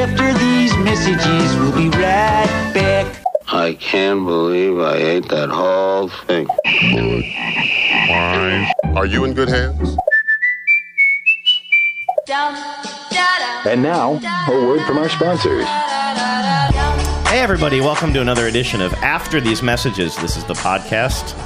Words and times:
After 0.00 0.32
these 0.38 0.74
messages, 0.78 1.56
we'll 1.56 1.76
be 1.76 1.90
right 1.90 2.70
back. 2.72 3.22
I 3.48 3.74
can't 3.74 4.24
believe 4.24 4.78
I 4.78 4.96
ate 4.96 5.28
that 5.28 5.50
whole 5.50 6.08
thing. 6.08 6.46
Wine. 8.08 8.96
Are 8.96 9.04
you 9.04 9.24
in 9.24 9.34
good 9.34 9.50
hands? 9.50 9.98
And 13.66 13.82
now, 13.82 14.18
a 14.48 14.66
word 14.66 14.86
from 14.86 14.96
our 14.96 15.10
sponsors. 15.10 15.66
Hey, 17.28 17.40
everybody, 17.40 17.82
welcome 17.82 18.14
to 18.14 18.22
another 18.22 18.46
edition 18.46 18.80
of 18.80 18.94
After 18.94 19.38
These 19.38 19.62
Messages. 19.62 20.16
This 20.16 20.38
is 20.38 20.44
the 20.44 20.54
podcast 20.54 21.36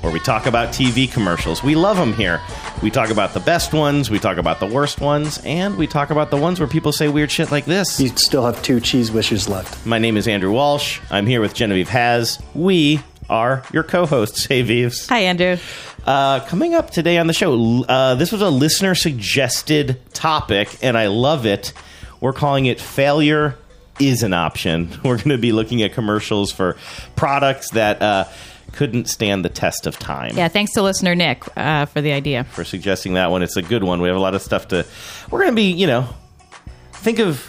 where 0.00 0.12
we 0.12 0.20
talk 0.20 0.46
about 0.46 0.68
TV 0.68 1.10
commercials. 1.10 1.62
We 1.62 1.74
love 1.74 1.96
them 1.96 2.12
here. 2.12 2.40
We 2.82 2.90
talk 2.90 3.10
about 3.10 3.34
the 3.34 3.40
best 3.40 3.72
ones, 3.72 4.10
we 4.10 4.18
talk 4.18 4.36
about 4.36 4.60
the 4.60 4.66
worst 4.66 5.00
ones, 5.00 5.40
and 5.44 5.76
we 5.76 5.86
talk 5.86 6.10
about 6.10 6.30
the 6.30 6.36
ones 6.36 6.60
where 6.60 6.68
people 6.68 6.92
say 6.92 7.08
weird 7.08 7.30
shit 7.30 7.50
like 7.50 7.64
this. 7.64 7.98
You 7.98 8.08
still 8.10 8.44
have 8.44 8.62
two 8.62 8.80
cheese 8.80 9.10
wishes 9.10 9.48
left. 9.48 9.84
My 9.84 9.98
name 9.98 10.16
is 10.16 10.28
Andrew 10.28 10.52
Walsh. 10.52 11.00
I'm 11.10 11.26
here 11.26 11.40
with 11.40 11.54
Genevieve 11.54 11.88
Has. 11.88 12.38
We 12.54 13.00
are 13.28 13.62
your 13.72 13.82
co 13.82 14.06
hosts. 14.06 14.46
Hey, 14.46 14.62
Vives. 14.62 15.08
Hi, 15.08 15.20
Andrew. 15.20 15.56
Uh, 16.06 16.40
coming 16.46 16.74
up 16.74 16.90
today 16.90 17.18
on 17.18 17.26
the 17.26 17.32
show, 17.32 17.84
uh, 17.84 18.14
this 18.14 18.32
was 18.32 18.40
a 18.40 18.48
listener 18.48 18.94
suggested 18.94 20.00
topic, 20.14 20.78
and 20.82 20.96
I 20.96 21.08
love 21.08 21.44
it. 21.44 21.72
We're 22.20 22.32
calling 22.32 22.66
it 22.66 22.80
Failure 22.80 23.56
is 24.00 24.22
an 24.22 24.32
Option. 24.32 24.88
We're 25.04 25.16
going 25.16 25.30
to 25.30 25.38
be 25.38 25.52
looking 25.52 25.82
at 25.82 25.92
commercials 25.92 26.52
for 26.52 26.76
products 27.16 27.70
that 27.72 28.00
uh, 28.00 28.24
couldn't 28.78 29.08
stand 29.08 29.44
the 29.44 29.48
test 29.48 29.88
of 29.88 29.98
time. 29.98 30.36
Yeah, 30.36 30.46
thanks 30.46 30.70
to 30.74 30.82
listener 30.82 31.16
Nick 31.16 31.42
uh, 31.56 31.86
for 31.86 32.00
the 32.00 32.12
idea. 32.12 32.44
For 32.44 32.62
suggesting 32.62 33.14
that 33.14 33.28
one. 33.32 33.42
It's 33.42 33.56
a 33.56 33.62
good 33.62 33.82
one. 33.82 34.00
We 34.00 34.06
have 34.06 34.16
a 34.16 34.20
lot 34.20 34.36
of 34.36 34.40
stuff 34.40 34.68
to. 34.68 34.86
We're 35.32 35.40
going 35.40 35.50
to 35.50 35.56
be, 35.56 35.72
you 35.72 35.88
know, 35.88 36.08
think 36.92 37.18
of 37.18 37.40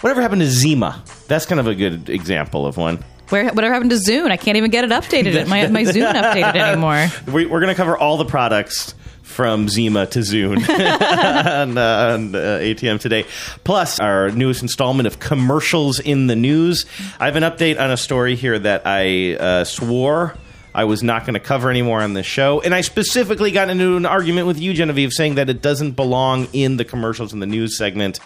whatever 0.00 0.22
happened 0.22 0.40
to 0.40 0.46
Zima. 0.46 1.04
That's 1.28 1.44
kind 1.44 1.60
of 1.60 1.66
a 1.66 1.74
good 1.74 2.08
example 2.08 2.64
of 2.64 2.78
one. 2.78 3.04
Where, 3.28 3.52
whatever 3.52 3.74
happened 3.74 3.90
to 3.90 3.98
Zune? 3.98 4.30
I 4.30 4.38
can't 4.38 4.56
even 4.56 4.70
get 4.70 4.84
it 4.84 4.90
updated. 4.90 5.34
It 5.34 5.46
my 5.46 5.66
my 5.66 5.82
Zune 5.82 6.10
updated 6.10 6.56
anymore. 6.56 7.06
We, 7.30 7.44
we're 7.44 7.60
going 7.60 7.68
to 7.68 7.76
cover 7.76 7.94
all 7.94 8.16
the 8.16 8.24
products 8.24 8.94
from 9.20 9.68
Zima 9.68 10.06
to 10.06 10.20
Zune 10.20 10.56
on, 10.68 11.76
uh, 11.76 12.14
on 12.14 12.34
uh, 12.34 12.38
ATM 12.62 12.98
today. 12.98 13.26
Plus, 13.62 14.00
our 14.00 14.30
newest 14.30 14.62
installment 14.62 15.06
of 15.06 15.18
commercials 15.18 16.00
in 16.00 16.28
the 16.28 16.36
news. 16.36 16.86
I 17.20 17.26
have 17.26 17.36
an 17.36 17.42
update 17.42 17.78
on 17.78 17.90
a 17.90 17.98
story 17.98 18.36
here 18.36 18.58
that 18.58 18.86
I 18.86 19.34
uh, 19.34 19.64
swore. 19.64 20.34
I 20.74 20.84
was 20.84 21.02
not 21.02 21.22
going 21.26 21.34
to 21.34 21.40
cover 21.40 21.70
anymore 21.70 22.00
on 22.00 22.14
this 22.14 22.26
show. 22.26 22.60
And 22.62 22.74
I 22.74 22.80
specifically 22.80 23.50
got 23.50 23.68
into 23.70 23.96
an 23.96 24.06
argument 24.06 24.46
with 24.46 24.58
you, 24.60 24.72
Genevieve, 24.72 25.12
saying 25.12 25.34
that 25.34 25.50
it 25.50 25.60
doesn't 25.62 25.92
belong 25.92 26.48
in 26.52 26.76
the 26.78 26.84
commercials 26.84 27.32
in 27.32 27.40
the 27.40 27.46
news 27.46 27.76
segment. 27.76 28.20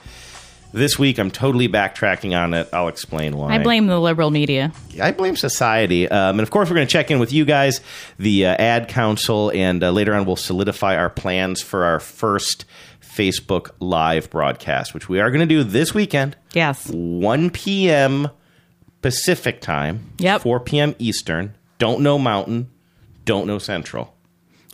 This 0.73 0.99
week, 0.99 1.19
I'm 1.19 1.31
totally 1.31 1.69
backtracking 1.69 2.37
on 2.39 2.53
it. 2.53 2.69
I'll 2.73 2.89
explain 2.89 3.37
why. 3.37 3.55
I 3.55 3.59
blame 3.59 3.87
the 3.87 3.99
liberal 3.99 4.31
media. 4.31 4.73
I 5.01 5.13
blame 5.13 5.35
society. 5.37 6.09
Um, 6.09 6.39
and 6.39 6.41
of 6.41 6.51
course, 6.51 6.69
we're 6.69 6.77
going 6.77 6.87
to 6.87 6.93
check 6.93 7.11
in 7.11 7.19
with 7.19 7.33
you 7.33 7.45
guys, 7.45 7.81
the 8.19 8.47
uh, 8.47 8.57
ad 8.59 8.89
council, 8.89 9.51
and 9.55 9.83
uh, 9.83 9.91
later 9.91 10.15
on, 10.15 10.27
we'll 10.27 10.37
solidify 10.37 10.97
our 10.97 11.09
plans 11.09 11.63
for 11.63 11.85
our 11.85 11.99
first 11.99 12.65
Facebook 13.01 13.71
live 13.81 14.29
broadcast, 14.29 14.93
which 14.93 15.09
we 15.09 15.19
are 15.21 15.31
going 15.31 15.41
to 15.41 15.47
do 15.47 15.63
this 15.65 15.95
weekend, 15.95 16.37
Yes. 16.53 16.89
1 16.91 17.51
p.m. 17.51 18.29
Pacific 19.03 19.61
time, 19.61 20.13
Yep. 20.19 20.43
4 20.43 20.61
p.m. 20.61 20.95
Eastern. 20.99 21.55
Don't 21.79 22.01
know 22.01 22.19
Mountain, 22.19 22.71
don't 23.25 23.47
know 23.47 23.59
Central. 23.59 24.13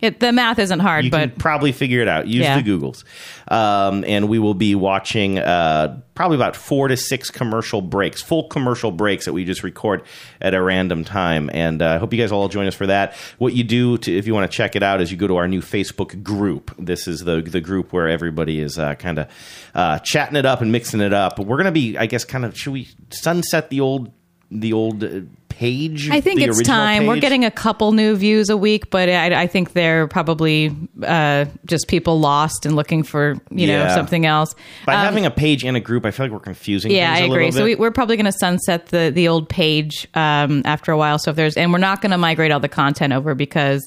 It, 0.01 0.19
the 0.19 0.33
math 0.33 0.59
isn't 0.59 0.81
hard, 0.81 1.05
You 1.05 1.13
but 1.13 1.31
can 1.31 1.39
probably 1.39 1.71
figure 1.71 2.01
it 2.01 2.09
out. 2.09 2.27
Use 2.27 2.43
Yeah. 2.43 2.61
the 2.61 2.69
Googles. 2.69 3.05
Um, 3.47 4.05
and 4.05 4.29
we 4.29 4.41
will 4.41 4.55
be 4.55 4.75
watching 4.75 5.39
uh, 5.39 6.01
probably 6.17 6.35
about 6.35 6.57
four 6.57 6.89
to 6.89 6.97
six 6.97 7.31
commercial 7.31 7.81
breaks, 7.81 8.21
full 8.21 8.49
commercial 8.49 8.91
breaks 8.91 9.27
that 9.27 9.33
we 9.33 9.45
just 9.45 9.63
record 9.63 10.03
at 10.41 10.55
a 10.55 10.61
random 10.63 11.05
time. 11.05 11.51
And 11.55 11.81
uh, 11.83 11.91
I 11.91 11.99
hope 11.99 12.13
you 12.13 12.19
guys 12.19 12.33
all 12.33 12.49
join 12.49 12.67
us 12.67 12.75
for 12.75 12.89
that. 12.89 13.15
What 13.39 13.53
you 13.55 13.63
do 13.63 13.97
to, 13.99 14.13
if 14.19 14.27
you 14.27 14.35
want 14.35 14.51
to 14.51 14.57
check 14.57 14.75
it 14.75 14.83
out 14.83 15.01
is 15.01 15.13
you 15.13 15.17
go 15.17 15.29
to 15.29 15.37
our 15.37 15.47
new 15.47 15.61
Facebook 15.61 16.21
group. 16.25 16.75
This 16.81 17.07
is 17.07 17.21
the 17.21 17.41
the 17.41 17.61
group 17.61 17.93
where 17.93 18.09
everybody 18.09 18.59
is 18.59 18.81
uh, 18.81 18.97
kind 18.97 19.21
of 19.21 19.29
uh, 19.73 20.01
chatting 20.01 20.35
it 20.35 20.45
up 20.47 20.63
and 20.63 20.73
mixing 20.73 21.01
it 21.01 21.13
up. 21.13 21.37
But 21.37 21.47
We're 21.47 21.59
going 21.59 21.67
to 21.67 21.71
be, 21.73 21.97
I 21.97 22.07
guess, 22.07 22.25
kind 22.25 22.45
of 22.45 22.59
should 22.59 22.73
we 22.73 22.89
sunset 23.11 23.71
the 23.71 23.81
old 23.81 24.11
the 24.51 24.73
old 24.73 25.05
uh, 25.05 25.21
page? 25.53 26.09
I 26.11 26.21
think 26.21 26.41
it's 26.41 26.63
time. 26.63 27.07
We're 27.07 27.21
getting 27.21 27.45
a 27.45 27.51
couple 27.51 27.93
new 27.93 28.17
views 28.17 28.49
a 28.51 28.57
week, 28.57 28.91
but 28.91 29.09
I, 29.09 29.43
I 29.43 29.47
think 29.47 29.73
they're 29.75 30.09
probably 30.09 30.75
uh, 31.03 31.45
just 31.67 31.89
people 31.89 32.19
lost 32.21 32.65
and 32.67 32.75
looking 32.75 33.03
for 33.03 33.37
you 33.51 33.67
know 33.67 33.89
something 33.95 34.25
else. 34.27 34.55
by 34.87 34.95
Um, 34.95 35.01
having 35.05 35.27
a 35.27 35.31
page 35.31 35.65
and 35.65 35.77
a 35.77 35.81
group. 35.81 36.05
I 36.07 36.11
feel 36.11 36.27
like 36.27 36.33
we're 36.33 36.41
confusing. 36.41 36.91
Yeah, 36.91 37.13
I 37.13 37.19
agree. 37.19 37.51
So 37.51 37.65
we, 37.65 37.75
we're 37.75 37.91
probably 37.91 38.17
going 38.17 38.25
to 38.27 38.33
sunset 38.33 38.87
the 38.87 39.11
the 39.15 39.29
old 39.29 39.49
page 39.49 40.09
um, 40.15 40.63
after 40.65 40.91
a 40.93 40.97
while. 40.97 41.19
So 41.19 41.31
if 41.31 41.37
there's 41.37 41.57
and 41.57 41.73
we're 41.73 41.79
not 41.79 42.01
going 42.01 42.13
to 42.13 42.19
migrate 42.19 42.51
all 42.51 42.61
the 42.61 42.69
content 42.69 43.13
over 43.13 43.35
because 43.35 43.87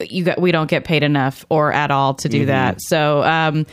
you 0.00 0.24
got 0.24 0.40
we 0.40 0.52
don't 0.52 0.68
get 0.70 0.84
paid 0.84 1.02
enough 1.02 1.44
or 1.48 1.72
at 1.72 1.90
all 1.90 2.14
to 2.14 2.28
Mm-hmm. 2.28 2.38
do 2.38 2.46
that. 2.46 2.80
So. 2.82 3.22
Um, 3.22 3.66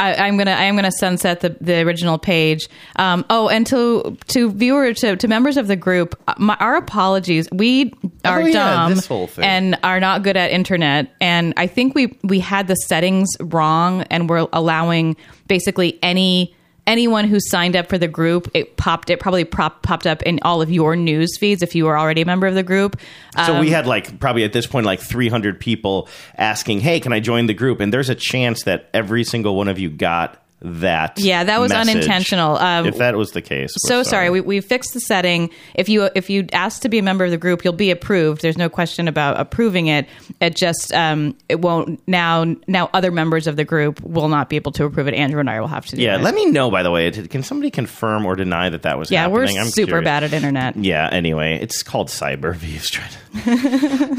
I, 0.00 0.14
I'm 0.26 0.36
gonna 0.38 0.52
I'm 0.52 0.74
gonna 0.76 0.90
sunset 0.90 1.40
the, 1.40 1.50
the 1.60 1.80
original 1.82 2.18
page. 2.18 2.68
Um, 2.96 3.24
oh, 3.30 3.48
and 3.48 3.66
to 3.68 4.16
to 4.28 4.50
viewer 4.50 4.94
to, 4.94 5.16
to 5.16 5.28
members 5.28 5.56
of 5.56 5.66
the 5.68 5.76
group, 5.76 6.20
uh, 6.26 6.34
my, 6.38 6.56
our 6.58 6.76
apologies. 6.76 7.48
We 7.52 7.92
are 8.24 8.40
Oh, 8.40 8.46
yeah, 8.46 8.52
dumb 8.52 8.94
this 8.94 9.06
whole 9.06 9.26
thing. 9.26 9.44
and 9.44 9.78
are 9.82 10.00
not 10.00 10.22
good 10.22 10.36
at 10.36 10.50
internet. 10.50 11.14
And 11.20 11.52
I 11.56 11.66
think 11.66 11.94
we 11.94 12.18
we 12.24 12.40
had 12.40 12.66
the 12.66 12.74
settings 12.76 13.28
wrong, 13.40 14.02
and 14.10 14.28
we're 14.28 14.46
allowing 14.52 15.16
basically 15.48 15.98
any 16.02 16.54
anyone 16.86 17.26
who 17.26 17.38
signed 17.40 17.76
up 17.76 17.88
for 17.88 17.98
the 17.98 18.08
group. 18.08 18.48
It 18.54 18.76
popped. 18.76 19.10
It 19.10 19.20
probably 19.20 19.44
prop, 19.44 19.82
popped 19.82 20.06
up 20.06 20.22
in 20.22 20.40
all 20.42 20.62
of 20.62 20.70
your 20.70 20.96
news 20.96 21.36
feeds 21.38 21.62
if 21.62 21.74
you 21.74 21.84
were 21.84 21.98
already 21.98 22.22
a 22.22 22.26
member 22.26 22.46
of 22.46 22.54
the 22.54 22.62
group. 22.62 23.00
So 23.46 23.54
Um, 23.54 23.60
we 23.60 23.70
had 23.70 23.86
like 23.86 24.18
probably 24.20 24.44
at 24.44 24.52
this 24.52 24.66
point 24.66 24.86
like 24.86 25.00
300 25.00 25.60
people 25.60 26.08
asking, 26.36 26.80
"Hey, 26.80 27.00
can 27.00 27.12
I 27.12 27.20
join 27.20 27.46
the 27.46 27.54
group?" 27.54 27.80
And 27.80 27.92
there's 27.92 28.08
a 28.08 28.14
chance 28.14 28.64
that 28.64 28.88
every 28.94 29.24
single 29.24 29.56
one 29.56 29.68
of 29.68 29.78
you 29.78 29.88
got 29.90 30.42
that. 30.62 31.18
Yeah, 31.18 31.44
that 31.44 31.60
was 31.60 31.70
message. 31.70 31.96
unintentional. 31.96 32.56
Um, 32.58 32.86
if 32.86 32.98
that 32.98 33.16
was 33.16 33.32
the 33.32 33.42
case, 33.42 33.72
so 33.78 34.02
sorry. 34.02 34.30
We, 34.30 34.40
we 34.40 34.60
fixed 34.60 34.92
the 34.92 35.00
setting. 35.00 35.50
If 35.74 35.88
you 35.88 36.10
if 36.14 36.30
you 36.30 36.46
ask 36.52 36.82
to 36.82 36.88
be 36.88 36.98
a 36.98 37.02
member 37.02 37.24
of 37.24 37.30
the 37.30 37.38
group, 37.38 37.64
you'll 37.64 37.72
be 37.72 37.90
approved. 37.90 38.42
There's 38.42 38.58
no 38.58 38.68
question 38.68 39.08
about 39.08 39.40
approving 39.40 39.86
it. 39.86 40.06
It 40.40 40.56
just 40.56 40.92
um, 40.92 41.36
it 41.48 41.60
won't 41.60 42.06
now. 42.06 42.44
Now 42.66 42.90
other 42.92 43.10
members 43.10 43.46
of 43.46 43.56
the 43.56 43.64
group 43.64 44.00
will 44.02 44.28
not 44.28 44.48
be 44.48 44.56
able 44.56 44.72
to 44.72 44.84
approve 44.84 45.08
it. 45.08 45.14
Andrew 45.14 45.40
and 45.40 45.50
I 45.50 45.60
will 45.60 45.68
have 45.68 45.86
to 45.86 45.96
do 45.96 46.02
yeah, 46.02 46.16
let 46.16 46.34
me 46.34 46.46
know. 46.46 46.70
By 46.70 46.82
the 46.82 46.90
way, 46.90 47.10
can 47.10 47.42
somebody 47.42 47.70
confirm 47.70 48.26
or 48.26 48.36
deny 48.36 48.68
that 48.68 48.82
that 48.82 48.98
was 48.98 49.10
yeah, 49.10 49.26
we're? 49.26 49.44
I'm 49.44 49.68
super 49.68 49.86
curious. 49.86 50.04
bad 50.04 50.24
at 50.24 50.32
internet. 50.32 50.76
Yeah. 50.76 51.08
Anyway, 51.10 51.58
it's 51.60 51.82
called 51.82 52.08
cyber. 52.08 52.50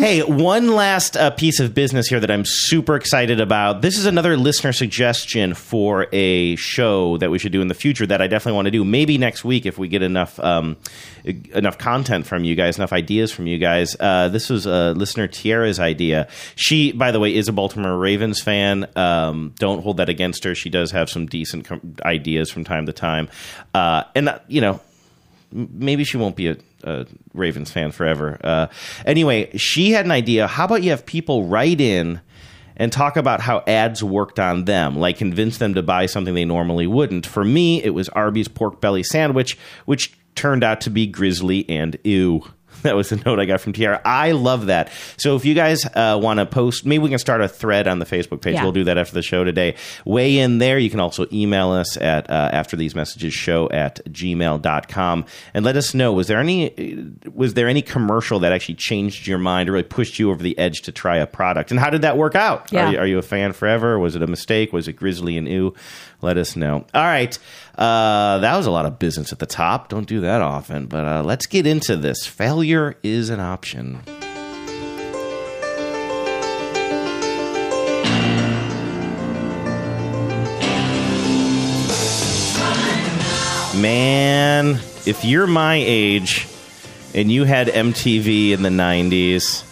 Hey, 0.01 0.21
one 0.23 0.73
last 0.73 1.15
uh, 1.15 1.31
piece 1.31 1.59
of 1.59 1.73
business 1.73 2.07
here 2.07 2.19
that 2.19 2.31
I'm 2.31 2.43
super 2.45 2.95
excited 2.95 3.39
about. 3.39 3.81
This 3.81 3.97
is 3.97 4.05
another 4.05 4.37
listener 4.37 4.73
suggestion 4.73 5.53
for 5.53 6.07
a 6.11 6.30
show 6.55 7.17
that 7.17 7.29
we 7.31 7.39
should 7.39 7.51
do 7.51 7.61
in 7.61 7.67
the 7.67 7.73
future 7.73 8.05
that 8.05 8.21
I 8.21 8.27
definitely 8.27 8.55
want 8.55 8.65
to 8.67 8.71
do. 8.71 8.83
Maybe 8.83 9.17
next 9.17 9.43
week 9.43 9.65
if 9.65 9.77
we 9.77 9.87
get 9.87 10.01
enough 10.01 10.39
um, 10.39 10.77
enough 11.23 11.77
content 11.77 12.25
from 12.25 12.43
you 12.43 12.55
guys, 12.55 12.77
enough 12.77 12.93
ideas 12.93 13.31
from 13.31 13.47
you 13.47 13.57
guys. 13.57 13.95
Uh, 13.99 14.27
this 14.27 14.49
was 14.49 14.67
uh, 14.67 14.93
listener 14.95 15.27
Tiara's 15.27 15.79
idea. 15.79 16.27
She, 16.55 16.91
by 16.91 17.11
the 17.11 17.19
way, 17.19 17.35
is 17.35 17.47
a 17.47 17.53
Baltimore 17.53 17.97
Ravens 17.97 18.41
fan. 18.41 18.87
Um, 18.95 19.53
don't 19.57 19.81
hold 19.83 19.97
that 19.97 20.09
against 20.09 20.43
her. 20.43 20.55
She 20.55 20.69
does 20.69 20.91
have 20.91 21.09
some 21.09 21.25
decent 21.25 21.65
com- 21.65 21.95
ideas 22.03 22.49
from 22.51 22.63
time 22.63 22.85
to 22.85 22.93
time, 22.93 23.29
uh, 23.73 24.03
and 24.15 24.29
uh, 24.29 24.39
you 24.47 24.61
know 24.61 24.79
maybe 25.51 26.03
she 26.03 26.17
won't 26.17 26.35
be 26.35 26.47
a, 26.47 26.57
a 26.83 27.05
Ravens 27.33 27.71
fan 27.71 27.91
forever. 27.91 28.39
Uh, 28.43 28.67
anyway, 29.05 29.55
she 29.57 29.91
had 29.91 30.05
an 30.05 30.11
idea. 30.11 30.47
How 30.47 30.65
about 30.65 30.83
you 30.83 30.91
have 30.91 31.05
people 31.05 31.45
write 31.45 31.81
in 31.81 32.21
and 32.81 32.91
talk 32.91 33.15
about 33.15 33.41
how 33.41 33.63
ads 33.67 34.03
worked 34.03 34.39
on 34.39 34.65
them, 34.65 34.97
like 34.97 35.15
convince 35.15 35.59
them 35.59 35.75
to 35.75 35.83
buy 35.83 36.07
something 36.07 36.33
they 36.33 36.45
normally 36.45 36.87
wouldn't? 36.87 37.27
For 37.27 37.45
me, 37.45 37.83
it 37.83 37.91
was 37.91 38.09
Arby's 38.09 38.47
pork 38.47 38.81
belly 38.81 39.03
sandwich, 39.03 39.55
which 39.85 40.11
turned 40.33 40.63
out 40.63 40.81
to 40.81 40.89
be 40.89 41.05
grisly 41.05 41.69
and 41.69 41.95
ew. 42.03 42.43
That 42.91 42.95
was 42.95 43.09
the 43.09 43.17
note 43.17 43.39
I 43.39 43.45
got 43.45 43.61
from 43.61 43.73
Tiara. 43.73 44.01
I 44.03 44.31
love 44.31 44.65
that. 44.67 44.91
So 45.17 45.35
if 45.35 45.45
you 45.45 45.53
guys 45.53 45.85
uh, 45.85 46.19
want 46.21 46.39
to 46.39 46.45
post, 46.45 46.85
maybe 46.85 47.03
we 47.03 47.09
can 47.09 47.19
start 47.19 47.41
a 47.41 47.47
thread 47.47 47.87
on 47.87 47.99
the 47.99 48.05
Facebook 48.05 48.41
page. 48.41 48.55
Yeah. 48.55 48.63
We'll 48.63 48.71
do 48.71 48.83
that 48.85 48.97
after 48.97 49.13
the 49.13 49.21
show 49.21 49.43
today. 49.43 49.75
Weigh 50.05 50.39
in 50.39 50.57
there. 50.57 50.77
You 50.79 50.89
can 50.89 50.99
also 50.99 51.25
email 51.31 51.71
us 51.71 51.95
at 51.97 52.29
uh, 52.29 52.49
after 52.51 52.75
these 52.75 52.95
messages 52.95 53.33
show 53.33 53.69
at 53.69 53.99
gmail.com 54.05 55.25
and 55.53 55.65
let 55.65 55.75
us 55.77 55.93
know 55.93 56.11
was 56.13 56.27
there 56.27 56.39
any 56.39 57.13
was 57.33 57.53
there 57.53 57.67
any 57.67 57.81
commercial 57.81 58.39
that 58.39 58.51
actually 58.51 58.75
changed 58.75 59.27
your 59.27 59.37
mind 59.37 59.69
or 59.69 59.73
really 59.73 59.83
pushed 59.83 60.19
you 60.19 60.31
over 60.31 60.41
the 60.41 60.57
edge 60.57 60.81
to 60.81 60.91
try 60.91 61.17
a 61.17 61.27
product 61.27 61.71
and 61.71 61.79
how 61.79 61.89
did 61.89 62.01
that 62.01 62.17
work 62.17 62.35
out 62.35 62.71
Yeah. 62.71 62.87
are, 62.87 62.91
you, 62.91 62.97
are 62.99 63.07
you 63.07 63.17
a 63.17 63.21
fan 63.21 63.53
forever 63.53 63.99
was 63.99 64.15
it 64.15 64.21
a 64.21 64.27
mistake 64.27 64.73
was 64.73 64.87
it 64.87 64.93
grizzly 64.93 65.37
and 65.37 65.47
ew 65.47 65.73
let 66.21 66.37
us 66.37 66.55
know. 66.55 66.85
All 66.93 67.03
right. 67.03 67.37
Uh, 67.77 68.39
that 68.39 68.55
was 68.57 68.65
a 68.65 68.71
lot 68.71 68.85
of 68.85 68.99
business 68.99 69.31
at 69.31 69.39
the 69.39 69.45
top. 69.45 69.89
Don't 69.89 70.07
do 70.07 70.21
that 70.21 70.41
often 70.41 70.87
but 70.91 71.05
uh, 71.05 71.23
let's 71.23 71.45
get 71.45 71.65
into 71.65 71.95
this. 71.95 72.25
Failure 72.25 72.97
is 73.03 73.29
an 73.29 73.39
option. 73.39 74.01
Man, 83.75 84.75
if 85.07 85.23
you're 85.23 85.47
my 85.47 85.75
age 85.75 86.47
and 87.15 87.31
you 87.31 87.45
had 87.45 87.67
MTV 87.67 88.51
in 88.51 88.61
the 88.61 88.69
90s, 88.69 89.63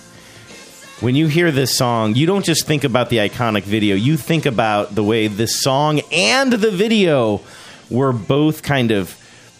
when 1.02 1.16
you 1.16 1.28
hear 1.28 1.52
this 1.52 1.78
song, 1.78 2.16
you 2.16 2.26
don't 2.26 2.44
just 2.44 2.66
think 2.66 2.84
about 2.84 3.10
the 3.10 3.18
iconic 3.18 3.64
video, 3.64 3.96
you 3.96 4.18
think 4.18 4.46
about 4.46 4.96
the 4.96 5.04
way 5.04 5.28
this 5.28 5.62
song 5.62 6.02
and 6.12 6.52
the 6.52 6.72
video 6.72 7.42
were 7.90 8.12
both 8.12 8.64
kind 8.64 8.92
of 8.92 9.16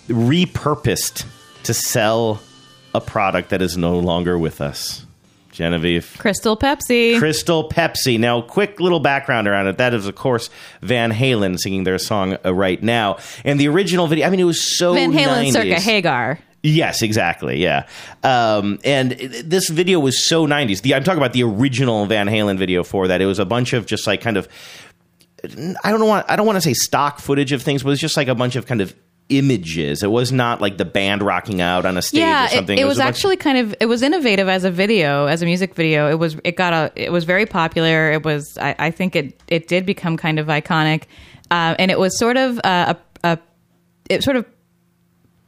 repurposed 0.08 1.26
to 1.64 1.74
sell 1.74 2.42
a 2.94 3.00
product 3.00 3.50
that 3.52 3.62
is 3.62 3.78
no 3.78 4.00
longer 4.00 4.38
with 4.38 4.60
us. 4.60 5.06
Genevieve. 5.52 6.16
Crystal 6.18 6.56
Pepsi. 6.56 7.18
Crystal 7.20 7.70
Pepsi. 7.70 8.20
Now, 8.20 8.42
quick 8.42 8.80
little 8.80 9.00
background 9.00 9.48
around 9.48 9.68
it. 9.68 9.78
That 9.78 9.94
is, 9.94 10.08
of 10.08 10.16
course, 10.16 10.50
Van 10.82 11.12
Halen 11.12 11.60
singing 11.60 11.84
their 11.84 11.98
song 11.98 12.38
uh, 12.46 12.54
right 12.54 12.82
now. 12.82 13.18
And 13.44 13.60
the 13.60 13.68
original 13.68 14.08
video, 14.08 14.26
I 14.26 14.30
mean, 14.30 14.40
it 14.40 14.46
was 14.46 14.78
so 14.78 14.94
Van 14.94 15.12
Halen 15.12 15.48
90s. 15.48 15.52
circa 15.52 15.80
Hagar. 15.80 16.40
Yes, 16.62 17.02
exactly. 17.02 17.58
Yeah. 17.58 17.88
Um, 18.24 18.80
and 18.84 19.12
this 19.12 19.70
video 19.70 20.00
was 20.00 20.28
so 20.28 20.46
90s. 20.46 20.82
The, 20.82 20.94
I'm 20.94 21.04
talking 21.04 21.20
about 21.20 21.34
the 21.34 21.44
original 21.44 22.06
Van 22.06 22.28
Halen 22.28 22.58
video 22.58 22.84
for 22.84 23.08
that. 23.08 23.22
It 23.22 23.26
was 23.26 23.40
a 23.40 23.46
bunch 23.46 23.74
of 23.74 23.86
just 23.86 24.06
like 24.08 24.22
kind 24.22 24.38
of 24.38 24.48
I 25.84 25.92
don't 25.92 26.06
want 26.06 26.30
I 26.30 26.36
don't 26.36 26.46
want 26.46 26.58
to 26.58 26.62
say 26.62 26.74
stock 26.74 27.20
footage 27.20 27.52
of 27.52 27.62
things, 27.62 27.84
but 27.84 27.90
it 27.90 27.92
was 27.92 28.00
just 28.00 28.18
like 28.18 28.28
a 28.28 28.36
bunch 28.36 28.56
of 28.56 28.66
kind 28.66 28.82
of 28.82 28.94
images. 29.30 30.04
It 30.04 30.12
was 30.12 30.32
not 30.32 30.60
like 30.60 30.78
the 30.78 30.86
band 30.86 31.22
rocking 31.22 31.62
out 31.62 31.86
on 31.86 31.98
a 31.98 32.02
stage 32.02 32.20
yeah, 32.22 32.44
or 32.44 32.46
it, 32.48 32.52
something. 32.52 32.78
it 32.78 32.86
was, 32.86 32.98
bunch- 32.98 33.08
actually 33.08 33.38
kind 33.38 33.58
of 33.58 33.76
it 33.80 33.86
was 33.86 34.02
innovative 34.02 34.50
as 34.50 34.64
a 34.64 34.72
video, 34.72 35.28
as 35.28 35.42
a 35.42 35.46
music 35.46 35.76
video. 35.76 36.10
It 36.10 36.20
was 36.20 36.36
it 36.44 36.56
got 36.56 36.74
a 36.74 36.92
it 36.96 37.12
was 37.12 37.24
very 37.24 37.46
popular. 37.46 38.12
It 38.12 38.24
was 38.24 38.58
I, 38.60 38.76
I 38.78 38.92
think 38.92 39.16
it 39.16 39.42
it 39.48 39.68
did 39.68 39.86
become 39.86 40.18
kind 40.18 40.40
of 40.40 40.48
iconic, 40.48 41.04
uh, 41.52 41.76
and 41.80 41.92
it 41.92 42.00
was 42.00 42.18
sort 42.20 42.38
of 42.38 42.60
uh, 42.64 42.96
a, 43.24 43.30
a 43.30 43.40
it 44.10 44.24
sort 44.24 44.36
of 44.36 44.46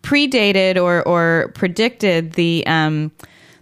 predated 0.03 0.81
or 0.81 1.01
or 1.07 1.51
predicted 1.55 2.33
the 2.33 2.63
um 2.67 3.11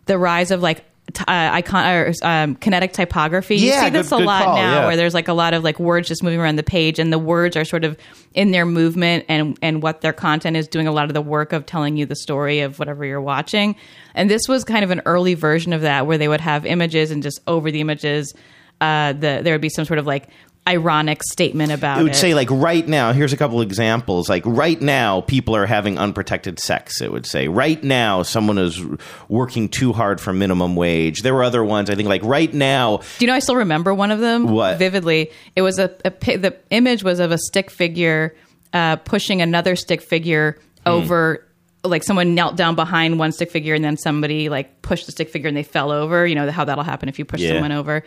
the 0.06 0.18
rise 0.18 0.52
of 0.52 0.62
like 0.62 0.84
t- 1.14 1.24
uh, 1.28 1.50
icon 1.54 1.86
or 1.86 2.14
um, 2.24 2.56
kinetic 2.56 2.94
typography. 2.94 3.58
You 3.58 3.68
Yeah, 3.70 3.84
see 3.84 3.90
this 3.92 4.10
good- 4.10 4.16
a 4.16 4.20
good 4.20 4.26
lot 4.26 4.44
call, 4.46 4.56
now, 4.56 4.80
yeah. 4.82 4.86
where 4.88 4.96
there's 4.96 5.14
like 5.14 5.28
a 5.28 5.34
lot 5.34 5.54
of 5.54 5.64
like 5.64 5.80
words 5.80 6.08
just 6.08 6.24
moving 6.24 6.40
around 6.40 6.56
the 6.56 6.64
page, 6.64 6.98
and 7.00 7.12
the 7.14 7.20
words 7.20 7.56
are 7.56 7.66
sort 7.66 7.84
of 7.84 7.98
in 8.34 8.52
their 8.52 8.66
movement 8.66 9.26
and 9.28 9.58
and 9.62 9.84
what 9.84 10.02
their 10.02 10.14
content 10.14 10.56
is 10.58 10.68
doing 10.68 10.88
a 10.88 10.92
lot 10.92 11.06
of 11.06 11.14
the 11.14 11.22
work 11.22 11.54
of 11.54 11.66
telling 11.66 11.98
you 11.98 12.06
the 12.06 12.16
story 12.16 12.62
of 12.62 12.80
whatever 12.80 13.06
you're 13.06 13.22
watching. 13.22 13.76
And 14.16 14.30
this 14.30 14.42
was 14.48 14.64
kind 14.64 14.84
of 14.84 14.92
an 14.92 15.02
early 15.06 15.34
version 15.36 15.74
of 15.74 15.82
that, 15.82 16.08
where 16.08 16.18
they 16.18 16.28
would 16.28 16.42
have 16.42 16.66
images 16.66 17.12
and 17.12 17.22
just 17.22 17.40
over 17.48 17.70
the 17.70 17.82
images, 17.82 18.34
uh, 18.82 19.14
the 19.14 19.42
there 19.44 19.54
would 19.54 19.62
be 19.62 19.70
some 19.70 19.86
sort 19.86 20.00
of 20.00 20.08
like 20.08 20.30
ironic 20.68 21.24
statement 21.24 21.72
about 21.72 22.00
it 22.00 22.04
would 22.04 22.12
it. 22.12 22.16
say 22.16 22.36
like 22.36 22.50
right 22.52 22.88
now 22.88 23.12
here's 23.12 23.34
a 23.34 23.38
couple 23.38 23.60
examples 23.62 24.30
like 24.30 24.44
right 24.46 24.80
now 24.82 25.22
people 25.22 25.56
are 25.56 25.66
having 25.66 25.98
unprotected 25.98 26.60
sex 26.60 27.02
it 27.02 27.12
would 27.12 27.26
say 27.26 27.48
right 27.48 27.84
now 27.84 28.22
someone 28.22 28.60
is 28.60 28.80
working 29.30 29.68
too 29.68 29.94
hard 29.94 30.22
for 30.22 30.32
minimum 30.32 30.76
wage 30.76 31.24
there 31.24 31.34
were 31.34 31.44
other 31.44 31.64
ones 31.64 31.90
i 31.90 31.96
think 31.96 32.08
like 32.08 32.24
right 32.24 32.54
now 32.54 32.98
Do 32.98 33.04
you 33.26 33.28
know? 33.28 33.34
I 33.34 33.40
still 33.40 33.56
remember 33.56 33.94
one 33.96 34.12
of 34.12 34.20
them 34.20 34.48
What? 34.52 34.78
vividly. 34.78 35.32
It 35.56 35.64
was 35.64 35.80
a, 35.80 35.92
a 36.06 36.12
the 36.38 36.56
image 36.70 37.04
was 37.04 37.20
of 37.20 37.32
a 37.32 37.38
stick 37.40 37.72
figure 37.72 38.36
uh, 38.74 38.98
pushing 38.98 39.42
another 39.42 39.76
stick 39.76 40.02
figure 40.02 40.58
Hmm. 40.86 40.92
over. 40.92 41.46
Like 41.84 42.04
someone 42.04 42.36
knelt 42.36 42.58
down 42.58 42.76
behind 42.76 43.20
one 43.20 43.32
stick 43.32 43.50
figure, 43.52 43.74
and 43.74 43.84
then 43.84 43.96
somebody 43.98 44.50
like 44.50 44.82
pushed 44.82 45.06
the 45.06 45.12
stick 45.14 45.30
figure, 45.30 45.48
and 45.48 45.56
they 45.58 45.64
fell 45.64 45.92
over. 45.92 46.28
You 46.28 46.36
know 46.36 46.52
how 46.52 46.66
that'll 46.66 46.84
happen 46.84 47.08
if 47.10 47.18
you 47.18 47.24
push 47.26 47.40
Yeah. 47.42 47.54
someone 47.54 47.72
over. 47.72 48.04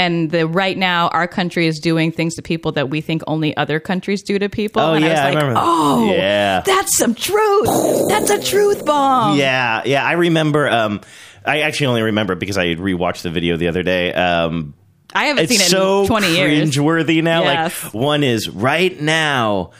And 0.00 0.30
the 0.30 0.46
right 0.46 0.78
now, 0.78 1.08
our 1.08 1.28
country 1.28 1.66
is 1.66 1.78
doing 1.78 2.10
things 2.10 2.34
to 2.36 2.42
people 2.42 2.72
that 2.72 2.88
we 2.88 3.00
think 3.02 3.22
only 3.26 3.54
other 3.56 3.78
countries 3.80 4.22
do 4.22 4.38
to 4.38 4.48
people. 4.48 4.80
Oh, 4.80 4.94
and 4.94 5.04
yeah, 5.04 5.10
I 5.10 5.12
I 5.12 5.26
was 5.26 5.34
like, 5.34 5.42
remember 5.42 5.54
that. 5.54 5.62
oh, 5.66 6.12
Yeah. 6.14 6.60
that's 6.64 6.96
some 6.96 7.14
truth. 7.14 8.08
That's 8.08 8.30
a 8.30 8.42
truth 8.42 8.84
bomb. 8.86 9.36
yeah 9.38 9.82
yeah 9.84 10.04
i 10.04 10.12
remember 10.12 10.68
um 10.68 11.00
i 11.44 11.60
actually 11.60 11.86
only 11.88 12.02
remember 12.02 12.34
because 12.34 12.56
i 12.58 12.66
rewatched 12.74 13.22
the 13.22 13.30
video 13.30 13.56
the 13.56 13.68
other 13.68 13.82
day 13.82 14.12
um 14.12 14.74
I 15.12 15.24
haven't 15.26 15.48
seen 15.48 15.60
it 15.60 15.64
so 15.64 16.02
in 16.02 16.06
twenty 16.06 16.36
years. 16.36 16.68
It's 16.68 16.76
so 16.76 16.82
cringeworthy 16.82 17.20
now. 17.22 17.42
Yes. 17.42 17.84
Like 17.84 17.94
one 17.94 18.22
is 18.22 18.48
right 18.48 18.98
now, 19.00 19.72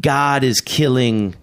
God 0.00 0.44
is 0.44 0.60
killing 0.60 1.34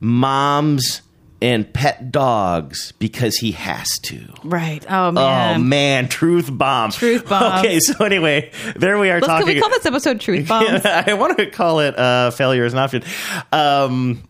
moms 0.00 1.00
and 1.44 1.70
pet 1.74 2.10
dogs 2.10 2.92
because 2.92 3.36
he 3.36 3.52
has 3.52 3.86
to. 3.98 4.32
Right. 4.44 4.82
Oh 4.90 5.12
man. 5.12 5.60
Oh 5.60 5.62
man, 5.62 6.08
truth 6.08 6.48
bomb. 6.50 6.90
Truth 6.90 7.28
bomb. 7.28 7.58
Okay, 7.58 7.80
so 7.80 8.02
anyway, 8.02 8.50
there 8.76 8.98
we 8.98 9.10
are 9.10 9.16
Let's, 9.20 9.26
talking. 9.26 9.46
can 9.48 9.54
we 9.56 9.60
call 9.60 9.68
this 9.68 9.84
episode 9.84 10.20
"Truth 10.20 10.48
Bombs"? 10.48 10.86
I 10.86 11.12
want 11.12 11.36
to 11.36 11.50
call 11.50 11.80
it 11.80 11.98
uh, 11.98 12.30
failure 12.30 12.64
is 12.64 12.72
an 12.72 12.78
option. 12.78 13.04
Um, 13.52 14.26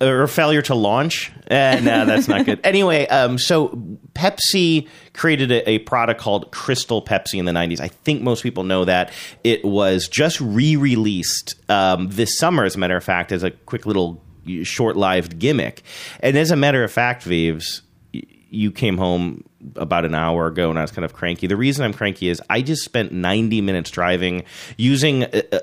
or 0.00 0.26
failure 0.26 0.62
to 0.62 0.74
launch. 0.74 1.30
Eh, 1.48 1.80
no, 1.80 2.06
that's 2.06 2.28
not 2.28 2.46
good. 2.46 2.60
Anyway, 2.64 3.06
um, 3.08 3.38
so 3.38 3.68
Pepsi 4.14 4.88
created 5.12 5.52
a, 5.52 5.70
a 5.70 5.78
product 5.80 6.20
called 6.20 6.50
Crystal 6.50 7.02
Pepsi 7.02 7.38
in 7.38 7.44
the 7.44 7.52
90s. 7.52 7.78
I 7.80 7.88
think 7.88 8.22
most 8.22 8.42
people 8.42 8.64
know 8.64 8.86
that. 8.86 9.12
It 9.44 9.64
was 9.64 10.08
just 10.08 10.40
re 10.40 10.76
released 10.76 11.54
um, 11.68 12.08
this 12.08 12.38
summer, 12.38 12.64
as 12.64 12.74
a 12.74 12.78
matter 12.78 12.96
of 12.96 13.04
fact, 13.04 13.32
as 13.32 13.42
a 13.42 13.50
quick 13.50 13.86
little 13.86 14.23
short 14.62 14.96
lived 14.96 15.38
gimmick. 15.38 15.82
And 16.20 16.36
as 16.36 16.50
a 16.50 16.56
matter 16.56 16.84
of 16.84 16.92
fact, 16.92 17.22
Vives, 17.22 17.82
you 18.12 18.70
came 18.70 18.96
home 18.96 19.44
about 19.76 20.04
an 20.04 20.14
hour 20.14 20.46
ago 20.46 20.70
and 20.70 20.78
I 20.78 20.82
was 20.82 20.90
kind 20.90 21.04
of 21.04 21.12
cranky. 21.12 21.46
The 21.46 21.56
reason 21.56 21.84
I'm 21.84 21.92
cranky 21.92 22.28
is 22.28 22.40
I 22.50 22.62
just 22.62 22.84
spent 22.84 23.12
90 23.12 23.60
minutes 23.60 23.90
driving 23.90 24.44
using. 24.76 25.24
Uh, 25.24 25.42
uh, 25.52 25.58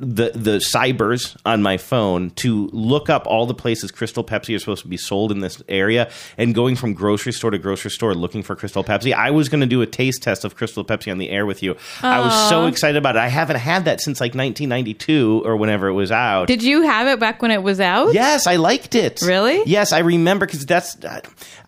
the 0.00 0.30
the 0.34 0.56
cybers 0.74 1.36
on 1.44 1.62
my 1.62 1.76
phone 1.76 2.30
to 2.30 2.68
look 2.72 3.10
up 3.10 3.26
all 3.26 3.44
the 3.46 3.54
places 3.54 3.90
Crystal 3.90 4.24
Pepsi 4.24 4.56
are 4.56 4.58
supposed 4.58 4.82
to 4.82 4.88
be 4.88 4.96
sold 4.96 5.30
in 5.30 5.40
this 5.40 5.62
area 5.68 6.10
and 6.38 6.54
going 6.54 6.74
from 6.74 6.94
grocery 6.94 7.32
store 7.32 7.50
to 7.50 7.58
grocery 7.58 7.90
store 7.90 8.14
looking 8.14 8.42
for 8.42 8.56
Crystal 8.56 8.82
Pepsi. 8.82 9.12
I 9.12 9.30
was 9.30 9.48
going 9.50 9.60
to 9.60 9.66
do 9.66 9.82
a 9.82 9.86
taste 9.86 10.22
test 10.22 10.44
of 10.44 10.56
Crystal 10.56 10.84
Pepsi 10.84 11.12
on 11.12 11.18
the 11.18 11.28
air 11.28 11.44
with 11.44 11.62
you. 11.62 11.76
I 12.02 12.20
was 12.20 12.48
so 12.48 12.66
excited 12.66 12.96
about 12.96 13.16
it. 13.16 13.18
I 13.18 13.28
haven't 13.28 13.56
had 13.56 13.84
that 13.84 14.00
since 14.00 14.20
like 14.20 14.30
1992 14.34 15.42
or 15.44 15.56
whenever 15.56 15.88
it 15.88 15.92
was 15.94 16.10
out. 16.10 16.46
Did 16.48 16.62
you 16.62 16.82
have 16.82 17.06
it 17.06 17.20
back 17.20 17.42
when 17.42 17.50
it 17.50 17.62
was 17.62 17.78
out? 17.80 18.14
Yes, 18.14 18.46
I 18.46 18.56
liked 18.56 18.94
it. 18.94 19.20
Really? 19.22 19.62
Yes, 19.66 19.92
I 19.92 19.98
remember 19.98 20.46
because 20.46 20.64
that's. 20.64 20.96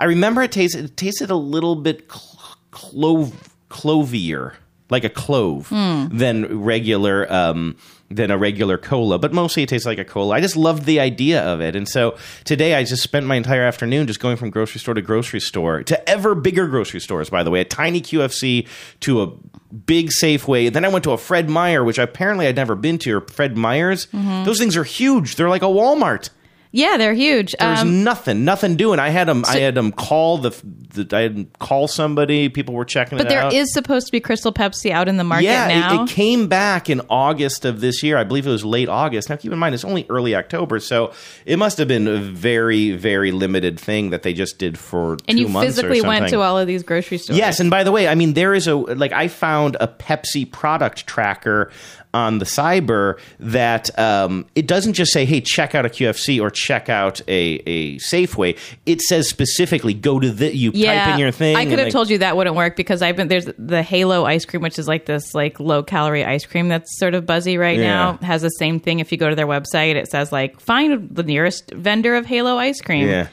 I 0.00 0.04
remember 0.04 0.42
it 0.42 0.52
tasted 0.52 0.86
it 0.86 0.96
tasted 0.96 1.30
a 1.30 1.36
little 1.36 1.76
bit 1.76 2.10
cl- 2.10 2.56
clove 2.70 3.32
clovier, 3.68 4.54
like 4.90 5.04
a 5.04 5.08
clove, 5.08 5.68
Hmm. 5.68 6.06
than 6.16 6.60
regular 6.62 7.30
um, 7.32 7.76
than 8.14 8.30
a 8.30 8.38
regular 8.38 8.78
cola. 8.78 9.18
But 9.18 9.32
mostly 9.32 9.62
it 9.62 9.68
tastes 9.68 9.86
like 9.86 9.98
a 9.98 10.04
cola. 10.04 10.36
I 10.36 10.40
just 10.40 10.56
loved 10.56 10.84
the 10.84 11.00
idea 11.00 11.42
of 11.42 11.60
it, 11.60 11.76
and 11.76 11.88
so 11.88 12.16
today 12.44 12.74
I 12.74 12.84
just 12.84 13.02
spent 13.02 13.26
my 13.26 13.36
entire 13.36 13.62
afternoon 13.62 14.06
just 14.06 14.20
going 14.20 14.36
from 14.36 14.50
grocery 14.50 14.80
store 14.80 14.94
to 14.94 15.02
grocery 15.02 15.40
store 15.40 15.82
to 15.84 16.08
ever 16.08 16.34
bigger 16.34 16.66
grocery 16.66 17.00
stores. 17.00 17.30
By 17.30 17.42
the 17.42 17.50
way, 17.50 17.60
a 17.60 17.64
tiny 17.64 18.00
QFC 18.00 18.66
to 19.00 19.22
a 19.22 19.26
big 19.72 20.10
Safeway. 20.10 20.72
Then 20.72 20.84
I 20.84 20.88
went 20.88 21.04
to 21.04 21.12
a 21.12 21.18
Fred 21.18 21.48
Meyer, 21.48 21.82
which 21.82 21.98
apparently 21.98 22.46
I'd 22.46 22.56
never 22.56 22.74
been 22.74 22.98
to, 22.98 23.16
or 23.16 23.20
Fred 23.22 23.56
Meyer's. 23.56 24.06
Mm-hmm. 24.06 24.44
Those 24.44 24.58
things 24.58 24.76
are 24.76 24.84
huge. 24.84 25.36
They're 25.36 25.48
like 25.48 25.62
a 25.62 25.66
Walmart. 25.66 26.30
Yeah, 26.74 26.96
they're 26.96 27.12
huge. 27.12 27.54
There's 27.58 27.80
Um, 27.80 28.02
nothing, 28.02 28.46
nothing 28.46 28.76
doing. 28.76 28.98
I 28.98 29.10
had 29.10 29.28
them. 29.28 29.44
I 29.46 29.58
had 29.58 29.74
them 29.74 29.92
call 29.92 30.38
the, 30.38 30.50
the. 30.94 31.06
I 31.14 31.20
had 31.20 31.32
'em 31.36 31.48
call 31.58 31.86
somebody. 31.86 32.48
People 32.48 32.74
were 32.74 32.86
checking 32.86 33.18
but 33.18 33.26
it 33.26 33.30
there 33.30 33.42
out. 33.42 33.52
is 33.52 33.72
supposed 33.74 34.06
to 34.06 34.12
be 34.12 34.20
Crystal 34.20 34.54
Pepsi 34.54 34.90
out 34.90 35.06
in 35.06 35.18
the 35.18 35.24
market 35.24 35.44
yeah, 35.44 35.68
it- 35.68 35.80
now. 35.80 36.04
It, 36.04 36.08
came 36.08 36.48
back 36.48 36.88
in 36.88 37.02
August 37.10 37.66
of 37.66 37.82
this 37.82 38.02
year. 38.02 38.16
I 38.16 38.24
believe 38.24 38.46
it 38.46 38.50
was 38.50 38.64
late 38.64 38.88
August. 38.88 39.28
Now, 39.28 39.36
keep 39.36 39.52
in 39.52 39.58
mind, 39.58 39.74
it's 39.74 39.84
only 39.84 40.06
early 40.08 40.34
October, 40.34 40.80
so 40.80 41.12
it 41.44 41.58
must 41.58 41.76
have 41.76 41.88
been 41.88 42.08
a 42.08 42.16
very, 42.16 42.92
very 42.92 43.32
limited 43.32 43.78
thing 43.78 44.08
that 44.10 44.22
they 44.22 44.32
just 44.32 44.58
did 44.58 44.78
for 44.78 45.18
and 45.28 45.36
two 45.36 45.42
you 45.44 45.48
months 45.48 45.78
or 45.78 45.82
physically 45.82 46.00
went 46.00 46.28
to 46.30 46.40
all 46.40 46.58
of 46.58 46.66
these 46.66 46.82
grocery 46.82 47.18
stores. 47.18 47.36
Yes, 47.38 47.60
and 47.60 47.70
by 47.70 47.84
the 47.84 47.92
way, 47.92 48.08
I 48.08 48.14
mean 48.14 48.32
there 48.32 48.54
is 48.54 48.66
a 48.66 48.74
like 48.76 49.12
I 49.12 49.28
found 49.28 49.76
a 49.78 49.88
Pepsi 49.88 50.50
product 50.50 51.06
tracker 51.06 51.70
on 52.14 52.38
the 52.38 52.44
cyber 52.44 53.18
that 53.40 53.96
um, 53.98 54.44
it 54.54 54.66
doesn't 54.66 54.92
just 54.92 55.12
say 55.12 55.24
hey 55.24 55.40
check 55.40 55.74
out 55.74 55.86
a 55.86 55.88
QFC 55.88 56.40
or 56.40 56.50
check 56.50 56.88
out 56.88 57.20
a, 57.28 57.62
a 57.66 57.96
Safeway. 57.96 58.58
It 58.86 59.00
says 59.00 59.28
specifically 59.28 59.94
go 59.94 60.20
to 60.20 60.30
the 60.30 60.54
you 60.54 60.72
yeah. 60.74 61.04
type 61.04 61.14
in 61.14 61.20
your 61.20 61.30
thing. 61.30 61.56
I 61.56 61.64
could 61.64 61.78
have 61.78 61.86
like- 61.86 61.92
told 61.92 62.10
you 62.10 62.18
that 62.18 62.36
wouldn't 62.36 62.56
work 62.56 62.76
because 62.76 63.02
I've 63.02 63.16
been 63.16 63.28
there's 63.28 63.48
the 63.58 63.82
Halo 63.82 64.24
ice 64.24 64.44
cream, 64.44 64.62
which 64.62 64.78
is 64.78 64.86
like 64.86 65.06
this 65.06 65.34
like 65.34 65.58
low 65.58 65.82
calorie 65.82 66.24
ice 66.24 66.44
cream 66.44 66.68
that's 66.68 66.98
sort 66.98 67.14
of 67.14 67.24
buzzy 67.24 67.56
right 67.56 67.78
Yeah. 67.78 67.84
now. 67.84 68.18
Has 68.18 68.42
the 68.42 68.50
same 68.50 68.78
thing. 68.78 69.00
If 69.00 69.10
you 69.10 69.18
go 69.18 69.30
to 69.30 69.34
their 69.34 69.46
website, 69.46 69.94
it 69.94 70.08
says 70.08 70.32
like 70.32 70.60
find 70.60 71.08
the 71.10 71.22
nearest 71.22 71.70
vendor 71.72 72.14
of 72.14 72.26
Halo 72.26 72.56
ice 72.58 72.80
cream. 72.80 73.08
Yeah. 73.08 73.28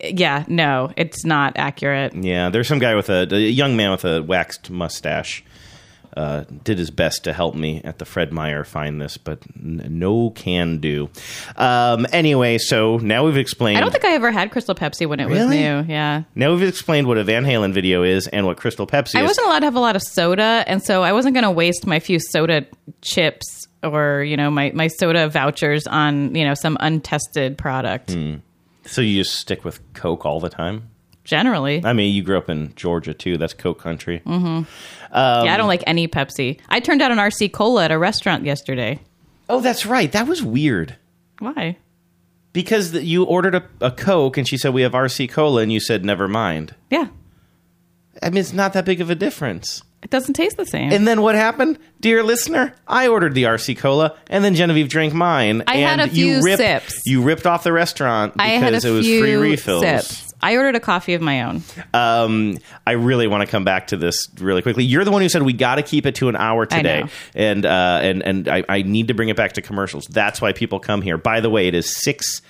Yeah, 0.00 0.44
no, 0.46 0.92
it's 0.96 1.24
not 1.24 1.54
accurate. 1.56 2.14
Yeah, 2.14 2.50
there's 2.50 2.68
some 2.68 2.78
guy 2.78 2.94
with 2.94 3.10
a, 3.10 3.26
a 3.34 3.38
young 3.38 3.76
man 3.76 3.90
with 3.90 4.04
a 4.04 4.22
waxed 4.22 4.70
mustache. 4.70 5.42
Uh, 6.16 6.44
did 6.64 6.78
his 6.78 6.90
best 6.90 7.24
to 7.24 7.32
help 7.32 7.54
me 7.54 7.80
at 7.84 7.98
the 7.98 8.04
Fred 8.04 8.32
Meyer 8.32 8.64
find 8.64 9.00
this, 9.00 9.16
but 9.16 9.40
n- 9.56 9.86
no 9.90 10.30
can 10.30 10.78
do. 10.78 11.10
Um, 11.56 12.06
anyway, 12.12 12.58
so 12.58 12.96
now 12.98 13.24
we've 13.24 13.36
explained. 13.36 13.78
I 13.78 13.80
don't 13.80 13.90
think 13.92 14.04
I 14.04 14.12
ever 14.12 14.30
had 14.30 14.50
Crystal 14.50 14.74
Pepsi 14.74 15.06
when 15.06 15.20
it 15.20 15.28
was 15.28 15.46
new. 15.46 15.84
Yeah. 15.88 16.22
now 16.34 16.52
we've 16.52 16.66
explained 16.66 17.06
what 17.06 17.18
a 17.18 17.24
Van 17.24 17.44
Halen 17.44 17.72
video 17.72 18.02
is 18.02 18.26
and 18.26 18.46
what 18.46 18.56
Crystal 18.56 18.86
Pepsi 18.86 19.16
I 19.16 19.22
is. 19.22 19.28
wasn't 19.28 19.46
allowed 19.46 19.60
to 19.60 19.64
have 19.66 19.76
a 19.76 19.80
lot 19.80 19.96
of 19.96 20.02
soda, 20.02 20.64
and 20.66 20.82
so 20.82 21.02
I 21.02 21.12
wasn't 21.12 21.34
going 21.34 21.44
to 21.44 21.50
waste 21.50 21.86
my 21.86 22.00
few 22.00 22.18
soda 22.18 22.66
chips 23.02 23.66
or 23.82 24.24
you 24.24 24.36
know 24.36 24.50
my 24.50 24.72
my 24.74 24.88
soda 24.88 25.28
vouchers 25.28 25.86
on 25.86 26.34
you 26.34 26.44
know 26.44 26.54
some 26.54 26.76
untested 26.80 27.56
product. 27.58 28.16
So 28.86 29.02
you 29.02 29.22
just 29.22 29.34
stick 29.36 29.64
with 29.64 29.80
Coke 29.92 30.24
all 30.24 30.40
the 30.40 30.48
time? 30.48 30.88
Generally, 31.28 31.82
I 31.84 31.92
mean, 31.92 32.14
you 32.14 32.22
grew 32.22 32.38
up 32.38 32.48
in 32.48 32.72
Georgia 32.74 33.12
too. 33.12 33.36
That's 33.36 33.52
Coke 33.52 33.78
country. 33.78 34.22
Mm-hmm. 34.24 34.46
Um, 34.46 34.64
yeah, 35.12 35.52
I 35.52 35.56
don't 35.58 35.68
like 35.68 35.84
any 35.86 36.08
Pepsi. 36.08 36.58
I 36.70 36.80
turned 36.80 37.02
out 37.02 37.10
an 37.12 37.18
RC 37.18 37.52
cola 37.52 37.84
at 37.84 37.90
a 37.90 37.98
restaurant 37.98 38.44
yesterday. 38.46 38.98
Oh, 39.50 39.60
that's 39.60 39.84
right. 39.84 40.10
That 40.10 40.26
was 40.26 40.42
weird. 40.42 40.96
Why? 41.40 41.76
Because 42.54 42.92
the, 42.92 43.04
you 43.04 43.24
ordered 43.24 43.54
a, 43.54 43.62
a 43.82 43.90
Coke 43.90 44.38
and 44.38 44.48
she 44.48 44.56
said, 44.56 44.72
We 44.72 44.80
have 44.82 44.92
RC 44.92 45.30
Cola, 45.30 45.60
and 45.60 45.70
you 45.70 45.80
said, 45.80 46.02
Never 46.02 46.28
mind. 46.28 46.74
Yeah, 46.90 47.08
I 48.22 48.30
mean, 48.30 48.38
it's 48.38 48.54
not 48.54 48.72
that 48.72 48.86
big 48.86 49.00
of 49.02 49.10
a 49.10 49.14
difference. 49.14 49.82
it 50.02 50.08
doesn't 50.10 50.32
taste 50.34 50.56
the 50.56 50.64
same. 50.66 50.90
And 50.92 51.06
then 51.06 51.20
what 51.20 51.34
happened? 51.34 51.78
Dear 52.00 52.22
listener, 52.22 52.74
I 52.86 53.06
ordered 53.06 53.34
the 53.34 53.42
RC 53.44 53.76
Cola, 53.78 54.16
and 54.28 54.42
then 54.42 54.54
Genevieve 54.54 54.88
drank 54.88 55.12
mine. 55.12 55.62
I 55.66 55.76
had 55.76 56.00
and 56.00 56.10
a 56.10 56.14
few 56.14 56.26
you 56.36 56.42
ripped, 56.42 56.58
sips. 56.58 57.02
You 57.04 57.22
ripped 57.22 57.46
off 57.46 57.64
the 57.64 57.72
restaurant 57.72 58.32
because 58.32 58.46
I 58.48 58.52
had 58.52 58.72
a 58.72 58.76
it 58.76 58.90
was 58.90 59.04
few 59.06 59.20
free 59.20 59.36
refills. 59.36 59.82
sips. 59.82 60.27
I 60.40 60.56
ordered 60.56 60.76
a 60.76 60.80
coffee 60.80 61.14
of 61.14 61.22
my 61.22 61.42
own. 61.42 61.62
Um, 61.94 62.58
I 62.86 62.92
really 62.92 63.26
want 63.26 63.42
to 63.42 63.50
come 63.50 63.64
back 63.64 63.88
to 63.88 63.96
this 63.96 64.28
really 64.38 64.62
quickly. 64.62 64.84
You're 64.84 65.04
the 65.04 65.10
one 65.10 65.22
who 65.22 65.28
said 65.28 65.42
we 65.42 65.52
got 65.52 65.76
to 65.76 65.82
keep 65.82 66.06
it 66.06 66.14
to 66.16 66.28
an 66.28 66.36
hour 66.36 66.66
today, 66.66 67.04
and 67.34 67.66
uh, 67.66 67.98
and 68.02 68.22
and 68.22 68.48
I, 68.48 68.64
I 68.68 68.82
need 68.82 69.08
to 69.08 69.14
bring 69.14 69.28
it 69.28 69.36
back 69.36 69.54
to 69.54 69.62
commercials. 69.62 70.06
That's 70.06 70.40
why 70.40 70.52
people 70.52 70.78
come 70.80 71.02
here. 71.02 71.18
By 71.18 71.40
the 71.40 71.50
way, 71.50 71.66
it 71.66 71.74
is 71.74 71.94
six 71.94 72.40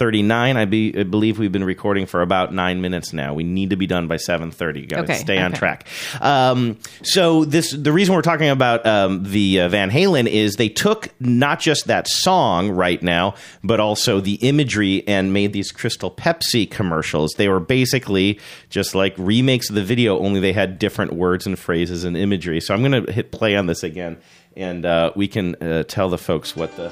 thirty 0.00 0.22
nine. 0.22 0.56
I, 0.56 0.64
be, 0.64 0.98
I 0.98 1.02
believe 1.02 1.38
we've 1.38 1.52
been 1.52 1.62
recording 1.62 2.06
for 2.06 2.22
about 2.22 2.54
nine 2.54 2.80
minutes 2.80 3.12
now. 3.12 3.34
We 3.34 3.44
need 3.44 3.68
to 3.68 3.76
be 3.76 3.86
done 3.86 4.08
by 4.08 4.16
seven 4.16 4.50
thirty. 4.50 4.86
Got 4.86 4.96
to 4.96 5.02
Okay, 5.02 5.18
stay 5.18 5.36
on 5.36 5.50
okay. 5.52 5.58
track. 5.58 5.86
Um, 6.22 6.78
so 7.02 7.44
this 7.44 7.70
the 7.70 7.92
reason 7.92 8.14
we're 8.14 8.22
talking 8.22 8.48
about 8.48 8.86
um, 8.86 9.24
the 9.24 9.60
uh, 9.60 9.68
Van 9.68 9.90
Halen 9.90 10.26
is 10.26 10.56
they 10.56 10.70
took 10.70 11.10
not 11.20 11.60
just 11.60 11.86
that 11.88 12.08
song 12.08 12.70
right 12.70 13.02
now, 13.02 13.34
but 13.62 13.78
also 13.78 14.20
the 14.20 14.36
imagery 14.36 15.06
and 15.06 15.34
made 15.34 15.52
these 15.52 15.70
Crystal 15.70 16.10
Pepsi 16.10 16.70
commercials. 16.70 17.34
They 17.36 17.50
were 17.50 17.60
basically 17.60 18.40
just 18.70 18.94
like 18.94 19.14
remakes 19.18 19.68
of 19.68 19.74
the 19.74 19.84
video, 19.84 20.18
only 20.18 20.40
they 20.40 20.54
had 20.54 20.78
different 20.78 21.12
words 21.12 21.46
and 21.46 21.58
phrases 21.58 22.04
and 22.04 22.16
imagery. 22.16 22.60
So 22.62 22.72
I'm 22.72 22.82
going 22.82 23.04
to 23.04 23.12
hit 23.12 23.32
play 23.32 23.54
on 23.54 23.66
this 23.66 23.82
again, 23.82 24.16
and 24.56 24.86
uh, 24.86 25.12
we 25.14 25.28
can 25.28 25.56
uh, 25.56 25.82
tell 25.82 26.08
the 26.08 26.16
folks 26.18 26.56
what 26.56 26.74
the. 26.76 26.90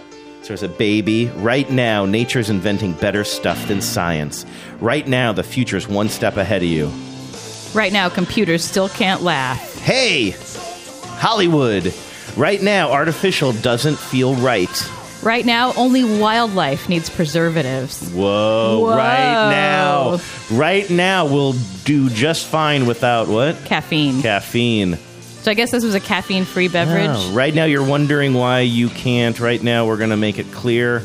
So 0.49 0.55
there's 0.55 0.63
a 0.63 0.79
baby. 0.79 1.27
Right 1.37 1.71
now, 1.71 2.07
nature's 2.07 2.49
inventing 2.49 2.95
better 2.95 3.23
stuff 3.23 3.69
than 3.69 3.83
science. 3.83 4.47
Right 4.81 5.07
now, 5.07 5.31
the 5.35 5.43
future's 5.43 5.87
one 5.87 6.09
step 6.09 6.39
ahead 6.39 6.63
of 6.63 6.69
you. 6.71 6.91
Right 7.75 7.93
now, 7.93 8.09
computers 8.09 8.65
still 8.65 8.89
can't 8.89 9.21
laugh. 9.21 9.79
Hey, 9.81 10.31
Hollywood. 11.19 11.93
Right 12.35 12.63
now, 12.63 12.91
artificial 12.93 13.53
doesn't 13.53 13.99
feel 13.99 14.37
right. 14.37 14.91
Right 15.23 15.45
now, 15.45 15.75
only 15.75 16.03
wildlife 16.19 16.89
needs 16.89 17.11
preservatives. 17.11 18.11
Whoa, 18.11 18.81
Whoa. 18.81 18.97
right 18.97 19.51
now. 19.51 20.19
Right 20.51 20.89
now, 20.89 21.27
we'll 21.27 21.57
do 21.85 22.09
just 22.09 22.47
fine 22.47 22.87
without 22.87 23.29
what? 23.29 23.55
Caffeine. 23.67 24.23
Caffeine. 24.23 24.97
So 25.43 25.53
I 25.53 25.55
guess 25.55 25.71
this 25.71 25.85
was 25.85 25.95
a 25.95 26.01
caffeine-free 26.01 26.69
beverage. 26.69 27.09
Oh, 27.11 27.33
right 27.33 27.55
now, 27.55 27.65
you're 27.65 27.87
wondering 27.87 28.35
why 28.35 28.61
you 28.61 28.89
can't. 28.89 29.39
Right 29.39 29.63
now, 29.63 29.87
we're 29.87 29.97
going 29.97 30.11
to 30.11 30.17
make 30.17 30.39
it 30.39 30.51
clear. 30.53 31.03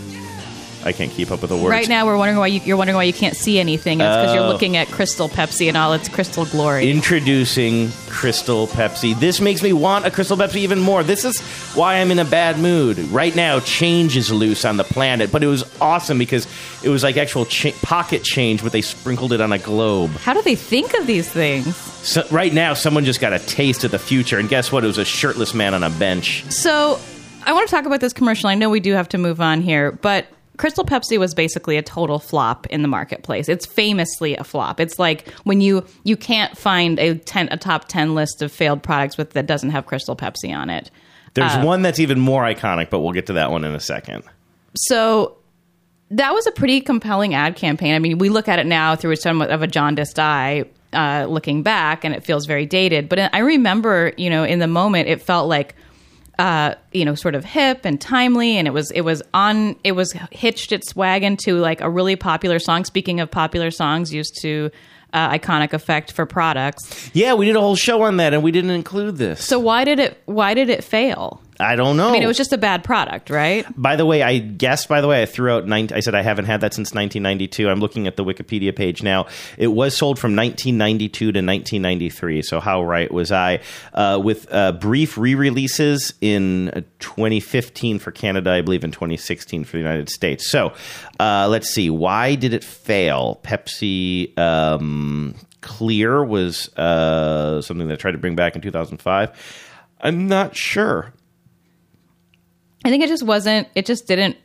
I 0.85 0.91
can't 0.91 1.11
keep 1.11 1.31
up 1.31 1.41
with 1.41 1.49
the 1.49 1.55
words. 1.57 1.69
Right 1.69 1.87
now, 1.87 2.05
we're 2.05 2.17
wondering 2.17 2.37
why 2.39 2.47
you, 2.47 2.59
you're 2.65 2.75
wondering 2.77 2.95
why 2.97 3.03
you 3.03 3.13
can't 3.13 3.35
see 3.35 3.57
anything. 3.59 4.01
It's 4.01 4.07
because 4.17 4.33
you're 4.35 4.43
Oh. 4.43 4.49
looking 4.49 4.75
at 4.77 4.89
Crystal 4.89 5.29
Pepsi 5.29 5.67
and 5.69 5.77
all 5.77 5.93
its 5.93 6.09
crystal 6.09 6.45
glory. 6.45 6.89
Introducing 6.91 7.89
Crystal 8.09 8.67
Pepsi. 8.67 9.17
This 9.19 9.39
makes 9.39 9.61
me 9.63 9.71
want 9.71 10.05
a 10.05 10.11
Crystal 10.11 10.35
Pepsi 10.35 10.57
even 10.57 10.79
more. 10.79 11.03
This 11.03 11.23
is 11.23 11.39
why 11.75 11.95
I'm 11.95 12.11
in 12.11 12.19
a 12.19 12.25
bad 12.25 12.59
mood. 12.59 12.97
Right 12.97 13.35
now, 13.35 13.59
change 13.61 14.17
is 14.17 14.31
loose 14.31 14.65
on 14.65 14.77
the 14.77 14.83
planet, 14.83 15.31
but 15.31 15.41
it 15.43 15.47
was 15.47 15.63
awesome 15.79 16.17
because 16.17 16.47
it 16.83 16.89
was 16.89 17.03
like 17.03 17.15
actual 17.17 17.45
cha- 17.45 17.71
pocket 17.81 18.23
change, 18.23 18.61
but 18.61 18.71
they 18.71 18.81
sprinkled 18.81 19.31
it 19.31 19.39
on 19.41 19.53
a 19.53 19.57
globe. 19.59 20.11
How 20.17 20.33
do 20.33 20.41
they 20.41 20.55
think 20.55 20.93
of 20.95 21.07
these 21.07 21.29
things? 21.29 21.75
So 21.77 22.25
right 22.31 22.53
now, 22.53 22.73
someone 22.73 23.05
just 23.05 23.21
got 23.21 23.31
a 23.31 23.39
taste 23.39 23.83
of 23.85 23.91
the 23.91 23.99
future, 23.99 24.37
and 24.37 24.49
guess 24.49 24.71
what? 24.71 24.83
It 24.83 24.87
was 24.87 24.97
a 24.97 25.05
shirtless 25.05 25.53
man 25.53 25.73
on 25.73 25.83
a 25.83 25.89
bench. 25.89 26.43
So 26.51 26.99
I 27.45 27.53
want 27.53 27.69
to 27.69 27.71
talk 27.73 27.85
about 27.85 28.01
this 28.01 28.11
commercial. 28.11 28.49
I 28.49 28.55
know 28.55 28.69
we 28.69 28.79
do 28.81 28.93
have 28.93 29.07
to 29.09 29.17
move 29.17 29.39
on 29.39 29.61
here, 29.61 29.91
but 29.93 30.25
Crystal 30.57 30.85
Pepsi 30.85 31.17
was 31.17 31.33
basically 31.33 31.77
a 31.77 31.81
total 31.81 32.19
flop 32.19 32.67
in 32.67 32.83
the 32.83 32.87
marketplace. 32.87 33.49
It's 33.49 33.65
famously 33.65 34.35
a 34.35 34.43
flop. 34.43 34.79
It's 34.79 34.99
like 34.99 35.27
when 35.43 35.61
you 35.61 35.83
you 36.03 36.15
can't 36.15 36.57
find 36.57 36.99
a 36.99 37.15
ten 37.15 37.47
a 37.51 37.57
top 37.57 37.87
ten 37.87 38.13
list 38.13 38.41
of 38.41 38.51
failed 38.51 38.83
products 38.83 39.17
with 39.17 39.31
that 39.31 39.47
doesn't 39.47 39.71
have 39.71 39.85
Crystal 39.85 40.15
Pepsi 40.15 40.55
on 40.55 40.69
it. 40.69 40.91
There's 41.33 41.55
Uh, 41.55 41.63
one 41.63 41.81
that's 41.81 41.99
even 41.99 42.19
more 42.19 42.43
iconic, 42.43 42.91
but 42.91 42.99
we'll 42.99 43.13
get 43.13 43.25
to 43.27 43.33
that 43.33 43.49
one 43.49 43.63
in 43.63 43.73
a 43.73 43.79
second. 43.79 44.23
So 44.75 45.37
that 46.11 46.31
was 46.31 46.45
a 46.45 46.51
pretty 46.51 46.81
compelling 46.81 47.33
ad 47.33 47.55
campaign. 47.55 47.95
I 47.95 47.99
mean, 47.99 48.19
we 48.19 48.29
look 48.29 48.47
at 48.47 48.59
it 48.59 48.67
now 48.67 48.95
through 48.95 49.15
somewhat 49.15 49.49
of 49.49 49.63
a 49.63 49.67
jaundiced 49.67 50.19
eye, 50.19 50.65
uh, 50.93 51.25
looking 51.27 51.63
back, 51.63 52.03
and 52.03 52.13
it 52.13 52.23
feels 52.23 52.45
very 52.45 52.67
dated. 52.67 53.09
But 53.09 53.33
I 53.33 53.39
remember, 53.39 54.13
you 54.17 54.29
know, 54.29 54.43
in 54.43 54.59
the 54.59 54.67
moment, 54.67 55.09
it 55.09 55.23
felt 55.23 55.49
like, 55.49 55.75
uh, 56.39 56.75
you 56.91 57.05
know, 57.05 57.15
sort 57.15 57.35
of 57.35 57.45
hip 57.45 57.81
and 57.83 57.99
timely, 58.01 58.57
and 58.57 58.67
it 58.67 58.71
was 58.71 58.91
it 58.91 59.01
was 59.01 59.21
on 59.33 59.75
it 59.83 59.93
was 59.93 60.13
hitched 60.31 60.71
its 60.71 60.95
wagon 60.95 61.37
to 61.37 61.57
like 61.57 61.81
a 61.81 61.89
really 61.89 62.15
popular 62.15 62.59
song. 62.59 62.85
Speaking 62.85 63.19
of 63.19 63.29
popular 63.29 63.71
songs, 63.71 64.13
used 64.13 64.39
to. 64.41 64.69
Uh, 65.15 65.29
iconic 65.29 65.73
effect 65.73 66.11
for 66.11 66.25
products. 66.25 67.11
Yeah, 67.13 67.35
we 67.35 67.45
did 67.45 67.55
a 67.55 67.61
whole 67.61 67.75
show 67.75 68.01
on 68.01 68.17
that, 68.17 68.33
and 68.33 68.41
we 68.41 68.49
didn't 68.49 68.71
include 68.71 69.17
this. 69.17 69.45
So 69.45 69.59
why 69.59 69.83
did 69.83 69.99
it? 69.99 70.19
Why 70.25 70.55
did 70.55 70.69
it 70.69 70.83
fail? 70.83 71.39
I 71.63 71.75
don't 71.75 71.97
know. 71.97 72.09
I 72.09 72.11
mean, 72.11 72.23
it 72.23 72.27
was 72.27 72.37
just 72.37 72.53
a 72.53 72.57
bad 72.57 72.83
product, 72.83 73.29
right? 73.29 73.65
By 73.75 73.95
the 73.95 74.05
way, 74.05 74.21
I 74.21 74.39
guessed. 74.39 74.89
By 74.89 75.01
the 75.01 75.07
way, 75.07 75.21
I 75.21 75.25
threw 75.25 75.51
out. 75.51 75.67
19, 75.67 75.95
I 75.95 76.01
said 76.01 76.13
I 76.13 76.21
haven't 76.21 76.45
had 76.45 76.61
that 76.61 76.73
since 76.73 76.93
1992. 76.93 77.69
I'm 77.69 77.79
looking 77.79 78.07
at 78.07 78.17
the 78.17 78.23
Wikipedia 78.23 78.75
page 78.75 79.01
now. 79.01 79.27
It 79.57 79.67
was 79.67 79.95
sold 79.95 80.19
from 80.19 80.35
1992 80.35 81.09
to 81.09 81.27
1993. 81.27 82.41
So 82.41 82.59
how 82.59 82.83
right 82.83 83.11
was 83.11 83.31
I? 83.31 83.61
Uh, 83.93 84.19
with 84.23 84.51
uh, 84.51 84.73
brief 84.73 85.17
re-releases 85.17 86.13
in 86.21 86.69
uh, 86.69 86.81
2015 86.99 87.99
for 87.99 88.11
Canada, 88.11 88.51
I 88.51 88.61
believe 88.61 88.83
in 88.83 88.91
2016 88.91 89.63
for 89.63 89.71
the 89.73 89.79
United 89.79 90.09
States. 90.09 90.49
So 90.51 90.73
uh, 91.19 91.47
let's 91.49 91.69
see. 91.69 91.89
Why 91.89 92.35
did 92.35 92.53
it 92.53 92.63
fail? 92.63 93.39
Pepsi. 93.43 94.37
Um, 94.37 95.35
Clear 95.61 96.23
was 96.25 96.67
uh, 96.77 97.61
something 97.61 97.87
that 97.87 97.93
I 97.93 97.97
tried 97.97 98.11
to 98.11 98.17
bring 98.17 98.35
back 98.35 98.55
in 98.55 98.61
2005. 98.61 99.31
I'm 100.01 100.27
not 100.27 100.57
sure. 100.57 101.13
I 102.85 102.89
think 102.89 103.03
it 103.03 103.07
just 103.07 103.23
wasn't. 103.23 103.67
It 103.75 103.85
just 103.85 104.07
didn't 104.07 104.37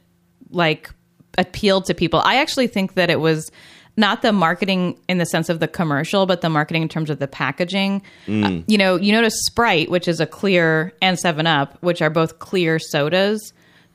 like 0.50 0.90
appeal 1.37 1.83
to 1.83 1.95
people. 1.95 2.21
I 2.25 2.37
actually 2.37 2.66
think 2.66 2.95
that 2.95 3.11
it 3.11 3.21
was 3.21 3.50
not 3.97 4.23
the 4.23 4.33
marketing 4.33 4.97
in 5.09 5.18
the 5.18 5.26
sense 5.26 5.49
of 5.49 5.59
the 5.59 5.66
commercial, 5.66 6.25
but 6.25 6.40
the 6.40 6.49
marketing 6.49 6.83
in 6.83 6.88
terms 6.88 7.11
of 7.11 7.18
the 7.18 7.26
packaging. 7.26 8.00
Uh, 8.28 8.62
you 8.68 8.78
know, 8.78 8.97
you 8.97 9.12
notice 9.12 9.35
Sprite, 9.45 9.90
which 9.90 10.07
is 10.07 10.21
a 10.21 10.26
clear, 10.26 10.92
and 11.02 11.18
Seven 11.18 11.47
Up, 11.49 11.83
which 11.83 12.00
are 12.00 12.11
both 12.11 12.38
clear 12.38 12.78
sodas, 12.78 13.52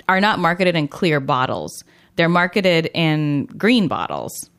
are 0.09 0.19
not 0.19 0.39
marketed 0.39 0.75
in 0.75 0.89
clear 0.89 1.21
bottles. 1.21 1.83
They're 2.17 2.29
marketed 2.29 2.89
in 2.93 3.45
green 3.45 3.88
bottles. 3.88 4.50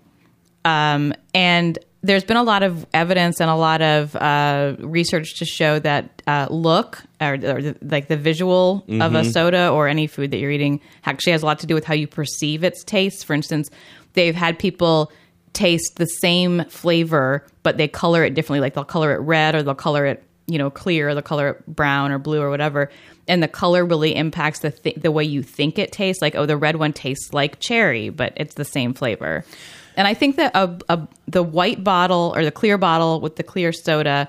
Um, 0.65 1.13
and 1.35 1.79
there's 2.05 2.23
been 2.23 2.37
a 2.37 2.43
lot 2.43 2.63
of 2.63 2.87
evidence 2.93 3.41
and 3.41 3.49
a 3.49 3.55
lot 3.55 3.81
of 3.81 4.15
uh, 4.15 4.77
research 4.79 5.39
to 5.39 5.47
show 5.47 5.79
that 5.79 6.23
uh, 6.27 6.47
look 6.51 7.03
or, 7.19 7.33
or 7.35 7.63
the, 7.63 7.77
like 7.81 8.09
the 8.09 8.17
visual 8.19 8.85
of 9.01 9.15
a 9.15 9.25
soda 9.25 9.71
or 9.71 9.89
any 9.89 10.07
food 10.07 10.31
that 10.31 10.37
you're 10.37 10.51
eating 10.51 10.81
actually 11.07 11.33
has 11.33 11.43
a 11.43 11.47
lot 11.47 11.61
to 11.61 11.67
do 11.67 11.75
with 11.75 11.85
how 11.85 11.95
you 11.95 12.07
perceive 12.07 12.63
its 12.63 12.85
taste. 12.85 13.25
For 13.25 13.33
instance, 13.33 13.71
they've 14.13 14.35
had 14.35 14.59
people 14.59 15.11
taste 15.55 15.97
the 15.97 16.05
same 16.05 16.67
flavor, 16.67 17.47
but 17.63 17.79
they 17.79 17.89
color 17.89 18.23
it 18.23 18.35
differently. 18.35 18.61
Like 18.61 18.75
they'll 18.75 18.85
color 18.85 19.15
it 19.15 19.21
red 19.21 19.55
or 19.55 19.63
they'll 19.63 19.75
color 19.75 20.05
it 20.05 20.23
you 20.47 20.59
know 20.59 20.69
clear 20.69 21.09
or 21.09 21.15
they'll 21.15 21.23
color 21.23 21.49
it 21.49 21.67
brown 21.67 22.13
or 22.13 22.19
blue 22.19 22.39
or 22.39 22.51
whatever 22.51 22.91
and 23.27 23.43
the 23.43 23.49
color 23.49 23.83
really 23.83 24.15
impacts 24.15 24.59
the 24.59 24.71
th- 24.71 24.97
the 24.97 25.11
way 25.11 25.25
you 25.25 25.43
think 25.43 25.79
it 25.79 25.91
tastes 25.91 26.21
like 26.21 26.35
oh 26.35 26.45
the 26.45 26.55
red 26.55 26.77
one 26.77 26.93
tastes 26.93 27.33
like 27.33 27.59
cherry 27.61 28.11
but 28.11 28.35
it's 28.37 28.55
the 28.55 28.65
same 28.65 28.93
flavor 28.93 29.43
and 29.97 30.07
i 30.07 30.15
think 30.15 30.37
that 30.37 30.55
a, 30.55 30.79
a, 30.89 31.09
the 31.27 31.43
white 31.43 31.83
bottle 31.85 32.33
or 32.37 32.45
the 32.45 32.51
clear 32.51 32.79
bottle 32.79 33.21
with 33.21 33.37
the 33.37 33.43
clear 33.43 33.73
soda 33.73 34.29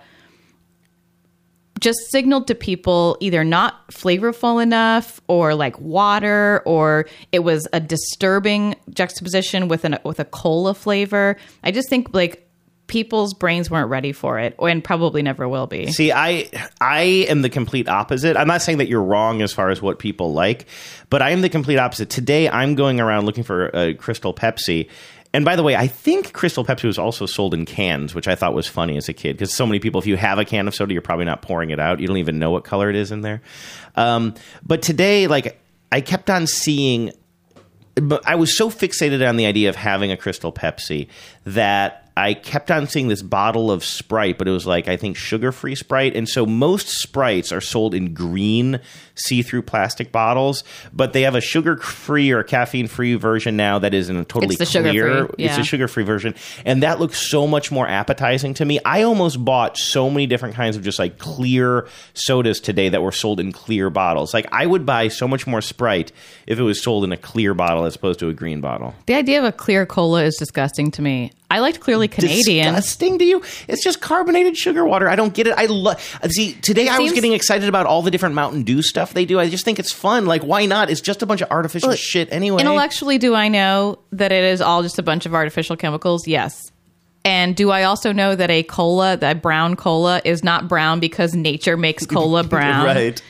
just 1.80 2.00
signaled 2.10 2.48
to 2.48 2.56
people 2.56 3.18
either 3.20 3.44
not 3.44 3.88
flavorful 3.90 4.64
enough 4.64 5.20
or 5.28 5.54
like 5.54 5.80
water 5.80 6.62
or 6.66 7.06
it 7.32 7.40
was 7.40 7.68
a 7.74 7.80
disturbing 7.80 8.76
juxtaposition 8.90 9.68
with 9.68 9.84
an 9.84 9.98
with 10.04 10.20
a 10.20 10.26
cola 10.26 10.74
flavor 10.74 11.36
i 11.64 11.72
just 11.72 11.90
think 11.90 12.14
like 12.14 12.46
people's 12.88 13.34
brains 13.34 13.70
weren't 13.70 13.90
ready 13.90 14.12
for 14.12 14.40
it 14.40 14.56
and 14.60 14.84
probably 14.84 15.22
never 15.22 15.48
will 15.48 15.68
be 15.68 15.92
See, 15.92 16.12
I 16.12 16.50
I 16.80 17.26
am 17.30 17.42
the 17.42 17.50
complete 17.50 17.88
opposite. 17.88 18.38
I'm 18.38 18.48
not 18.48 18.62
saying 18.62 18.78
that 18.80 18.88
you're 18.88 19.04
wrong 19.04 19.42
as 19.42 19.54
far 19.54 19.70
as 19.70 19.82
what 19.82 20.00
people 20.00 20.34
like, 20.34 20.68
but 21.10 21.22
I 21.22 21.32
am 21.32 21.42
the 21.42 21.50
complete 21.50 21.78
opposite. 21.78 22.10
Today, 22.10 22.50
I'm 22.50 22.76
going 22.76 23.00
around 23.00 23.26
looking 23.26 23.44
for 23.44 23.70
a 23.70 23.94
Crystal 23.96 24.34
Pepsi, 24.34 24.90
And 25.36 25.44
by 25.44 25.58
the 25.58 25.64
way, 25.64 25.76
I 25.76 25.88
think 25.88 26.32
Crystal 26.32 26.64
Pepsi 26.64 26.86
was 26.86 26.98
also 26.98 27.26
sold 27.26 27.54
in 27.54 27.66
cans, 27.66 28.16
which 28.16 28.26
I 28.26 28.36
thought 28.36 28.54
was 28.54 28.68
funny 28.68 28.96
as 28.96 29.10
a 29.10 29.14
kid 29.14 29.36
because 29.36 29.54
so 29.54 29.66
many 29.66 29.80
people, 29.80 30.00
if 30.00 30.08
you 30.08 30.16
have 30.16 30.40
a 30.40 30.46
can 30.46 30.66
of 30.66 30.74
soda, 30.74 30.94
you're 30.94 31.02
probably 31.02 31.26
not 31.26 31.42
pouring 31.42 31.72
it 31.72 31.80
out. 31.80 32.00
You 32.00 32.08
don't 32.08 32.16
even 32.16 32.40
know 32.40 32.52
what 32.52 32.64
color 32.64 32.90
it 32.90 32.96
is 32.96 33.12
in 33.12 33.20
there. 33.20 33.42
Um, 33.98 34.36
but 34.66 34.82
today, 34.82 35.28
like, 35.28 35.60
I 35.92 36.00
kept 36.00 36.30
on 36.30 36.48
seeing 36.48 37.12
but 37.96 38.26
I 38.26 38.36
was 38.36 38.58
so 38.58 38.70
fixated 38.70 39.28
on 39.28 39.36
the 39.36 39.46
idea 39.46 39.68
of 39.68 39.76
having 39.76 40.10
a 40.10 40.18
Crystal 40.18 40.54
Pepsi 40.54 41.10
that 41.46 42.05
I 42.18 42.34
kept 42.34 42.72
on 42.72 42.88
seeing 42.88 43.10
this 43.10 43.22
bottle 43.22 43.70
of 43.70 43.84
Sprite, 43.84 44.38
but 44.38 44.48
it 44.48 44.52
was 44.52 44.66
like 44.66 44.88
I 44.88 44.96
think 44.96 45.18
sugar-free 45.18 45.76
Sprite, 45.76 46.16
and 46.16 46.30
so 46.30 46.46
most 46.46 46.88
Sprites 46.88 47.52
are 47.52 47.60
sold 47.60 47.94
in 47.94 48.14
green 48.14 48.80
see-through 49.16 49.64
plastic 49.64 50.12
bottles, 50.12 50.64
but 50.94 51.14
they 51.14 51.24
have 51.24 51.36
a 51.36 51.42
sugar-free 51.42 52.32
or 52.32 52.44
caffeine-free 52.44 53.16
version 53.16 53.58
now 53.58 53.80
that 53.80 53.94
is 53.94 54.10
in 54.10 54.16
a 54.16 54.26
totally 54.26 54.56
It's 54.56 54.72
the 54.72 54.80
clear. 54.82 54.94
sugar-free, 54.94 55.46
It's 55.46 55.58
a 55.58 55.64
sugar-free 55.64 56.04
version, 56.04 56.36
and 56.66 56.84
that 56.84 57.00
looks 57.00 57.20
so 57.20 57.48
much 57.48 57.72
more 57.72 57.88
appetizing 57.88 58.54
to 58.56 58.66
me. 58.66 58.80
I 58.86 59.04
almost 59.04 59.44
bought 59.44 59.78
so 59.78 60.10
many 60.10 60.26
different 60.26 60.56
kinds 60.56 60.78
of 60.78 60.84
just 60.84 61.00
like 61.00 61.18
clear 61.18 61.88
sodas 62.14 62.62
today 62.62 62.90
that 62.90 63.02
were 63.02 63.12
sold 63.12 63.40
in 63.40 63.52
clear 63.52 63.90
bottles. 63.90 64.34
Like 64.34 64.48
I 64.52 64.66
would 64.66 64.86
buy 64.86 65.10
so 65.10 65.28
much 65.28 65.46
more 65.48 65.62
Sprite 65.62 66.12
if 66.48 66.60
it 66.60 66.64
was 66.64 66.82
sold 66.82 67.04
in 67.04 67.12
a 67.12 67.18
clear 67.18 67.54
bottle 67.54 67.84
as 67.84 67.96
opposed 67.96 68.20
to 68.20 68.30
a 68.30 68.34
green 68.34 68.62
bottle. 68.62 68.96
The 69.06 69.16
idea 69.16 69.40
of 69.40 69.46
a 69.46 69.52
clear 69.52 69.86
cola 69.86 70.24
is 70.24 70.36
disgusting 70.38 70.92
to 70.92 71.02
me. 71.02 71.32
I 71.52 71.60
liked 71.60 71.80
clearly 71.80 72.08
Canadian. 72.08 72.74
Disgusting 72.74 73.20
to 73.20 73.26
you? 73.26 73.42
It's 73.68 73.84
just 73.84 74.02
carbonated 74.02 74.58
sugar 74.58 74.84
water. 74.84 75.08
I 75.08 75.16
don't 75.16 75.34
get 75.34 75.46
it. 75.48 75.54
I 75.56 75.68
love. 75.68 76.02
See, 76.30 76.54
today 76.54 76.88
I 76.88 76.98
was 77.00 77.12
getting 77.14 77.34
excited 77.34 77.70
about 77.70 77.86
all 77.86 78.02
the 78.02 78.10
different 78.12 78.34
Mountain 78.36 78.64
Dew 78.64 78.82
stuff 78.82 79.14
they 79.14 79.26
do. 79.26 79.40
I 79.40 79.48
just 79.50 79.64
think 79.64 79.78
it's 79.78 79.94
fun. 79.94 80.26
Like, 80.26 80.42
why 80.44 80.66
not? 80.66 80.90
It's 80.90 81.02
just 81.02 81.22
a 81.22 81.26
bunch 81.26 81.42
of 81.42 81.52
artificial 81.52 81.90
Look, 81.90 82.00
shit 82.00 82.30
anyway. 82.32 82.62
Intellectually, 82.62 83.18
do 83.20 83.36
I 83.36 83.48
know 83.48 84.00
that 84.12 84.32
it 84.32 84.44
is 84.44 84.60
all 84.60 84.82
just 84.82 84.98
a 84.98 85.04
bunch 85.04 85.26
of 85.28 85.36
artificial 85.36 85.76
chemicals? 85.78 86.28
Yes. 86.28 86.72
And 87.24 87.56
do 87.56 87.72
I 87.72 87.84
also 87.84 88.12
know 88.12 88.36
that 88.36 88.50
a 88.52 88.64
cola, 88.64 89.18
that 89.18 89.42
brown 89.42 89.76
cola, 89.76 90.22
is 90.26 90.44
not 90.44 90.68
brown 90.68 91.00
because 91.00 91.34
nature 91.36 91.78
makes 91.78 92.06
cola 92.08 92.44
brown? 92.44 92.86
right? 92.86 93.22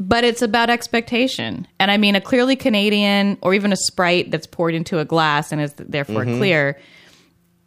But 0.00 0.24
it's 0.24 0.42
about 0.42 0.70
expectation. 0.70 1.66
And 1.78 1.90
I 1.90 1.96
mean, 1.96 2.16
a 2.16 2.20
clearly 2.20 2.56
Canadian 2.56 3.38
or 3.42 3.54
even 3.54 3.72
a 3.72 3.76
Sprite 3.76 4.30
that's 4.32 4.46
poured 4.48 4.74
into 4.74 4.98
a 4.98 5.04
glass 5.04 5.52
and 5.52 5.60
is 5.60 5.72
therefore 5.74 6.24
Mm-hmm. 6.24 6.38
clear, 6.38 6.80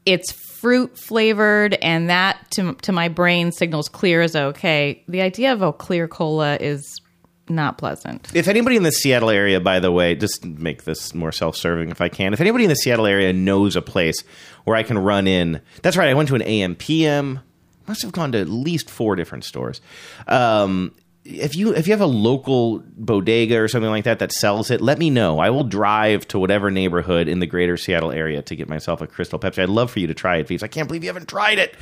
it's 0.06 0.32
fruit 0.32 0.98
flavored, 0.98 1.76
and 1.76 2.10
that 2.10 2.50
to, 2.52 2.74
to 2.74 2.92
my 2.92 3.08
brain 3.08 3.52
signals 3.52 3.90
clear 3.90 4.22
is 4.22 4.36
okay. 4.36 5.04
The 5.08 5.22
idea 5.22 5.54
of 5.54 5.62
a 5.62 5.74
clear 5.74 6.08
cola 6.08 6.58
is 6.60 7.02
not 7.50 7.78
pleasant. 7.78 8.28
If 8.34 8.48
anybody 8.48 8.76
in 8.76 8.84
the 8.84 8.92
Seattle 8.92 9.30
area, 9.30 9.60
by 9.60 9.80
the 9.80 9.92
way, 9.92 10.16
just 10.16 10.44
make 10.46 10.84
this 10.84 11.14
more 11.14 11.32
self-serving 11.32 11.90
if 11.90 12.02
I 12.02 12.10
can. 12.10 12.34
If 12.34 12.42
anybody 12.42 12.64
in 12.64 12.70
the 12.70 12.76
Seattle 12.76 13.06
area 13.06 13.34
knows 13.34 13.76
a 13.76 13.82
place 13.82 14.24
where 14.64 14.76
I 14.76 14.84
can 14.84 14.98
run 14.98 15.28
in, 15.28 15.62
that's 15.82 15.98
right. 15.98 16.10
I 16.10 16.14
went 16.14 16.30
to 16.30 16.36
an 16.36 16.42
AMPM. 16.42 17.42
Must 17.88 18.02
have 18.02 18.12
gone 18.12 18.32
to 18.32 18.40
at 18.40 18.50
least 18.50 18.90
four 18.90 19.16
different 19.16 19.44
stores. 19.44 19.80
Um, 20.28 20.94
if 21.26 21.56
you 21.56 21.74
if 21.74 21.88
you 21.88 21.94
have 21.94 22.02
a 22.02 22.06
local 22.06 22.84
bodega 22.98 23.58
or 23.58 23.68
something 23.68 23.90
like 23.90 24.04
that 24.04 24.20
that 24.20 24.32
sells 24.32 24.70
it, 24.70 24.80
let 24.80 25.00
me 25.00 25.10
know. 25.10 25.40
I 25.40 25.50
will 25.50 25.64
drive 25.64 26.28
to 26.30 26.40
whatever 26.40 26.70
neighborhood 26.70 27.28
in 27.28 27.40
the 27.40 27.48
greater 27.48 27.78
Seattle 27.78 28.12
area 28.12 28.44
to 28.44 28.56
get 28.56 28.70
myself 28.70 29.02
a 29.02 29.08
Crystal 29.08 29.40
Pepsi. 29.40 29.64
I'd 29.64 29.70
love 29.70 29.90
for 29.90 30.00
you 30.00 30.08
to 30.08 30.14
try 30.14 30.38
it, 30.38 30.48
Phoebes. 30.48 30.62
I 30.62 30.68
can't 30.68 30.88
believe 30.88 31.04
you 31.04 31.10
haven't 31.10 31.28
tried 31.28 31.58
it. 31.58 31.76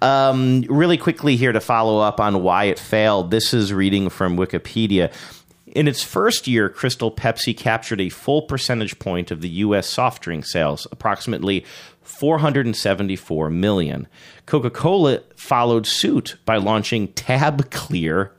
Um, 0.00 0.62
really 0.68 0.96
quickly 0.96 1.34
here 1.34 1.50
to 1.50 1.60
follow 1.60 1.98
up 1.98 2.20
on 2.20 2.42
why 2.42 2.64
it 2.64 2.78
failed. 2.78 3.32
This 3.32 3.52
is 3.52 3.72
reading 3.72 4.08
from 4.10 4.36
Wikipedia. 4.36 5.12
In 5.66 5.88
its 5.88 6.04
first 6.04 6.46
year, 6.46 6.68
Crystal 6.68 7.10
Pepsi 7.10 7.56
captured 7.56 8.00
a 8.00 8.10
full 8.10 8.42
percentage 8.42 9.00
point 9.00 9.32
of 9.32 9.40
the 9.40 9.48
U.S. 9.48 9.88
soft 9.88 10.22
drink 10.22 10.46
sales, 10.46 10.86
approximately 10.92 11.64
474 12.02 13.50
million. 13.50 14.06
Coca 14.46 14.70
Cola 14.70 15.20
followed 15.34 15.84
suit 15.84 16.36
by 16.44 16.58
launching 16.58 17.08
Tab 17.08 17.72
Clear 17.72 18.30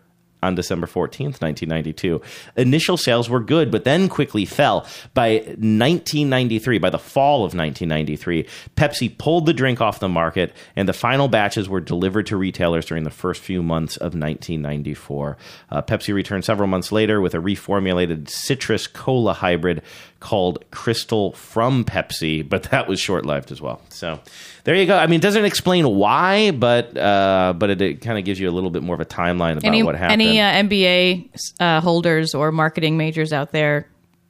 on 0.46 0.56
December 0.56 0.88
14th, 0.88 1.42
1992. 1.42 2.22
Initial 2.56 2.98
sales 2.98 3.30
were 3.30 3.40
good, 3.40 3.72
but 3.72 3.84
then 3.84 4.08
quickly 4.08 4.46
fell. 4.46 4.86
By 5.14 5.38
1993, 5.58 6.78
by 6.78 6.90
the 6.90 7.00
fall 7.00 7.40
of 7.40 7.54
1993, 7.54 8.48
Pepsi 8.76 9.18
pulled 9.18 9.46
the 9.46 9.54
drink 9.54 9.82
off 9.82 10.00
the 10.00 10.10
market, 10.10 10.54
and 10.76 10.88
the 10.88 10.94
final 10.94 11.28
batches 11.28 11.68
were 11.68 11.82
delivered 11.82 12.28
to 12.28 12.38
retailers 12.38 12.86
during 12.86 13.04
the 13.04 13.10
first 13.10 13.42
few 13.42 13.62
months 13.62 13.98
of 13.98 14.14
1994. 14.14 15.38
Uh, 15.70 15.82
Pepsi 15.82 16.14
returned 16.14 16.46
several 16.46 16.68
months 16.68 16.92
later 16.92 17.20
with 17.20 17.34
a 17.34 17.40
reformulated 17.40 18.30
citrus 18.30 18.88
cola 18.88 19.34
hybrid 19.34 19.82
called 20.20 20.64
Crystal 20.72 21.34
from 21.34 21.84
Pepsi, 21.84 22.48
but 22.48 22.64
that 22.64 22.88
was 22.88 23.00
short 23.00 23.26
lived 23.26 23.52
as 23.52 23.62
well. 23.62 23.82
So 23.90 24.20
there 24.64 24.76
you 24.76 24.86
go. 24.86 24.98
I 24.98 25.08
mean, 25.08 25.20
it 25.20 25.24
doesn't 25.24 25.46
explain 25.46 25.88
why, 25.88 26.52
but 26.52 26.98
uh, 26.98 27.54
but 27.58 27.70
it, 27.70 27.82
it 27.82 28.02
kind 28.02 28.18
of 28.18 28.26
gives 28.26 28.40
you 28.40 28.50
a 28.50 28.52
little 28.52 28.72
bit 28.72 28.82
more 28.84 28.96
of 28.96 29.02
a 29.02 29.06
timeline 29.06 29.54
about 29.58 29.66
Any, 29.66 29.84
what 29.84 29.96
happened. 29.96 30.22
any 30.22 30.40
uh, 30.40 30.64
MBA 30.64 31.30
uh, 31.60 31.82
holders 31.82 32.34
or 32.34 32.52
marketing 32.52 32.98
majors 32.98 33.34
out 33.34 33.52
there, 33.52 33.88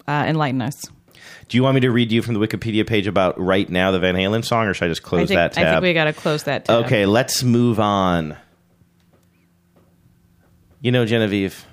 uh, 0.08 0.26
enlighten 0.28 0.62
us. 0.62 0.84
Do 1.48 1.58
you 1.58 1.64
want 1.64 1.76
me 1.76 1.82
to 1.82 1.92
read 1.92 2.12
you 2.12 2.22
from 2.22 2.34
the 2.34 2.40
Wikipedia 2.46 2.86
page 2.88 3.06
about 3.06 3.40
right 3.40 3.70
now 3.70 3.92
the 3.92 4.00
Van 4.00 4.16
Halen 4.16 4.44
song, 4.44 4.66
or 4.66 4.74
should 4.74 4.86
I 4.86 4.88
just 4.88 5.04
close 5.04 5.26
I 5.26 5.26
think, 5.28 5.38
that 5.38 5.54
tab? 5.54 5.68
I 5.68 5.72
think 5.74 5.84
we 5.84 5.94
got 5.94 6.06
to 6.06 6.14
close 6.14 6.44
that 6.44 6.66
tab. 6.66 6.86
Okay, 6.86 7.06
let's 7.06 7.44
move 7.44 7.80
on. 7.80 8.36
You 10.82 10.92
know, 10.92 11.06
Genevieve, 11.06 11.66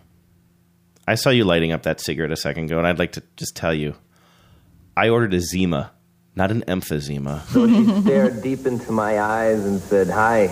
I 1.06 1.16
saw 1.16 1.30
you 1.30 1.44
lighting 1.44 1.72
up 1.72 1.82
that 1.82 2.00
cigarette 2.00 2.30
a 2.30 2.36
second 2.36 2.64
ago, 2.64 2.78
and 2.78 2.86
I'd 2.86 2.98
like 2.98 3.12
to 3.12 3.22
just 3.36 3.56
tell 3.56 3.74
you, 3.74 3.94
I 4.96 5.08
ordered 5.08 5.34
a 5.34 5.40
Zima, 5.40 5.92
not 6.36 6.50
an 6.50 6.62
emphysema. 6.68 7.42
So 7.52 7.66
she 7.66 8.02
stared 8.02 8.42
deep 8.42 8.66
into 8.66 8.92
my 8.92 9.20
eyes 9.20 9.64
and 9.64 9.80
said, 9.80 10.08
Hi. 10.10 10.46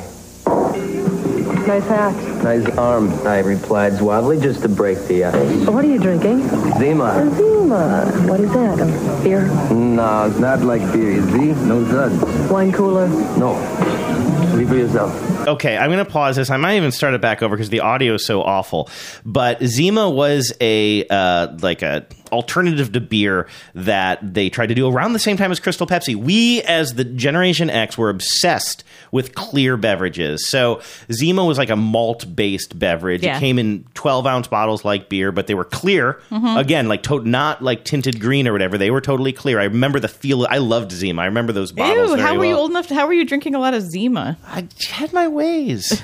Nice 1.66 1.86
hat. 1.86 2.42
Nice 2.42 2.66
arm, 2.76 3.10
I 3.26 3.40
replied 3.40 3.98
suavely, 3.98 4.40
just 4.40 4.62
to 4.62 4.68
break 4.68 4.98
the 5.06 5.24
ice. 5.24 5.66
What 5.68 5.84
are 5.84 5.88
you 5.88 5.98
drinking? 5.98 6.48
Zima. 6.78 7.30
Zima. 7.36 8.06
What 8.26 8.40
is 8.40 8.50
that? 8.52 8.80
A 8.80 9.22
beer? 9.22 9.46
No, 9.70 10.26
it's 10.26 10.38
not 10.38 10.60
like 10.62 10.80
beer. 10.92 11.22
Z? 11.22 11.38
No 11.68 11.84
suds. 11.86 12.50
Wine 12.50 12.72
cooler? 12.72 13.06
No. 13.38 13.54
For 14.50 14.76
yourself. 14.76 15.48
Okay, 15.48 15.76
I'm 15.76 15.90
going 15.90 16.04
to 16.04 16.10
pause 16.10 16.36
this. 16.36 16.50
I 16.50 16.56
might 16.56 16.76
even 16.76 16.92
start 16.92 17.14
it 17.14 17.20
back 17.20 17.42
over 17.42 17.56
because 17.56 17.70
the 17.70 17.80
audio 17.80 18.14
is 18.14 18.26
so 18.26 18.42
awful. 18.42 18.88
But 19.24 19.62
Zima 19.64 20.10
was 20.10 20.52
a 20.60 21.06
uh, 21.08 21.56
like 21.60 21.82
a 21.82 22.06
alternative 22.32 22.92
to 22.92 23.00
beer 23.00 23.46
that 23.74 24.18
they 24.34 24.50
tried 24.50 24.66
to 24.68 24.74
do 24.74 24.88
around 24.88 25.12
the 25.12 25.18
same 25.18 25.36
time 25.36 25.50
as 25.50 25.60
Crystal 25.60 25.86
Pepsi. 25.86 26.14
We, 26.14 26.62
as 26.62 26.94
the 26.94 27.04
Generation 27.04 27.70
X, 27.70 27.96
were 27.98 28.10
obsessed 28.10 28.84
with 29.12 29.34
clear 29.34 29.76
beverages. 29.76 30.48
So 30.48 30.80
Zima 31.12 31.44
was 31.44 31.58
like 31.58 31.70
a 31.70 31.76
malt 31.76 32.24
based 32.36 32.78
beverage. 32.78 33.22
Yeah. 33.22 33.36
It 33.36 33.40
came 33.40 33.58
in 33.58 33.84
12 33.94 34.26
ounce 34.26 34.48
bottles 34.48 34.84
like 34.84 35.08
beer, 35.08 35.32
but 35.32 35.46
they 35.46 35.54
were 35.54 35.64
clear. 35.64 36.20
Mm-hmm. 36.30 36.56
Again, 36.58 36.88
like 36.88 37.02
to- 37.04 37.24
not 37.24 37.62
like 37.62 37.84
tinted 37.84 38.20
green 38.20 38.46
or 38.46 38.52
whatever. 38.52 38.78
They 38.78 38.90
were 38.90 39.00
totally 39.00 39.32
clear. 39.32 39.58
I 39.58 39.64
remember 39.64 39.98
the 40.00 40.08
feel. 40.08 40.46
I 40.48 40.58
loved 40.58 40.92
Zima. 40.92 41.22
I 41.22 41.26
remember 41.26 41.52
those 41.52 41.72
bottles. 41.72 42.10
Ew, 42.10 42.16
how 42.16 42.36
were 42.38 42.44
you 42.44 42.54
old 42.54 42.70
enough 42.70 42.86
to, 42.88 42.94
how 42.94 43.06
were 43.06 43.12
you 43.12 43.24
drinking 43.24 43.54
a 43.54 43.58
lot 43.58 43.74
of 43.74 43.82
Zima? 43.82 44.38
I 44.46 44.68
had 44.88 45.12
my 45.12 45.26
ways. 45.28 46.02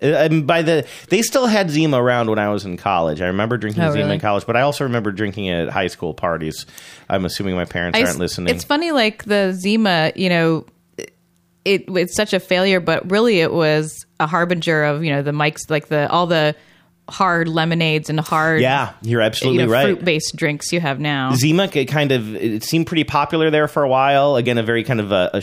and 0.00 0.14
uh, 0.32 0.36
um, 0.38 0.42
by 0.46 0.62
the 0.62 0.86
they 1.10 1.22
still 1.22 1.46
had 1.46 1.70
Zima 1.70 2.02
around 2.02 2.28
when 2.30 2.38
I 2.38 2.48
was 2.48 2.64
in 2.64 2.76
college. 2.76 3.20
I 3.20 3.26
remember 3.26 3.56
drinking 3.56 3.82
Oh, 3.84 3.92
Zima 3.92 4.04
really? 4.04 4.14
in 4.16 4.20
college, 4.20 4.46
but 4.46 4.56
I 4.56 4.62
also 4.62 4.84
remember 4.84 5.12
drinking 5.12 5.46
it 5.46 5.67
at 5.68 5.74
high 5.74 5.86
school 5.86 6.14
parties. 6.14 6.66
I'm 7.08 7.24
assuming 7.24 7.54
my 7.54 7.64
parents 7.64 7.98
I 7.98 8.02
aren't 8.02 8.18
listening. 8.18 8.54
It's 8.54 8.64
funny, 8.64 8.90
like 8.92 9.24
the 9.24 9.52
Zima, 9.52 10.12
you 10.16 10.28
know, 10.28 10.66
it 11.64 11.84
it's 11.88 12.16
such 12.16 12.32
a 12.32 12.40
failure, 12.40 12.80
but 12.80 13.10
really 13.10 13.40
it 13.40 13.52
was 13.52 14.06
a 14.18 14.26
harbinger 14.26 14.84
of 14.84 15.04
you 15.04 15.12
know 15.12 15.22
the 15.22 15.32
Mike's, 15.32 15.68
like 15.68 15.88
the 15.88 16.08
all 16.10 16.26
the 16.26 16.56
hard 17.08 17.48
lemonades 17.48 18.10
and 18.10 18.20
hard 18.20 18.60
yeah, 18.60 18.92
you're 19.00 19.22
you 19.22 19.26
absolutely 19.26 19.64
know, 19.64 19.72
right. 19.72 19.84
fruit 19.84 20.04
based 20.04 20.36
drinks 20.36 20.72
you 20.72 20.80
have 20.80 21.00
now. 21.00 21.34
Zima 21.34 21.70
it 21.72 21.86
kind 21.86 22.12
of 22.12 22.34
it 22.34 22.62
seemed 22.62 22.86
pretty 22.86 23.04
popular 23.04 23.50
there 23.50 23.68
for 23.68 23.82
a 23.82 23.88
while. 23.88 24.36
Again, 24.36 24.58
a 24.58 24.62
very 24.62 24.84
kind 24.84 25.00
of 25.00 25.12
a, 25.12 25.30
a 25.34 25.42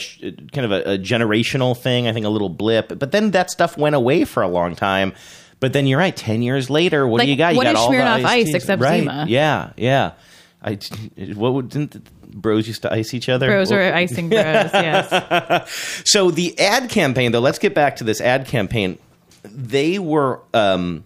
kind 0.52 0.66
of 0.66 0.72
a, 0.72 0.94
a 0.94 0.98
generational 0.98 1.78
thing. 1.78 2.08
I 2.08 2.14
think 2.14 2.26
a 2.26 2.30
little 2.30 2.50
blip, 2.50 3.00
but 3.00 3.12
then 3.12 3.32
that 3.32 3.50
stuff 3.50 3.78
went 3.78 3.96
away 3.96 4.26
for 4.26 4.44
a 4.44 4.48
long 4.48 4.76
time. 4.76 5.14
But 5.60 5.74
then 5.74 5.88
you're 5.88 6.00
right. 6.00 6.16
Ten 6.16 6.42
years 6.42 6.70
later, 6.70 7.08
what 7.08 7.20
Like, 7.20 7.28
do 7.28 7.32
you 7.32 7.38
got? 7.38 7.54
You 7.54 7.58
what 7.58 7.64
got 7.64 7.76
is 7.76 7.80
all 7.80 7.92
the 7.92 7.98
Smirnoff 7.98 8.26
Ice 8.26 8.46
teas. 8.46 8.56
except 8.56 8.82
right. 8.82 9.00
Zima? 9.00 9.26
Yeah, 9.28 9.72
yeah. 9.78 10.12
I 10.62 10.78
what 11.36 11.54
would 11.54 11.70
didn't 11.70 11.92
the 11.92 12.02
bros 12.38 12.68
used 12.68 12.82
to 12.82 12.92
ice 12.92 13.14
each 13.14 13.30
other? 13.30 13.48
Bros 13.48 13.72
Well- 13.72 13.80
are 13.80 13.94
icing 13.94 14.30
bros, 14.30 14.40
yes. 14.74 16.02
So 16.06 16.32
the 16.32 16.58
ad 16.60 16.90
campaign, 16.90 17.32
though, 17.32 17.40
let's 17.40 17.60
get 17.60 17.74
back 17.74 17.96
to 17.98 18.04
this 18.04 18.20
ad 18.20 18.48
campaign. 18.48 18.98
They 19.44 20.00
were 20.00 20.42
um, 20.54 21.04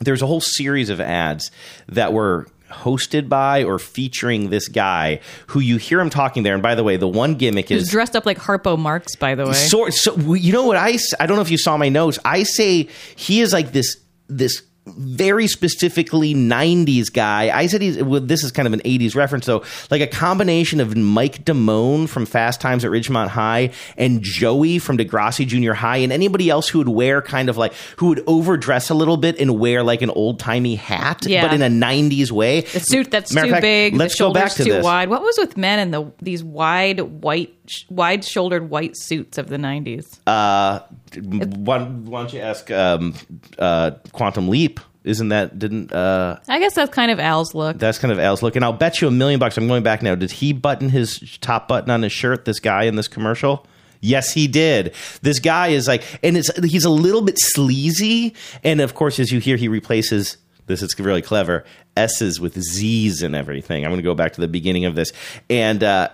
there's 0.00 0.22
a 0.22 0.26
whole 0.26 0.40
series 0.40 0.90
of 0.90 1.00
ads 1.00 1.50
that 1.88 2.12
were 2.12 2.46
hosted 2.70 3.28
by 3.28 3.64
or 3.64 3.78
featuring 3.78 4.50
this 4.50 4.68
guy 4.68 5.20
who 5.48 5.60
you 5.60 5.76
hear 5.76 6.00
him 6.00 6.10
talking 6.10 6.42
there. 6.42 6.54
And 6.54 6.62
by 6.62 6.74
the 6.74 6.84
way, 6.84 6.96
the 6.96 7.08
one 7.08 7.34
gimmick 7.34 7.68
He's 7.68 7.82
is 7.82 7.90
dressed 7.90 8.16
up 8.16 8.26
like 8.26 8.38
Harpo 8.38 8.78
Marx, 8.78 9.16
by 9.16 9.34
the 9.34 9.46
way. 9.46 9.52
so, 9.52 9.88
so 9.90 10.34
you 10.34 10.52
know 10.52 10.64
what 10.64 10.76
I 10.76 10.98
I 11.20 11.26
don't 11.26 11.36
know 11.36 11.42
if 11.42 11.50
you 11.50 11.58
saw 11.58 11.76
my 11.76 11.88
notes. 11.88 12.18
I 12.24 12.42
say 12.42 12.88
he 13.14 13.40
is 13.40 13.52
like 13.52 13.72
this 13.72 13.96
this 14.28 14.62
very 14.86 15.46
specifically 15.48 16.34
90s 16.34 17.12
guy. 17.12 17.56
I 17.56 17.66
said 17.66 17.82
he's 17.82 18.02
well, 18.02 18.20
this 18.20 18.44
is 18.44 18.52
kind 18.52 18.66
of 18.68 18.72
an 18.72 18.80
80s 18.80 19.14
reference 19.16 19.46
though, 19.46 19.64
like 19.90 20.00
a 20.00 20.06
combination 20.06 20.80
of 20.80 20.96
Mike 20.96 21.44
Damone 21.44 22.08
from 22.08 22.24
Fast 22.26 22.60
Times 22.60 22.84
at 22.84 22.90
Ridgemont 22.90 23.28
High 23.28 23.70
and 23.96 24.22
Joey 24.22 24.78
from 24.78 24.96
Degrassi 24.96 25.46
Junior 25.46 25.74
High 25.74 25.98
and 25.98 26.12
anybody 26.12 26.48
else 26.50 26.68
who 26.68 26.78
would 26.78 26.88
wear 26.88 27.20
kind 27.20 27.48
of 27.48 27.56
like 27.56 27.72
who 27.96 28.08
would 28.08 28.22
overdress 28.26 28.88
a 28.90 28.94
little 28.94 29.16
bit 29.16 29.40
and 29.40 29.58
wear 29.58 29.82
like 29.82 30.02
an 30.02 30.10
old-timey 30.10 30.76
hat 30.76 31.26
Yeah. 31.26 31.46
but 31.46 31.54
in 31.54 31.62
a 31.62 31.68
90s 31.86 32.30
way. 32.30 32.60
The 32.60 32.80
suit 32.80 33.10
that's 33.10 33.32
Matter 33.34 33.46
too 33.48 33.52
fact, 33.54 33.62
big, 33.62 33.94
let's 33.94 34.16
the 34.16 34.24
go 34.24 34.32
back 34.32 34.52
to 34.52 34.64
too 34.64 34.70
this. 34.72 34.84
wide. 34.84 35.08
What 35.08 35.22
was 35.22 35.36
with 35.38 35.56
men 35.56 35.78
and 35.80 35.92
the 35.92 36.12
these 36.22 36.44
wide 36.44 37.00
white, 37.00 37.55
sh- 37.70 37.84
wide 37.90 38.24
shouldered 38.24 38.70
white 38.70 38.96
suits 38.96 39.38
of 39.38 39.48
the 39.48 39.58
nineties? 39.58 40.20
Uh, 40.26 40.80
why, 41.22 41.84
why 41.84 42.20
don't 42.20 42.32
you 42.32 42.40
ask 42.40 42.70
um, 42.70 43.14
uh, 43.58 43.92
Quantum 44.12 44.48
Leap? 44.48 44.80
Isn't 45.04 45.28
that 45.28 45.56
didn't 45.56 45.92
uh, 45.92 46.40
I 46.48 46.58
guess 46.58 46.74
that's 46.74 46.92
kind 46.92 47.12
of 47.12 47.20
Al's 47.20 47.54
look. 47.54 47.78
that's 47.78 47.98
kind 47.98 48.10
of 48.10 48.18
Al's 48.18 48.42
look? 48.42 48.56
And 48.56 48.64
I'll 48.64 48.72
bet 48.72 49.00
you 49.00 49.06
a 49.06 49.12
million 49.12 49.38
bucks. 49.38 49.56
I'm 49.56 49.68
going 49.68 49.84
back 49.84 50.02
now. 50.02 50.16
Did 50.16 50.32
he 50.32 50.52
button 50.52 50.88
his 50.88 51.38
top 51.40 51.68
button 51.68 51.90
on 51.90 52.02
his 52.02 52.12
shirt? 52.12 52.44
This 52.44 52.58
guy 52.58 52.84
in 52.84 52.96
this 52.96 53.06
commercial. 53.06 53.66
Yes, 54.00 54.32
he 54.32 54.48
did. 54.48 54.94
This 55.22 55.38
guy 55.38 55.68
is 55.68 55.86
like, 55.88 56.02
and 56.22 56.36
it's 56.36 56.50
he's 56.64 56.84
a 56.84 56.90
little 56.90 57.22
bit 57.22 57.36
sleazy, 57.38 58.34
and 58.64 58.80
of 58.80 58.94
course, 58.94 59.18
as 59.18 59.30
you 59.30 59.38
hear, 59.38 59.56
he 59.56 59.68
replaces. 59.68 60.38
This 60.66 60.82
is 60.82 60.98
really 60.98 61.22
clever. 61.22 61.64
S's 61.96 62.40
with 62.40 62.60
Z's 62.60 63.22
and 63.22 63.36
everything. 63.36 63.84
I'm 63.84 63.90
going 63.92 64.00
to 64.00 64.04
go 64.04 64.16
back 64.16 64.32
to 64.32 64.40
the 64.40 64.48
beginning 64.48 64.84
of 64.84 64.96
this, 64.96 65.12
and 65.48 65.84
uh, 65.84 66.08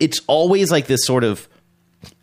it's 0.00 0.20
always 0.26 0.70
like 0.70 0.86
this 0.86 1.04
sort 1.04 1.24
of 1.24 1.48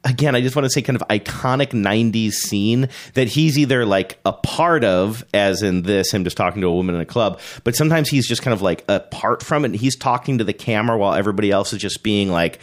again, 0.03 0.35
I 0.35 0.41
just 0.41 0.55
want 0.55 0.65
to 0.65 0.69
say 0.69 0.81
kind 0.81 0.99
of 0.99 1.07
iconic 1.07 1.69
90s 1.69 2.33
scene 2.33 2.89
that 3.13 3.27
he's 3.27 3.57
either 3.57 3.85
like 3.85 4.19
a 4.25 4.33
part 4.33 4.83
of, 4.83 5.23
as 5.33 5.61
in 5.61 5.83
this, 5.83 6.11
him 6.11 6.23
just 6.23 6.37
talking 6.37 6.61
to 6.61 6.67
a 6.67 6.73
woman 6.73 6.95
in 6.95 7.01
a 7.01 7.05
club, 7.05 7.39
but 7.63 7.75
sometimes 7.75 8.09
he's 8.09 8.27
just 8.27 8.41
kind 8.41 8.53
of 8.53 8.61
like 8.61 8.83
apart 8.87 9.43
from 9.43 9.65
it. 9.65 9.67
And 9.67 9.75
he's 9.75 9.95
talking 9.95 10.39
to 10.39 10.43
the 10.43 10.53
camera 10.53 10.97
while 10.97 11.13
everybody 11.13 11.51
else 11.51 11.73
is 11.73 11.79
just 11.79 12.03
being 12.03 12.31
like, 12.31 12.59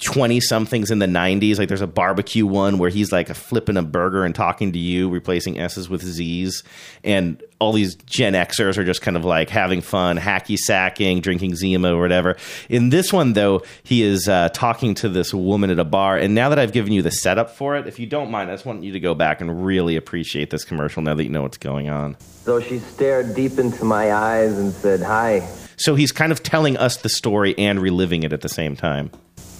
20 0.00 0.40
somethings 0.40 0.90
in 0.90 0.98
the 0.98 1.06
90s 1.06 1.58
like 1.58 1.68
there's 1.68 1.82
a 1.82 1.86
barbecue 1.86 2.46
one 2.46 2.78
where 2.78 2.88
he's 2.88 3.12
like 3.12 3.28
flipping 3.28 3.76
a 3.76 3.82
burger 3.82 4.24
and 4.24 4.34
talking 4.34 4.72
to 4.72 4.78
you 4.78 5.10
replacing 5.10 5.58
s's 5.58 5.90
with 5.90 6.02
z's. 6.02 6.62
And 7.04 7.42
all 7.58 7.72
these 7.72 7.96
gen 7.96 8.32
xers 8.32 8.78
are 8.78 8.84
just 8.84 9.02
kind 9.02 9.16
of 9.16 9.26
like 9.26 9.50
having 9.50 9.82
fun 9.82 10.16
hacky 10.16 10.56
sacking 10.56 11.20
drinking 11.20 11.54
zima 11.54 11.94
or 11.94 12.00
whatever. 12.00 12.36
In 12.70 12.88
this 12.88 13.12
one 13.12 13.34
though 13.34 13.62
he 13.82 14.02
is 14.02 14.26
uh, 14.26 14.48
talking 14.54 14.94
to 14.96 15.08
this 15.08 15.34
woman 15.34 15.68
at 15.68 15.78
a 15.78 15.84
bar. 15.84 16.16
And 16.16 16.34
now 16.34 16.48
that 16.48 16.58
i've 16.58 16.72
given 16.72 16.92
you 16.92 17.02
the 17.02 17.10
setup 17.10 17.50
for 17.50 17.76
it 17.76 17.86
if 17.86 17.98
you 17.98 18.06
don't 18.06 18.30
mind 18.30 18.50
i 18.50 18.54
just 18.54 18.64
want 18.64 18.82
you 18.82 18.92
to 18.92 19.00
go 19.00 19.14
back 19.14 19.42
and 19.42 19.64
really 19.64 19.96
appreciate 19.96 20.48
this 20.48 20.64
commercial 20.64 21.02
now 21.02 21.14
that 21.14 21.24
you 21.24 21.30
know 21.30 21.42
what's 21.42 21.58
going 21.58 21.90
on. 21.90 22.16
So 22.44 22.58
she 22.58 22.78
stared 22.78 23.34
deep 23.34 23.58
into 23.58 23.84
my 23.84 24.14
eyes 24.14 24.58
and 24.58 24.72
said, 24.72 25.02
Hi. 25.02 25.40
so 25.76 25.94
he's 25.94 26.10
kind 26.10 26.32
of 26.32 26.42
telling 26.42 26.78
us 26.78 26.96
the 26.96 27.10
story 27.10 27.54
and 27.58 27.80
reliving 27.80 28.22
it 28.22 28.32
at 28.32 28.40
the 28.40 28.48
same 28.48 28.76
time 28.76 29.10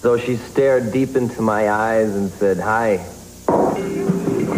So 0.01 0.17
she 0.17 0.37
stared 0.37 0.93
deep 0.93 1.15
into 1.15 1.43
my 1.43 1.71
eyes 1.71 2.09
and 2.15 2.31
said, 2.31 2.59
Hi. 2.59 3.07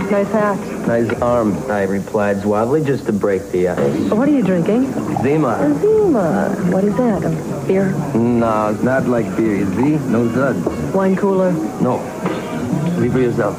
Nice 0.09 0.29
hat. 0.29 0.87
Nice 0.87 1.11
arm, 1.21 1.57
I 1.69 1.83
replied 1.83 2.43
suavely, 2.43 2.85
just 2.85 3.07
to 3.07 3.13
break 3.13 3.51
the 3.51 3.69
ice. 3.69 4.11
What 4.11 4.29
are 4.29 4.31
you 4.33 4.45
drinking? 4.45 4.93
Zima. 5.21 5.77
Zima. 5.81 6.55
What 6.71 6.85
is 6.85 6.95
that? 6.97 7.25
A 7.25 7.67
beer? 7.67 7.91
No, 8.15 8.69
it's 8.69 8.83
not 8.85 9.09
like 9.09 9.25
beer. 9.37 9.67
Z? 9.67 9.81
No 10.11 10.29
zuds. 10.29 10.95
Wine 10.95 11.17
cooler? 11.17 11.51
No. 11.81 11.97
Leave 12.99 13.13
for 13.13 13.21
yourself. 13.21 13.57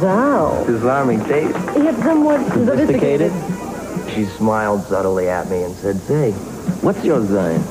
Thou. 0.00 0.64
Disarming 0.66 1.24
taste. 1.24 1.56
Yet 1.74 1.96
somewhat 2.02 2.44
sophisticated. 2.52 3.32
She 4.10 4.26
smiled 4.26 4.82
subtly 4.82 5.28
at 5.30 5.48
me 5.48 5.62
and 5.62 5.74
said, 5.76 5.96
Say, 6.00 6.32
what's 6.82 7.02
your 7.02 7.24
sign? 7.26 7.62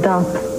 Stop. 0.00 0.51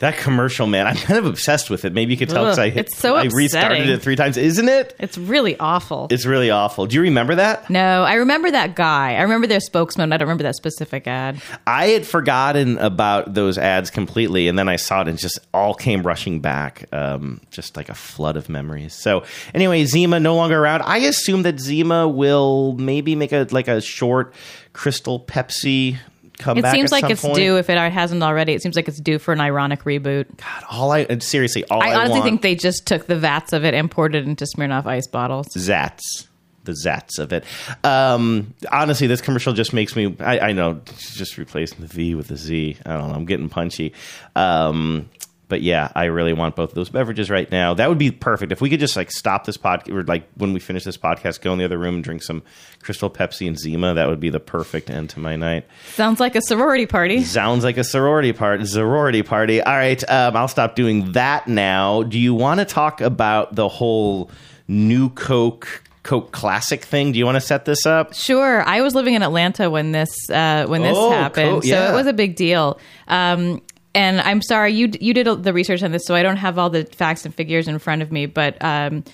That 0.00 0.16
commercial 0.18 0.66
man 0.66 0.86
i'm 0.86 0.96
kind 0.96 1.18
of 1.18 1.24
obsessed 1.26 1.70
with 1.70 1.84
it 1.84 1.92
maybe 1.94 2.12
you 2.12 2.18
could 2.18 2.28
tell 2.28 2.44
because 2.44 2.58
i 2.58 2.68
hit, 2.68 2.86
it's 2.86 2.98
so 2.98 3.14
i 3.16 3.24
restarted 3.26 3.88
it 3.88 4.02
three 4.02 4.16
times 4.16 4.36
isn't 4.36 4.68
it 4.68 4.94
It's 4.98 5.16
really 5.16 5.56
awful. 5.58 6.08
it's 6.10 6.26
really 6.26 6.50
awful 6.50 6.86
do 6.86 6.96
you 6.96 7.02
remember 7.02 7.36
that 7.36 7.70
no, 7.70 8.02
I 8.02 8.14
remember 8.14 8.50
that 8.50 8.74
guy. 8.74 9.14
I 9.14 9.22
remember 9.22 9.46
their 9.46 9.60
spokesman. 9.60 10.12
I 10.12 10.16
don't 10.16 10.26
remember 10.26 10.42
that 10.42 10.56
specific 10.56 11.06
ad. 11.06 11.40
I 11.66 11.86
had 11.88 12.04
forgotten 12.06 12.78
about 12.78 13.34
those 13.34 13.58
ads 13.58 13.90
completely, 13.90 14.48
and 14.48 14.58
then 14.58 14.68
I 14.68 14.76
saw 14.76 15.02
it 15.02 15.08
and 15.08 15.16
just 15.18 15.38
all 15.54 15.74
came 15.74 16.02
rushing 16.02 16.40
back, 16.40 16.86
um, 16.92 17.40
just 17.50 17.76
like 17.76 17.88
a 17.88 17.94
flood 17.94 18.36
of 18.36 18.48
memories. 18.48 18.94
So, 18.94 19.22
anyway, 19.54 19.84
Zima 19.84 20.18
no 20.18 20.34
longer 20.34 20.58
around. 20.60 20.82
I 20.82 20.98
assume 20.98 21.42
that 21.42 21.60
Zima 21.60 22.08
will 22.08 22.72
maybe 22.72 23.14
make 23.14 23.32
a 23.32 23.46
like 23.50 23.68
a 23.68 23.80
short 23.80 24.34
Crystal 24.72 25.20
Pepsi 25.20 25.98
It 26.46 26.66
seems 26.72 26.92
like 26.92 27.10
it's 27.10 27.22
point. 27.22 27.34
due 27.36 27.56
if 27.58 27.68
it 27.68 27.76
hasn't 27.76 28.22
already. 28.22 28.54
It 28.54 28.62
seems 28.62 28.76
like 28.76 28.88
it's 28.88 29.00
due 29.00 29.18
for 29.18 29.32
an 29.32 29.40
ironic 29.40 29.84
reboot. 29.84 30.36
God, 30.36 30.64
all 30.70 30.92
I 30.92 31.06
seriously, 31.18 31.64
all 31.66 31.82
I, 31.82 31.88
I 31.88 31.94
honestly 31.96 32.20
want, 32.20 32.24
think 32.24 32.42
they 32.42 32.54
just 32.54 32.86
took 32.86 33.06
the 33.06 33.16
vats 33.16 33.52
of 33.52 33.64
it, 33.64 33.74
and 33.74 33.90
imported 33.90 34.26
into 34.26 34.44
Smirnoff 34.44 34.86
ice 34.86 35.06
bottles. 35.06 35.48
Zats. 35.56 36.26
The 36.64 36.72
Zats 36.72 37.18
of 37.18 37.32
it. 37.32 37.44
Um, 37.84 38.54
honestly, 38.70 39.06
this 39.06 39.22
commercial 39.22 39.54
just 39.54 39.72
makes 39.72 39.96
me. 39.96 40.14
I, 40.20 40.38
I 40.50 40.52
know, 40.52 40.80
just 40.98 41.38
replacing 41.38 41.80
the 41.80 41.86
V 41.86 42.14
with 42.14 42.28
the 42.28 42.36
Z. 42.36 42.76
I 42.84 42.98
don't 42.98 43.08
know. 43.08 43.14
I'm 43.14 43.24
getting 43.24 43.48
punchy. 43.48 43.94
Um, 44.36 45.08
but 45.50 45.60
yeah, 45.60 45.92
I 45.94 46.04
really 46.06 46.32
want 46.32 46.56
both 46.56 46.70
of 46.70 46.74
those 46.74 46.88
beverages 46.88 47.28
right 47.28 47.50
now. 47.50 47.74
That 47.74 47.90
would 47.90 47.98
be 47.98 48.10
perfect 48.10 48.52
if 48.52 48.62
we 48.62 48.70
could 48.70 48.80
just 48.80 48.96
like 48.96 49.10
stop 49.10 49.44
this 49.44 49.58
podcast, 49.58 49.92
or 49.94 50.02
like 50.04 50.26
when 50.36 50.54
we 50.54 50.60
finish 50.60 50.84
this 50.84 50.96
podcast, 50.96 51.42
go 51.42 51.52
in 51.52 51.58
the 51.58 51.66
other 51.66 51.76
room 51.76 51.96
and 51.96 52.04
drink 52.04 52.22
some 52.22 52.42
Crystal 52.82 53.10
Pepsi 53.10 53.46
and 53.46 53.58
Zima. 53.58 53.92
That 53.92 54.08
would 54.08 54.20
be 54.20 54.30
the 54.30 54.40
perfect 54.40 54.88
end 54.88 55.10
to 55.10 55.20
my 55.20 55.36
night. 55.36 55.66
Sounds 55.94 56.20
like 56.20 56.34
a 56.36 56.40
sorority 56.40 56.86
party. 56.86 57.22
Sounds 57.22 57.64
like 57.64 57.76
a 57.76 57.84
sorority 57.84 58.32
party. 58.32 58.64
Sorority 58.64 59.22
party. 59.22 59.60
All 59.60 59.74
right, 59.74 60.02
um, 60.10 60.36
I'll 60.36 60.48
stop 60.48 60.74
doing 60.76 61.12
that 61.12 61.46
now. 61.48 62.02
Do 62.04 62.18
you 62.18 62.32
want 62.34 62.60
to 62.60 62.64
talk 62.64 63.02
about 63.02 63.54
the 63.56 63.68
whole 63.68 64.30
new 64.68 65.10
Coke 65.10 65.82
Coke 66.02 66.32
Classic 66.32 66.82
thing? 66.82 67.12
Do 67.12 67.18
you 67.18 67.26
want 67.26 67.36
to 67.36 67.40
set 67.42 67.66
this 67.66 67.84
up? 67.84 68.14
Sure. 68.14 68.62
I 68.62 68.80
was 68.80 68.94
living 68.94 69.14
in 69.14 69.22
Atlanta 69.22 69.68
when 69.68 69.92
this 69.92 70.30
uh, 70.30 70.64
when 70.66 70.82
this 70.82 70.96
Oh, 70.96 71.10
happened, 71.10 71.50
cool. 71.50 71.62
so 71.62 71.90
it 71.90 71.94
was 71.94 72.06
a 72.06 72.12
big 72.14 72.36
deal. 72.36 72.78
Um, 73.08 73.60
and 73.94 74.20
I'm 74.20 74.42
sorry 74.42 74.72
you 74.72 74.90
you 75.00 75.14
did 75.14 75.42
the 75.42 75.52
research 75.52 75.82
on 75.82 75.92
this, 75.92 76.04
so 76.06 76.14
I 76.14 76.22
don't 76.22 76.36
have 76.36 76.58
all 76.58 76.70
the 76.70 76.84
facts 76.84 77.24
and 77.24 77.34
figures 77.34 77.68
in 77.68 77.78
front 77.78 78.02
of 78.02 78.12
me. 78.12 78.26
But 78.26 78.62
um, 78.62 79.04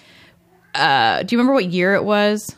uh, 0.74 1.22
do 1.22 1.34
you 1.34 1.38
remember 1.38 1.54
what 1.54 1.66
year 1.66 1.94
it 1.94 2.04
was? 2.04 2.54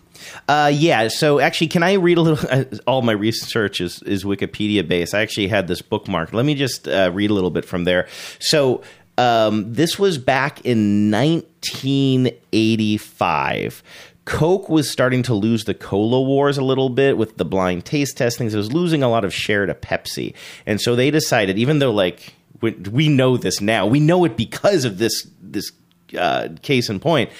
Uh, 0.49 0.71
yeah. 0.75 1.09
So 1.09 1.39
actually, 1.39 1.69
can 1.69 1.83
I 1.83 1.95
read 1.95 2.19
a 2.19 2.21
little? 2.21 2.39
Uh, 2.59 2.65
all 2.87 3.03
my 3.03 3.13
research 3.13 3.79
is, 3.81 4.03
is 4.05 4.25
Wikipedia 4.25 4.87
based. 4.87 5.15
I 5.15 5.21
actually 5.21 5.49
had 5.49 5.69
this 5.69 5.83
bookmarked. 5.83 6.33
Let 6.33 6.47
me 6.47 6.55
just 6.55 6.89
uh, 6.89 7.11
read 7.13 7.31
a 7.31 7.35
little 7.35 7.51
bit 7.51 7.67
from 7.67 7.85
there. 7.85 8.09
So 8.39 8.83
um, 9.19 9.75
this 9.75 9.99
was 9.99 10.17
back 10.17 10.65
in 10.65 11.11
1985. 11.11 13.83
Coke 14.29 14.69
was 14.69 14.91
starting 14.91 15.23
to 15.23 15.33
lose 15.33 15.65
the 15.65 15.73
cola 15.73 16.21
wars 16.21 16.59
a 16.59 16.63
little 16.63 16.91
bit 16.91 17.17
with 17.17 17.39
the 17.39 17.47
blind 17.47 17.87
taste 17.87 18.19
testings. 18.19 18.53
It 18.53 18.59
was 18.59 18.71
losing 18.71 19.03
a 19.03 19.09
lot 19.09 19.25
of 19.25 19.33
share 19.33 19.65
to 19.65 19.73
Pepsi, 19.73 20.35
and 20.67 20.79
so 20.83 20.95
they 20.95 21.11
decided, 21.11 21.59
even 21.59 21.79
though 21.79 21.91
like 21.91 22.35
we, 22.61 22.73
we 22.73 23.09
know 23.09 23.39
this 23.39 23.63
now, 23.63 23.87
we 23.87 24.01
know 24.01 24.27
it 24.27 24.37
because 24.37 24.85
of 24.85 24.99
this 24.99 25.27
this 25.41 25.73
uh, 26.17 26.49
case 26.61 26.91
in 26.91 27.01
point. 27.01 27.31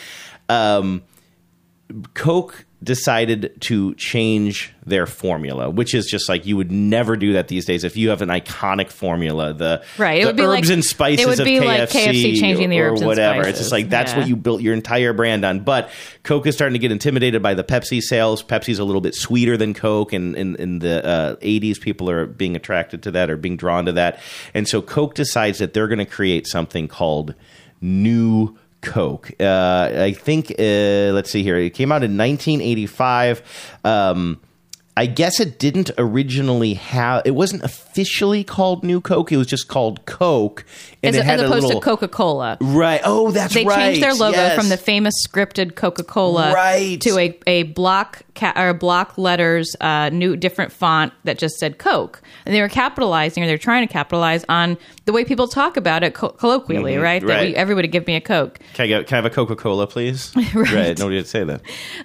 Um, 0.49 1.03
Coke 2.15 2.65
decided 2.81 3.53
to 3.61 3.93
change 3.97 4.73
their 4.87 5.05
formula, 5.05 5.69
which 5.69 5.95
is 5.95 6.07
just 6.07 6.29
like 6.29 6.47
you 6.47 6.57
would 6.57 6.71
never 6.71 7.17
do 7.17 7.33
that 7.33 7.49
these 7.49 7.65
days 7.65 7.83
if 7.83 7.97
you 7.97 8.11
have 8.11 8.23
an 8.23 8.29
iconic 8.29 8.89
formula. 8.91 9.53
The 9.53 9.83
Right, 9.99 10.21
it 10.21 10.23
the 10.23 10.27
would 10.29 10.37
be 10.37 10.43
herbs 10.45 10.69
like- 10.69 10.75
and 10.75 10.85
spices 10.85 11.25
it 11.25 11.29
would 11.29 11.41
of 11.41 11.45
be 11.45 11.59
KFC, 11.59 11.65
like 11.67 11.91
KFC 11.91 12.41
changing 12.41 12.71
the 12.71 12.79
or 12.79 12.91
herbs 12.93 13.01
and 13.01 13.09
whatever. 13.09 13.47
It's 13.49 13.59
just 13.59 13.73
like 13.73 13.89
that's 13.91 14.13
Yeah. 14.13 14.19
what 14.21 14.29
you 14.29 14.37
built 14.37 14.63
your 14.63 14.75
entire 14.75 15.13
brand 15.13 15.45
on. 15.45 15.61
But 15.61 15.91
Coke 16.23 16.47
is 16.47 16.55
starting 16.55 16.75
to 16.75 16.79
get 16.79 16.93
intimidated 16.93 17.43
by 17.43 17.55
the 17.55 17.65
Pepsi 17.65 18.01
sales. 18.01 18.43
Pepsi's 18.45 18.79
a 18.79 18.85
little 18.85 19.01
bit 19.01 19.15
sweeter 19.17 19.57
than 19.57 19.75
Coke, 19.75 20.13
and 20.13 20.37
in, 20.37 20.55
in 20.57 20.79
the 20.79 21.05
uh, 21.05 21.37
80s, 21.43 21.81
people 21.81 22.09
are 22.09 22.27
being 22.27 22.55
attracted 22.55 23.03
to 23.03 23.11
that 23.11 23.29
or 23.29 23.37
being 23.37 23.57
drawn 23.57 23.87
to 23.87 23.93
that. 23.93 24.21
And 24.55 24.69
so 24.69 24.81
Coke 24.81 25.15
decides 25.15 25.59
that 25.59 25.75
they're 25.75 25.89
going 25.89 25.99
to 25.99 26.07
create 26.07 26.47
something 26.47 26.87
called 26.87 27.35
New 27.81 28.57
Coke. 28.81 29.33
Uh, 29.41 29.91
I 29.93 30.13
think, 30.13 30.53
uh, 30.59 31.13
let's 31.13 31.31
see 31.31 31.43
here, 31.43 31.57
it 31.57 31.75
came 31.75 31.91
out 31.93 32.03
in 32.03 32.17
1985. 32.17 33.43
Um, 33.85 34.41
I 34.99 35.07
guess 35.07 35.39
it 35.39 35.59
didn't 35.61 35.91
originally 35.97 36.75
have. 36.75 37.23
It 37.25 37.31
wasn't 37.37 37.63
officially 37.63 38.43
called 38.43 38.83
New 38.83 39.01
Coke. 39.01 39.31
It 39.31 39.37
was 39.37 39.47
just 39.47 39.69
called 39.69 40.05
Coke, 40.07 40.65
and 41.05 41.15
as, 41.15 41.21
it 41.21 41.25
had 41.25 41.39
as 41.39 41.43
a 41.43 41.47
opposed 41.47 41.67
little 41.67 41.81
to 41.81 41.85
Coca 41.85 42.09
Cola. 42.09 42.59
right. 42.61 43.01
Oh, 43.05 43.31
that's 43.31 43.55
They 43.55 43.65
right. 43.65 43.77
They 43.79 43.85
changed 43.93 44.03
their 44.03 44.15
logo 44.15 44.37
Yes. 44.39 44.57
from 44.59 44.69
the 44.71 44.77
famous 44.77 45.15
scripted 45.27 45.77
Coca 45.77 46.03
Cola 46.03 46.53
Right. 46.53 47.01
to 47.03 47.17
a, 47.19 47.39
a 47.47 47.63
block 47.63 48.23
ca- 48.35 48.55
or 48.57 48.75
block 48.75 49.17
letters, 49.17 49.75
uh, 49.81 50.11
new 50.13 50.37
different 50.37 50.73
font 50.73 51.13
that 51.25 51.39
just 51.39 51.59
said 51.59 51.79
Coke, 51.79 52.21
and 52.45 52.53
they 52.55 52.61
were 52.61 52.69
capitalizing 52.69 53.43
or 53.45 53.47
they 53.47 53.55
were 53.55 53.59
trying 53.59 53.87
to 53.87 53.93
capitalize 53.93 54.45
on 54.49 54.77
the 55.05 55.13
way 55.13 55.25
people 55.25 55.47
talk 55.49 55.77
about 55.77 56.03
it 56.03 56.15
co- 56.15 56.31
colloquially, 56.31 56.97
right? 56.97 57.21
That 57.23 57.29
Mm-hmm. 57.29 57.37
right. 57.39 57.49
we, 57.51 57.55
everybody 57.57 57.87
give 57.89 58.07
me 58.09 58.17
a 58.17 58.21
Coke. 58.21 58.59
Can 58.75 58.85
I, 58.85 58.87
get, 58.89 59.07
can 59.07 59.15
I 59.15 59.19
have 59.19 59.25
a 59.27 59.35
Coca 59.35 59.55
Cola, 59.55 59.87
please? 59.87 60.33
right. 60.55 60.99
Nobody 60.99 61.17
would 61.17 61.27
say 61.29 61.45
that. 61.45 61.63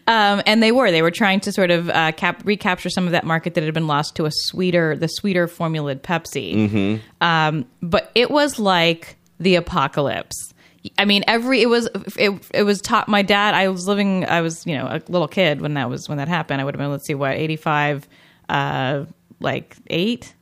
Um, 0.07 0.41
and 0.45 0.61
they 0.61 0.71
were 0.71 0.91
they 0.91 1.01
were 1.01 1.11
trying 1.11 1.39
to 1.41 1.51
sort 1.51 1.71
of 1.71 1.89
uh, 1.89 2.11
cap- 2.13 2.41
recapture 2.45 2.82
some 2.89 3.05
of 3.05 3.11
that 3.11 3.25
market 3.25 3.53
that 3.55 3.63
had 3.63 3.73
been 3.73 3.87
lost 3.87 4.15
to 4.15 4.25
a 4.25 4.31
sweeter 4.31 4.95
the 4.95 5.07
sweeter 5.07 5.47
formulated 5.47 6.03
Pepsi. 6.03 6.55
Mm-hmm. 6.55 7.23
Um, 7.23 7.65
but 7.81 8.11
it 8.15 8.31
was 8.31 8.59
like 8.59 9.17
the 9.39 9.55
apocalypse. 9.55 10.53
I 10.97 11.05
mean, 11.05 11.23
every 11.27 11.61
it 11.61 11.67
was 11.67 11.87
it, 12.17 12.31
it 12.53 12.63
was 12.63 12.81
taught. 12.81 13.07
My 13.07 13.21
dad, 13.21 13.53
I 13.53 13.69
was 13.69 13.87
living, 13.87 14.25
I 14.25 14.41
was 14.41 14.65
you 14.65 14.75
know 14.77 14.85
a 14.87 15.01
little 15.07 15.27
kid 15.27 15.61
when 15.61 15.75
that 15.75 15.89
was 15.89 16.09
when 16.09 16.17
that 16.17 16.27
happened. 16.27 16.59
I 16.59 16.65
would 16.65 16.75
have 16.75 16.79
been 16.79 16.91
let's 16.91 17.07
see 17.07 17.15
what 17.15 17.31
eighty 17.31 17.55
five, 17.55 18.07
uh, 18.49 19.05
like 19.39 19.77
eight, 19.87 20.33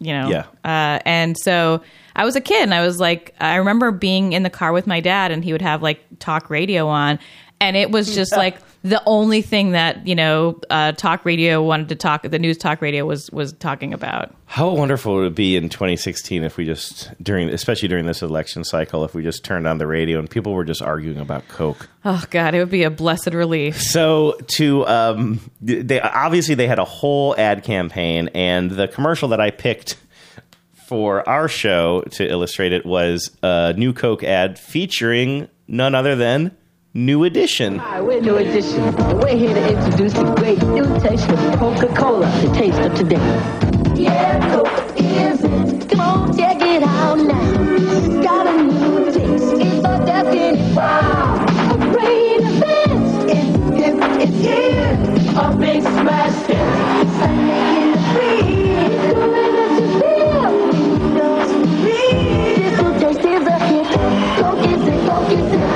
you 0.00 0.12
know. 0.12 0.28
Yeah. 0.28 0.46
Uh, 0.64 0.98
and 1.04 1.36
so 1.38 1.82
I 2.16 2.24
was 2.24 2.34
a 2.34 2.40
kid, 2.40 2.62
and 2.64 2.74
I 2.74 2.84
was 2.84 2.98
like, 2.98 3.34
I 3.40 3.56
remember 3.56 3.92
being 3.92 4.32
in 4.32 4.42
the 4.42 4.50
car 4.50 4.72
with 4.72 4.88
my 4.88 5.00
dad, 5.00 5.30
and 5.30 5.44
he 5.44 5.52
would 5.52 5.62
have 5.62 5.80
like 5.80 6.00
talk 6.18 6.50
radio 6.50 6.88
on, 6.88 7.20
and 7.60 7.76
it 7.76 7.92
was 7.92 8.14
just 8.14 8.32
like 8.36 8.58
the 8.82 9.02
only 9.06 9.42
thing 9.42 9.72
that 9.72 10.06
you 10.06 10.14
know 10.14 10.60
uh, 10.68 10.92
talk 10.92 11.24
radio 11.24 11.62
wanted 11.62 11.88
to 11.90 11.94
talk. 11.94 12.22
The 12.22 12.38
news 12.38 12.58
talk 12.58 12.82
radio 12.82 13.06
was 13.06 13.30
was 13.30 13.52
talking 13.54 13.94
about. 13.94 14.34
How 14.46 14.70
wonderful 14.70 15.18
it 15.18 15.22
would 15.22 15.34
be 15.34 15.56
in 15.56 15.68
2016 15.68 16.42
if 16.42 16.56
we 16.56 16.66
just 16.66 17.10
during, 17.22 17.48
especially 17.48 17.88
during 17.88 18.06
this 18.06 18.22
election 18.22 18.64
cycle, 18.64 19.04
if 19.04 19.14
we 19.14 19.22
just 19.22 19.44
turned 19.44 19.66
on 19.66 19.78
the 19.78 19.86
radio 19.86 20.18
and 20.18 20.28
people 20.28 20.52
were 20.52 20.64
just 20.64 20.82
arguing 20.82 21.18
about 21.18 21.46
Coke. 21.48 21.88
Oh 22.04 22.24
God, 22.30 22.54
it 22.54 22.58
would 22.58 22.70
be 22.70 22.82
a 22.82 22.90
blessed 22.90 23.32
relief. 23.32 23.80
So 23.80 24.36
to 24.48 24.86
um, 24.86 25.40
they 25.60 26.00
obviously 26.00 26.54
they 26.56 26.66
had 26.66 26.78
a 26.78 26.84
whole 26.84 27.36
ad 27.38 27.62
campaign, 27.62 28.28
and 28.34 28.70
the 28.70 28.88
commercial 28.88 29.28
that 29.28 29.40
I 29.40 29.50
picked 29.50 29.96
for 30.86 31.26
our 31.26 31.48
show 31.48 32.02
to 32.10 32.28
illustrate 32.28 32.72
it 32.72 32.84
was 32.84 33.30
a 33.42 33.72
new 33.74 33.92
Coke 33.92 34.24
ad 34.24 34.58
featuring 34.58 35.48
none 35.68 35.94
other 35.94 36.16
than 36.16 36.54
New 36.94 37.24
Edition. 37.24 37.78
Hi, 37.78 38.02
we're 38.02 38.20
New 38.20 38.36
Edition. 38.36 38.94
We're 39.18 39.34
here 39.34 39.54
to 39.54 39.78
introduce 39.78 40.12
the 40.12 40.24
great 40.34 40.62
new 40.62 40.84
taste 41.00 41.26
of 41.30 41.38
Coca-Cola, 41.58 42.26
the 42.42 42.52
taste 42.52 42.78
of 42.80 42.94
today. 42.94 43.16
Yeah, 43.94 44.38
Coke 44.52 44.68
is 44.98 45.42
it. 45.42 45.88
Come 45.88 46.00
on, 46.00 46.36
check 46.36 46.60
it 46.60 46.82
out 46.82 47.16
now. 47.16 48.22
Got 48.22 48.46
a 48.46 48.62
new 48.64 49.10
taste. 49.10 49.54
It's 49.54 49.78
a 49.78 50.04
definite 50.04 50.76
wow. 50.76 51.46
A 51.72 51.78
great 51.78 52.42
event. 52.44 53.30
It's 53.30 53.56
hip, 53.80 53.96
it's 54.20 54.36
here. 54.36 54.92
A 55.40 55.56
big 55.56 55.80
smash 55.80 56.46
hit. 56.46 56.58
In 57.24 57.92
the 57.92 58.00
free. 58.12 58.76
It's 58.84 59.14
doing 59.14 59.56
us 59.64 59.80
to 59.80 59.84
feel. 59.96 60.52
This 61.84 62.76
new 62.76 62.92
taste 63.00 63.24
is 63.24 63.46
a 63.46 63.58
hit. 63.64 63.86
Coke 64.36 64.66
is 64.68 64.82
it, 64.86 65.00
Coke. 65.08 65.71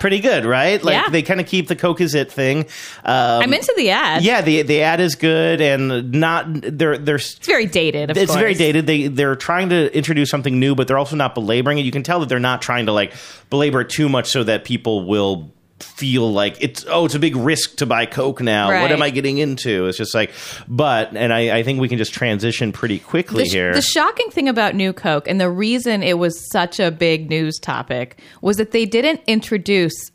Pretty 0.00 0.20
good, 0.20 0.44
right? 0.44 0.82
Like 0.82 0.94
Yeah. 0.94 1.08
they 1.10 1.22
kind 1.22 1.40
of 1.40 1.46
keep 1.46 1.68
the 1.68 1.76
Coke 1.76 2.00
is 2.00 2.14
it 2.14 2.30
thing. 2.30 2.66
Um, 3.04 3.42
I'm 3.42 3.52
into 3.52 3.72
the 3.76 3.90
ad. 3.90 4.22
yeah, 4.22 4.40
the 4.40 4.62
the 4.62 4.82
ad 4.82 5.00
is 5.00 5.14
good 5.14 5.60
and 5.60 6.12
not 6.12 6.46
they're 6.48 6.96
they're 6.98 7.16
it's 7.16 7.38
very 7.46 7.66
dated. 7.66 8.10
Of 8.10 8.16
it's 8.16 8.34
very 8.34 8.54
dated. 8.54 8.86
They 8.86 9.08
they're 9.08 9.36
trying 9.36 9.70
to 9.70 9.94
introduce 9.96 10.30
something 10.30 10.58
new, 10.58 10.74
but 10.74 10.86
they're 10.88 10.98
also 10.98 11.16
not 11.16 11.34
belaboring 11.34 11.78
it. 11.78 11.84
You 11.84 11.92
can 11.92 12.02
tell 12.02 12.20
that 12.20 12.28
they're 12.28 12.38
not 12.38 12.62
trying 12.62 12.86
to 12.86 12.92
like 12.92 13.12
belabor 13.50 13.80
it 13.82 13.90
too 13.90 14.08
much 14.08 14.28
so 14.28 14.44
that 14.44 14.64
people 14.64 15.04
will 15.06 15.52
feel 15.80 16.32
like 16.32 16.56
it's 16.60 16.84
oh 16.88 17.04
it's 17.04 17.14
a 17.14 17.18
big 17.18 17.36
risk 17.36 17.76
to 17.76 17.86
buy 17.86 18.04
coke 18.04 18.40
now 18.40 18.68
what 18.68 18.90
am 18.90 19.00
i 19.00 19.10
getting 19.10 19.38
into 19.38 19.86
it's 19.86 19.96
just 19.96 20.14
like 20.14 20.32
but 20.66 21.14
and 21.16 21.32
i, 21.32 21.58
I 21.58 21.62
think 21.62 21.80
we 21.80 21.88
can 21.88 21.98
just 21.98 22.12
transition 22.12 22.72
pretty 22.72 22.98
quickly 22.98 23.44
the, 23.44 23.48
sh- 23.48 23.52
here 23.52 23.74
the 23.74 23.82
shocking 23.82 24.30
thing 24.30 24.48
about 24.48 24.74
New 24.74 24.92
Coke 24.92 25.28
and 25.28 25.40
the 25.40 25.50
reason 25.50 26.02
it 26.02 26.18
was 26.18 26.50
such 26.50 26.80
a 26.80 26.90
big 26.90 27.28
news 27.30 27.58
topic 27.58 28.20
was 28.40 28.56
that 28.56 28.72
they 28.72 28.86
didn't 28.86 29.20
introduce 29.26 30.10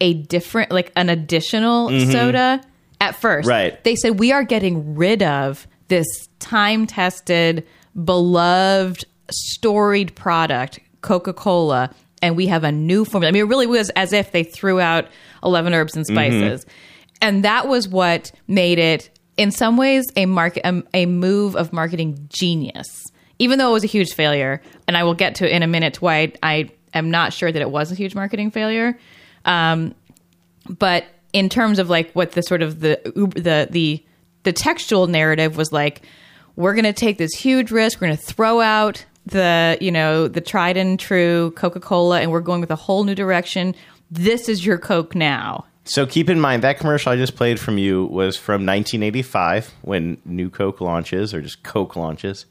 a 0.00 0.14
different, 0.14 0.70
like 0.70 0.92
an 0.96 1.08
additional 1.08 1.88
soda 2.10 2.60
at 3.00 3.14
first. 3.16 3.48
Mm-hmm. 3.48 3.50
Right. 3.50 3.84
They 3.84 3.96
said, 3.96 4.18
we 4.18 4.32
are 4.32 4.44
getting 4.44 4.94
rid 4.94 5.22
of 5.22 5.66
this 5.88 6.06
time 6.38 6.86
tested, 6.86 7.66
beloved, 8.04 9.04
storied 9.30 10.14
product, 10.14 10.80
Coca 11.02 11.32
Cola, 11.32 11.94
and 12.22 12.36
we 12.36 12.46
have 12.46 12.64
a 12.64 12.72
new 12.72 13.04
formula. 13.04 13.28
I 13.28 13.32
mean, 13.32 13.42
it 13.42 13.48
really 13.48 13.66
was 13.66 13.90
as 13.90 14.12
if 14.12 14.32
they 14.32 14.42
threw 14.42 14.80
out 14.80 15.08
11 15.42 15.74
herbs 15.74 15.96
and 15.96 16.06
spices. 16.06 16.66
And 17.22 17.44
that 17.44 17.68
was 17.68 17.88
what 17.88 18.32
made 18.46 18.78
it, 18.78 19.10
in 19.36 19.50
some 19.50 19.76
ways, 19.76 20.06
a 20.16 20.26
market, 20.26 20.66
a, 20.66 20.82
a 20.94 21.06
move 21.06 21.56
of 21.56 21.72
marketing 21.72 22.28
genius. 22.28 22.86
Even 23.38 23.58
though 23.58 23.70
it 23.70 23.72
was 23.72 23.84
a 23.84 23.88
huge 23.88 24.12
failure, 24.12 24.60
and 24.86 24.96
I 24.96 25.04
will 25.04 25.14
get 25.14 25.36
to 25.36 25.54
in 25.54 25.62
a 25.62 25.66
minute 25.66 26.02
why 26.02 26.32
I 26.42 26.70
am 26.92 27.10
not 27.10 27.32
sure 27.32 27.50
that 27.50 27.60
it 27.60 27.70
was 27.70 27.90
a 27.90 27.94
huge 27.94 28.14
marketing 28.14 28.50
failure. 28.50 28.98
Um, 29.44 29.94
but 30.68 31.04
in 31.32 31.48
terms 31.48 31.78
of 31.78 31.88
like 31.88 32.12
what 32.12 32.32
the 32.32 32.42
sort 32.42 32.62
of 32.62 32.80
the 32.80 33.00
the 33.14 33.68
the 33.70 34.04
the 34.42 34.52
textual 34.52 35.06
narrative 35.06 35.56
was 35.56 35.72
like 35.72 36.02
we're 36.56 36.74
going 36.74 36.84
to 36.84 36.92
take 36.92 37.18
this 37.18 37.32
huge 37.32 37.70
risk 37.70 38.00
we're 38.00 38.08
going 38.08 38.18
to 38.18 38.22
throw 38.22 38.60
out 38.60 39.04
the 39.26 39.76
you 39.80 39.90
know 39.92 40.28
the 40.28 40.40
tried 40.40 40.76
and 40.76 40.98
true 40.98 41.52
coca-cola 41.56 42.20
and 42.20 42.30
we're 42.30 42.40
going 42.40 42.60
with 42.60 42.70
a 42.70 42.76
whole 42.76 43.04
new 43.04 43.14
direction 43.14 43.74
this 44.10 44.48
is 44.48 44.64
your 44.64 44.78
coke 44.78 45.14
now 45.14 45.64
So 45.84 46.06
keep 46.06 46.28
in 46.30 46.40
mind 46.40 46.62
that 46.64 46.78
commercial 46.78 47.12
I 47.12 47.16
just 47.16 47.36
played 47.36 47.58
from 47.60 47.76
you 47.78 48.06
was 48.06 48.36
from 48.36 48.64
1985 48.66 49.72
when 49.82 50.18
New 50.24 50.50
Coke 50.50 50.80
launches 50.80 51.34
or 51.34 51.40
just 51.42 51.62
Coke 51.62 51.96
launches. 51.96 52.46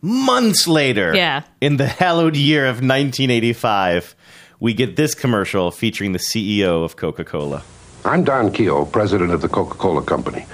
Months 0.00 0.66
later, 0.68 1.14
Yeah. 1.14 1.42
in 1.60 1.76
the 1.78 1.86
hallowed 1.86 2.36
year 2.36 2.66
of 2.66 2.76
1985, 2.82 4.14
we 4.60 4.74
get 4.74 4.96
this 4.96 5.14
commercial 5.14 5.70
featuring 5.70 6.12
the 6.12 6.18
CEO 6.18 6.84
of 6.84 6.96
Coca-Cola. 6.96 7.62
I'm 8.04 8.22
Don 8.22 8.50
Keough, 8.50 8.90
president 8.92 9.32
of 9.32 9.40
the 9.40 9.48
Coca 9.48 9.76
Cola 9.76 10.02
Company. 10.02 10.44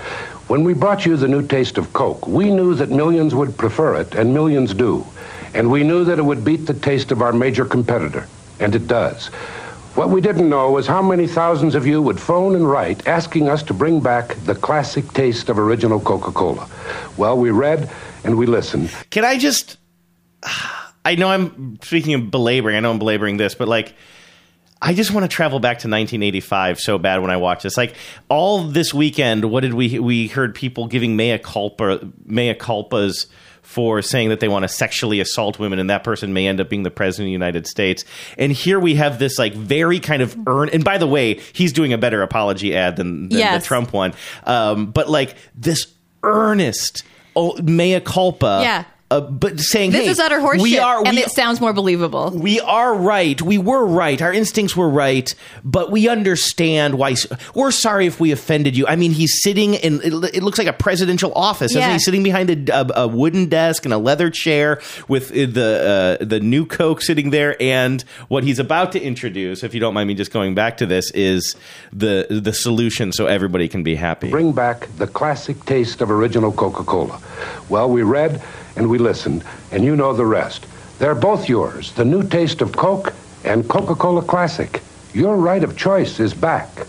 When 0.50 0.64
we 0.64 0.74
brought 0.74 1.06
you 1.06 1.16
the 1.16 1.28
new 1.28 1.46
taste 1.46 1.78
of 1.78 1.92
Coke, 1.92 2.26
we 2.26 2.50
knew 2.50 2.74
that 2.74 2.90
millions 2.90 3.36
would 3.36 3.56
prefer 3.56 3.94
it, 4.00 4.16
and 4.16 4.34
millions 4.34 4.74
do. 4.74 5.06
And 5.54 5.70
we 5.70 5.84
knew 5.84 6.02
that 6.02 6.18
it 6.18 6.24
would 6.24 6.44
beat 6.44 6.66
the 6.66 6.74
taste 6.74 7.12
of 7.12 7.22
our 7.22 7.32
major 7.32 7.64
competitor, 7.64 8.26
and 8.58 8.74
it 8.74 8.88
does. 8.88 9.28
What 9.94 10.10
we 10.10 10.20
didn't 10.20 10.48
know 10.48 10.72
was 10.72 10.88
how 10.88 11.02
many 11.02 11.28
thousands 11.28 11.76
of 11.76 11.86
you 11.86 12.02
would 12.02 12.18
phone 12.18 12.56
and 12.56 12.68
write 12.68 13.06
asking 13.06 13.48
us 13.48 13.62
to 13.62 13.74
bring 13.74 14.00
back 14.00 14.34
the 14.44 14.56
classic 14.56 15.12
taste 15.12 15.50
of 15.50 15.56
original 15.56 16.00
Coca 16.00 16.32
Cola. 16.32 16.68
Well, 17.16 17.38
we 17.38 17.52
read 17.52 17.88
and 18.24 18.36
we 18.36 18.46
listened. 18.46 18.90
Can 19.10 19.24
I 19.24 19.38
just? 19.38 19.78
I 21.04 21.14
know 21.14 21.28
I'm 21.28 21.78
speaking 21.80 22.14
of 22.14 22.32
belaboring. 22.32 22.74
I 22.74 22.80
know 22.80 22.90
I'm 22.90 22.98
belaboring 22.98 23.36
this, 23.36 23.54
but 23.54 23.68
like, 23.68 23.94
I 24.82 24.94
just 24.94 25.10
want 25.10 25.24
to 25.24 25.28
travel 25.28 25.60
back 25.60 25.78
to 25.80 25.88
1985 25.88 26.80
so 26.80 26.98
bad 26.98 27.20
when 27.20 27.30
I 27.30 27.36
watch 27.36 27.62
this. 27.62 27.76
Like 27.76 27.94
all 28.28 28.64
this 28.64 28.94
weekend, 28.94 29.44
what 29.44 29.60
did 29.60 29.74
we 29.74 29.98
we 29.98 30.28
heard 30.28 30.54
people 30.54 30.86
giving 30.86 31.16
mea 31.16 31.38
culpa 31.38 32.00
mea 32.24 32.54
culpas 32.54 33.26
for 33.62 34.00
saying 34.02 34.30
that 34.30 34.40
they 34.40 34.48
want 34.48 34.62
to 34.64 34.68
sexually 34.68 35.20
assault 35.20 35.58
women, 35.58 35.78
and 35.78 35.90
that 35.90 36.02
person 36.02 36.32
may 36.32 36.46
end 36.48 36.60
up 36.60 36.68
being 36.68 36.82
the 36.82 36.90
president 36.90 37.26
of 37.26 37.28
the 37.28 37.32
United 37.32 37.66
States. 37.66 38.04
And 38.38 38.50
here 38.50 38.80
we 38.80 38.94
have 38.96 39.18
this 39.18 39.38
like 39.38 39.52
very 39.54 40.00
kind 40.00 40.22
of 40.22 40.36
earn. 40.46 40.70
And 40.70 40.82
by 40.84 40.98
the 40.98 41.06
way, 41.06 41.34
he's 41.52 41.72
doing 41.72 41.92
a 41.92 41.98
better 41.98 42.22
apology 42.22 42.74
ad 42.74 42.96
than, 42.96 43.28
than 43.28 43.38
Yes. 43.38 43.62
the 43.62 43.66
Trump 43.66 43.92
one. 43.92 44.12
Um, 44.44 44.86
but 44.90 45.08
like 45.08 45.36
this 45.54 45.86
earnest 46.22 47.04
oh, 47.36 47.56
mea 47.62 48.00
culpa. 48.00 48.60
Yeah. 48.62 48.84
Uh, 49.10 49.20
but 49.20 49.58
saying, 49.58 49.90
this 49.90 50.04
hey, 50.04 50.10
is 50.10 50.20
utter 50.20 50.38
horseshit 50.38 50.62
we 50.62 50.78
are, 50.78 51.04
and 51.04 51.18
it 51.18 51.30
sounds 51.30 51.60
more 51.60 51.72
believable 51.72 52.30
we 52.30 52.60
are 52.60 52.94
right. 52.94 53.42
We 53.42 53.58
were 53.58 53.84
right. 53.84 54.20
Our 54.22 54.32
instincts 54.32 54.76
were 54.76 54.88
right, 54.88 55.34
but 55.64 55.90
we 55.90 56.08
understand 56.08 56.94
why. 56.96 57.16
We're 57.54 57.72
sorry 57.72 58.06
if 58.06 58.20
we 58.20 58.30
offended 58.30 58.76
you. 58.76 58.86
I 58.86 58.94
mean, 58.96 59.10
he's 59.10 59.42
sitting 59.42 59.74
in. 59.74 60.00
It, 60.02 60.36
it 60.36 60.42
looks 60.44 60.58
like 60.58 60.68
a 60.68 60.72
presidential 60.72 61.32
office. 61.34 61.72
Isn't 61.72 61.80
Yeah. 61.82 61.92
he 61.94 61.98
sitting 61.98 62.22
behind 62.22 62.68
a, 62.70 62.80
a, 62.80 63.02
a 63.02 63.08
wooden 63.08 63.46
desk 63.48 63.84
and 63.84 63.92
a 63.92 63.98
leather 63.98 64.30
chair 64.30 64.80
with 65.08 65.32
uh, 65.32 65.34
the 65.50 66.18
uh, 66.20 66.24
the 66.24 66.38
new 66.38 66.64
Coke 66.64 67.02
sitting 67.02 67.30
there, 67.30 67.60
and 67.60 68.02
what 68.28 68.44
he's 68.44 68.60
about 68.60 68.92
to 68.92 69.00
introduce, 69.00 69.64
if 69.64 69.74
you 69.74 69.80
don't 69.80 69.94
mind 69.94 70.06
me 70.06 70.14
just 70.14 70.30
going 70.32 70.54
back 70.54 70.76
to 70.76 70.86
this, 70.86 71.10
is 71.12 71.56
the 71.92 72.26
the 72.30 72.52
solution 72.52 73.10
so 73.12 73.26
everybody 73.26 73.66
can 73.66 73.82
be 73.82 73.96
happy. 73.96 74.30
Bring 74.30 74.52
back 74.52 74.88
the 74.98 75.06
classic 75.08 75.64
taste 75.64 76.00
of 76.00 76.10
original 76.12 76.52
Coca 76.52 76.84
Cola. 76.84 77.20
Well, 77.68 77.90
we 77.90 78.02
read 78.02 78.40
and 78.76 78.88
we 78.88 78.98
listened, 78.98 79.44
and 79.70 79.84
you 79.84 79.96
know 79.96 80.12
the 80.12 80.26
rest. 80.26 80.66
They're 80.98 81.14
both 81.14 81.48
yours 81.48 81.92
the 81.92 82.04
new 82.04 82.26
taste 82.26 82.60
of 82.60 82.76
Coke 82.76 83.14
and 83.44 83.68
Coca 83.68 83.94
Cola 83.94 84.22
Classic. 84.22 84.82
Your 85.12 85.36
right 85.36 85.64
of 85.64 85.76
choice 85.76 86.20
is 86.20 86.34
back. 86.34 86.86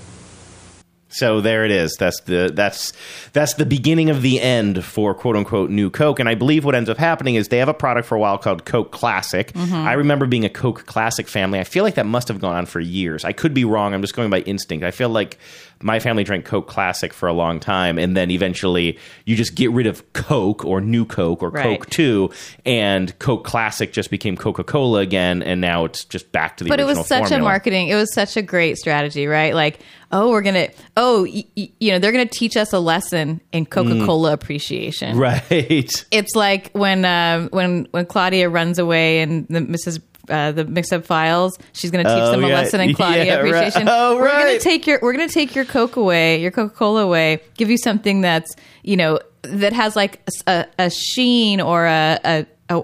So 1.12 1.41
there 1.41 1.65
it 1.65 1.72
is. 1.72 1.96
That's 2.00 2.22
the 2.22 2.52
that's 2.54 2.94
that's 3.34 3.56
the 3.56 3.65
beginning 3.65 4.10
of 4.10 4.22
the 4.22 4.39
end 4.39 4.84
for 4.84 5.13
quote 5.13 5.36
unquote 5.36 5.70
new 5.70 5.89
Coke. 5.89 6.20
And 6.20 6.30
I 6.30 6.36
believe 6.36 6.63
what 6.63 6.74
ends 6.74 6.89
up 6.89 6.98
happening 6.98 7.36
is 7.36 7.50
they 7.50 7.58
have 7.58 7.67
a 7.67 7.74
product 7.74 8.08
for 8.08 8.15
a 8.15 8.20
while 8.20 8.38
called 8.38 8.65
Coke 8.65 8.91
Classic. 8.91 9.52
Mm-hmm. 9.52 9.76
I 9.76 9.94
remember 9.94 10.26
being 10.26 10.46
a 10.46 10.50
Coke 10.50 10.86
Classic 10.86 11.28
family. 11.28 11.60
I 11.60 11.65
feel 11.65 11.84
like 11.84 11.96
that 11.96 12.06
must 12.06 12.30
have 12.30 12.39
gone 12.39 12.56
on 12.56 12.65
for 12.65 12.80
years. 12.80 13.26
I 13.26 13.34
could 13.34 13.54
be 13.54 13.65
wrong. 13.65 13.94
I'm 13.94 14.02
just 14.02 14.15
going 14.15 14.30
by 14.30 14.39
instinct. 14.41 14.86
I 14.86 14.91
feel 14.91 15.10
like 15.10 15.38
my 15.84 16.00
family 16.00 16.24
drank 16.24 16.46
Coke 16.46 16.67
Classic 16.67 17.13
for 17.13 17.28
a 17.28 17.34
long 17.34 17.60
time, 17.60 17.98
and 17.98 18.15
then 18.15 18.32
eventually 18.32 18.98
you 19.26 19.36
just 19.36 19.56
get 19.56 19.72
rid 19.72 19.88
of 19.88 20.13
Coke 20.13 20.63
or 20.65 20.82
New 20.82 21.06
Coke 21.06 21.41
or 21.44 21.50
Right. 21.50 21.63
Coke 21.63 21.89
Two, 21.89 22.30
and 22.65 23.17
Coke 23.20 23.44
Classic 23.44 23.91
just 23.94 24.10
became 24.10 24.36
Coca 24.38 24.63
Cola 24.63 25.00
again, 25.00 25.41
and 25.44 25.62
now 25.62 25.86
it's 25.86 26.06
just 26.06 26.32
back 26.32 26.58
to 26.58 26.63
the 26.63 26.72
original. 26.72 26.88
but 26.88 26.94
it 26.96 26.98
was 27.00 27.08
such 27.08 27.20
formula. 27.20 27.41
a 27.41 27.44
marketing 27.44 27.88
it 27.89 27.96
was 27.96 28.13
such 28.13 28.38
a 28.38 28.41
great 28.41 28.78
strategy 28.78 29.28
right 29.28 29.54
like 29.56 29.80
oh 30.12 30.30
we're 30.30 30.41
gonna 30.41 30.67
oh 30.98 31.24
y- 31.24 31.44
y- 31.58 31.70
you 31.80 31.91
know 31.91 32.00
they're 32.00 32.12
gonna 32.12 32.26
teach 32.26 32.56
us 32.58 32.74
a 32.74 32.80
lesson 32.80 33.39
in 33.52 33.65
coca-cola 33.65 34.34
appreciation 34.34 35.15
Mm. 35.15 35.20
Right. 35.50 36.06
it's 36.12 36.36
like 36.36 36.72
when 36.74 37.06
um, 37.06 37.50
when 37.50 37.88
when 37.91 38.06
claudia 38.06 38.50
runs 38.50 38.78
away 38.80 39.22
and 39.22 39.48
the 39.48 39.60
mrs 39.60 40.02
uh, 40.29 40.51
the 40.51 40.65
mix-up 40.65 41.05
files. 41.05 41.57
She's 41.73 41.91
going 41.91 42.03
to 42.05 42.10
teach 42.10 42.21
Oh, 42.21 42.31
them 42.31 42.43
a 42.43 42.47
yeah. 42.47 42.53
lesson 42.55 42.81
in 42.81 42.93
Claudia 42.95 43.25
Yeah, 43.25 43.36
right. 43.38 43.45
appreciation. 43.47 43.88
Oh, 43.89 44.15
We're 44.17 44.29
going 44.29 44.57
to 44.57 44.63
take 44.63 44.86
your 44.88 44.99
we're 45.01 45.13
going 45.13 45.27
to 45.27 45.34
take 45.34 45.55
your 45.55 45.65
Coke 45.65 45.95
away, 45.95 46.41
your 46.41 46.51
Coca 46.51 46.73
Cola 46.75 47.03
away. 47.03 47.41
Give 47.57 47.69
you 47.69 47.77
something 47.77 48.21
that's 48.21 48.53
you 48.84 48.97
know 48.97 49.19
that 49.43 49.73
has 49.73 49.95
like 49.95 50.21
a, 50.47 50.65
a 50.77 50.89
sheen 50.91 51.60
or 51.62 51.86
a, 51.86 52.19
a, 52.23 52.45
a 52.69 52.84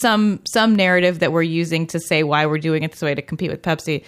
some 0.00 0.40
some 0.46 0.74
narrative 0.76 1.18
that 1.18 1.32
we're 1.32 1.42
using 1.42 1.86
to 1.88 2.00
say 2.00 2.22
why 2.22 2.46
we're 2.46 2.58
doing 2.58 2.82
it 2.82 2.92
this 2.92 3.02
way 3.02 3.14
to 3.14 3.22
compete 3.22 3.50
with 3.50 3.62
Pepsi. 3.62 4.04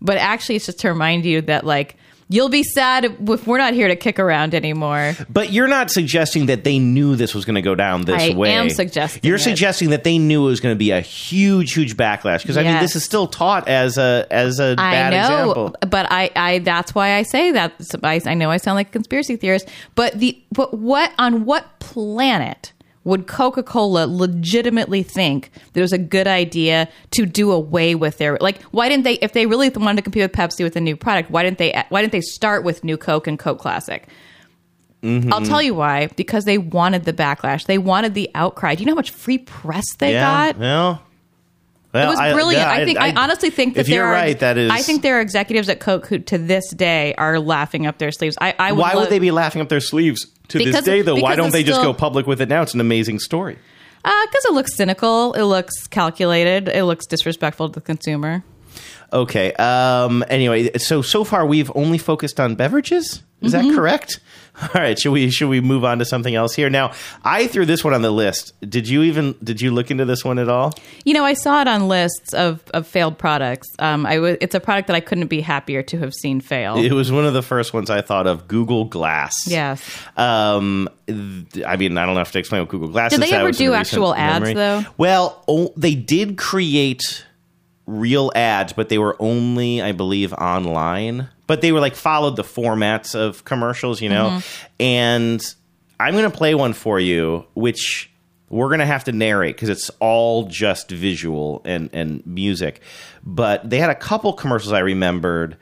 But 0.00 0.16
actually, 0.18 0.56
it's 0.56 0.66
just 0.66 0.80
to 0.80 0.88
remind 0.88 1.24
you 1.24 1.40
that 1.42 1.64
like 1.66 1.96
you'll 2.28 2.48
be 2.48 2.62
sad 2.62 3.04
if 3.04 3.46
we're 3.46 3.58
not 3.58 3.74
here 3.74 3.88
to 3.88 3.96
kick 3.96 4.18
around 4.18 4.54
anymore. 4.54 5.14
But 5.28 5.52
you're 5.52 5.68
not 5.68 5.90
suggesting 5.90 6.46
that 6.46 6.64
they 6.64 6.78
knew 6.78 7.16
this 7.16 7.34
was 7.34 7.44
going 7.44 7.56
to 7.56 7.62
go 7.62 7.74
down 7.74 8.02
this 8.02 8.22
I 8.22 8.34
way. 8.34 8.50
I 8.50 8.52
am 8.52 8.70
suggesting 8.70 9.20
You're 9.24 9.36
it. 9.36 9.40
suggesting 9.40 9.90
that 9.90 10.04
they 10.04 10.18
knew 10.18 10.42
it 10.46 10.50
was 10.50 10.60
going 10.60 10.74
to 10.74 10.78
be 10.78 10.90
a 10.90 11.00
huge, 11.00 11.72
huge 11.72 11.96
backlash 11.96 12.42
because 12.42 12.56
I 12.56 12.62
mean 12.62 12.80
this 12.80 12.96
is 12.96 13.04
still 13.04 13.26
taught 13.26 13.68
as 13.68 13.98
a 13.98 14.26
as 14.30 14.60
a 14.60 14.74
I 14.78 14.92
bad 14.92 15.10
know, 15.10 15.50
example. 15.50 15.76
but 15.88 16.06
I, 16.10 16.30
I 16.36 16.58
that's 16.60 16.94
why 16.94 17.14
I 17.14 17.22
say 17.22 17.52
that. 17.52 17.72
I, 18.02 18.20
I 18.24 18.34
know 18.34 18.50
I 18.50 18.56
sound 18.58 18.76
like 18.76 18.88
a 18.88 18.92
conspiracy 18.92 19.36
theorist, 19.36 19.68
but 19.94 20.18
the 20.18 20.40
but 20.52 20.74
what 20.74 21.12
on 21.18 21.44
what 21.44 21.78
planet 21.80 22.72
would 23.04 23.26
Coca 23.26 23.62
Cola 23.62 24.06
legitimately 24.06 25.02
think 25.02 25.50
that 25.72 25.80
it 25.80 25.82
was 25.82 25.92
a 25.92 25.98
good 25.98 26.26
idea 26.26 26.88
to 27.12 27.26
do 27.26 27.52
away 27.52 27.94
with 27.94 28.18
their 28.18 28.36
like? 28.40 28.62
Why 28.64 28.88
didn't 28.88 29.04
they? 29.04 29.14
If 29.14 29.32
they 29.32 29.46
really 29.46 29.70
wanted 29.70 29.96
to 29.96 30.02
compete 30.02 30.22
with 30.22 30.32
Pepsi 30.32 30.62
with 30.62 30.76
a 30.76 30.80
new 30.80 30.96
product, 30.96 31.30
why 31.30 31.42
didn't 31.42 31.58
they? 31.58 31.82
Why 31.88 32.00
didn't 32.00 32.12
they 32.12 32.20
start 32.20 32.64
with 32.64 32.84
New 32.84 32.96
Coke 32.96 33.26
and 33.26 33.38
Coke 33.38 33.58
Classic? 33.58 34.06
Mm-hmm. 35.02 35.32
I'll 35.32 35.42
tell 35.42 35.62
you 35.62 35.74
why. 35.74 36.08
Because 36.16 36.44
they 36.44 36.58
wanted 36.58 37.04
the 37.04 37.12
backlash. 37.12 37.66
They 37.66 37.78
wanted 37.78 38.14
the 38.14 38.30
outcry. 38.34 38.74
Do 38.74 38.80
you 38.82 38.86
know 38.86 38.92
how 38.92 38.96
much 38.96 39.10
free 39.10 39.38
press 39.38 39.84
they 39.98 40.12
yeah. 40.12 40.52
got? 40.52 40.58
Well, 40.58 41.02
well, 41.92 42.06
it 42.06 42.10
was 42.10 42.18
I- 42.18 42.32
brilliant. 42.32 42.66
yeah, 42.66 42.70
I, 42.70 42.84
think. 42.84 42.98
I, 42.98 43.12
honestly 43.14 43.50
think 43.50 43.74
that 43.74 43.82
if 43.82 43.88
you're 43.88 44.04
are. 44.04 44.12
right, 44.12 44.38
that 44.40 44.58
is. 44.58 44.70
I 44.70 44.82
think 44.82 45.02
there 45.02 45.18
are 45.18 45.20
executives 45.20 45.68
at 45.68 45.80
Coke 45.80 46.06
who, 46.06 46.18
to 46.18 46.36
this 46.36 46.70
day, 46.72 47.14
are 47.16 47.38
laughing 47.38 47.86
up 47.86 47.98
their 47.98 48.12
sleeves. 48.12 48.36
I. 48.40 48.54
I 48.58 48.72
would 48.72 48.80
why 48.80 48.92
love, 48.92 49.04
would 49.04 49.10
they 49.10 49.18
be 49.18 49.30
laughing 49.30 49.62
up 49.62 49.68
their 49.68 49.80
sleeves 49.80 50.26
to 50.48 50.58
this 50.58 50.82
day 50.82 51.02
though? 51.02 51.16
Why 51.16 51.36
don't 51.36 51.52
they 51.52 51.62
just 51.62 51.80
still- 51.80 51.92
go 51.92 51.98
public 51.98 52.26
with 52.26 52.40
it 52.40 52.48
now? 52.48 52.62
It's 52.62 52.74
an 52.74 52.80
amazing 52.80 53.18
story. 53.20 53.58
Because 54.02 54.44
Uh, 54.46 54.50
it 54.50 54.54
looks 54.54 54.74
cynical. 54.76 55.32
It 55.34 55.42
looks 55.42 55.86
calculated. 55.88 56.68
It 56.68 56.84
looks 56.84 57.04
disrespectful 57.06 57.68
to 57.68 57.74
the 57.74 57.80
consumer. 57.80 58.42
Okay. 59.12 59.52
Um. 59.54 60.24
Anyway, 60.28 60.70
so 60.78 61.02
so 61.02 61.24
far 61.24 61.44
we've 61.46 61.70
only 61.74 61.98
focused 61.98 62.38
on 62.40 62.54
beverages. 62.54 63.22
Is 63.42 63.52
Mm-hmm. 63.54 63.68
that 63.68 63.74
correct? 63.74 64.20
All 64.62 64.68
right. 64.74 64.98
Should 64.98 65.12
we 65.12 65.30
should 65.30 65.48
we 65.48 65.60
move 65.60 65.84
on 65.84 65.98
to 66.00 66.04
something 66.04 66.34
else 66.34 66.54
here? 66.54 66.68
Now, 66.68 66.92
I 67.24 67.46
threw 67.46 67.64
this 67.64 67.84
one 67.84 67.94
on 67.94 68.02
the 68.02 68.10
list. 68.10 68.52
Did 68.68 68.88
you 68.88 69.02
even 69.04 69.34
did 69.42 69.60
you 69.60 69.70
look 69.70 69.90
into 69.90 70.04
this 70.04 70.24
one 70.24 70.38
at 70.38 70.48
all? 70.48 70.72
You 71.04 71.14
know, 71.14 71.24
I 71.24 71.34
saw 71.34 71.60
it 71.60 71.68
on 71.68 71.86
lists 71.88 72.34
of, 72.34 72.62
of 72.74 72.86
failed 72.86 73.18
products. 73.18 73.68
Um, 73.78 74.04
I 74.04 74.16
w- 74.16 74.36
it's 74.40 74.54
a 74.54 74.60
product 74.60 74.88
that 74.88 74.96
I 74.96 75.00
couldn't 75.00 75.28
be 75.28 75.40
happier 75.40 75.82
to 75.84 75.98
have 75.98 76.12
seen 76.12 76.40
fail. 76.40 76.76
It 76.76 76.92
was 76.92 77.12
one 77.12 77.24
of 77.24 77.34
the 77.34 77.42
first 77.42 77.72
ones 77.72 77.88
I 77.90 78.00
thought 78.00 78.26
of. 78.26 78.48
Google 78.48 78.84
Glass. 78.84 79.34
Yes. 79.46 79.82
Um. 80.16 80.88
th- 81.06 81.64
I 81.64 81.76
mean, 81.76 81.96
I 81.96 82.06
don't 82.06 82.16
have 82.16 82.32
to 82.32 82.38
explain 82.38 82.62
what 82.62 82.68
Google 82.68 82.88
Glass 82.88 83.12
Did 83.12 83.20
they 83.20 83.32
ever 83.32 83.52
do 83.52 83.72
actual 83.74 84.14
ads, 84.14 84.40
memory. 84.40 84.54
though? 84.54 84.82
Well, 84.96 85.44
oh, 85.46 85.72
they 85.76 85.94
did 85.94 86.36
create 86.36 87.24
real 87.86 88.30
ads, 88.34 88.72
but 88.72 88.88
they 88.88 88.98
were 88.98 89.16
only, 89.18 89.80
I 89.80 89.92
believe, 89.92 90.32
online. 90.34 91.28
But 91.48 91.60
they 91.62 91.72
were 91.72 91.80
like 91.80 91.96
followed 91.96 92.36
the 92.36 92.44
formats 92.44 93.16
of 93.16 93.44
commercials, 93.44 94.00
you 94.00 94.08
know. 94.08 94.30
Mm-hmm. 94.30 94.66
And 94.78 95.54
I'm 95.98 96.14
going 96.14 96.30
to 96.30 96.36
play 96.36 96.54
one 96.54 96.74
for 96.74 97.00
you, 97.00 97.44
which 97.54 98.08
we're 98.50 98.68
going 98.68 98.78
to 98.78 98.86
have 98.86 99.04
to 99.04 99.12
narrate 99.12 99.56
because 99.56 99.68
it's 99.68 99.90
all 99.98 100.44
just 100.44 100.90
visual 100.90 101.60
and 101.64 101.90
and 101.92 102.24
music. 102.24 102.80
But 103.24 103.68
they 103.68 103.78
had 103.78 103.90
a 103.90 103.96
couple 103.96 104.32
commercials 104.34 104.72
I 104.72 104.80
remembered. 104.80 105.56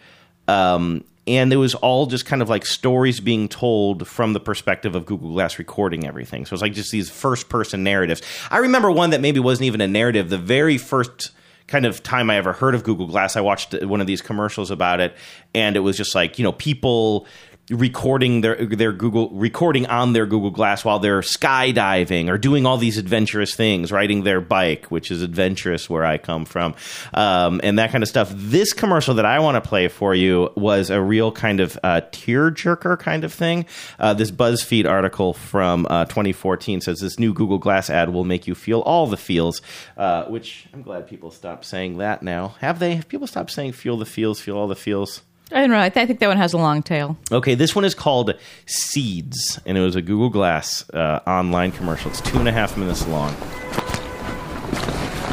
Um, 0.49 1.05
and 1.27 1.53
it 1.53 1.57
was 1.57 1.75
all 1.75 2.07
just 2.07 2.25
kind 2.25 2.41
of 2.41 2.49
like 2.49 2.65
stories 2.65 3.19
being 3.19 3.49
told 3.49 4.07
from 4.07 4.33
the 4.33 4.39
perspective 4.39 4.95
of 4.95 5.07
Google 5.07 5.33
Glass 5.33 5.59
recording 5.59 6.07
everything. 6.07 6.47
So 6.47 6.55
it's 6.55 6.63
like 6.63 6.73
just 6.73 6.93
these 6.93 7.11
first 7.11 7.49
person 7.49 7.83
narratives. 7.83 8.23
I 8.51 8.59
remember 8.59 8.91
one 8.93 9.11
that 9.11 9.21
maybe 9.21 9.41
wasn't 9.41 9.67
even 9.67 9.81
a 9.81 9.89
narrative. 9.89 10.31
The 10.31 10.39
very 10.39 10.79
first 10.79 11.33
kind 11.67 11.85
of 11.85 12.03
time 12.03 12.31
I 12.31 12.37
ever 12.37 12.53
heard 12.53 12.75
of 12.75 12.85
Google 12.85 13.07
Glass, 13.07 13.37
I 13.37 13.41
watched 13.41 13.75
one 13.85 14.01
of 14.01 14.07
these 14.07 14.23
commercials 14.23 14.71
about 14.71 15.01
it, 15.01 15.17
and 15.55 15.77
it 15.77 15.81
was 15.81 15.97
just 15.97 16.15
like, 16.15 16.39
you 16.39 16.45
know, 16.45 16.53
people 16.53 17.27
recording 17.71 18.43
their 18.43 18.55
their 18.65 18.93
Google 18.93 19.29
recording 19.31 19.87
on 19.87 20.13
their 20.13 20.27
Google 20.27 20.51
Glass 20.51 20.85
while 20.85 21.01
they're 21.01 21.21
skydiving 21.21 22.29
or 22.29 22.39
doing 22.39 22.65
all 22.65 22.77
these 22.77 22.97
adventurous 22.97 23.57
things, 23.57 23.91
riding 23.91 24.23
their 24.23 24.41
bike, 24.41 24.87
which 24.87 25.11
is 25.11 25.23
adventurous 25.23 25.91
where 25.91 26.05
I 26.05 26.19
come 26.19 26.45
from, 26.45 26.75
um, 27.13 27.61
and 27.65 27.79
that 27.79 27.91
kind 27.91 28.03
of 28.03 28.09
stuff. 28.09 28.33
This 28.35 28.73
commercial 28.73 29.15
that 29.15 29.25
I 29.25 29.41
want 29.41 29.63
to 29.63 29.69
play 29.69 29.89
for 29.89 30.15
you 30.15 30.51
was 30.57 30.91
a 30.91 31.01
real 31.01 31.33
kind 31.33 31.61
of 31.61 31.79
uh, 31.83 32.03
tear 32.13 32.51
jerker 32.51 32.99
kind 32.99 33.25
of 33.25 33.33
thing. 33.33 33.67
Uh, 33.99 34.15
this 34.15 34.31
BuzzFeed 34.31 34.89
article 34.89 35.33
from 35.33 35.87
uh, 35.91 36.05
2014 36.05 36.81
says 36.81 37.01
this 37.01 37.19
new 37.19 37.35
Google 37.35 37.59
Glass 37.59 37.91
ad 37.91 38.11
will 38.11 38.25
make 38.25 38.47
you 38.47 38.55
feel 38.55 38.81
all 38.81 39.07
the 39.07 39.17
feels, 39.17 39.61
uh, 39.97 40.25
which 40.27 40.67
I'm 40.73 40.83
glad 40.83 41.09
people 41.09 41.33
stopped 41.33 41.65
saying 41.65 41.99
that 41.99 42.23
now. 42.23 42.55
Have 42.61 42.79
they? 42.79 42.95
Have 42.95 43.09
people 43.09 43.27
stopped 43.27 43.51
saying 43.51 43.73
feel 43.73 43.97
the 43.97 44.07
feels, 44.07 44.41
feel 44.41 44.57
all 44.57 44.69
the 44.69 44.77
feels? 44.77 45.23
I 45.53 45.61
don't 45.61 45.71
know. 45.71 45.79
I, 45.79 45.89
th- 45.89 46.03
I 46.03 46.07
think 46.07 46.19
that 46.21 46.27
one 46.27 46.37
has 46.39 46.53
a 46.53 46.59
long 46.59 46.83
tail. 46.83 47.17
Okay, 47.31 47.55
this 47.55 47.75
one 47.75 47.85
is 47.85 47.95
called 47.95 48.35
Seeds, 48.67 49.61
and 49.65 49.79
it 49.79 49.81
was 49.81 49.95
a 49.95 50.03
Google 50.03 50.29
Glass 50.29 50.89
uh, 50.91 51.21
online 51.27 51.71
commercial. 51.71 52.11
It's 52.11 52.21
two 52.21 52.39
and 52.39 52.49
a 52.49 52.53
half 52.53 52.77
minutes 52.77 53.07
long. 53.07 53.33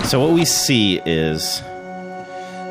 So, 0.05 0.19
what 0.19 0.33
we 0.33 0.45
see 0.45 0.99
is 1.03 1.63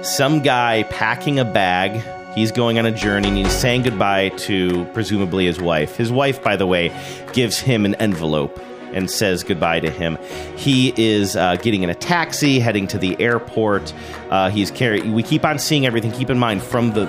some 0.03 0.43
guy 0.43 0.85
packing 0.85 1.41
a 1.41 1.45
bag. 1.45 2.03
He's 2.35 2.53
going 2.53 2.79
on 2.79 2.87
a 2.87 2.93
journey 2.93 3.29
and 3.29 3.37
he's 3.37 3.53
saying 3.53 3.83
goodbye 3.83 4.31
to 4.31 4.87
presumably 4.95 5.45
his 5.45 5.61
wife. 5.61 5.97
His 5.97 6.11
wife, 6.11 6.43
by 6.43 6.57
the 6.57 6.67
way, 6.67 6.91
gives 7.35 7.59
him 7.59 7.85
an 7.85 7.95
envelope 7.97 8.59
and 8.95 9.11
says 9.11 9.45
goodbye 9.45 9.81
to 9.81 9.91
him. 9.91 10.19
He 10.57 10.93
is 10.97 11.37
uh, 11.37 11.57
getting 11.57 11.83
in 11.83 11.91
a 11.91 11.95
taxi, 11.95 12.61
heading 12.61 12.87
to 12.89 12.99
the 12.99 13.21
airport. 13.21 13.93
Uh, 14.31 14.51
he's 14.51 14.71
carrying. 14.71 15.13
We 15.13 15.23
keep 15.23 15.45
on 15.45 15.59
seeing 15.59 15.87
everything. 15.87 16.13
Keep 16.13 16.31
in 16.31 16.39
mind 16.39 16.63
from 16.63 16.93
the 16.93 17.07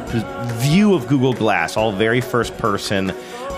view 0.60 0.94
of 0.94 1.08
Google 1.08 1.34
Glass, 1.34 1.78
all 1.78 1.92
very 1.92 2.22
first 2.22 2.58
person, 2.58 3.12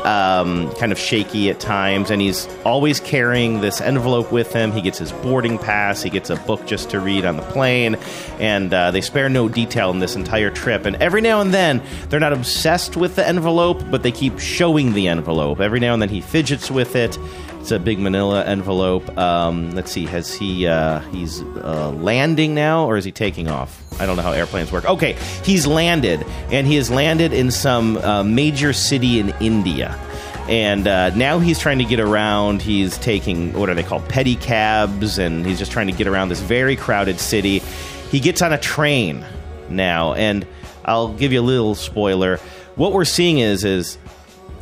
um, 0.04 0.72
kind 0.76 0.92
of 0.92 1.00
shaky 1.00 1.50
at 1.50 1.60
times, 1.60 2.12
and 2.12 2.22
he's 2.22 2.48
always 2.64 3.00
carrying 3.00 3.62
this 3.62 3.82
envelope 3.82 4.32
with 4.32 4.54
him. 4.54 4.72
He 4.72 4.82
gets 4.82 5.00
his 5.00 5.12
boarding 5.12 5.58
pass. 5.58 6.04
He 6.04 6.12
gets 6.12 6.30
a 6.30 6.36
book 6.36 6.66
just 6.68 6.92
to 6.92 7.00
read 7.00 7.26
on 7.26 7.38
the 7.38 7.44
plane, 7.44 7.96
and 8.40 8.72
uh, 8.72 8.92
they 8.92 9.02
spare 9.02 9.30
no 9.30 9.50
detail 9.50 9.90
in 9.90 10.00
this 10.00 10.16
entire 10.16 10.52
trip. 10.52 10.86
And 10.86 10.96
every 10.98 11.22
now 11.22 11.42
and 11.42 11.52
then, 11.54 11.82
they're 12.10 12.20
not 12.20 12.34
obsessed 12.34 12.96
with 12.96 13.16
the 13.16 13.28
envelope, 13.28 13.82
but 13.90 14.04
they 14.04 14.12
keep 14.12 14.38
showing 14.38 14.94
the 14.94 15.08
envelope. 15.08 15.60
Every 15.60 15.80
now 15.80 15.94
and 15.94 16.02
then, 16.02 16.10
he 16.10 16.22
fidgets 16.22 16.70
with 16.70 16.96
it. 16.96 17.18
It's 17.66 17.72
a 17.72 17.80
big 17.80 17.98
Manila 17.98 18.46
envelope. 18.46 19.18
Um, 19.18 19.72
let's 19.72 19.92
see, 19.92 20.06
has 20.06 20.32
he 20.32 20.68
uh, 20.68 21.00
he's 21.10 21.42
uh, 21.42 21.90
landing 21.98 22.54
now 22.54 22.86
or 22.86 22.96
is 22.96 23.04
he 23.04 23.12
taking 23.12 23.48
off? 23.48 23.82
I 24.00 24.06
don't 24.06 24.18
know 24.18 24.22
how 24.22 24.34
airplanes 24.34 24.72
work. 24.72 24.86
Okay, 24.86 25.14
he's 25.44 25.66
landed, 25.66 26.24
and 26.52 26.68
he 26.68 26.76
has 26.76 26.92
landed 26.92 27.34
in 27.34 27.50
some 27.50 27.98
uh, 27.98 28.22
major 28.22 28.72
city 28.72 29.20
in 29.20 29.34
India. 29.42 30.00
And 30.48 30.88
uh, 30.88 31.10
now 31.16 31.40
he's 31.40 31.58
trying 31.58 31.80
to 31.80 31.86
get 31.86 32.00
around. 32.00 32.62
He's 32.62 33.00
taking 33.00 33.52
what 33.54 33.68
are 33.68 33.74
they 33.74 33.82
called 33.82 34.04
pedicabs, 34.10 35.18
and 35.18 35.44
he's 35.44 35.58
just 35.58 35.72
trying 35.72 35.88
to 35.88 35.94
get 35.94 36.06
around 36.06 36.30
this 36.30 36.42
very 36.42 36.76
crowded 36.76 37.20
city. 37.20 37.64
He 38.12 38.20
gets 38.20 38.44
on 38.44 38.54
a 38.54 38.60
train 38.60 39.26
now, 39.70 40.14
and 40.14 40.46
I'll 40.86 41.12
give 41.16 41.34
you 41.34 41.42
a 41.42 41.42
little 41.42 41.74
spoiler. 41.74 42.38
What 42.76 42.94
we're 42.94 43.06
seeing 43.06 43.40
is 43.40 43.64
is 43.64 43.98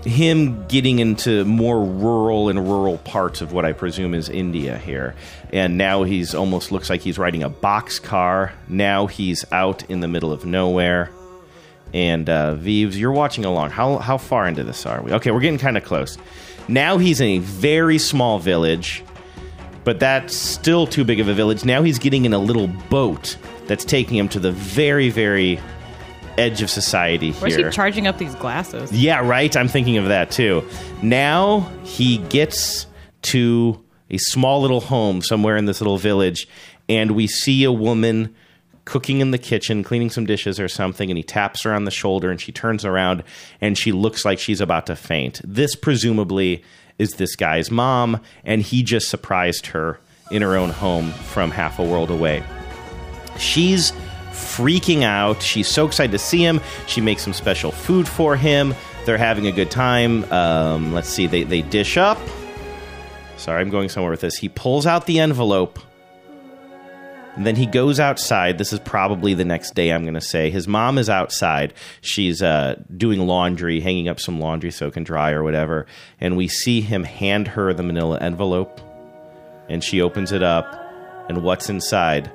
him 0.05 0.67
getting 0.67 0.99
into 0.99 1.45
more 1.45 1.83
rural 1.83 2.49
and 2.49 2.67
rural 2.67 2.97
parts 2.99 3.41
of 3.41 3.53
what 3.53 3.65
I 3.65 3.71
presume 3.71 4.13
is 4.13 4.29
India 4.29 4.77
here. 4.77 5.15
And 5.51 5.77
now 5.77 6.03
he's 6.03 6.35
almost 6.35 6.71
looks 6.71 6.89
like 6.89 7.01
he's 7.01 7.17
riding 7.17 7.43
a 7.43 7.49
box 7.49 7.99
car. 7.99 8.53
Now 8.67 9.07
he's 9.07 9.45
out 9.51 9.89
in 9.89 10.01
the 10.01 10.07
middle 10.07 10.31
of 10.31 10.45
nowhere. 10.45 11.09
And 11.93 12.29
uh, 12.29 12.55
Vives, 12.55 12.99
you're 12.99 13.11
watching 13.11 13.45
along. 13.45 13.69
How 13.69 13.97
how 13.97 14.17
far 14.17 14.47
into 14.47 14.63
this 14.63 14.85
are 14.85 15.01
we? 15.01 15.13
Okay, 15.13 15.31
we're 15.31 15.39
getting 15.39 15.59
kind 15.59 15.77
of 15.77 15.83
close. 15.83 16.17
Now 16.67 16.97
he's 16.97 17.21
in 17.21 17.27
a 17.27 17.37
very 17.39 17.99
small 17.99 18.39
village, 18.39 19.03
but 19.83 19.99
that's 19.99 20.35
still 20.35 20.87
too 20.87 21.03
big 21.03 21.19
of 21.19 21.27
a 21.27 21.33
village. 21.33 21.63
Now 21.65 21.83
he's 21.83 21.99
getting 21.99 22.25
in 22.25 22.33
a 22.33 22.39
little 22.39 22.67
boat 22.67 23.37
that's 23.67 23.85
taking 23.85 24.17
him 24.17 24.27
to 24.29 24.39
the 24.39 24.51
very 24.51 25.09
very 25.09 25.59
edge 26.37 26.61
of 26.61 26.69
society 26.69 27.31
here. 27.31 27.41
Where's 27.41 27.55
he 27.55 27.69
charging 27.71 28.07
up 28.07 28.17
these 28.17 28.35
glasses? 28.35 28.91
Yeah, 28.91 29.25
right. 29.27 29.55
I'm 29.55 29.67
thinking 29.67 29.97
of 29.97 30.07
that 30.07 30.31
too. 30.31 30.63
Now 31.01 31.71
he 31.83 32.17
gets 32.17 32.87
to 33.23 33.83
a 34.09 34.17
small 34.17 34.61
little 34.61 34.81
home 34.81 35.21
somewhere 35.21 35.57
in 35.57 35.65
this 35.65 35.81
little 35.81 35.97
village, 35.97 36.47
and 36.89 37.11
we 37.11 37.27
see 37.27 37.63
a 37.63 37.71
woman 37.71 38.35
cooking 38.85 39.21
in 39.21 39.31
the 39.31 39.37
kitchen, 39.37 39.83
cleaning 39.83 40.09
some 40.09 40.25
dishes 40.25 40.59
or 40.59 40.67
something, 40.67 41.09
and 41.09 41.17
he 41.17 41.23
taps 41.23 41.63
her 41.63 41.73
on 41.73 41.85
the 41.85 41.91
shoulder, 41.91 42.29
and 42.29 42.41
she 42.41 42.51
turns 42.51 42.83
around 42.83 43.23
and 43.61 43.77
she 43.77 43.91
looks 43.91 44.25
like 44.25 44.39
she's 44.39 44.61
about 44.61 44.85
to 44.87 44.95
faint. 44.95 45.41
This 45.43 45.75
presumably 45.75 46.63
is 46.99 47.13
this 47.13 47.35
guy's 47.35 47.71
mom, 47.71 48.21
and 48.43 48.61
he 48.61 48.83
just 48.83 49.09
surprised 49.09 49.67
her 49.67 49.99
in 50.31 50.41
her 50.41 50.55
own 50.55 50.69
home 50.69 51.11
from 51.11 51.51
half 51.51 51.79
a 51.79 51.83
world 51.83 52.11
away. 52.11 52.43
She's 53.37 53.93
freaking 54.43 55.03
out. 55.03 55.41
She's 55.41 55.67
so 55.67 55.87
excited 55.87 56.11
to 56.11 56.19
see 56.19 56.43
him. 56.43 56.61
She 56.87 57.01
makes 57.01 57.23
some 57.23 57.33
special 57.33 57.71
food 57.71 58.07
for 58.07 58.35
him. 58.35 58.75
They're 59.05 59.17
having 59.17 59.47
a 59.47 59.51
good 59.51 59.71
time. 59.71 60.23
Um, 60.31 60.93
let's 60.93 61.09
see, 61.09 61.27
they, 61.27 61.43
they 61.43 61.61
dish 61.61 61.97
up. 61.97 62.17
Sorry, 63.37 63.61
I'm 63.61 63.69
going 63.69 63.89
somewhere 63.89 64.11
with 64.11 64.21
this. 64.21 64.37
He 64.37 64.49
pulls 64.49 64.85
out 64.85 65.05
the 65.05 65.19
envelope. 65.19 65.79
And 67.35 67.47
then 67.47 67.55
he 67.55 67.65
goes 67.65 67.99
outside. 67.99 68.59
This 68.59 68.71
is 68.71 68.79
probably 68.79 69.33
the 69.33 69.43
next 69.43 69.73
day, 69.73 69.91
I'm 69.91 70.03
going 70.03 70.13
to 70.13 70.21
say. 70.21 70.51
His 70.51 70.67
mom 70.67 70.99
is 70.99 71.09
outside. 71.09 71.73
She's 72.01 72.43
uh, 72.43 72.79
doing 72.95 73.25
laundry, 73.25 73.79
hanging 73.79 74.07
up 74.07 74.19
some 74.19 74.39
laundry 74.39 74.69
so 74.69 74.87
it 74.87 74.93
can 74.93 75.03
dry 75.03 75.31
or 75.31 75.43
whatever. 75.43 75.87
And 76.21 76.37
we 76.37 76.47
see 76.47 76.81
him 76.81 77.03
hand 77.03 77.47
her 77.47 77.73
the 77.73 77.81
manila 77.81 78.19
envelope. 78.19 78.79
And 79.67 79.83
she 79.83 79.99
opens 79.99 80.31
it 80.31 80.43
up. 80.43 80.79
And 81.27 81.43
what's 81.43 81.69
inside? 81.69 82.31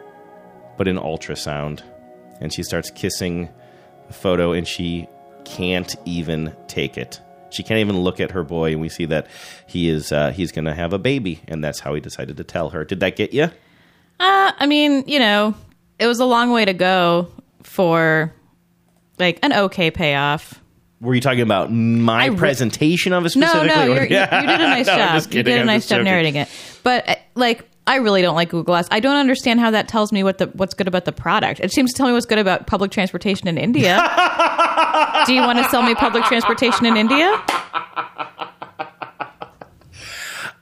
But 0.77 0.89
an 0.89 0.99
ultrasound. 0.99 1.83
And 2.41 2.53
she 2.53 2.63
starts 2.63 2.91
kissing 2.91 3.49
the 4.07 4.13
photo, 4.15 4.53
and 4.53 4.67
she 4.67 5.07
can't 5.45 5.95
even 6.05 6.55
take 6.67 6.97
it. 6.99 7.21
She 7.51 7.63
can't 7.63 7.81
even 7.81 7.99
look 8.01 8.21
at 8.21 8.31
her 8.33 8.43
boy, 8.43 8.73
and 8.73 8.81
we 8.81 8.89
see 8.89 9.07
that 9.07 9.27
he 9.67 9.89
is 9.89 10.13
uh, 10.13 10.31
he's 10.33 10.53
going 10.53 10.67
to 10.67 10.75
have 10.75 10.93
a 10.93 10.99
baby, 10.99 11.41
and 11.49 11.65
that's 11.65 11.81
how 11.81 11.95
he 11.95 12.01
decided 12.01 12.37
to 12.37 12.45
tell 12.45 12.71
her. 12.71 12.85
Did 12.85 13.01
that 13.01 13.17
get 13.17 13.33
you? 13.33 13.45
Uh, 13.45 13.51
I 14.59 14.67
mean, 14.67 15.05
you 15.07 15.19
know, 15.19 15.55
it 15.99 16.07
was 16.07 16.21
a 16.21 16.25
long 16.27 16.51
way 16.51 16.65
to 16.65 16.73
go 16.75 17.29
for 17.63 18.33
like 19.19 19.39
an 19.43 19.53
okay 19.53 19.91
payoff. 19.91 20.61
Were 21.01 21.15
you 21.15 21.21
talking 21.21 21.41
about 21.43 21.73
my 21.73 22.27
re- 22.27 22.37
presentation 22.37 23.13
of 23.13 23.25
it 23.25 23.37
No, 23.37 23.47
specifically? 23.47 23.69
no, 23.77 23.83
or- 23.93 23.95
you're, 23.95 24.05
you, 24.05 24.19
you 24.21 24.47
did 24.47 24.61
a 24.61 24.69
nice 24.69 24.87
No, 24.87 24.97
job. 24.97 25.15
just 25.15 25.33
You 25.33 25.43
did 25.45 25.57
a 25.57 25.61
I'm 25.61 25.67
nice 25.67 25.85
job 25.89 25.99
joking. 25.99 26.05
narrating 26.05 26.35
it. 26.37 26.49
But 26.83 27.09
uh, 27.09 27.15
like, 27.37 27.68
I 27.89 27.97
really 27.97 28.21
don't 28.21 28.35
like 28.35 28.51
Google 28.51 28.65
Glass. 28.65 28.87
I 28.91 29.01
don't 29.01 29.17
understand 29.17 29.61
how 29.61 29.71
that 29.71 29.89
tells 29.89 30.13
me 30.13 30.23
what 30.23 30.37
the 30.37 30.49
what's 30.49 30.75
good 30.75 30.87
about 30.87 31.07
the 31.07 31.13
product. 31.13 31.61
It 31.61 31.73
seems 31.73 31.91
to 31.93 31.97
tell 31.97 32.07
me 32.07 32.13
what's 32.13 32.27
good 32.27 32.39
about 32.39 32.67
public 32.67 32.91
transportation 32.91 33.49
in 33.49 33.57
India. 33.57 33.97
Do 35.27 35.33
you 35.33 35.41
want 35.41 35.57
to 35.57 35.65
sell 35.71 35.83
me 35.83 35.95
public 35.95 36.25
transportation 36.25 36.85
in 36.85 36.99
India? 36.99 37.43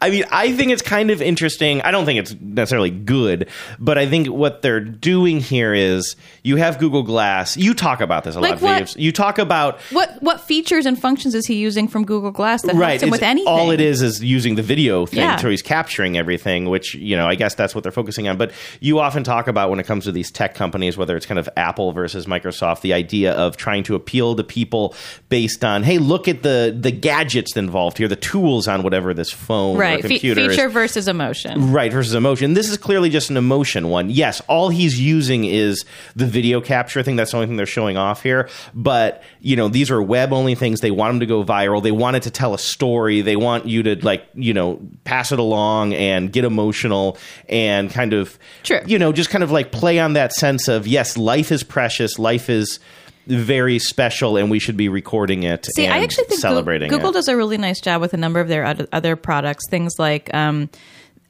I 0.00 0.10
mean, 0.10 0.24
I 0.30 0.52
think 0.52 0.72
it's 0.72 0.82
kind 0.82 1.10
of 1.10 1.22
interesting. 1.22 1.80
I 1.80 1.90
don't 1.90 2.04
think 2.04 2.18
it's 2.20 2.34
necessarily 2.38 2.90
good, 2.90 3.48
but 3.78 3.96
I 3.96 4.06
think 4.06 4.26
what 4.28 4.60
they're 4.60 4.78
doing 4.80 5.40
here 5.40 5.72
is 5.72 6.16
you 6.44 6.56
have 6.56 6.78
Google 6.78 7.02
Glass. 7.02 7.56
You 7.56 7.72
talk 7.72 8.02
about 8.02 8.24
this 8.24 8.36
a 8.36 8.40
Like 8.40 8.52
lot, 8.52 8.62
what? 8.62 8.78
Vives. 8.80 8.96
You 8.96 9.10
talk 9.10 9.38
about 9.38 9.80
What 9.92 10.22
what 10.22 10.40
features 10.42 10.84
and 10.84 11.00
functions 11.00 11.34
is 11.34 11.46
he 11.46 11.54
using 11.54 11.88
from 11.88 12.04
Google 12.04 12.30
Glass 12.30 12.60
that 12.62 12.74
right. 12.74 12.90
helps 12.90 13.04
him 13.04 13.10
with 13.10 13.22
anything? 13.22 13.48
All 13.48 13.70
it 13.70 13.80
is 13.80 14.02
is 14.02 14.22
using 14.22 14.56
the 14.56 14.62
video 14.62 15.06
thing, 15.06 15.20
Yeah. 15.20 15.36
so 15.36 15.48
he's 15.48 15.62
capturing 15.62 16.18
everything. 16.18 16.68
Which 16.68 16.94
you 16.94 17.16
know, 17.16 17.26
I 17.26 17.34
guess 17.34 17.54
that's 17.54 17.74
what 17.74 17.82
they're 17.82 17.90
focusing 17.92 18.28
on. 18.28 18.36
But 18.36 18.52
you 18.80 18.98
often 18.98 19.24
talk 19.24 19.48
about 19.48 19.70
when 19.70 19.80
it 19.80 19.86
comes 19.86 20.04
to 20.04 20.12
these 20.12 20.30
tech 20.30 20.54
companies, 20.54 20.98
whether 20.98 21.16
it's 21.16 21.24
kind 21.26 21.38
of 21.38 21.48
Apple 21.56 21.92
versus 21.92 22.26
Microsoft, 22.26 22.82
the 22.82 22.92
idea 22.92 23.32
of 23.32 23.56
trying 23.56 23.82
to 23.84 23.94
appeal 23.94 24.36
to 24.36 24.44
people 24.44 24.94
based 25.30 25.64
on, 25.64 25.84
hey, 25.84 25.96
look 25.98 26.28
at 26.28 26.42
the 26.42 26.76
the 26.78 26.90
gadgets 26.90 27.56
involved 27.56 27.96
here, 27.96 28.08
the 28.08 28.14
tools 28.16 28.68
on 28.68 28.82
whatever 28.82 29.14
this 29.14 29.30
phone 29.30 29.78
right. 29.78 29.85
Or 29.94 30.02
Fe- 30.02 30.08
computer 30.08 30.40
is. 30.42 30.48
feature 30.56 30.68
versus 30.68 31.08
emotion. 31.08 31.72
Right 31.72 31.92
versus 31.92 32.14
emotion. 32.14 32.54
This 32.54 32.68
is 32.68 32.76
clearly 32.76 33.10
just 33.10 33.30
an 33.30 33.36
emotion 33.36 33.88
one. 33.88 34.10
Yes, 34.10 34.40
all 34.48 34.68
he's 34.68 35.00
using 35.00 35.44
is 35.44 35.84
the 36.14 36.26
video 36.26 36.60
capture 36.60 37.02
thing. 37.02 37.16
That's 37.16 37.30
the 37.30 37.36
only 37.38 37.46
thing 37.46 37.56
they're 37.56 37.66
showing 37.66 37.96
off 37.96 38.22
here. 38.22 38.48
But 38.74 39.22
you 39.40 39.56
know, 39.56 39.68
these 39.68 39.90
are 39.90 40.02
web 40.02 40.32
only 40.32 40.54
things. 40.54 40.80
They 40.80 40.90
want 40.90 41.12
them 41.12 41.20
to 41.20 41.26
go 41.26 41.44
viral. 41.44 41.82
They 41.82 41.92
want 41.92 42.16
it 42.16 42.22
to 42.24 42.30
tell 42.30 42.54
a 42.54 42.58
story. 42.58 43.20
They 43.20 43.36
want 43.36 43.66
you 43.66 43.82
to 43.84 43.96
like 44.04 44.26
you 44.34 44.52
know 44.54 44.80
pass 45.04 45.32
it 45.32 45.38
along 45.38 45.94
and 45.94 46.32
get 46.32 46.44
emotional 46.44 47.16
and 47.48 47.90
kind 47.90 48.12
of 48.12 48.38
True. 48.62 48.80
you 48.86 48.98
know 48.98 49.12
just 49.12 49.30
kind 49.30 49.44
of 49.44 49.50
like 49.50 49.72
play 49.72 49.98
on 49.98 50.14
that 50.14 50.32
sense 50.32 50.68
of 50.68 50.86
yes, 50.86 51.16
life 51.16 51.52
is 51.52 51.62
precious. 51.62 52.18
Life 52.18 52.50
is 52.50 52.80
very 53.26 53.78
special, 53.78 54.36
and 54.36 54.50
we 54.50 54.58
should 54.58 54.76
be 54.76 54.88
recording 54.88 55.42
it. 55.42 55.66
See, 55.74 55.84
and 55.84 55.94
I 55.94 56.02
actually 56.02 56.24
think 56.24 56.40
celebrating 56.40 56.88
Google 56.90 57.10
it. 57.10 57.14
does 57.14 57.28
a 57.28 57.36
really 57.36 57.58
nice 57.58 57.80
job 57.80 58.00
with 58.00 58.14
a 58.14 58.16
number 58.16 58.40
of 58.40 58.48
their 58.48 58.64
other, 58.64 58.86
other 58.92 59.16
products. 59.16 59.68
Things 59.68 59.94
like, 59.98 60.32
um, 60.34 60.70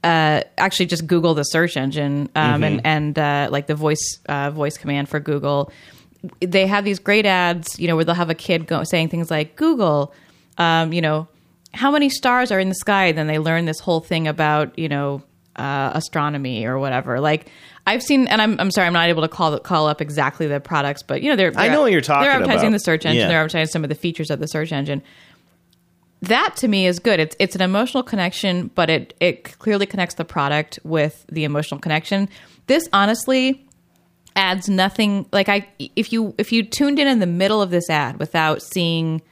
uh, 0.05 0.42
actually, 0.59 0.86
just 0.86 1.07
Google 1.07 1.34
the 1.34 1.42
search 1.44 1.76
engine 1.76 2.28
um, 2.34 2.61
Mm-hmm. 2.61 2.64
and 2.64 2.80
and 2.86 3.18
uh, 3.18 3.49
like 3.51 3.66
the 3.66 3.74
voice 3.74 4.18
uh, 4.28 4.51
voice 4.51 4.76
command 4.76 5.09
for 5.09 5.20
Google. 5.20 5.72
They 6.40 6.66
have 6.66 6.84
these 6.84 6.99
great 6.99 7.24
ads, 7.26 7.78
you 7.78 7.86
know, 7.88 7.97
where 7.97 8.05
they'll 8.05 8.14
have 8.14 8.30
a 8.30 8.34
kid 8.34 8.66
go 8.66 8.82
saying 8.84 9.09
things 9.09 9.30
like 9.30 9.55
Google, 9.57 10.12
um, 10.59 10.92
you 10.92 11.01
know, 11.01 11.28
how 11.72 11.90
many 11.90 12.09
stars 12.09 12.51
are 12.51 12.59
in 12.59 12.68
the 12.68 12.74
sky? 12.74 13.12
Then 13.12 13.26
they 13.26 13.38
learn 13.38 13.64
this 13.64 13.78
whole 13.80 14.01
thing 14.01 14.26
about 14.26 14.78
you 14.78 14.88
know 14.88 15.22
uh, 15.57 15.92
astronomy 15.94 16.64
or 16.66 16.78
whatever. 16.78 17.20
Like 17.20 17.51
I've 17.87 18.03
seen, 18.03 18.26
and 18.26 18.43
I'm 18.43 18.59
I'm 18.59 18.70
sorry, 18.70 18.87
I'm 18.87 18.93
not 18.93 19.09
able 19.09 19.22
to 19.22 19.28
call 19.28 19.59
call 19.61 19.87
up 19.87 20.01
exactly 20.01 20.47
the 20.47 20.59
products, 20.61 21.03
but 21.03 21.22
you 21.22 21.30
know, 21.30 21.37
they're, 21.37 21.53
I 21.57 21.66
they're 21.68 21.76
know 21.76 21.82
what 21.82 21.93
you're 21.93 22.01
talking 22.01 22.24
They're 22.24 22.32
advertising 22.32 22.68
about. 22.68 22.72
the 22.72 22.78
search 22.80 23.07
engine. 23.07 23.20
Yeah. 23.20 23.28
They're 23.28 23.39
advertising 23.39 23.70
some 23.70 23.84
of 23.84 23.89
the 23.89 23.95
features 23.95 24.30
of 24.30 24.41
the 24.41 24.49
search 24.49 24.72
engine. 24.72 25.03
That 26.22 26.57
to 26.57 26.68
me 26.68 26.87
is 26.87 26.99
good. 26.99 27.20
It's 27.20 27.37
it's 27.39 27.55
an 27.55 27.61
emotional 27.61 28.03
connection, 28.03 28.68
but 28.74 28.91
it 28.91 29.14
it 29.20 29.59
clearly 29.59 29.87
connects 29.87 30.16
the 30.16 30.24
product 30.24 30.78
with 30.82 31.24
the 31.30 31.45
emotional 31.45 31.78
connection. 31.78 32.28
This 32.66 32.89
honestly 32.93 33.64
adds 34.34 34.68
nothing. 34.68 35.26
Like 35.32 35.49
I, 35.49 35.68
if 35.78 36.12
you 36.12 36.34
if 36.39 36.53
you 36.53 36.64
tuned 36.64 36.99
in 36.99 37.07
in 37.07 37.20
the 37.20 37.26
middle 37.26 37.62
of 37.62 37.70
this 37.70 37.89
ad 37.89 38.18
without 38.18 38.62
seeing, 38.62 39.22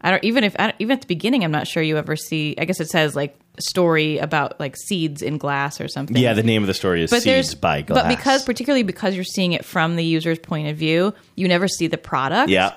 I 0.00 0.10
don't 0.12 0.22
even 0.22 0.44
if 0.44 0.54
I 0.58 0.74
even 0.78 0.92
at 0.94 1.00
the 1.00 1.06
beginning, 1.08 1.42
I'm 1.42 1.50
not 1.50 1.66
sure 1.66 1.82
you 1.82 1.96
ever 1.96 2.14
see. 2.14 2.54
I 2.58 2.64
guess 2.64 2.78
it 2.78 2.88
says 2.88 3.16
like 3.16 3.36
story 3.60 4.18
about 4.18 4.58
like 4.60 4.76
seeds 4.76 5.22
in 5.22 5.38
glass 5.38 5.80
or 5.80 5.88
something. 5.88 6.16
yeah, 6.16 6.34
the 6.34 6.42
name 6.42 6.62
of 6.62 6.66
the 6.66 6.74
story 6.74 7.02
is 7.02 7.10
but 7.10 7.22
Seeds 7.22 7.54
by 7.54 7.82
Glass. 7.82 8.02
But 8.02 8.08
because 8.08 8.44
particularly 8.44 8.82
because 8.82 9.14
you're 9.14 9.24
seeing 9.24 9.52
it 9.52 9.64
from 9.64 9.96
the 9.96 10.04
user's 10.04 10.38
point 10.38 10.68
of 10.68 10.76
view, 10.76 11.14
you 11.34 11.48
never 11.48 11.68
see 11.68 11.86
the 11.86 11.98
product. 11.98 12.50
yeah. 12.50 12.74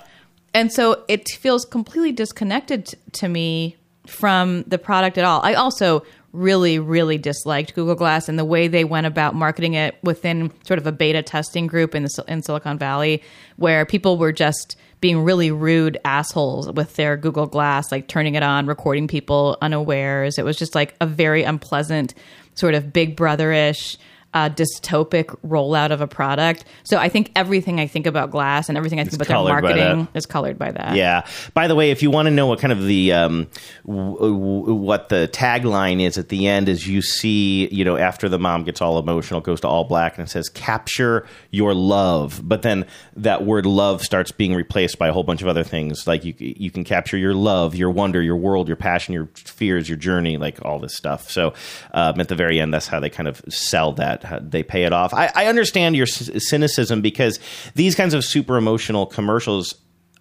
And 0.53 0.71
so 0.71 1.05
it 1.07 1.29
feels 1.29 1.63
completely 1.63 2.11
disconnected 2.11 2.93
to 3.13 3.27
me 3.27 3.77
from 4.05 4.63
the 4.63 4.77
product 4.77 5.17
at 5.17 5.23
all. 5.23 5.41
I 5.43 5.53
also 5.53 6.03
really, 6.34 6.79
really 6.79 7.17
disliked 7.17 7.73
Google 7.75 7.95
Glass 7.95 8.29
and 8.29 8.38
the 8.39 8.45
way 8.45 8.67
they 8.67 8.84
went 8.84 9.07
about 9.07 9.36
marketing 9.36 9.73
it 9.73 9.95
within 10.03 10.51
sort 10.65 10.77
of 10.79 10.88
a 10.88 10.91
beta 10.91 11.21
testing 11.21 11.67
group 11.67 11.93
in 11.95 12.03
the 12.03 12.23
in 12.27 12.41
Silicon 12.41 12.77
Valley, 12.77 13.21
where 13.57 13.86
people 13.86 14.17
were 14.17 14.32
just 14.32 14.75
being 15.02 15.24
really 15.24 15.52
rude 15.52 15.97
assholes 16.06 16.72
with 16.72 16.95
their 16.95 17.18
Google 17.18 17.47
Glass, 17.47 17.91
like 17.91 18.08
turning 18.08 18.36
it 18.36 18.43
on, 18.43 18.68
recording 18.68 19.08
people 19.08 19.58
unawares. 19.62 20.38
It 20.38 20.45
was 20.45 20.58
just 20.58 20.76
like 20.76 20.95
a 21.02 21.08
very 21.08 21.43
unpleasant, 21.43 22.14
sort 22.54 22.76
of 22.76 22.93
Big 22.93 23.16
Brother-ish 23.16 23.97
uh, 24.34 24.49
dystopic 24.49 25.25
rollout 25.45 25.91
of 25.91 26.01
a 26.01 26.07
product. 26.07 26.63
So 26.84 26.97
I 26.97 27.09
think 27.09 27.32
everything 27.36 27.79
I 27.79 27.88
think 27.88 28.05
about 28.05 28.32
Glass 28.32 28.69
and 28.69 28.77
everything 28.77 28.99
I 28.99 29.03
think 29.03 29.15
about 29.15 29.27
their 29.27 29.61
marketing 29.61 30.07
is 30.13 30.25
colored 30.25 30.57
by 30.57 30.71
that. 30.71 30.95
Yeah. 30.95 31.25
By 31.53 31.67
the 31.67 31.75
way, 31.75 31.91
if 31.91 32.01
you 32.01 32.11
want 32.11 32.27
to 32.27 32.32
know 32.32 32.47
what 32.47 32.59
kind 32.59 32.71
of 32.71 32.86
the 32.86 33.11
um, 33.13 33.47
w- 33.86 34.15
w- 34.15 34.73
what 34.73 35.09
the 35.09 35.29
tagline 35.32 36.01
is 36.01 36.17
at 36.17 36.29
the 36.29 36.47
end, 36.47 36.69
is 36.69 36.88
you 36.88 37.01
see, 37.01 37.67
you 37.69 37.84
know, 37.84 37.97
after 37.97 38.29
the 38.29 38.39
mom 38.39 38.63
gets 38.63 38.82
all 38.82 38.97
emotional, 38.97 39.41
goes 39.41 39.61
to 39.61 39.67
all 39.67 39.84
black, 39.84 40.17
and 40.17 40.27
it 40.27 40.32
says 40.32 40.47
"capture 40.49 41.27
your 41.49 41.73
love." 41.73 42.41
But 42.43 42.61
then 42.61 42.86
that 43.17 43.45
word 43.45 43.65
"love" 43.65 44.01
starts 44.01 44.32
being 44.32 44.55
replaced 44.55 44.97
by 44.97 45.09
a 45.09 45.13
whole 45.13 45.23
bunch 45.23 45.41
of 45.41 45.47
other 45.47 45.63
things, 45.63 46.07
like 46.07 46.23
you 46.23 46.34
you 46.38 46.71
can 46.71 46.84
capture 46.84 47.17
your 47.17 47.34
love, 47.34 47.75
your 47.75 47.91
wonder, 47.91 48.21
your 48.21 48.38
world, 48.38 48.67
your 48.67 48.77
passion, 48.77 49.13
your 49.13 49.29
fears, 49.36 49.89
your 49.89 49.97
journey, 49.97 50.38
like 50.38 50.63
all 50.63 50.79
this 50.79 50.95
stuff. 50.95 51.29
So 51.29 51.53
um, 51.93 52.19
at 52.19 52.29
the 52.29 52.36
very 52.36 52.59
end, 52.59 52.73
that's 52.73 52.88
how 52.88 52.99
they 52.99 53.09
kind 53.09 53.27
of 53.27 53.41
sell 53.49 53.91
that. 53.93 54.20
They 54.41 54.63
pay 54.63 54.84
it 54.84 54.93
off. 54.93 55.13
I, 55.13 55.32
I 55.36 55.45
understand 55.47 55.95
your 55.95 56.05
c- 56.07 56.39
cynicism 56.39 57.01
because 57.01 57.39
these 57.76 57.95
kinds 57.95 58.13
of 58.13 58.24
super 58.26 58.57
emotional 58.57 59.05
commercials 59.05 59.76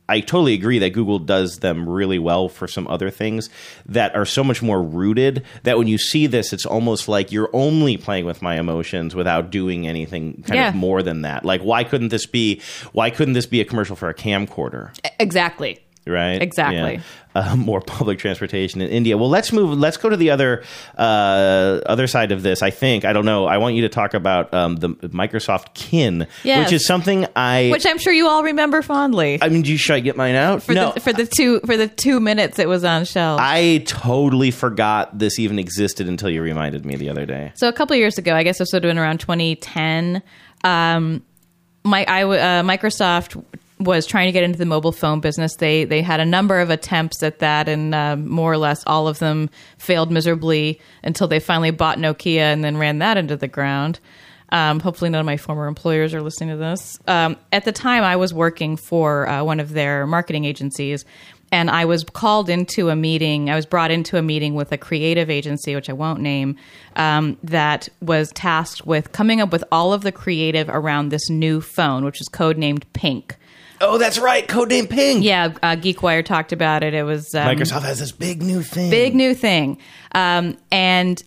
I 0.08 0.18
totally 0.18 0.54
agree 0.54 0.80
that 0.80 0.90
Google 0.90 1.20
does 1.20 1.60
them 1.60 1.88
really 1.88 2.18
well 2.18 2.48
for 2.48 2.66
some 2.66 2.88
other 2.88 3.10
things 3.10 3.48
that 3.86 4.12
are 4.16 4.24
so 4.26 4.42
much 4.42 4.60
more 4.60 4.82
rooted 4.82 5.44
that 5.62 5.78
when 5.78 5.86
you 5.86 5.98
see 5.98 6.26
this, 6.26 6.52
it's 6.52 6.66
almost 6.66 7.06
like 7.06 7.30
you're 7.30 7.48
only 7.52 7.96
playing 7.96 8.24
with 8.26 8.42
my 8.42 8.58
emotions 8.58 9.14
without 9.14 9.50
doing 9.52 9.86
anything 9.86 10.42
kind 10.42 10.56
Yeah. 10.58 10.68
of 10.70 10.74
more 10.74 11.04
than 11.04 11.22
that. 11.22 11.44
Like, 11.44 11.60
why 11.62 11.84
couldn't 11.84 12.08
this 12.08 12.26
be? 12.26 12.60
Why 12.90 13.10
couldn't 13.10 13.34
this 13.34 13.46
be 13.46 13.60
a 13.60 13.64
commercial 13.64 13.94
for 13.94 14.08
a 14.08 14.14
camcorder? 14.14 14.90
Exactly. 15.20 15.78
Right? 16.10 16.40
Exactly. 16.42 16.94
Yeah. 16.96 17.00
Uh, 17.32 17.54
more 17.56 17.80
public 17.80 18.18
transportation 18.18 18.80
in 18.80 18.90
India. 18.90 19.16
Well, 19.16 19.28
let's 19.28 19.52
move. 19.52 19.78
Let's 19.78 19.96
go 19.96 20.08
to 20.08 20.16
the 20.16 20.30
other 20.30 20.64
uh, 20.98 21.80
other 21.86 22.06
side 22.08 22.32
of 22.32 22.42
this. 22.42 22.60
I 22.62 22.70
think 22.70 23.04
I 23.04 23.12
don't 23.12 23.24
know. 23.24 23.46
I 23.46 23.58
want 23.58 23.76
you 23.76 23.82
to 23.82 23.88
talk 23.88 24.14
about 24.14 24.52
um, 24.52 24.76
the 24.76 24.88
Microsoft 24.88 25.74
Kin, 25.74 26.26
Yes. 26.42 26.64
which 26.66 26.72
is 26.72 26.86
something 26.86 27.26
I. 27.36 27.68
Which 27.70 27.86
I'm 27.86 27.98
sure 27.98 28.12
you 28.12 28.26
all 28.26 28.42
remember 28.42 28.82
fondly. 28.82 29.38
I 29.40 29.48
mean, 29.48 29.62
do 29.62 29.70
you, 29.70 29.78
should 29.78 29.94
I 29.94 30.00
get 30.00 30.16
mine 30.16 30.34
out? 30.34 30.62
for 30.64 30.72
no, 30.74 30.92
the 30.92 31.00
for 31.00 31.12
the 31.12 31.24
two 31.26 31.60
for 31.60 31.76
the 31.76 31.86
two 31.86 32.18
minutes 32.18 32.58
it 32.58 32.68
was 32.68 32.82
on 32.84 33.04
shelves. 33.04 33.40
I 33.42 33.84
totally 33.86 34.50
forgot 34.50 35.16
this 35.16 35.38
even 35.38 35.58
existed 35.58 36.08
until 36.08 36.30
you 36.30 36.42
reminded 36.42 36.84
me 36.84 36.96
the 36.96 37.08
other 37.10 37.26
day. 37.26 37.52
So 37.54 37.68
a 37.68 37.72
couple 37.72 37.94
years 37.96 38.18
ago, 38.18 38.34
I 38.34 38.42
guess 38.42 38.58
this 38.58 38.72
would 38.72 38.82
have 38.82 38.90
been 38.90 38.98
around 38.98 39.20
2010. 39.20 40.22
Um, 40.64 41.22
my 41.84 42.04
I, 42.06 42.24
uh, 42.24 42.62
Microsoft 42.62 43.42
was 43.80 44.06
trying 44.06 44.28
to 44.28 44.32
get 44.32 44.44
into 44.44 44.58
the 44.58 44.66
mobile 44.66 44.92
phone 44.92 45.20
business. 45.20 45.56
They 45.56 45.84
they 45.84 46.02
had 46.02 46.20
a 46.20 46.26
number 46.26 46.60
of 46.60 46.70
attempts 46.70 47.22
at 47.22 47.38
that, 47.38 47.68
and 47.68 47.94
um, 47.94 48.28
more 48.28 48.52
or 48.52 48.58
less 48.58 48.84
all 48.86 49.08
of 49.08 49.18
them 49.18 49.50
failed 49.78 50.12
miserably 50.12 50.80
until 51.02 51.26
they 51.26 51.40
finally 51.40 51.70
bought 51.70 51.98
Nokia 51.98 52.52
and 52.52 52.62
then 52.62 52.76
ran 52.76 52.98
that 52.98 53.16
into 53.16 53.36
the 53.36 53.48
ground. 53.48 53.98
Um, 54.52 54.80
hopefully, 54.80 55.10
none 55.10 55.20
of 55.20 55.26
my 55.26 55.36
former 55.36 55.66
employers 55.66 56.12
are 56.12 56.22
listening 56.22 56.50
to 56.50 56.56
this. 56.56 56.98
Um, 57.06 57.36
at 57.52 57.64
the 57.64 57.72
time, 57.72 58.02
I 58.02 58.16
was 58.16 58.34
working 58.34 58.76
for 58.76 59.28
uh, 59.28 59.44
one 59.44 59.60
of 59.60 59.70
their 59.70 60.06
marketing 60.06 60.44
agencies, 60.44 61.04
and 61.52 61.70
I 61.70 61.84
was 61.84 62.04
called 62.04 62.50
into 62.50 62.90
a 62.90 62.96
meeting. 62.96 63.48
I 63.48 63.54
was 63.54 63.64
brought 63.64 63.90
into 63.90 64.16
a 64.16 64.22
meeting 64.22 64.54
with 64.54 64.72
a 64.72 64.78
creative 64.78 65.30
agency, 65.30 65.74
which 65.74 65.88
I 65.88 65.92
won't 65.92 66.20
name, 66.20 66.56
um, 66.96 67.38
that 67.44 67.88
was 68.02 68.32
tasked 68.32 68.86
with 68.86 69.12
coming 69.12 69.40
up 69.40 69.52
with 69.52 69.64
all 69.72 69.92
of 69.92 70.02
the 70.02 70.12
creative 70.12 70.68
around 70.68 71.08
this 71.08 71.30
new 71.30 71.60
phone, 71.60 72.04
which 72.04 72.20
is 72.20 72.28
codenamed 72.28 72.84
Pink. 72.92 73.36
Oh, 73.80 73.96
that's 73.98 74.18
right, 74.18 74.46
codename 74.46 74.90
Pink. 74.90 75.24
Yeah, 75.24 75.54
uh, 75.62 75.76
GeekWire 75.76 76.24
talked 76.24 76.52
about 76.52 76.82
it. 76.82 76.92
It 76.92 77.02
was 77.04 77.34
um, 77.34 77.46
Microsoft 77.46 77.82
has 77.82 77.98
this 77.98 78.12
big 78.12 78.42
new 78.42 78.62
thing. 78.62 78.90
big 78.90 79.14
new 79.14 79.34
thing, 79.34 79.78
um, 80.12 80.58
and 80.70 81.22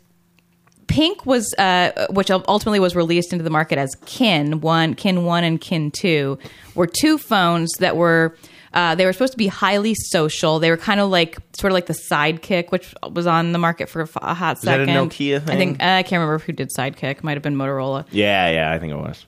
Pink 0.88 1.26
was, 1.26 1.54
uh, 1.58 2.08
which 2.12 2.30
ultimately 2.30 2.80
was 2.80 2.96
released 2.96 3.34
into 3.34 3.44
the 3.44 3.50
market 3.50 3.80
as 3.80 3.96
Kin 4.06 4.62
One, 4.62 4.94
Kin 4.94 5.26
One, 5.26 5.44
and 5.44 5.60
Kin 5.60 5.90
Two, 5.90 6.38
were 6.76 6.88
two 6.88 7.18
phones 7.18 7.72
that 7.80 7.98
were. 7.98 8.38
Uh, 8.76 8.96
they 8.96 9.06
were 9.06 9.14
supposed 9.14 9.34
to 9.34 9.38
be 9.38 9.46
highly 9.46 9.94
social. 9.94 10.58
They 10.58 10.72
were 10.72 10.78
kind 10.78 11.00
of 11.00 11.12
like, 11.12 11.38
sort 11.54 11.72
of 11.72 11.76
like 11.76 11.86
the 11.86 11.94
Sidekick, 11.94 12.72
which 12.72 12.94
was 13.12 13.28
on 13.28 13.52
the 13.52 13.60
market 13.60 13.88
for 13.90 14.08
a 14.22 14.34
hot 14.34 14.58
second. 14.60 14.90
Nokia 14.90 15.38
I 15.50 15.56
think 15.56 15.80
uh, 15.82 15.86
I 15.86 16.04
can't 16.04 16.20
remember 16.22 16.40
who 16.40 16.52
did 16.52 16.70
Sidekick. 16.76 17.24
Might 17.24 17.34
have 17.34 17.44
been 17.44 17.56
Motorola 17.56 18.06
Yeah, 18.12 18.50
yeah, 18.50 18.72
I 18.72 18.80
think 18.80 18.92
it 18.94 18.98
was. 18.98 19.26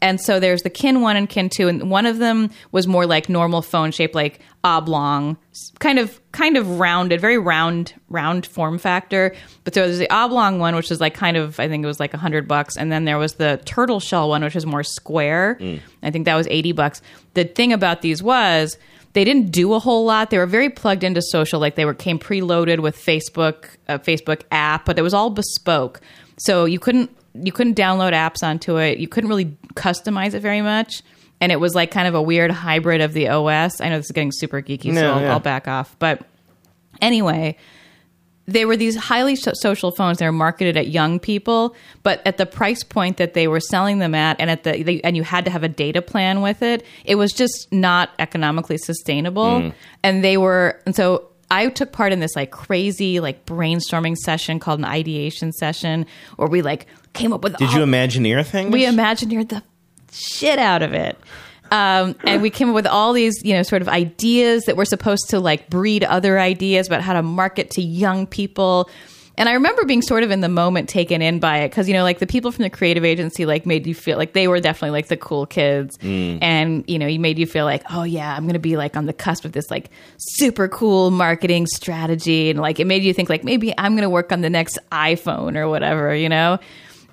and 0.00 0.20
so 0.20 0.38
there's 0.40 0.62
the 0.62 0.70
kin 0.70 1.00
1 1.00 1.16
and 1.16 1.28
kin 1.28 1.48
2 1.48 1.66
and 1.68 1.90
one 1.90 2.06
of 2.06 2.18
them 2.18 2.50
was 2.70 2.86
more 2.86 3.04
like 3.06 3.28
normal 3.28 3.62
phone 3.62 3.90
shape 3.90 4.14
like 4.14 4.38
oblong 4.62 5.36
kind 5.80 5.98
of 5.98 6.20
kind 6.30 6.56
of 6.56 6.78
rounded 6.78 7.20
very 7.20 7.38
round 7.38 7.94
round 8.08 8.46
form 8.46 8.78
factor 8.78 9.34
but 9.64 9.72
there 9.72 9.84
was 9.84 9.98
the 9.98 10.08
oblong 10.10 10.58
one 10.60 10.76
which 10.76 10.90
was 10.90 11.00
like 11.00 11.14
kind 11.14 11.36
of 11.36 11.58
i 11.58 11.66
think 11.66 11.82
it 11.82 11.86
was 11.86 11.98
like 11.98 12.12
100 12.12 12.46
bucks 12.46 12.76
and 12.76 12.92
then 12.92 13.04
there 13.06 13.18
was 13.18 13.34
the 13.34 13.60
turtle 13.64 13.98
shell 13.98 14.28
one 14.28 14.44
which 14.44 14.54
was 14.54 14.66
more 14.66 14.84
square 14.84 15.58
i 16.02 16.10
think 16.10 16.26
that 16.26 16.34
was 16.36 16.46
80 16.48 16.72
bucks 16.72 17.02
the 17.34 17.44
thing 17.44 17.72
about 17.72 18.02
these 18.02 18.22
was 18.22 18.78
they 19.12 19.24
didn't 19.24 19.50
do 19.50 19.74
a 19.74 19.78
whole 19.78 20.04
lot. 20.04 20.30
They 20.30 20.38
were 20.38 20.46
very 20.46 20.70
plugged 20.70 21.04
into 21.04 21.22
social, 21.22 21.60
like 21.60 21.74
they 21.74 21.84
were 21.84 21.94
came 21.94 22.18
preloaded 22.18 22.80
with 22.80 22.96
Facebook, 22.96 23.66
a 23.88 23.98
Facebook 23.98 24.42
app, 24.50 24.84
but 24.84 24.98
it 24.98 25.02
was 25.02 25.14
all 25.14 25.30
bespoke. 25.30 26.00
So 26.38 26.64
you 26.64 26.78
couldn't 26.78 27.10
you 27.34 27.52
couldn't 27.52 27.76
download 27.76 28.12
apps 28.12 28.42
onto 28.42 28.76
it. 28.76 28.98
You 28.98 29.08
couldn't 29.08 29.28
really 29.28 29.56
customize 29.74 30.34
it 30.34 30.40
very 30.40 30.62
much, 30.62 31.02
and 31.40 31.52
it 31.52 31.60
was 31.60 31.74
like 31.74 31.90
kind 31.90 32.08
of 32.08 32.14
a 32.14 32.22
weird 32.22 32.50
hybrid 32.50 33.00
of 33.00 33.12
the 33.12 33.28
OS. 33.28 33.80
I 33.80 33.88
know 33.88 33.96
this 33.96 34.06
is 34.06 34.12
getting 34.12 34.32
super 34.32 34.62
geeky, 34.62 34.94
so 34.94 35.12
I'll, 35.14 35.20
yeah. 35.20 35.32
I'll 35.32 35.40
back 35.40 35.68
off. 35.68 35.96
But 35.98 36.22
anyway, 37.00 37.56
they 38.48 38.64
were 38.64 38.76
these 38.76 38.96
highly 38.96 39.36
so- 39.36 39.52
social 39.54 39.92
phones. 39.92 40.18
They 40.18 40.24
were 40.26 40.32
marketed 40.32 40.76
at 40.76 40.88
young 40.88 41.20
people, 41.20 41.76
but 42.02 42.20
at 42.26 42.38
the 42.38 42.46
price 42.46 42.82
point 42.82 43.18
that 43.18 43.34
they 43.34 43.46
were 43.46 43.60
selling 43.60 43.98
them 43.98 44.14
at, 44.14 44.40
and 44.40 44.50
at 44.50 44.64
the 44.64 44.82
they, 44.82 45.00
and 45.02 45.16
you 45.16 45.22
had 45.22 45.44
to 45.44 45.50
have 45.50 45.62
a 45.62 45.68
data 45.68 46.00
plan 46.02 46.40
with 46.40 46.62
it. 46.62 46.82
It 47.04 47.16
was 47.16 47.32
just 47.32 47.68
not 47.70 48.10
economically 48.18 48.78
sustainable, 48.78 49.44
mm. 49.44 49.74
and 50.02 50.24
they 50.24 50.36
were 50.36 50.80
and 50.86 50.96
so. 50.96 51.28
I 51.50 51.68
took 51.70 51.92
part 51.92 52.12
in 52.12 52.20
this 52.20 52.36
like 52.36 52.50
crazy 52.50 53.20
like 53.20 53.46
brainstorming 53.46 54.16
session 54.16 54.60
called 54.60 54.80
an 54.80 54.84
ideation 54.84 55.50
session 55.52 56.04
where 56.36 56.46
we 56.46 56.60
like 56.60 56.86
came 57.14 57.32
up 57.32 57.42
with 57.42 57.56
Did 57.56 57.68
all- 57.68 57.74
you 57.76 57.80
Imagineer 57.86 58.44
things? 58.44 58.70
we 58.70 58.84
imagineered 58.84 59.48
the 59.48 59.62
shit 60.12 60.58
out 60.58 60.82
of 60.82 60.92
it. 60.92 61.16
Um, 61.70 62.14
and 62.24 62.42
we 62.42 62.50
came 62.50 62.68
up 62.70 62.74
with 62.74 62.86
all 62.86 63.12
these, 63.12 63.34
you 63.44 63.54
know, 63.54 63.62
sort 63.62 63.82
of 63.82 63.88
ideas 63.88 64.64
that 64.64 64.76
were 64.76 64.84
supposed 64.84 65.30
to 65.30 65.40
like 65.40 65.68
breed 65.70 66.04
other 66.04 66.38
ideas 66.38 66.86
about 66.86 67.02
how 67.02 67.12
to 67.12 67.22
market 67.22 67.70
to 67.72 67.82
young 67.82 68.26
people. 68.26 68.88
And 69.36 69.48
I 69.48 69.52
remember 69.52 69.84
being 69.84 70.02
sort 70.02 70.24
of 70.24 70.32
in 70.32 70.40
the 70.40 70.48
moment 70.48 70.88
taken 70.88 71.22
in 71.22 71.38
by 71.38 71.58
it 71.58 71.68
because, 71.68 71.86
you 71.86 71.94
know, 71.94 72.02
like 72.02 72.18
the 72.18 72.26
people 72.26 72.50
from 72.50 72.64
the 72.64 72.70
creative 72.70 73.04
agency 73.04 73.46
like 73.46 73.66
made 73.66 73.86
you 73.86 73.94
feel 73.94 74.18
like 74.18 74.32
they 74.32 74.48
were 74.48 74.58
definitely 74.58 74.90
like 74.90 75.06
the 75.06 75.16
cool 75.16 75.46
kids. 75.46 75.96
And, 76.02 76.84
you 76.88 76.98
know, 76.98 77.06
you 77.06 77.20
made 77.20 77.38
you 77.38 77.46
feel 77.46 77.64
like, 77.64 77.84
oh, 77.88 78.02
yeah, 78.02 78.34
I'm 78.34 78.42
going 78.42 78.54
to 78.54 78.58
be 78.58 78.76
like 78.76 78.96
on 78.96 79.06
the 79.06 79.12
cusp 79.12 79.44
of 79.44 79.52
this 79.52 79.70
like 79.70 79.90
super 80.16 80.66
cool 80.66 81.12
marketing 81.12 81.68
strategy. 81.68 82.50
And 82.50 82.58
like 82.58 82.80
it 82.80 82.86
made 82.86 83.04
you 83.04 83.14
think 83.14 83.28
like 83.28 83.44
maybe 83.44 83.72
I'm 83.78 83.92
going 83.92 84.02
to 84.02 84.10
work 84.10 84.32
on 84.32 84.40
the 84.40 84.50
next 84.50 84.76
iPhone 84.90 85.56
or 85.56 85.68
whatever, 85.68 86.12
you 86.12 86.28
know? 86.28 86.58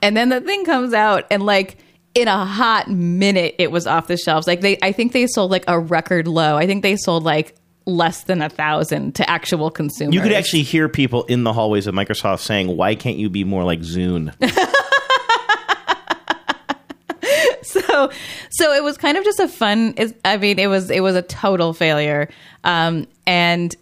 And 0.01 0.17
then 0.17 0.29
the 0.29 0.41
thing 0.41 0.65
comes 0.65 0.95
out 0.95 1.25
and 1.29 1.45
like, 1.45 1.77
in 2.15 2.29
a 2.29 2.45
hot 2.45 2.89
minute 2.89 3.55
it 3.59 3.71
was 3.71 3.85
off 3.85 4.07
the 4.07 4.17
shelves. 4.17 4.47
Like 4.47 4.61
they 4.61 4.79
i 4.81 4.91
think 4.91 5.11
they 5.11 5.27
sold 5.27 5.51
like 5.51 5.65
a 5.67 5.79
record 5.79 6.27
low. 6.27 6.57
I 6.57 6.65
think 6.65 6.81
they 6.81 6.95
sold 6.95 7.23
like 7.23 7.55
less 7.85 8.23
than 8.23 8.41
a 8.41 8.49
thousand 8.49 9.13
to 9.15 9.29
actual 9.29 9.69
consumers. 9.69 10.15
You 10.15 10.21
could 10.21 10.31
actually 10.31 10.63
hear 10.63 10.89
people 10.89 11.23
in 11.25 11.43
the 11.43 11.53
hallways 11.53 11.85
of 11.85 11.93
Microsoft 11.93 12.39
saying, 12.39 12.75
"Why 12.75 12.95
can't 12.95 13.17
you 13.17 13.29
be 13.29 13.43
more 13.43 13.63
like 13.63 13.81
Zune?" 13.81 14.33
so 17.63 18.09
so 18.49 18.73
it 18.73 18.83
was 18.83 18.97
kind 18.97 19.17
of 19.17 19.23
just 19.23 19.39
a 19.39 19.47
fun 19.47 19.95
i 20.23 20.37
mean 20.37 20.59
it 20.59 20.67
was 20.67 20.89
it 20.89 21.01
was 21.01 21.15
a 21.15 21.21
total 21.21 21.73
failure. 21.73 22.29
Um 22.63 23.07
and 23.27 23.75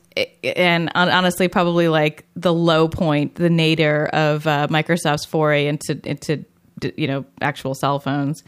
and 0.44 0.92
honestly 0.96 1.48
probably 1.48 1.88
like 1.88 2.26
the 2.36 2.54
low 2.54 2.88
point 2.88 3.36
the 3.36 3.50
nadir 3.50 4.06
of 4.08 4.46
uh, 4.46 4.68
microsoft's 4.68 5.26
foray 5.26 5.68
into 5.68 6.00
into 6.04 6.44
you 6.98 7.08
know 7.08 7.26
actual 7.42 7.74
cell 7.76 8.00
phones 8.00 8.44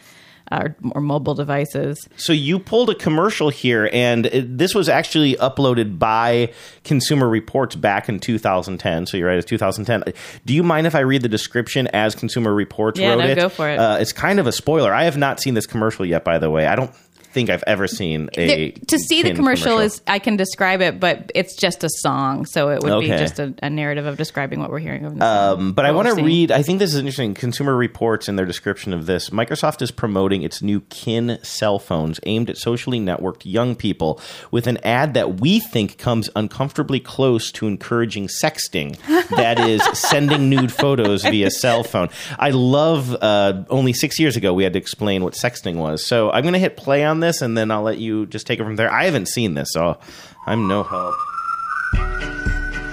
uh, 0.51 0.59
or, 0.63 0.75
or 0.91 1.01
mobile 1.01 1.33
devices 1.33 2.07
So 2.17 2.31
you 2.31 2.59
pulled 2.59 2.91
a 2.91 2.95
commercial 2.95 3.49
here, 3.49 3.89
and 3.91 4.27
it, 4.27 4.57
this 4.59 4.75
was 4.75 4.87
actually 4.87 5.35
uploaded 5.37 5.97
by 5.97 6.53
Consumer 6.83 7.27
Reports 7.27 7.75
back 7.75 8.07
in 8.09 8.19
2010. 8.19 9.07
So 9.07 9.17
you're 9.17 9.27
right, 9.27 9.39
it's 9.39 9.47
2010. 9.49 10.13
Do 10.45 10.53
you 10.53 10.61
mind 10.61 10.85
if 10.85 10.93
I 10.93 10.99
read 10.99 11.23
the 11.23 11.29
description 11.29 11.87
as 11.93 12.13
Consumer 12.13 12.53
Reports 12.53 12.99
Yeah, 12.99 13.09
wrote 13.13 13.17
no, 13.19 13.25
it? 13.25 13.35
go 13.35 13.49
for 13.49 13.67
it. 13.69 13.79
Uh, 13.79 13.97
it's 13.99 14.11
kind 14.13 14.39
of 14.39 14.45
a 14.45 14.51
spoiler. 14.51 14.93
I 14.93 15.05
have 15.05 15.17
not 15.17 15.39
seen 15.39 15.55
this 15.55 15.65
commercial 15.65 16.05
yet, 16.05 16.23
by 16.23 16.37
the 16.37 16.51
way. 16.51 16.67
I 16.67 16.75
don't 16.75 16.91
think 17.35 17.49
I've 17.49 17.63
ever 17.67 17.85
seen 17.85 18.29
a 18.37 18.47
There- 18.47 18.71
to 18.87 18.97
see 18.97 19.21
the 19.21 19.27
Kin 19.29 19.35
commercial, 19.35 19.79
is 19.79 20.01
I 20.07 20.19
can 20.19 20.37
describe 20.37 20.81
it, 20.81 21.01
but 21.01 21.31
it's 21.35 21.55
just 21.57 21.83
a 21.83 21.89
song, 21.89 22.45
so 22.45 22.69
it 22.69 22.81
would 22.81 23.01
be 23.01 23.07
just 23.07 23.39
a, 23.39 23.53
a 23.61 23.69
narrative 23.69 24.05
of 24.05 24.17
describing 24.17 24.61
what 24.61 24.71
we're 24.71 24.79
hearing. 24.79 25.05
Of 25.05 25.19
the 25.19 25.25
Um, 25.25 25.73
but 25.73 25.85
I 25.85 25.91
want 25.91 26.07
to 26.07 26.15
read. 26.15 26.49
I 26.49 26.63
think 26.63 26.79
this 26.79 26.93
is 26.93 26.99
interesting. 26.99 27.33
Consumer 27.33 27.75
Reports 27.75 28.29
in 28.29 28.37
their 28.37 28.45
description 28.45 28.93
of 28.93 29.05
this. 29.05 29.31
Microsoft 29.31 29.81
is 29.81 29.91
promoting 29.91 30.43
its 30.43 30.61
new 30.61 30.79
Kin 30.89 31.37
cell 31.43 31.77
phones 31.77 32.21
aimed 32.23 32.49
at 32.49 32.57
socially 32.57 32.99
networked 33.01 33.41
young 33.43 33.75
people 33.75 34.21
with 34.49 34.65
an 34.65 34.77
ad 34.83 35.13
that 35.13 35.41
we 35.41 35.59
think 35.59 35.97
comes 35.97 36.29
uncomfortably 36.37 37.01
close 37.01 37.51
to 37.51 37.67
encouraging 37.67 38.27
sexting. 38.27 38.97
that 39.35 39.59
is, 39.59 39.83
sending 39.93 40.49
nude 40.49 40.71
photos 40.71 41.23
via 41.23 41.51
cell 41.51 41.83
phone. 41.83 42.07
I 42.39 42.51
love. 42.51 43.13
Uh, 43.21 43.63
only 43.69 43.91
six 43.91 44.19
years 44.19 44.37
ago, 44.37 44.53
we 44.53 44.63
had 44.63 44.71
to 44.71 44.79
explain 44.79 45.21
what 45.21 45.33
sexting 45.33 45.75
was. 45.75 46.05
So 46.07 46.31
I'm 46.31 46.43
going 46.43 46.53
to 46.53 46.59
hit 46.59 46.77
play 46.77 47.03
on 47.03 47.19
this, 47.19 47.24
and 47.41 47.57
then 47.57 47.71
I'll 47.71 47.83
let 47.83 47.97
you 47.97 48.25
just 48.25 48.47
take 48.47 48.59
it 48.59 48.63
from 48.63 48.75
there. 48.75 48.91
I 48.91 49.05
haven't 49.05 49.27
seen 49.27 49.53
this, 49.53 49.69
so 49.71 49.97
I'm 50.45 50.67
no 50.67 50.83
help. 50.83 51.13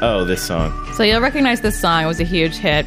Oh, 0.04 0.24
this 0.26 0.42
song. 0.42 0.72
So 0.94 1.02
you'll 1.04 1.20
recognize 1.20 1.60
this 1.60 1.78
song; 1.80 2.02
it 2.02 2.06
was 2.06 2.20
a 2.20 2.24
huge 2.24 2.56
hit. 2.56 2.86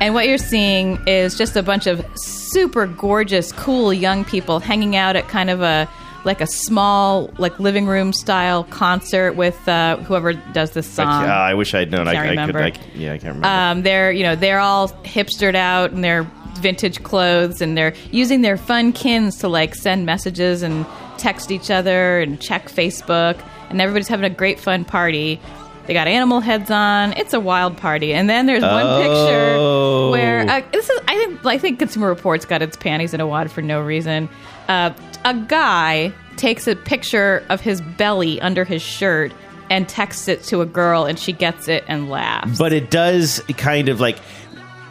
And 0.00 0.14
what 0.14 0.26
you're 0.26 0.38
seeing 0.38 0.98
is 1.06 1.36
just 1.36 1.56
a 1.56 1.62
bunch 1.62 1.86
of 1.86 2.04
super 2.16 2.86
gorgeous, 2.86 3.52
cool 3.52 3.92
young 3.92 4.24
people 4.24 4.58
hanging 4.60 4.96
out 4.96 5.14
at 5.16 5.28
kind 5.28 5.50
of 5.50 5.60
a 5.60 5.88
like 6.24 6.40
a 6.40 6.46
small, 6.46 7.30
like 7.36 7.60
living 7.60 7.86
room 7.86 8.12
style 8.14 8.64
concert 8.64 9.34
with 9.34 9.68
uh, 9.68 9.98
whoever 9.98 10.32
does 10.32 10.70
this 10.70 10.86
I, 10.98 11.04
song. 11.04 11.24
ca- 11.26 11.30
I 11.30 11.54
wish 11.54 11.74
I'd 11.74 11.90
known. 11.90 12.08
I, 12.08 12.14
Can't 12.14 12.24
I 12.38 12.46
could. 12.46 12.54
remember. 12.54 12.58
I, 12.60 12.72
yeah, 12.94 13.12
I 13.12 13.18
can't 13.18 13.34
remember. 13.36 13.46
Um, 13.46 13.82
they're 13.82 14.10
you 14.10 14.22
know 14.22 14.34
they're 14.34 14.58
all 14.60 14.88
hipstered 14.88 15.54
out 15.54 15.92
in 15.92 16.00
their 16.00 16.24
vintage 16.64 17.02
clothes, 17.02 17.60
and 17.60 17.76
they're 17.76 17.92
using 18.10 18.40
their 18.42 18.56
fun 18.56 18.92
kins 18.92 19.36
to 19.38 19.48
like 19.48 19.74
send 19.74 20.06
messages 20.06 20.62
and 20.62 20.86
text 21.18 21.50
each 21.52 21.70
other 21.70 22.20
and 22.20 22.40
check 22.40 22.68
Facebook, 22.68 23.36
and 23.70 23.80
everybody's 23.80 24.08
having 24.08 24.24
a 24.24 24.34
great 24.34 24.58
fun 24.58 24.84
party. 24.84 25.38
They 25.86 25.92
got 25.92 26.08
animal 26.08 26.40
heads 26.40 26.70
on. 26.70 27.12
It's 27.12 27.34
a 27.34 27.40
wild 27.40 27.76
party. 27.76 28.14
And 28.14 28.28
then 28.30 28.46
there's 28.46 28.62
one 28.62 28.86
Oh. 28.86 29.02
picture 29.02 30.10
where 30.12 30.40
uh, 30.48 30.62
this 30.72 30.88
is. 30.88 30.98
I 31.06 31.14
think. 31.18 31.44
I 31.46 31.58
think 31.58 31.78
Consumer 31.78 32.08
Reports 32.08 32.46
got 32.46 32.62
its 32.62 32.76
panties 32.76 33.12
in 33.12 33.20
a 33.20 33.26
wad 33.26 33.50
for 33.50 33.60
no 33.60 33.82
reason. 33.82 34.30
Uh, 34.68 34.90
a 35.26 35.34
guy 35.34 36.10
takes 36.36 36.66
a 36.66 36.74
picture 36.74 37.44
of 37.50 37.60
his 37.60 37.82
belly 37.98 38.40
under 38.40 38.64
his 38.64 38.80
shirt 38.80 39.30
and 39.70 39.86
texts 39.88 40.26
it 40.26 40.42
to 40.44 40.62
a 40.62 40.66
girl, 40.66 41.04
and 41.04 41.18
she 41.18 41.32
gets 41.32 41.68
it 41.68 41.84
and 41.86 42.08
laughs. 42.10 42.58
but 42.58 42.72
it 42.72 42.90
does 42.90 43.40
kind 43.58 43.88
of 43.90 44.00
like 44.00 44.18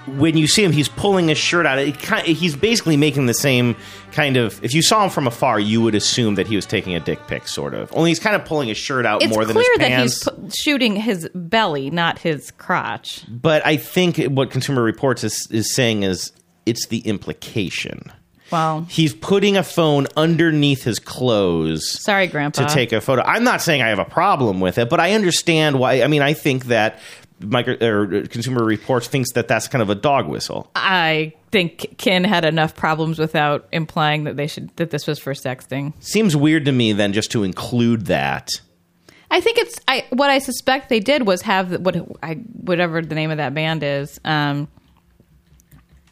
when 0.07 0.37
you 0.37 0.47
see 0.47 0.63
him, 0.63 0.71
he's 0.71 0.87
pulling 0.89 1.27
his 1.29 1.37
shirt 1.37 1.65
out. 1.65 1.79
It 1.79 1.99
kind 1.99 2.25
he's 2.25 2.55
basically 2.55 2.97
making 2.97 3.25
the 3.25 3.33
same 3.33 3.75
kind 4.11 4.37
of. 4.37 4.63
If 4.63 4.73
you 4.73 4.81
saw 4.81 5.03
him 5.03 5.09
from 5.09 5.27
afar, 5.27 5.59
you 5.59 5.81
would 5.81 5.95
assume 5.95 6.35
that 6.35 6.47
he 6.47 6.55
was 6.55 6.65
taking 6.65 6.95
a 6.95 6.99
dick 6.99 7.25
pic, 7.27 7.47
sort 7.47 7.73
of. 7.73 7.91
Only 7.95 8.11
he's 8.11 8.19
kind 8.19 8.35
of 8.35 8.45
pulling 8.45 8.67
his 8.67 8.77
shirt 8.77 9.05
out 9.05 9.21
it's 9.23 9.33
more 9.33 9.45
than 9.45 9.55
his 9.55 9.67
pants. 9.77 10.13
It's 10.15 10.23
clear 10.23 10.35
that 10.37 10.43
he's 10.45 10.55
shooting 10.55 10.95
his 10.95 11.29
belly, 11.33 11.89
not 11.89 12.19
his 12.19 12.51
crotch. 12.51 13.23
but 13.29 13.65
I 13.65 13.77
think 13.77 14.17
what 14.25 14.51
Consumer 14.51 14.83
Reports 14.83 15.23
is 15.23 15.47
is 15.51 15.73
saying 15.73 16.03
is 16.03 16.31
it's 16.65 16.87
the 16.87 16.99
implication. 16.99 18.11
Well, 18.51 18.85
He's 18.87 19.15
putting 19.15 19.57
a 19.57 19.63
phone 19.63 20.05
underneath 20.15 20.83
his 20.83 20.99
clothes. 20.99 21.99
sorry, 22.03 22.27
Grandpa. 22.27 22.67
to 22.67 22.71
take 22.73 22.91
a 22.91 23.01
photo. 23.01 23.23
I'm 23.23 23.43
not 23.43 23.63
saying 23.63 23.81
I 23.81 23.87
have 23.87 23.97
a 23.97 24.05
problem 24.05 24.59
with 24.59 24.77
it, 24.77 24.89
but 24.89 24.99
I 24.99 25.13
understand 25.13 25.79
why. 25.79 26.03
I 26.03 26.07
mean, 26.07 26.21
I 26.21 26.33
think 26.33 26.65
that 26.65 26.99
micro, 27.43 27.75
or 27.81 28.27
Consumer 28.27 28.63
Reports 28.63 29.07
thinks 29.07 29.31
that 29.33 29.47
that's 29.47 29.67
kind 29.67 29.81
of 29.81 29.89
a 29.89 29.95
dog 29.95 30.27
whistle. 30.27 30.69
I 30.75 31.33
think 31.51 31.97
Kin 31.97 32.23
had 32.23 32.45
enough 32.45 32.75
problems 32.75 33.19
without 33.19 33.67
implying 33.71 34.23
that 34.23 34.37
they 34.37 34.47
should 34.47 34.75
that 34.77 34.89
this 34.89 35.07
was 35.07 35.19
for 35.19 35.33
sexting. 35.33 35.93
Seems 35.99 36.35
weird 36.35 36.65
to 36.65 36.71
me 36.71 36.93
then 36.93 37.13
just 37.13 37.31
to 37.31 37.43
include 37.43 38.07
that. 38.07 38.49
I 39.31 39.41
think 39.41 39.57
it's 39.57 39.79
I 39.87 40.05
what 40.11 40.29
I 40.29 40.39
suspect 40.39 40.89
they 40.89 40.99
did 40.99 41.25
was 41.25 41.41
have 41.41 41.81
what 41.81 41.95
I 42.21 42.35
whatever 42.35 43.01
the 43.01 43.15
name 43.15 43.31
of 43.31 43.37
that 43.37 43.53
band 43.53 43.83
is. 43.83 44.19
Um, 44.23 44.67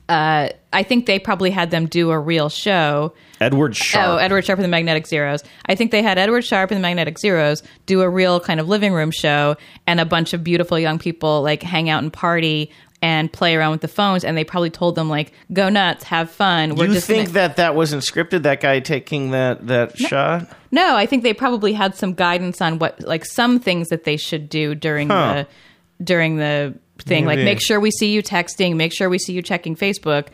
uh, 0.09 0.49
I 0.73 0.83
think 0.83 1.05
they 1.05 1.19
probably 1.19 1.51
had 1.51 1.71
them 1.71 1.85
do 1.85 2.11
a 2.11 2.19
real 2.19 2.49
show. 2.49 3.13
Edward 3.41 3.75
Sharpe. 3.75 4.07
Oh, 4.07 4.17
Edward 4.17 4.45
Sharpe 4.45 4.59
and 4.59 4.63
the 4.63 4.69
Magnetic 4.69 5.07
Zeros. 5.07 5.43
I 5.65 5.75
think 5.75 5.91
they 5.91 6.01
had 6.01 6.17
Edward 6.17 6.43
Sharpe 6.45 6.71
and 6.71 6.77
the 6.77 6.81
Magnetic 6.81 7.19
Zeros 7.19 7.63
do 7.85 8.01
a 8.01 8.09
real 8.09 8.39
kind 8.39 8.59
of 8.59 8.69
living 8.69 8.93
room 8.93 9.11
show, 9.11 9.57
and 9.87 9.99
a 9.99 10.05
bunch 10.05 10.33
of 10.33 10.43
beautiful 10.43 10.77
young 10.79 10.99
people 10.99 11.41
like 11.41 11.63
hang 11.63 11.89
out 11.89 12.03
and 12.03 12.13
party 12.13 12.71
and 13.03 13.33
play 13.33 13.55
around 13.55 13.71
with 13.71 13.81
the 13.81 13.87
phones. 13.87 14.23
And 14.23 14.37
they 14.37 14.43
probably 14.43 14.69
told 14.69 14.93
them 14.95 15.09
like, 15.09 15.33
"Go 15.51 15.69
nuts, 15.69 16.03
have 16.03 16.29
fun." 16.29 16.75
We're 16.75 16.85
you 16.85 16.93
just 16.93 17.07
think 17.07 17.25
gonna- 17.29 17.33
that 17.33 17.55
that 17.55 17.75
wasn't 17.75 18.03
scripted? 18.03 18.43
That 18.43 18.61
guy 18.61 18.79
taking 18.79 19.31
that 19.31 19.65
that 19.67 19.97
shot? 19.97 20.47
No, 20.71 20.95
I 20.95 21.05
think 21.07 21.23
they 21.23 21.33
probably 21.33 21.73
had 21.73 21.95
some 21.95 22.13
guidance 22.13 22.61
on 22.61 22.77
what 22.77 23.01
like 23.01 23.25
some 23.25 23.59
things 23.59 23.89
that 23.89 24.03
they 24.03 24.17
should 24.17 24.49
do 24.49 24.75
during 24.75 25.09
Huh. 25.09 25.45
the 25.99 26.03
during 26.05 26.37
the 26.37 26.75
thing. 26.99 27.25
Like 27.25 27.39
make 27.39 27.59
sure 27.59 27.79
we 27.79 27.89
see 27.89 28.11
you 28.11 28.21
texting, 28.21 28.75
make 28.75 28.93
sure 28.93 29.09
we 29.09 29.17
see 29.17 29.33
you 29.33 29.41
checking 29.41 29.75
Facebook. 29.75 30.27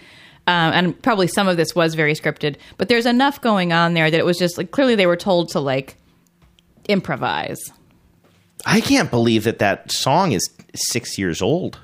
Um, 0.47 0.71
and 0.73 1.01
probably 1.03 1.27
some 1.27 1.47
of 1.49 1.57
this 1.57 1.75
was 1.75 1.93
very 1.93 2.13
scripted, 2.13 2.55
but 2.77 2.87
there's 2.87 3.05
enough 3.05 3.41
going 3.41 3.73
on 3.73 3.93
there 3.93 4.09
that 4.09 4.17
it 4.17 4.25
was 4.25 4.37
just 4.37 4.57
like 4.57 4.71
clearly 4.71 4.95
they 4.95 5.05
were 5.05 5.17
told 5.17 5.49
to 5.49 5.59
like 5.59 5.97
improvise. 6.87 7.71
I 8.65 8.81
can't 8.81 9.11
believe 9.11 9.43
that 9.43 9.59
that 9.59 9.91
song 9.91 10.31
is 10.31 10.49
six 10.73 11.17
years 11.17 11.41
old. 11.41 11.79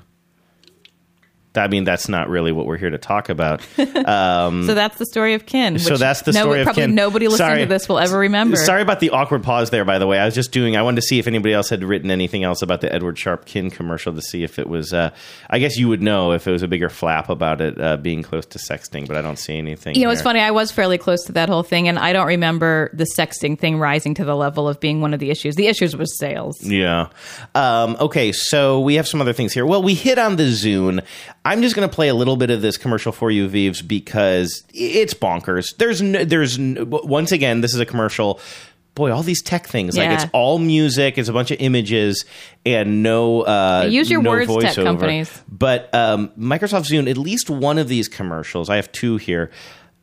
I 1.56 1.68
mean, 1.68 1.84
that's 1.84 2.08
not 2.08 2.28
really 2.28 2.52
what 2.52 2.66
we're 2.66 2.76
here 2.76 2.90
to 2.90 2.98
talk 2.98 3.28
about. 3.28 3.60
Um, 4.04 4.66
so 4.66 4.74
that's 4.74 4.98
the 4.98 5.06
story 5.06 5.34
of 5.34 5.46
Kin. 5.46 5.78
so 5.78 5.96
that's 5.96 6.22
the 6.22 6.32
no- 6.32 6.40
story 6.42 6.60
of 6.60 6.74
Kin. 6.74 6.94
nobody 6.94 7.26
listening 7.26 7.48
Sorry. 7.48 7.60
to 7.60 7.66
this 7.66 7.88
will 7.88 7.98
ever 7.98 8.18
remember. 8.18 8.56
Sorry 8.56 8.82
about 8.82 9.00
the 9.00 9.10
awkward 9.10 9.42
pause 9.42 9.70
there, 9.70 9.84
by 9.84 9.98
the 9.98 10.06
way. 10.06 10.18
I 10.18 10.26
was 10.26 10.34
just 10.34 10.52
doing, 10.52 10.76
I 10.76 10.82
wanted 10.82 10.96
to 10.96 11.02
see 11.02 11.18
if 11.18 11.26
anybody 11.26 11.54
else 11.54 11.70
had 11.70 11.82
written 11.84 12.10
anything 12.10 12.44
else 12.44 12.60
about 12.60 12.80
the 12.82 12.92
Edward 12.92 13.18
Sharpe 13.18 13.46
Kin 13.46 13.70
commercial 13.70 14.12
to 14.14 14.20
see 14.20 14.42
if 14.42 14.58
it 14.58 14.68
was, 14.68 14.92
uh, 14.92 15.10
I 15.48 15.58
guess 15.58 15.76
you 15.78 15.88
would 15.88 16.02
know 16.02 16.32
if 16.32 16.46
it 16.46 16.50
was 16.50 16.62
a 16.62 16.68
bigger 16.68 16.90
flap 16.90 17.28
about 17.30 17.60
it 17.62 17.80
uh, 17.80 17.96
being 17.96 18.22
close 18.22 18.44
to 18.46 18.58
sexting, 18.58 19.06
but 19.06 19.16
I 19.16 19.22
don't 19.22 19.38
see 19.38 19.56
anything. 19.56 19.94
You 19.94 20.04
know, 20.04 20.10
it's 20.10 20.22
funny. 20.22 20.40
I 20.40 20.50
was 20.50 20.70
fairly 20.70 20.98
close 20.98 21.24
to 21.24 21.32
that 21.32 21.48
whole 21.48 21.62
thing, 21.62 21.88
and 21.88 21.98
I 21.98 22.12
don't 22.12 22.26
remember 22.26 22.90
the 22.92 23.06
sexting 23.16 23.58
thing 23.58 23.78
rising 23.78 24.14
to 24.14 24.24
the 24.24 24.36
level 24.36 24.68
of 24.68 24.80
being 24.80 25.00
one 25.00 25.14
of 25.14 25.20
the 25.20 25.30
issues. 25.30 25.54
The 25.54 25.68
issues 25.68 25.96
was 25.96 26.18
sales. 26.18 26.60
Yeah. 26.62 27.08
Um, 27.54 27.96
okay, 28.00 28.32
so 28.32 28.80
we 28.80 28.96
have 28.96 29.08
some 29.08 29.20
other 29.20 29.32
things 29.32 29.52
here. 29.52 29.64
Well, 29.64 29.82
we 29.82 29.94
hit 29.94 30.18
on 30.18 30.36
the 30.36 30.44
Zune. 30.44 31.02
I'm 31.44 31.60
just 31.60 31.76
going 31.76 31.88
to 31.88 31.94
play 31.94 32.08
a 32.08 32.14
little 32.14 32.36
bit 32.36 32.50
of 32.50 32.62
this 32.62 32.76
commercial 32.76 33.12
for 33.12 33.30
you, 33.30 33.48
Vives, 33.48 33.82
because 33.82 34.64
it's 34.72 35.12
bonkers. 35.12 35.76
There's, 35.76 36.00
no, 36.00 36.24
there's 36.24 36.58
no, 36.58 36.84
once 36.84 37.32
again, 37.32 37.60
this 37.60 37.74
is 37.74 37.80
a 37.80 37.86
commercial. 37.86 38.40
Boy, 38.94 39.10
all 39.12 39.24
these 39.24 39.42
tech 39.42 39.66
things 39.66 39.96
like 39.96 40.10
it's 40.10 40.30
all 40.32 40.58
music, 40.58 41.18
it's 41.18 41.28
a 41.28 41.32
bunch 41.32 41.50
of 41.50 41.60
images, 41.60 42.24
and 42.64 43.02
no 43.02 43.42
uh, 43.42 43.88
Use 43.90 44.08
your 44.08 44.22
no 44.22 44.30
words, 44.30 44.56
tech 44.62 44.76
companies. 44.76 45.42
But 45.48 45.92
um, 45.92 46.28
Microsoft 46.38 46.88
Zune, 46.88 47.10
at 47.10 47.18
least 47.18 47.50
one 47.50 47.78
of 47.78 47.88
these 47.88 48.06
commercials, 48.06 48.70
I 48.70 48.76
have 48.76 48.92
two 48.92 49.16
here, 49.16 49.50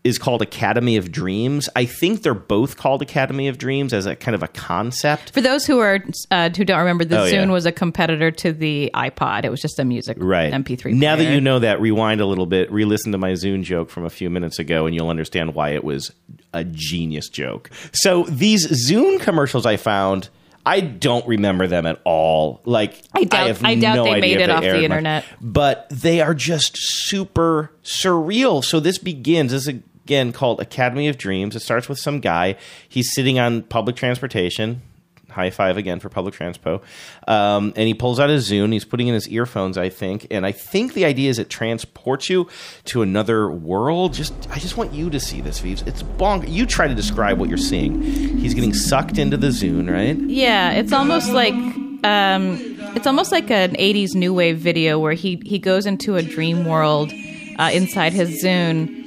is 0.04 0.18
called 0.18 0.42
Academy 0.42 0.98
of 0.98 1.12
Dreams. 1.12 1.70
I 1.76 1.86
think 1.86 2.24
they're 2.24 2.34
both 2.34 2.76
called 2.76 3.04
Academy 3.04 3.48
of 3.48 3.60
Dreams 3.60 3.94
as 3.94 4.08
a 4.08 4.16
kind 4.16 4.34
of 4.34 4.42
a 4.42 4.48
concept. 4.48 5.32
For 5.32 5.42
those 5.42 5.66
who 5.68 5.78
are 5.80 6.04
uh, 6.32 6.50
who 6.50 6.66
don't 6.66 6.80
remember, 6.80 7.06
the 7.06 7.20
Oh, 7.22 7.26
Zune 7.26 7.32
yeah. 7.34 7.46
was 7.52 7.68
a 7.68 7.72
competitor 7.72 8.32
to 8.32 8.52
the 8.52 8.90
iPod. 8.96 9.46
It 9.46 9.50
was 9.52 9.62
just 9.62 9.78
a 9.78 9.86
music 9.86 10.18
right. 10.20 10.52
MP3. 10.52 10.94
Now 10.96 11.16
that 11.18 11.32
you 11.32 11.40
know 11.40 11.60
that, 11.60 11.80
rewind 11.80 12.20
a 12.20 12.26
little 12.26 12.48
bit, 12.48 12.72
re-listen 12.72 13.12
to 13.12 13.20
my 13.20 13.34
Zune 13.34 13.62
joke 13.64 13.92
from 13.92 14.04
a 14.06 14.10
few 14.10 14.30
minutes 14.32 14.58
ago, 14.58 14.88
and 14.88 14.96
you'll 14.96 15.10
understand 15.10 15.54
why 15.54 15.70
it 15.70 15.84
was 15.84 16.12
a 16.54 16.64
genius 16.64 17.30
joke. 17.30 17.70
So 17.94 18.24
these 18.24 18.68
Zune 18.90 19.20
commercials 19.20 19.66
I 19.68 19.78
found. 19.78 20.30
I 20.64 20.80
don't 20.80 21.26
remember 21.28 21.66
them 21.66 21.88
at 21.88 22.00
all. 22.06 22.62
Like 22.66 23.02
I 23.16 23.24
doubt- 23.24 23.48
have 23.48 23.66
I 23.66 23.74
doubt 23.76 23.96
no 23.96 24.04
they 24.04 24.20
made 24.22 24.38
it 24.40 24.46
they 24.46 24.54
off 24.54 24.62
the 24.62 24.68
aired 24.68 24.76
much. 24.76 24.84
internet. 24.84 25.26
but 25.42 25.88
they 25.90 26.22
are 26.22 26.36
just 26.36 26.74
super 26.78 27.72
surreal. 27.84 28.64
So 28.64 28.80
this 28.80 29.00
begins. 29.00 29.52
This 29.54 29.68
is 29.68 29.74
again 30.12 30.34
called 30.34 30.60
Academy 30.60 31.08
of 31.08 31.18
Dreams. 31.18 31.56
It 31.56 31.62
starts 31.62 31.88
with 31.88 31.98
some 31.98 32.20
guy. 32.20 32.58
He's 32.90 33.14
sitting 33.14 33.40
on 33.40 33.64
public 33.64 33.96
transportation. 33.96 34.82
High 35.30 35.52
five 35.52 35.78
again 35.78 36.02
for 36.02 36.10
public 36.10 36.36
transpo. 36.36 36.82
Um, 37.26 37.72
and 37.78 37.88
he 37.88 37.94
pulls 37.94 38.20
out 38.20 38.30
his 38.30 38.52
Zune. 38.52 38.74
He's 38.74 38.84
putting 38.84 39.08
in 39.08 39.14
his 39.14 39.30
earphones, 39.30 39.78
I 39.78 39.88
think. 39.88 40.28
And 40.30 40.46
I 40.46 40.52
think 40.52 40.94
the 40.94 41.06
idea 41.06 41.30
is 41.30 41.40
it 41.40 41.50
transports 41.50 42.30
you 42.30 42.50
to 42.86 43.02
another 43.02 43.50
world. 43.50 44.14
Just, 44.14 44.34
I 44.52 44.60
just 44.60 44.76
want 44.76 44.92
you 44.92 45.10
to 45.10 45.22
see 45.22 45.40
this, 45.40 45.60
Vives. 45.60 45.84
It's 45.84 46.04
bonk. 46.04 46.52
You 46.52 46.66
try 46.66 46.90
to 46.90 46.94
describe 46.94 47.40
what 47.40 47.48
you're 47.48 47.58
seeing. 47.58 48.02
He's 48.02 48.54
getting 48.54 48.74
sucked 48.74 49.18
into 49.18 49.38
the 49.38 49.48
Zune, 49.48 49.90
right? 49.90 50.20
Yeah, 50.20 50.72
it's 50.72 50.92
almost 50.92 51.32
like 51.32 51.54
um, 51.54 52.58
it's 52.98 53.08
almost 53.08 53.32
like 53.32 53.50
an 53.50 53.76
'80s 53.76 54.14
new 54.14 54.34
wave 54.34 54.58
video 54.58 55.00
where 55.00 55.14
he 55.14 55.42
he 55.46 55.60
goes 55.60 55.86
into 55.86 56.18
a 56.18 56.22
dream 56.22 56.66
world 56.66 57.14
uh, 57.58 57.70
inside 57.72 58.12
his 58.12 58.44
Zune, 58.44 59.01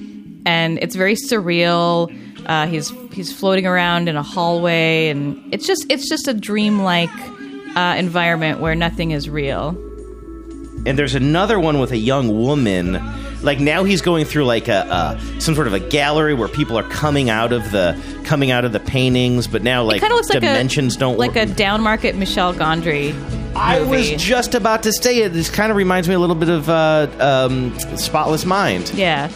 and 0.47 0.79
it's 0.83 0.95
very 0.97 1.15
surreal. 1.15 2.11
Uh, 2.47 2.67
he's 2.67 2.91
he's 3.13 3.33
floating 3.33 3.67
around 3.67 4.09
in 4.09 4.17
a 4.17 4.23
hallway, 4.23 5.09
and 5.09 5.43
it's 5.53 5.67
just 5.67 5.87
it's 5.89 6.09
just 6.09 6.29
a 6.29 6.35
dreamlike 6.35 7.11
uh, 7.77 7.95
environment 7.99 8.61
where 8.61 8.75
nothing 8.75 9.11
is 9.13 9.29
real. 9.31 9.71
and 10.87 10.99
there's 10.99 11.15
another 11.15 11.59
one 11.59 11.79
with 11.81 11.93
a 11.93 11.97
young 11.97 12.39
woman 12.39 13.01
like 13.43 13.59
now 13.61 13.85
he's 13.85 14.01
going 14.01 14.25
through 14.25 14.45
like 14.45 14.69
a, 14.69 15.19
a 15.29 15.41
some 15.41 15.55
sort 15.55 15.67
of 15.67 15.73
a 15.75 15.81
gallery 15.81 16.33
where 16.35 16.49
people 16.49 16.79
are 16.79 16.89
coming 16.89 17.29
out 17.31 17.53
of 17.53 17.71
the 17.73 17.95
coming 18.25 18.51
out 18.51 18.65
of 18.65 18.73
the 18.73 18.81
paintings 18.81 19.47
but 19.47 19.63
now 19.63 19.83
like 19.83 20.01
Kind 20.01 20.13
of 20.13 20.17
looks 20.17 20.29
like 20.31 20.41
dimensions 20.41 20.97
a 20.97 20.99
don't 20.99 21.19
like 21.19 21.35
work. 21.35 21.49
a 21.49 21.53
down 21.55 21.83
market 21.83 22.15
Michel 22.17 22.55
Gondry. 22.55 23.13
I 23.57 23.81
was 23.81 23.89
movie. 24.11 24.17
just 24.17 24.55
about 24.55 24.83
to 24.85 24.93
say 24.93 25.21
it 25.23 25.31
this 25.31 25.51
kind 25.51 25.71
of 25.71 25.77
reminds 25.77 26.09
me 26.09 26.15
a 26.15 26.19
little 26.19 26.37
bit 26.37 26.49
of 26.49 26.69
uh, 26.71 27.07
um, 27.21 27.79
spotless 27.97 28.45
mind 28.45 28.91
yeah, 28.95 29.29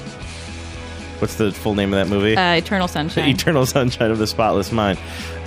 what's 1.21 1.37
the 1.37 1.53
full 1.53 1.75
name 1.75 1.93
of 1.93 1.99
that 1.99 2.13
movie 2.13 2.37
uh, 2.37 2.55
Eternal 2.55 2.89
Sunshine. 2.89 3.29
Eternal 3.35 3.67
Sunshine 3.67 4.11
of 4.11 4.19
the 4.19 4.27
Spotless 4.27 4.73
Mind. 4.73 4.99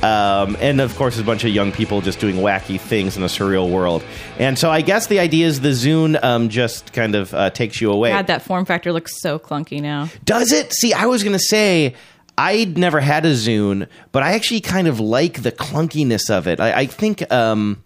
Um, 0.04 0.58
and 0.60 0.82
of 0.82 0.96
course, 0.96 1.20
a 1.20 1.24
bunch 1.24 1.44
of 1.44 1.52
young 1.52 1.72
people 1.72 2.02
just 2.02 2.20
doing 2.20 2.38
wacky 2.38 2.80
things 2.80 3.18
in 3.18 3.24
a 3.24 3.28
surreal 3.28 3.70
world. 3.70 4.04
And 4.40 4.58
so 4.58 4.72
I 4.72 4.82
guess 4.82 5.08
the 5.08 5.20
idea 5.20 5.48
is 5.48 5.62
the 5.62 5.70
Zune 5.70 6.22
um, 6.24 6.50
just 6.50 6.94
kind 6.94 7.14
of 7.16 7.34
uh, 7.34 7.52
takes 7.52 7.80
you 7.80 7.92
away. 7.92 8.10
God, 8.10 8.28
that 8.28 8.42
form 8.42 8.66
factor 8.66 8.92
looks 8.92 9.22
so 9.22 9.38
clunky 9.38 9.82
now. 9.82 10.10
Does 10.26 10.52
it? 10.52 10.74
See, 10.74 10.94
I 10.94 11.06
was 11.06 11.24
going 11.24 11.38
to 11.38 11.44
say 11.44 11.96
I'd 12.38 12.78
never 12.78 13.00
had 13.00 13.26
a 13.26 13.34
Zune, 13.34 13.88
but 14.12 14.24
I 14.24 14.34
actually 14.34 14.62
kind 14.62 14.88
of 14.88 15.00
like 15.00 15.44
the 15.44 15.52
clunkiness 15.52 16.30
of 16.30 16.48
it. 16.48 16.60
I, 16.60 16.82
I 16.82 16.86
think. 16.88 17.32
Um, 17.32 17.84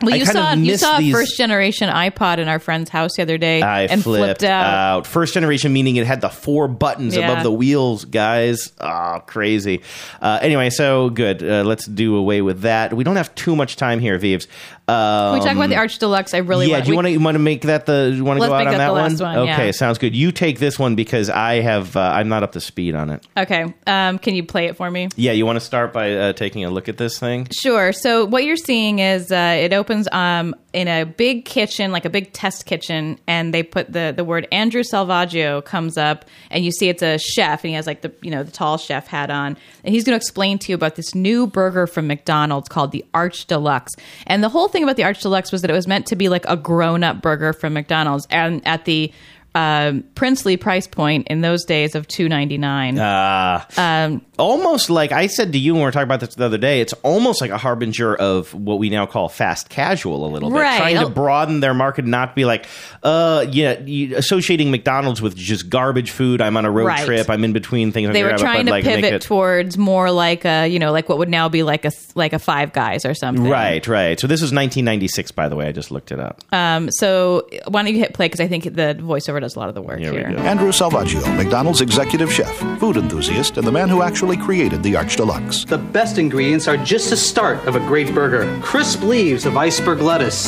Well, 0.00 0.14
I 0.14 0.18
you 0.18 0.24
kind 0.24 0.36
saw 0.38 0.52
of 0.52 0.58
you 0.60 0.76
saw 0.76 0.96
a 0.96 1.00
these- 1.00 1.12
first 1.12 1.36
generation 1.36 1.88
iPod 1.88 2.38
in 2.38 2.46
our 2.48 2.58
friend's 2.58 2.88
house 2.90 3.16
the 3.16 3.22
other 3.22 3.36
day 3.38 3.62
I 3.62 3.82
and 3.82 4.02
flipped, 4.02 4.40
flipped 4.40 4.44
out. 4.44 5.06
First 5.06 5.34
generation 5.34 5.72
meaning 5.72 5.96
it 5.96 6.06
had 6.06 6.20
the 6.20 6.28
four 6.28 6.68
buttons 6.68 7.16
Yeah. 7.16 7.30
above 7.30 7.42
the 7.42 7.50
wheels, 7.52 8.04
guys. 8.04 8.72
Ah, 8.80 9.18
crazy. 9.20 9.82
Uh, 10.22 10.38
anyway, 10.40 10.70
so 10.70 11.10
good. 11.10 11.42
Uh, 11.42 11.64
let's 11.64 11.86
do 11.86 12.16
away 12.16 12.42
with 12.42 12.60
that. 12.62 12.92
We 12.94 13.02
don't 13.04 13.16
have 13.16 13.34
too 13.34 13.56
much 13.56 13.76
time 13.76 13.98
here, 14.00 14.18
Vives. 14.18 14.46
Um, 14.88 14.94
Can 14.94 15.40
we 15.40 15.44
talk 15.44 15.56
about 15.56 15.68
the 15.68 15.76
Arch 15.76 15.98
Deluxe? 15.98 16.32
I 16.32 16.38
really 16.38 16.70
yeah, 16.70 16.80
do 16.80 16.88
you 16.88 16.96
want 16.96 17.06
to 17.06 17.10
you 17.10 17.20
want 17.20 17.34
to 17.34 17.40
make 17.40 17.62
that 17.62 17.84
the 17.84 18.10
you 18.14 18.24
want 18.24 18.40
to 18.40 18.46
go 18.46 18.54
out 18.54 18.66
on 18.66 18.72
that 18.72 18.92
one? 18.92 19.16
one, 19.18 19.36
okay, 19.50 19.66
yeah. 19.66 19.70
sounds 19.72 19.98
good. 19.98 20.16
You 20.16 20.32
take 20.32 20.58
this 20.58 20.78
one 20.78 20.94
because 20.94 21.28
I 21.28 21.56
have 21.56 21.94
uh, 21.94 22.00
I'm 22.00 22.30
not 22.30 22.42
up 22.42 22.52
to 22.52 22.60
speed 22.60 22.94
on 22.94 23.10
it. 23.10 23.26
Okay, 23.36 23.74
um, 23.86 24.18
can 24.18 24.34
you 24.34 24.44
play 24.44 24.66
it 24.66 24.76
for 24.76 24.90
me? 24.90 25.08
Yeah, 25.14 25.32
you 25.32 25.44
want 25.44 25.56
to 25.56 25.64
start 25.64 25.92
by 25.92 26.14
uh, 26.14 26.32
taking 26.32 26.64
a 26.64 26.70
look 26.70 26.88
at 26.88 26.96
this 26.96 27.18
thing? 27.18 27.48
Sure. 27.52 27.92
So 27.92 28.24
what 28.24 28.44
you're 28.44 28.56
seeing 28.56 29.00
is 29.00 29.30
uh, 29.30 29.58
it 29.60 29.74
opens 29.74 30.08
um, 30.10 30.54
in 30.78 30.86
a 30.86 31.02
big 31.02 31.44
kitchen, 31.44 31.90
like 31.90 32.04
a 32.04 32.10
big 32.10 32.32
test 32.32 32.64
kitchen, 32.64 33.18
and 33.26 33.52
they 33.52 33.64
put 33.64 33.92
the 33.92 34.14
the 34.16 34.22
word 34.22 34.46
Andrew 34.52 34.84
Selvaggio 34.84 35.64
comes 35.64 35.98
up, 35.98 36.24
and 36.52 36.64
you 36.64 36.70
see 36.70 36.88
it's 36.88 37.02
a 37.02 37.18
chef, 37.18 37.64
and 37.64 37.70
he 37.70 37.74
has 37.74 37.84
like 37.84 38.02
the 38.02 38.12
you 38.22 38.30
know 38.30 38.44
the 38.44 38.52
tall 38.52 38.78
chef 38.78 39.08
hat 39.08 39.28
on, 39.28 39.56
and 39.82 39.92
he's 39.92 40.04
going 40.04 40.12
to 40.12 40.16
explain 40.16 40.56
to 40.60 40.70
you 40.70 40.76
about 40.76 40.94
this 40.94 41.16
new 41.16 41.48
burger 41.48 41.88
from 41.88 42.06
McDonald's 42.06 42.68
called 42.68 42.92
the 42.92 43.04
Arch 43.12 43.46
Deluxe. 43.46 43.96
And 44.28 44.44
the 44.44 44.48
whole 44.48 44.68
thing 44.68 44.84
about 44.84 44.94
the 44.94 45.02
Arch 45.02 45.20
Deluxe 45.20 45.50
was 45.50 45.62
that 45.62 45.70
it 45.70 45.74
was 45.74 45.88
meant 45.88 46.06
to 46.06 46.16
be 46.16 46.28
like 46.28 46.44
a 46.46 46.56
grown 46.56 47.02
up 47.02 47.22
burger 47.22 47.52
from 47.52 47.72
McDonald's, 47.72 48.28
and 48.30 48.64
at 48.64 48.84
the 48.84 49.12
um, 49.54 50.04
princely 50.14 50.56
price 50.56 50.86
point 50.86 51.26
in 51.28 51.40
those 51.40 51.64
days 51.64 51.94
of 51.94 52.06
two 52.06 52.28
ninety 52.28 52.58
nine. 52.58 52.98
Uh, 52.98 53.64
um, 53.76 54.22
almost 54.38 54.90
like 54.90 55.10
I 55.12 55.26
said 55.26 55.52
to 55.52 55.58
you 55.58 55.72
when 55.74 55.80
we 55.80 55.84
were 55.86 55.90
talking 55.90 56.04
about 56.04 56.20
this 56.20 56.34
the 56.34 56.44
other 56.44 56.58
day, 56.58 56.80
it's 56.80 56.92
almost 57.02 57.40
like 57.40 57.50
a 57.50 57.58
harbinger 57.58 58.14
of 58.14 58.54
what 58.54 58.78
we 58.78 58.90
now 58.90 59.06
call 59.06 59.28
fast 59.28 59.68
casual 59.68 60.26
a 60.26 60.30
little 60.30 60.50
bit. 60.50 60.60
Right. 60.60 60.76
Trying 60.78 61.00
to 61.00 61.08
broaden 61.10 61.60
their 61.60 61.74
market, 61.74 62.04
not 62.04 62.34
be 62.36 62.44
like, 62.44 62.66
uh, 63.02 63.46
yeah, 63.50 63.78
you, 63.80 64.16
associating 64.16 64.70
McDonald's 64.70 65.20
with 65.20 65.34
just 65.34 65.68
garbage 65.68 66.10
food. 66.10 66.40
I'm 66.40 66.56
on 66.56 66.64
a 66.64 66.70
road 66.70 66.86
Right. 66.86 67.04
trip. 67.06 67.28
I'm 67.30 67.42
in 67.44 67.52
between 67.52 67.90
things. 67.92 68.08
I'm 68.08 68.12
they 68.14 68.22
were 68.24 68.36
trying 68.38 68.66
to 68.66 68.70
like, 68.70 68.84
pivot 68.84 69.12
it- 69.14 69.22
towards 69.22 69.76
more 69.76 70.10
like 70.10 70.44
a 70.44 70.66
you 70.68 70.78
know 70.78 70.92
like 70.92 71.08
what 71.08 71.18
would 71.18 71.28
now 71.28 71.48
be 71.48 71.62
like 71.62 71.84
a 71.84 71.90
like 72.14 72.32
a 72.32 72.38
Five 72.38 72.72
Guys 72.72 73.04
or 73.04 73.14
something. 73.14 73.48
Right, 73.48 73.86
right. 73.88 74.18
So 74.20 74.26
this 74.26 74.40
is 74.40 74.52
1996, 74.52 75.32
by 75.32 75.48
the 75.48 75.56
way. 75.56 75.66
I 75.66 75.72
just 75.72 75.90
looked 75.90 76.12
it 76.12 76.20
up. 76.20 76.42
Um, 76.52 76.90
so 76.92 77.48
why 77.66 77.82
don't 77.82 77.92
you 77.92 77.98
hit 77.98 78.14
play 78.14 78.26
because 78.26 78.40
I 78.40 78.46
think 78.48 78.64
the 78.64 78.96
voiceover 79.00 79.37
does 79.40 79.56
a 79.56 79.58
lot 79.58 79.68
of 79.68 79.74
the 79.74 79.82
work 79.82 79.98
Here 79.98 80.12
here. 80.12 80.38
Andrew 80.38 80.70
Selvaggio, 80.70 81.36
McDonald's 81.36 81.80
executive 81.80 82.32
chef, 82.32 82.54
food 82.78 82.96
enthusiast, 82.96 83.56
and 83.56 83.66
the 83.66 83.72
man 83.72 83.88
who 83.88 84.02
actually 84.02 84.36
created 84.36 84.82
the 84.82 84.96
Arch 84.96 85.16
Deluxe. 85.16 85.64
The 85.64 85.78
best 85.78 86.18
ingredients 86.18 86.68
are 86.68 86.76
just 86.76 87.10
the 87.10 87.16
start 87.16 87.66
of 87.66 87.76
a 87.76 87.80
great 87.80 88.14
burger. 88.14 88.46
Crisp 88.62 89.02
leaves 89.02 89.46
of 89.46 89.56
iceberg 89.56 90.00
lettuce, 90.00 90.46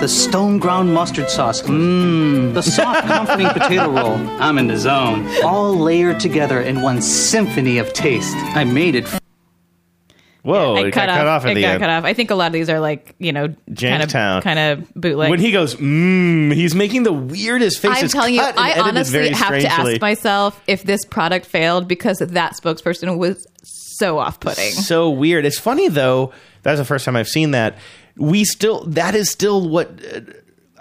the 0.00 0.08
stone 0.08 0.58
ground 0.58 0.92
mustard 0.92 1.30
sauce, 1.30 1.62
mmm, 1.62 2.54
the 2.54 2.62
soft 2.62 3.06
comforting 3.06 3.48
potato 3.48 3.90
roll. 3.90 4.16
I'm 4.40 4.58
in 4.58 4.66
the 4.66 4.76
zone. 4.76 5.28
All 5.44 5.74
layered 5.74 6.20
together 6.20 6.60
in 6.60 6.82
one 6.82 7.00
symphony 7.00 7.78
of 7.78 7.92
taste. 7.92 8.36
I 8.36 8.64
made 8.64 8.94
it. 8.94 9.21
Whoa, 10.42 10.74
I 10.74 10.80
it 10.80 10.82
got 10.90 10.92
cut, 10.92 11.08
cut 11.08 11.26
off. 11.26 11.42
off 11.42 11.46
at 11.46 11.56
it 11.56 11.60
got 11.60 11.70
end. 11.70 11.80
cut 11.80 11.90
off. 11.90 12.04
I 12.04 12.14
think 12.14 12.30
a 12.32 12.34
lot 12.34 12.48
of 12.48 12.52
these 12.52 12.68
are 12.68 12.80
like 12.80 13.14
you 13.18 13.32
know 13.32 13.46
kind 13.48 13.56
Jamestown. 13.72 14.42
kind 14.42 14.58
of 14.58 14.94
bootleg. 14.94 15.30
when 15.30 15.38
he 15.38 15.52
goes, 15.52 15.76
mmm, 15.76 16.52
he's 16.52 16.74
making 16.74 17.04
the 17.04 17.12
weirdest 17.12 17.78
faces. 17.78 18.02
I'm 18.02 18.08
telling 18.08 18.34
you, 18.34 18.40
cut 18.40 18.58
I 18.58 18.80
honestly 18.80 19.30
have 19.30 19.60
to 19.60 19.66
ask 19.68 20.00
myself 20.00 20.60
if 20.66 20.82
this 20.82 21.04
product 21.04 21.46
failed 21.46 21.86
because 21.86 22.18
that 22.18 22.54
spokesperson 22.60 23.18
was 23.18 23.46
so 23.62 24.18
off-putting. 24.18 24.72
so 24.72 25.10
weird. 25.10 25.44
It's 25.44 25.60
funny 25.60 25.88
though. 25.88 26.32
That's 26.62 26.78
the 26.80 26.84
first 26.84 27.04
time 27.04 27.14
I've 27.14 27.28
seen 27.28 27.52
that. 27.52 27.78
We 28.16 28.44
still 28.44 28.84
that 28.86 29.14
is 29.14 29.30
still 29.30 29.68
what. 29.68 29.88
Uh, 30.04 30.20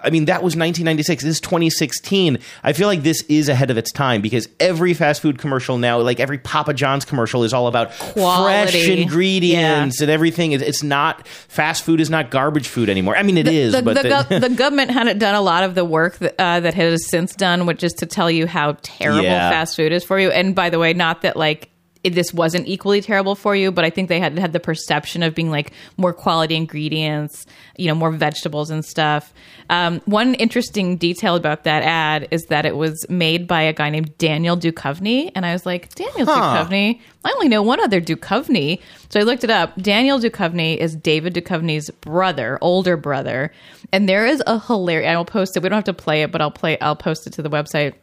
I 0.03 0.09
mean, 0.09 0.25
that 0.25 0.43
was 0.43 0.55
1996. 0.55 1.23
This 1.23 1.35
is 1.35 1.41
2016. 1.41 2.37
I 2.63 2.73
feel 2.73 2.87
like 2.87 3.03
this 3.03 3.21
is 3.23 3.49
ahead 3.49 3.71
of 3.71 3.77
its 3.77 3.91
time 3.91 4.21
because 4.21 4.47
every 4.59 4.93
fast 4.93 5.21
food 5.21 5.37
commercial 5.39 5.77
now, 5.77 5.99
like 5.99 6.19
every 6.19 6.37
Papa 6.37 6.73
John's 6.73 7.05
commercial, 7.05 7.43
is 7.43 7.53
all 7.53 7.67
about 7.67 7.93
fresh 7.93 8.13
Quality. 8.13 9.01
ingredients 9.01 10.01
and 10.01 10.11
everything. 10.11 10.51
It's 10.51 10.83
not 10.83 11.27
fast 11.27 11.83
food 11.83 11.99
is 11.99 12.09
not 12.09 12.31
garbage 12.31 12.67
food 12.67 12.89
anymore. 12.89 13.15
I 13.15 13.23
mean, 13.23 13.37
it 13.37 13.47
is, 13.47 13.73
the, 13.73 13.81
but 13.81 13.95
the, 13.95 14.03
the- 14.03 14.09
gov- 14.09 14.41
the 14.41 14.49
government 14.55 14.91
hadn't 14.91 15.19
done 15.19 15.35
a 15.35 15.41
lot 15.41 15.63
of 15.63 15.75
the 15.75 15.85
work 15.85 16.17
that, 16.19 16.35
uh, 16.39 16.59
that 16.59 16.73
has 16.73 17.09
since 17.09 17.35
done, 17.35 17.65
which 17.65 17.83
is 17.83 17.93
to 17.93 18.05
tell 18.05 18.29
you 18.29 18.47
how 18.47 18.77
terrible 18.81 19.23
Yeah. 19.23 19.49
fast 19.49 19.75
food 19.75 19.91
is 19.91 20.03
for 20.03 20.19
you. 20.19 20.29
And 20.31 20.53
by 20.55 20.69
the 20.69 20.79
way, 20.79 20.93
not 20.93 21.21
that 21.23 21.35
like 21.37 21.69
this 22.03 22.33
wasn't 22.33 22.67
equally 22.67 23.01
terrible 23.01 23.35
for 23.35 23.55
you, 23.55 23.71
but 23.71 23.85
I 23.85 23.89
think 23.89 24.09
they 24.09 24.19
had 24.19 24.37
had 24.39 24.53
the 24.53 24.59
perception 24.59 25.21
of 25.21 25.35
being 25.35 25.51
like 25.51 25.71
more 25.97 26.13
quality 26.13 26.55
ingredients, 26.55 27.45
you 27.77 27.87
know, 27.87 27.95
more 27.95 28.11
vegetables 28.11 28.69
and 28.71 28.83
stuff. 28.83 29.33
Um, 29.69 30.01
one 30.05 30.33
interesting 30.35 30.97
detail 30.97 31.35
about 31.35 31.63
that 31.65 31.83
ad 31.83 32.27
is 32.31 32.43
that 32.49 32.65
it 32.65 32.75
was 32.75 33.05
made 33.09 33.47
by 33.47 33.61
a 33.61 33.73
guy 33.73 33.89
named 33.89 34.17
Daniel 34.17 34.57
Duchovny, 34.57 35.31
and 35.35 35.45
I 35.45 35.53
was 35.53 35.65
like, 35.65 35.93
Daniel 35.95 36.25
Huh. 36.25 36.65
Duchovny. 36.65 36.99
I 37.23 37.31
only 37.33 37.49
know 37.49 37.61
one 37.61 37.79
other 37.79 38.01
Duchovny. 38.01 38.81
So 39.09 39.19
I 39.19 39.23
looked 39.23 39.43
it 39.43 39.51
up. 39.51 39.75
Daniel 39.77 40.19
Duchovny 40.19 40.77
is 40.77 40.95
David 40.95 41.35
Duchovny's 41.35 41.89
brother, 41.91 42.57
older 42.61 42.97
brother. 42.97 43.51
And 43.91 44.09
there 44.09 44.25
is 44.25 44.41
a 44.47 44.59
hilarious 44.59 45.09
I 45.11 45.17
will 45.17 45.25
post 45.25 45.55
it. 45.55 45.61
We 45.61 45.69
don't 45.69 45.77
have 45.77 45.83
to 45.83 45.93
play 45.93 46.23
it, 46.23 46.31
but 46.31 46.41
I'll 46.41 46.49
play 46.49 46.79
I'll 46.79 46.95
post 46.95 47.27
it 47.27 47.33
to 47.33 47.41
the 47.41 47.49
website. 47.49 47.93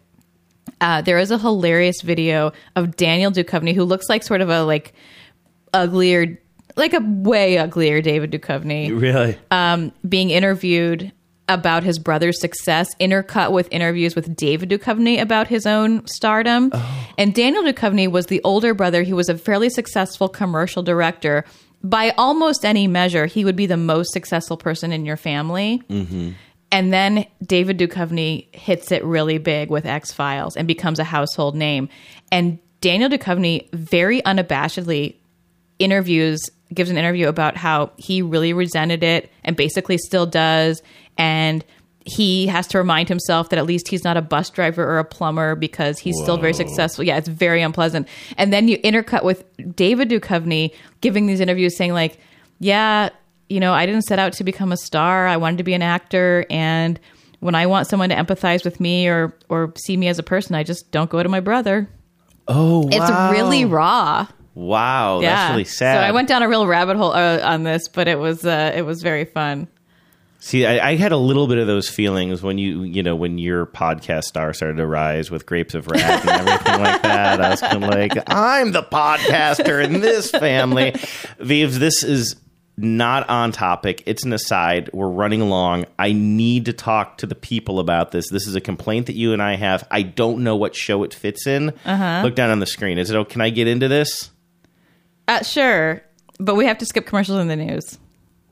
Uh, 0.81 1.03
there 1.03 1.19
is 1.19 1.31
a 1.31 1.39
hilarious 1.39 2.01
video 2.03 2.53
of 2.77 2.97
Daniel 2.97 3.31
Duchovny 3.31 3.75
who 3.75 3.85
looks 3.85 4.09
like 4.09 4.23
sort 4.23 4.41
of 4.41 4.49
a 4.51 4.63
like 4.65 4.93
uglier 5.73 6.39
like 6.77 6.93
a 6.95 7.01
way 7.01 7.59
uglier 7.59 8.01
David 8.01 8.31
Duchovny 8.31 8.99
really. 8.99 9.37
um, 9.51 9.93
being 10.09 10.31
interviewed 10.31 11.13
about 11.49 11.83
his 11.83 11.99
brother's 11.99 12.39
success, 12.41 12.89
intercut 13.01 13.53
with 13.53 13.69
interviews 13.71 14.15
with 14.15 14.37
David 14.37 14.69
Duchovny 14.69 15.21
about 15.21 15.49
his 15.49 15.67
own 15.67 16.07
stardom. 16.07 16.71
And 17.17 17.35
Daniel 17.35 17.63
Duchovny 17.63 18.07
was 18.11 18.27
the 18.27 18.43
older 18.45 18.75
brother. 18.75 19.03
He 19.03 19.15
was 19.15 19.31
a 19.31 19.39
fairly 19.39 19.71
successful 19.71 20.29
commercial 20.29 20.83
director. 20.83 21.45
By 21.83 22.13
almost 22.19 22.65
any 22.67 22.87
measure, 22.87 23.25
he 23.27 23.45
would 23.47 23.57
be 23.57 23.65
the 23.67 23.79
most 23.79 24.13
successful 24.13 24.59
person 24.59 24.93
in 24.93 25.07
your 25.07 25.17
family. 25.17 25.83
And 26.71 26.93
then 26.93 27.27
David 27.45 27.79
Duchovny 27.79 28.55
hits 28.55 28.93
it 28.93 29.03
really 29.05 29.39
big 29.39 29.71
with 29.71 29.87
X 29.87 30.13
Files 30.13 30.57
and 30.57 30.69
becomes 30.69 30.99
a 30.99 31.05
household 31.05 31.57
name. 31.57 31.89
And 32.31 32.59
Daniel 32.81 33.09
Duchovny 33.09 33.73
very 33.73 34.21
unabashedly 34.23 35.17
interviews 35.79 36.41
gives 36.75 36.91
an 36.91 36.99
interview 36.99 37.29
about 37.29 37.57
how 37.57 37.93
he 37.97 38.21
really 38.21 38.53
resented 38.53 39.03
it 39.03 39.31
and 39.43 39.57
basically 39.57 39.97
still 39.97 40.27
does 40.27 40.83
and 41.17 41.65
he 42.09 42.47
has 42.47 42.67
to 42.69 42.79
remind 42.79 43.09
himself 43.09 43.51
that 43.51 43.59
at 43.59 43.67
least 43.67 43.89
he's 43.89 44.03
not 44.03 44.17
a 44.17 44.23
bus 44.23 44.49
driver 44.51 44.83
or 44.83 44.99
a 44.99 45.05
plumber 45.05 45.55
because 45.55 45.99
he's 45.99 46.17
still 46.23 46.39
very 46.39 46.55
successful. 46.55 47.05
Yeah, 47.05 47.19
it's 47.19 47.29
very 47.29 47.61
unpleasant. 47.61 48.09
And 48.39 48.51
then 48.51 48.67
you 48.67 48.79
intercut 48.79 49.25
with 49.25 49.45
David 49.77 50.09
Duchovny 50.09 50.75
giving 51.03 51.27
these 51.27 51.41
interviews 51.41 51.77
saying 51.77 51.93
like, 51.93 52.19
"Yeah, 52.61 53.11
you 53.49 53.61
know, 53.61 53.73
I 53.73 53.87
didn't 53.87 54.03
set 54.03 54.19
out 54.19 54.33
to 54.35 54.45
become 54.45 54.73
a 54.73 54.77
star. 54.77 55.27
I 55.27 55.37
wanted 55.37 55.59
to 55.59 55.65
be 55.65 55.75
an 55.75 55.83
actor 55.83 56.45
and 56.51 56.99
when 57.41 57.55
I 57.55 57.67
want 57.67 57.87
someone 57.87 58.09
to 58.09 58.17
empathize 58.17 58.65
with 58.65 58.81
me 58.81 59.07
or 59.09 59.33
or 59.49 59.73
see 59.77 59.97
me 59.97 60.09
as 60.09 60.19
a 60.19 60.23
person, 60.25 60.55
I 60.57 60.65
just 60.65 60.91
don't 60.91 61.09
go 61.09 61.23
to 61.23 61.29
my 61.29 61.41
brother." 61.41 61.89
Oh, 62.49 62.81
wow. 62.81 62.89
It's 62.91 63.39
really 63.39 63.65
raw. 63.65 64.27
wow. 64.55 65.21
That's 65.21 65.51
really 65.51 65.65
sad. 65.65 65.97
So 65.97 66.09
I 66.09 66.13
went 66.13 66.29
down 66.29 66.43
a 66.43 66.49
real 66.49 66.67
rabbit 66.67 66.97
hole 66.97 67.13
uh, 67.13 67.41
on 67.43 67.63
this, 67.63 67.89
but 67.89 68.09
it 68.09 68.19
was 68.19 68.45
uh, 68.45 68.73
it 68.75 68.83
was 68.83 69.03
very 69.03 69.25
fun. 69.25 69.69
See, 70.41 70.65
I, 70.65 70.91
I 70.91 70.97
had 70.97 71.11
a 71.13 71.17
little 71.17 71.47
bit 71.49 71.59
of 71.59 71.67
those 71.67 71.89
feelings 71.89 72.43
when 72.43 72.59
you, 72.59 72.85
you 72.85 73.03
know, 73.03 73.17
when 73.17 73.39
your 73.39 73.67
podcast 73.67 74.25
star 74.25 74.53
started 74.53 74.77
to 74.77 74.87
rise 74.87 75.33
with 75.33 75.47
Grapes 75.47 75.75
of 75.75 75.89
Wrath 75.89 76.27
and 76.27 76.49
everything 76.49 76.81
like 76.81 77.03
that. 77.03 77.41
I 77.41 77.51
was 77.51 77.61
kind 77.61 77.83
of 77.83 77.91
like, 77.91 78.13
I'm 78.29 78.71
the 78.71 78.85
podcaster 78.85 79.85
in 79.85 80.01
this 80.01 80.31
family. 80.31 80.95
Vives, 81.41 81.81
this 81.81 82.05
is 82.05 82.37
not 82.79 83.29
on 83.29 83.53
topic. 83.53 84.03
It's 84.07 84.25
an 84.25 84.33
aside. 84.33 84.89
We're 84.93 85.09
running 85.09 85.41
along. 85.41 85.87
I 85.99 86.13
need 86.13 86.67
to 86.67 86.73
talk 86.73 87.19
to 87.19 87.27
the 87.27 87.35
people 87.35 87.81
about 87.81 88.13
this. 88.13 88.31
This 88.31 88.47
is 88.47 88.55
a 88.55 88.61
complaint 88.61 89.07
that 89.07 89.15
you 89.17 89.33
and 89.33 89.43
I 89.43 89.57
have. 89.57 89.87
I 89.91 90.03
don't 90.03 90.45
know 90.45 90.57
what 90.57 90.75
show 90.77 91.03
it 91.03 91.13
fits 91.13 91.47
in. 91.47 91.71
Uh-huh. 91.85 92.21
Look 92.25 92.35
down 92.35 92.51
on 92.51 92.61
the 92.61 92.67
screen. 92.67 92.99
Is 92.99 93.11
it? 93.11 93.17
oh, 93.17 93.25
Can 93.25 93.41
I 93.41 93.51
get 93.51 93.67
into 93.67 93.89
this? 93.89 94.31
Uh, 95.27 95.43
sure, 95.43 96.03
but 96.41 96.55
we 96.55 96.65
have 96.67 96.79
to 96.79 96.87
skip 96.87 97.05
commercials 97.05 97.39
in 97.41 97.49
the 97.49 97.57
news. 97.57 97.99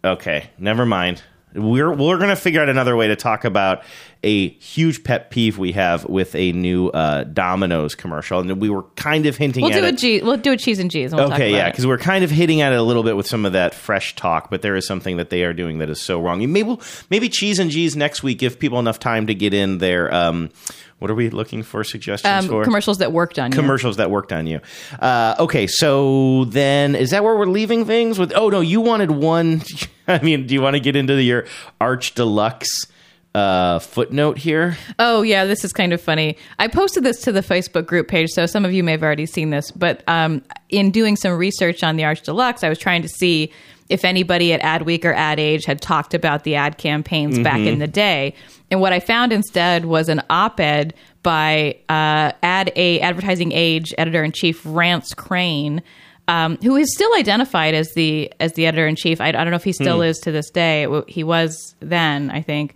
Okay, 0.04 0.50
never 0.58 0.84
mind. 0.84 1.22
We're 1.54 1.92
we're 1.92 2.18
gonna 2.18 2.36
figure 2.36 2.60
out 2.60 2.68
another 2.68 2.96
way 2.96 3.08
to 3.08 3.16
talk 3.16 3.44
about 3.44 3.82
a 4.22 4.48
huge 4.48 5.04
pet 5.04 5.30
peeve 5.30 5.56
we 5.56 5.72
have 5.72 6.04
with 6.04 6.34
a 6.34 6.52
new 6.52 6.88
uh, 6.88 7.24
Domino's 7.24 7.94
commercial, 7.94 8.40
and 8.40 8.60
we 8.60 8.68
were 8.68 8.82
kind 8.96 9.24
of 9.26 9.36
hinting 9.36 9.62
We'll 9.62 9.72
at 9.72 9.78
do 9.78 9.84
a 9.84 9.88
it. 9.88 9.98
cheese. 9.98 10.22
We'll 10.22 10.36
do 10.36 10.52
a 10.52 10.56
cheese 10.56 10.80
and 10.80 10.90
cheese. 10.90 11.12
And 11.12 11.20
we'll 11.20 11.28
talk 11.28 11.36
okay, 11.38 11.52
yeah, 11.52 11.70
because 11.70 11.86
we're 11.86 11.98
kind 11.98 12.24
of 12.24 12.30
hitting 12.30 12.60
at 12.60 12.72
it 12.72 12.78
a 12.78 12.82
little 12.82 13.04
bit 13.04 13.16
with 13.16 13.26
some 13.26 13.46
of 13.46 13.52
that 13.52 13.72
fresh 13.74 14.16
talk, 14.16 14.50
but 14.50 14.60
there 14.60 14.76
is 14.76 14.86
something 14.86 15.16
that 15.18 15.30
they 15.30 15.44
are 15.44 15.54
doing 15.54 15.78
that 15.78 15.88
is 15.88 16.00
so 16.00 16.20
wrong. 16.20 16.40
Maybe 16.52 16.76
maybe 17.10 17.28
cheese 17.28 17.58
and 17.58 17.70
G's 17.70 17.96
next 17.96 18.22
week 18.22 18.38
give 18.38 18.58
people 18.58 18.78
enough 18.78 18.98
time 18.98 19.28
to 19.28 19.34
get 19.34 19.54
in 19.54 19.78
their 19.78 20.12
um, 20.12 20.50
What 20.98 21.10
are 21.10 21.14
we 21.14 21.28
looking 21.28 21.62
for 21.62 21.84
suggestions 21.84 22.44
Um, 22.44 22.48
for? 22.48 22.64
commercials 22.64 22.98
that 22.98 23.12
worked 23.12 23.38
on 23.38 23.52
you. 23.52 23.58
commercials 23.58 23.98
that 23.98 24.10
worked 24.10 24.32
on 24.32 24.46
you. 24.46 24.60
Uh, 24.98 25.34
okay, 25.38 25.66
so 25.66 26.46
then 26.46 26.94
is 26.94 27.10
that 27.10 27.22
where 27.22 27.36
we're 27.36 27.44
leaving 27.46 27.84
things? 27.84 28.18
With 28.18 28.32
oh 28.34 28.48
no, 28.48 28.60
you 28.60 28.80
wanted 28.80 29.10
one. 29.10 29.62
I 30.08 30.20
mean, 30.22 30.46
do 30.46 30.54
you 30.54 30.62
want 30.62 30.74
to 30.74 30.80
get 30.80 30.96
into 30.96 31.20
your 31.22 31.44
Arch 31.80 32.14
Deluxe 32.14 32.86
uh, 33.34 33.78
footnote 33.80 34.38
here? 34.38 34.78
Oh 34.98 35.20
yeah, 35.20 35.44
this 35.44 35.64
is 35.64 35.72
kind 35.74 35.92
of 35.92 36.00
funny. 36.00 36.38
I 36.58 36.68
posted 36.68 37.04
this 37.04 37.20
to 37.22 37.32
the 37.32 37.40
Facebook 37.42 37.84
group 37.86 38.08
page, 38.08 38.30
so 38.30 38.46
some 38.46 38.64
of 38.64 38.72
you 38.72 38.82
may 38.82 38.92
have 38.92 39.02
already 39.02 39.26
seen 39.26 39.50
this. 39.50 39.70
But 39.70 40.02
um, 40.08 40.42
in 40.70 40.90
doing 40.90 41.16
some 41.16 41.32
research 41.36 41.82
on 41.82 41.96
the 41.96 42.04
Arch 42.04 42.22
Deluxe, 42.22 42.64
I 42.64 42.70
was 42.70 42.78
trying 42.78 43.02
to 43.02 43.08
see 43.08 43.52
if 43.88 44.04
anybody 44.04 44.52
at 44.52 44.60
Adweek 44.62 45.04
or 45.04 45.12
Ad 45.12 45.38
Age 45.38 45.64
had 45.64 45.80
talked 45.80 46.14
about 46.14 46.44
the 46.44 46.56
ad 46.56 46.78
campaigns 46.78 47.38
back 47.38 47.60
in 47.60 47.78
the 47.78 47.86
day. 47.86 48.34
And 48.70 48.80
what 48.80 48.92
I 48.92 49.00
found 49.00 49.32
instead 49.32 49.84
was 49.84 50.08
an 50.08 50.22
op-ed 50.28 50.94
by 51.22 51.78
uh, 51.88 52.32
Ad 52.42 52.72
A 52.76 53.00
Advertising 53.00 53.52
Age 53.52 53.94
editor 53.96 54.24
in 54.24 54.32
chief 54.32 54.62
Rance 54.64 55.14
Crain. 55.14 55.82
Um, 56.28 56.56
who 56.62 56.74
is 56.74 56.92
still 56.92 57.14
identified 57.14 57.74
as 57.74 57.88
the 57.94 58.32
as 58.40 58.52
the 58.54 58.66
editor 58.66 58.88
in 58.88 58.96
chief? 58.96 59.20
I, 59.20 59.28
I 59.28 59.32
don't 59.32 59.50
know 59.50 59.56
if 59.56 59.62
he 59.62 59.72
still 59.72 60.02
is 60.02 60.18
to 60.18 60.32
this 60.32 60.50
day. 60.50 60.88
He 61.06 61.22
was 61.22 61.76
then, 61.78 62.30
I 62.30 62.42
think 62.42 62.74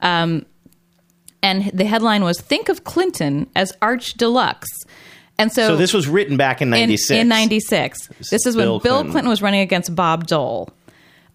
Um, 0.00 0.46
and 1.42 1.70
the 1.74 1.84
headline 1.84 2.22
was 2.22 2.40
"Think 2.40 2.68
of 2.68 2.84
Clinton 2.84 3.48
as 3.56 3.72
Arch 3.82 4.14
Deluxe." 4.14 4.68
And 5.42 5.52
so, 5.52 5.68
So 5.68 5.76
this 5.76 5.92
was 5.92 6.08
written 6.08 6.36
back 6.36 6.62
in 6.62 6.68
in, 6.68 6.88
'96. 6.88 7.10
in 7.10 7.28
'96. 7.28 8.08
This 8.30 8.46
is 8.46 8.56
when 8.56 8.64
Bill 8.66 8.80
Clinton. 8.80 9.10
Clinton. 9.12 9.28
was 9.30 9.42
running 9.42 9.60
against 9.60 9.94
Bob 9.94 10.26
Dole, 10.26 10.70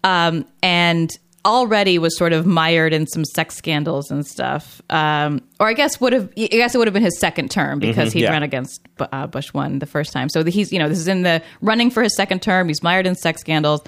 um, 0.04 0.44
and 0.62 1.10
already 1.44 1.98
was 1.98 2.16
sort 2.18 2.32
of 2.32 2.44
mired 2.46 2.92
in 2.92 3.06
some 3.06 3.24
sex 3.24 3.54
scandals 3.56 4.10
and 4.10 4.26
stuff. 4.26 4.82
Um, 4.90 5.40
or 5.60 5.68
I 5.68 5.72
guess 5.72 6.00
would 6.00 6.12
have. 6.12 6.28
I 6.36 6.46
guess 6.48 6.74
it 6.74 6.78
would 6.78 6.86
have 6.86 6.94
been 6.94 7.02
his 7.02 7.18
second 7.18 7.50
term 7.50 7.78
because 7.78 8.10
Mhm, 8.10 8.14
he'd 8.14 8.22
yeah. 8.22 8.32
run 8.32 8.42
against 8.42 8.80
uh, 9.00 9.26
Bush 9.28 9.52
one 9.54 9.78
the 9.78 9.86
first 9.86 10.12
time. 10.12 10.28
So 10.28 10.44
he's 10.44 10.72
you 10.72 10.78
know 10.78 10.88
this 10.88 10.98
is 10.98 11.08
in 11.08 11.22
the 11.22 11.42
running 11.60 11.90
for 11.90 12.02
his 12.02 12.14
second 12.16 12.42
term. 12.42 12.68
He's 12.68 12.82
mired 12.82 13.06
in 13.06 13.14
sex 13.14 13.40
scandals. 13.40 13.80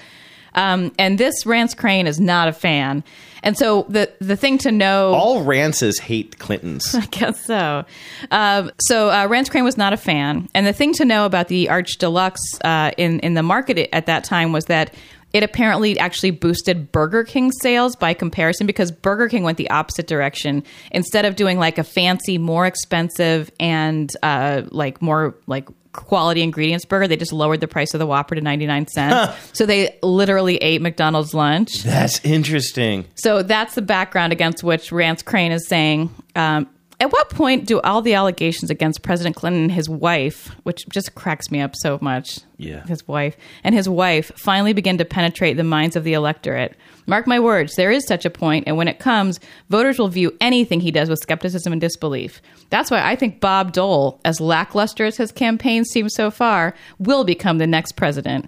Um, 0.53 0.91
and 0.97 1.17
this 1.17 1.45
Rance 1.45 1.73
Crain 1.73 2.07
is 2.07 2.19
not 2.19 2.47
a 2.47 2.53
fan. 2.53 3.03
And 3.43 3.57
so 3.57 3.85
the 3.89 4.11
the 4.19 4.35
thing 4.35 4.57
to 4.59 4.71
know 4.71 5.13
All 5.13 5.43
Rances 5.43 5.99
hate 5.99 6.37
Clintons. 6.37 6.93
I 6.95 7.05
guess 7.07 7.43
so. 7.45 7.85
Um, 8.29 8.71
so 8.79 9.09
uh, 9.09 9.27
Rance 9.27 9.49
Crain 9.49 9.63
was 9.63 9.77
not 9.77 9.93
a 9.93 9.97
fan, 9.97 10.47
and 10.53 10.67
the 10.67 10.73
thing 10.73 10.93
to 10.93 11.05
know 11.05 11.25
about 11.25 11.47
the 11.47 11.69
Arch 11.69 11.97
Deluxe 11.97 12.59
uh, 12.63 12.91
in 12.97 13.19
in 13.21 13.33
the 13.33 13.43
market 13.43 13.89
at 13.93 14.05
that 14.05 14.23
time 14.23 14.51
was 14.51 14.65
that 14.65 14.93
it 15.33 15.43
apparently 15.43 15.97
actually 15.97 16.31
boosted 16.31 16.91
Burger 16.91 17.23
King 17.23 17.51
sales 17.51 17.95
by 17.95 18.13
comparison 18.13 18.67
because 18.67 18.91
Burger 18.91 19.29
King 19.29 19.43
went 19.43 19.57
the 19.57 19.69
opposite 19.69 20.07
direction. 20.07 20.63
Instead 20.91 21.25
of 21.25 21.35
doing 21.35 21.57
like 21.57 21.77
a 21.77 21.83
fancy, 21.83 22.37
more 22.37 22.65
expensive 22.65 23.49
and 23.59 24.11
uh, 24.23 24.63
like 24.71 25.01
more 25.01 25.35
like 25.47 25.69
quality 25.93 26.41
ingredients 26.41 26.85
burger, 26.85 27.07
they 27.07 27.17
just 27.17 27.33
lowered 27.33 27.59
the 27.59 27.67
price 27.67 27.93
of 27.93 27.99
the 27.99 28.05
Whopper 28.05 28.35
to 28.35 28.41
ninety 28.41 28.65
nine 28.65 28.87
cents. 28.87 29.35
So 29.53 29.65
they 29.65 29.97
literally 30.01 30.57
ate 30.57 30.81
McDonald's 30.81 31.33
lunch. 31.33 31.83
That's 31.83 32.23
interesting. 32.23 33.05
So 33.15 33.43
that's 33.43 33.75
the 33.75 33.81
background 33.81 34.33
against 34.33 34.63
which 34.63 34.91
Rance 34.91 35.21
Crain 35.21 35.51
is 35.51 35.67
saying. 35.67 36.09
Um, 36.35 36.69
at 37.01 37.11
what 37.11 37.29
point 37.29 37.65
do 37.65 37.81
all 37.81 38.01
the 38.01 38.13
allegations 38.13 38.69
against 38.69 39.01
President 39.01 39.35
Clinton 39.35 39.63
and 39.63 39.71
his 39.71 39.89
wife, 39.89 40.49
which 40.63 40.87
just 40.87 41.15
cracks 41.15 41.49
me 41.51 41.59
up 41.59 41.75
so 41.75 41.97
much, 42.01 42.39
Yeah. 42.57 42.85
his 42.85 43.07
wife 43.07 43.35
and 43.63 43.73
his 43.75 43.89
wife 43.89 44.31
finally 44.37 44.71
begin 44.73 44.97
to 44.99 45.05
penetrate 45.05 45.57
the 45.57 45.63
minds 45.63 45.95
of 45.95 46.03
the 46.03 46.13
electorate? 46.13 46.75
Mark 47.07 47.25
my 47.27 47.39
words, 47.39 47.73
there 47.75 47.91
is 47.91 48.05
such 48.07 48.23
a 48.23 48.29
point, 48.29 48.65
and 48.67 48.77
when 48.77 48.87
it 48.87 48.99
comes, 48.99 49.39
voters 49.69 49.97
will 49.97 50.07
view 50.07 50.31
anything 50.39 50.79
he 50.79 50.91
does 50.91 51.09
with 51.09 51.19
skepticism 51.19 51.73
and 51.73 51.81
disbelief. 51.81 52.41
That's 52.69 52.91
why 52.91 53.03
I 53.03 53.15
think 53.15 53.41
Bob 53.41 53.73
Dole, 53.73 54.21
as 54.23 54.39
lackluster 54.39 55.03
as 55.05 55.17
his 55.17 55.31
campaign 55.31 55.83
seems 55.83 56.13
so 56.15 56.29
far, 56.31 56.75
will 56.99 57.23
become 57.23 57.57
the 57.57 57.67
next 57.67 57.93
president. 57.93 58.45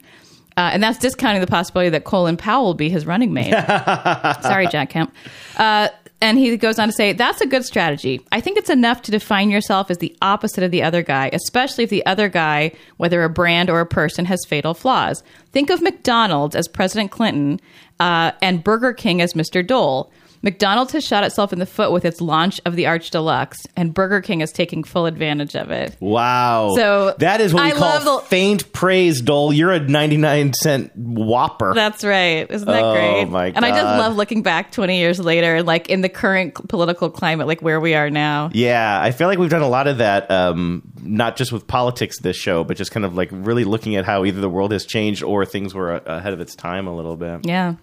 Uh, 0.55 0.69
and 0.71 0.83
that's 0.83 0.99
discounting 0.99 1.41
the 1.41 1.47
possibility 1.47 1.89
that 1.89 2.03
Colin 2.03 2.37
Powell 2.37 2.65
will 2.65 2.73
be 2.75 2.87
his 2.87 3.07
running 3.07 3.33
mate. 3.33 3.49
Sorry, 4.43 4.67
Jack 4.67 4.91
Kemp. 4.91 5.11
Uh, 5.57 5.87
and 6.23 6.37
he 6.37 6.55
goes 6.55 6.79
on 6.79 6.87
to 6.87 6.93
say, 6.93 7.11
that's 7.11 7.41
a 7.41 7.45
good 7.45 7.65
strategy. 7.65 8.25
I 8.31 8.39
think 8.39 8.57
it's 8.57 8.69
enough 8.69 9.01
to 9.01 9.11
define 9.11 9.51
yourself 9.51 9.91
as 9.91 9.97
the 9.97 10.15
opposite 10.21 10.63
of 10.63 10.71
the 10.71 10.81
other 10.81 11.03
guy, 11.03 11.29
especially 11.33 11.83
if 11.83 11.89
the 11.89 12.05
other 12.05 12.29
guy, 12.29 12.71
whether 12.95 13.25
a 13.25 13.29
brand 13.29 13.69
or 13.69 13.81
a 13.81 13.85
person, 13.85 14.23
has 14.23 14.39
fatal 14.47 14.73
flaws. 14.73 15.21
Think 15.51 15.69
of 15.69 15.81
McDonald's 15.81 16.55
as 16.55 16.69
President 16.69 17.11
Clinton 17.11 17.59
uh, 17.99 18.31
and 18.41 18.63
Burger 18.63 18.93
King 18.93 19.19
as 19.19 19.33
Mr. 19.33 19.67
Dole. 19.67 20.13
McDonald's 20.43 20.91
has 20.91 21.03
shot 21.05 21.23
itself 21.23 21.51
in 21.53 21.59
the 21.59 21.65
foot 21.65 21.91
with 21.91 22.05
its 22.05 22.21
launch 22.21 22.59
of 22.65 22.75
the 22.75 22.85
Arch 22.85 23.09
Deluxe, 23.09 23.59
and 23.75 23.93
Burger 23.93 24.21
King 24.21 24.41
is 24.41 24.51
taking 24.51 24.83
full 24.83 25.05
advantage 25.05 25.55
of 25.55 25.71
it. 25.71 25.95
Wow. 25.99 26.73
So, 26.75 27.15
that 27.19 27.41
is 27.41 27.53
what 27.53 27.63
we 27.63 27.69
I 27.71 27.71
call 27.71 27.81
love 27.81 28.03
the- 28.03 28.27
faint 28.27 28.73
praise, 28.73 29.21
Dole. 29.21 29.53
You're 29.53 29.71
a 29.71 29.79
99 29.79 30.53
cent 30.53 30.91
whopper. 30.95 31.73
That's 31.73 32.03
right. 32.03 32.45
Isn't 32.51 32.67
that 32.67 32.83
Oh, 32.83 32.93
great? 32.93 33.29
my 33.29 33.45
And 33.55 33.63
I 33.63 33.69
just 33.69 33.83
love 33.83 34.15
looking 34.17 34.43
back 34.43 34.71
20 34.73 34.99
years 34.99 35.19
later 35.19 35.63
like 35.63 35.89
in 35.89 36.01
the 36.01 36.09
current 36.09 36.53
political 36.67 37.09
climate, 37.09 37.47
like 37.47 37.61
where 37.61 37.79
we 37.79 37.95
are 37.95 38.09
now. 38.09 38.49
Yeah, 38.53 38.99
I 39.01 39.11
feel 39.11 39.27
like 39.29 39.39
we've 39.39 39.49
done 39.49 39.61
a 39.61 39.69
lot 39.69 39.87
of 39.87 39.99
that, 39.99 40.29
um, 40.29 40.83
not 41.01 41.37
just 41.37 41.53
with 41.53 41.67
politics 41.67 42.19
this 42.19 42.35
show, 42.35 42.65
but 42.65 42.75
just 42.75 42.91
kind 42.91 43.05
of 43.05 43.15
like 43.15 43.29
really 43.31 43.63
looking 43.63 43.95
at 43.95 44.03
how 44.03 44.25
either 44.25 44.41
the 44.41 44.49
world 44.49 44.73
has 44.73 44.85
changed 44.85 45.23
or 45.23 45.45
things 45.45 45.73
were 45.73 45.93
ahead 46.05 46.33
of 46.33 46.41
its 46.41 46.53
time 46.53 46.85
a 46.87 46.93
little 46.93 47.15
bit. 47.15 47.45
Yeah. 47.45 47.75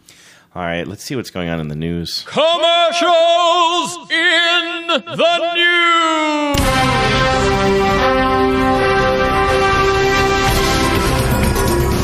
All 0.52 0.62
right, 0.62 0.84
let's 0.84 1.04
see 1.04 1.14
what's 1.14 1.30
going 1.30 1.48
on 1.48 1.60
in 1.60 1.68
the 1.68 1.76
news. 1.76 2.24
Commercials 2.26 4.10
in 4.10 4.86
the 4.88 4.98
news. 5.54 6.58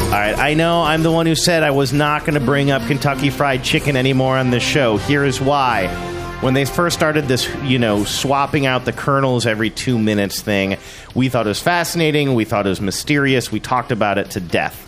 All 0.07 0.12
right, 0.12 0.38
I 0.38 0.55
know 0.55 0.82
I'm 0.82 1.03
the 1.03 1.11
one 1.11 1.26
who 1.26 1.34
said 1.34 1.64
I 1.64 1.72
was 1.72 1.92
not 1.92 2.20
going 2.20 2.34
to 2.34 2.40
bring 2.40 2.70
up 2.70 2.86
Kentucky 2.86 3.30
Fried 3.30 3.64
Chicken 3.64 3.97
anymore 3.97 4.38
on 4.38 4.51
this 4.51 4.62
show. 4.62 4.97
Here 4.97 5.24
is 5.24 5.40
why. 5.40 5.88
When 6.40 6.55
they 6.55 6.66
first 6.66 6.97
started 6.97 7.24
this, 7.24 7.53
you 7.64 7.80
know, 7.80 8.05
swapping 8.05 8.64
out 8.64 8.84
the 8.84 8.92
colonels 8.92 9.44
every 9.44 9.70
two 9.70 9.99
minutes 9.99 10.40
thing, 10.40 10.76
we 11.16 11.28
thought 11.28 11.47
it 11.47 11.49
was 11.49 11.61
fascinating. 11.61 12.34
We 12.34 12.44
thought 12.44 12.64
it 12.64 12.68
was 12.68 12.80
mysterious. 12.80 13.51
We 13.51 13.59
talked 13.59 13.90
about 13.90 14.18
it 14.18 14.30
to 14.32 14.40
death. 14.40 14.86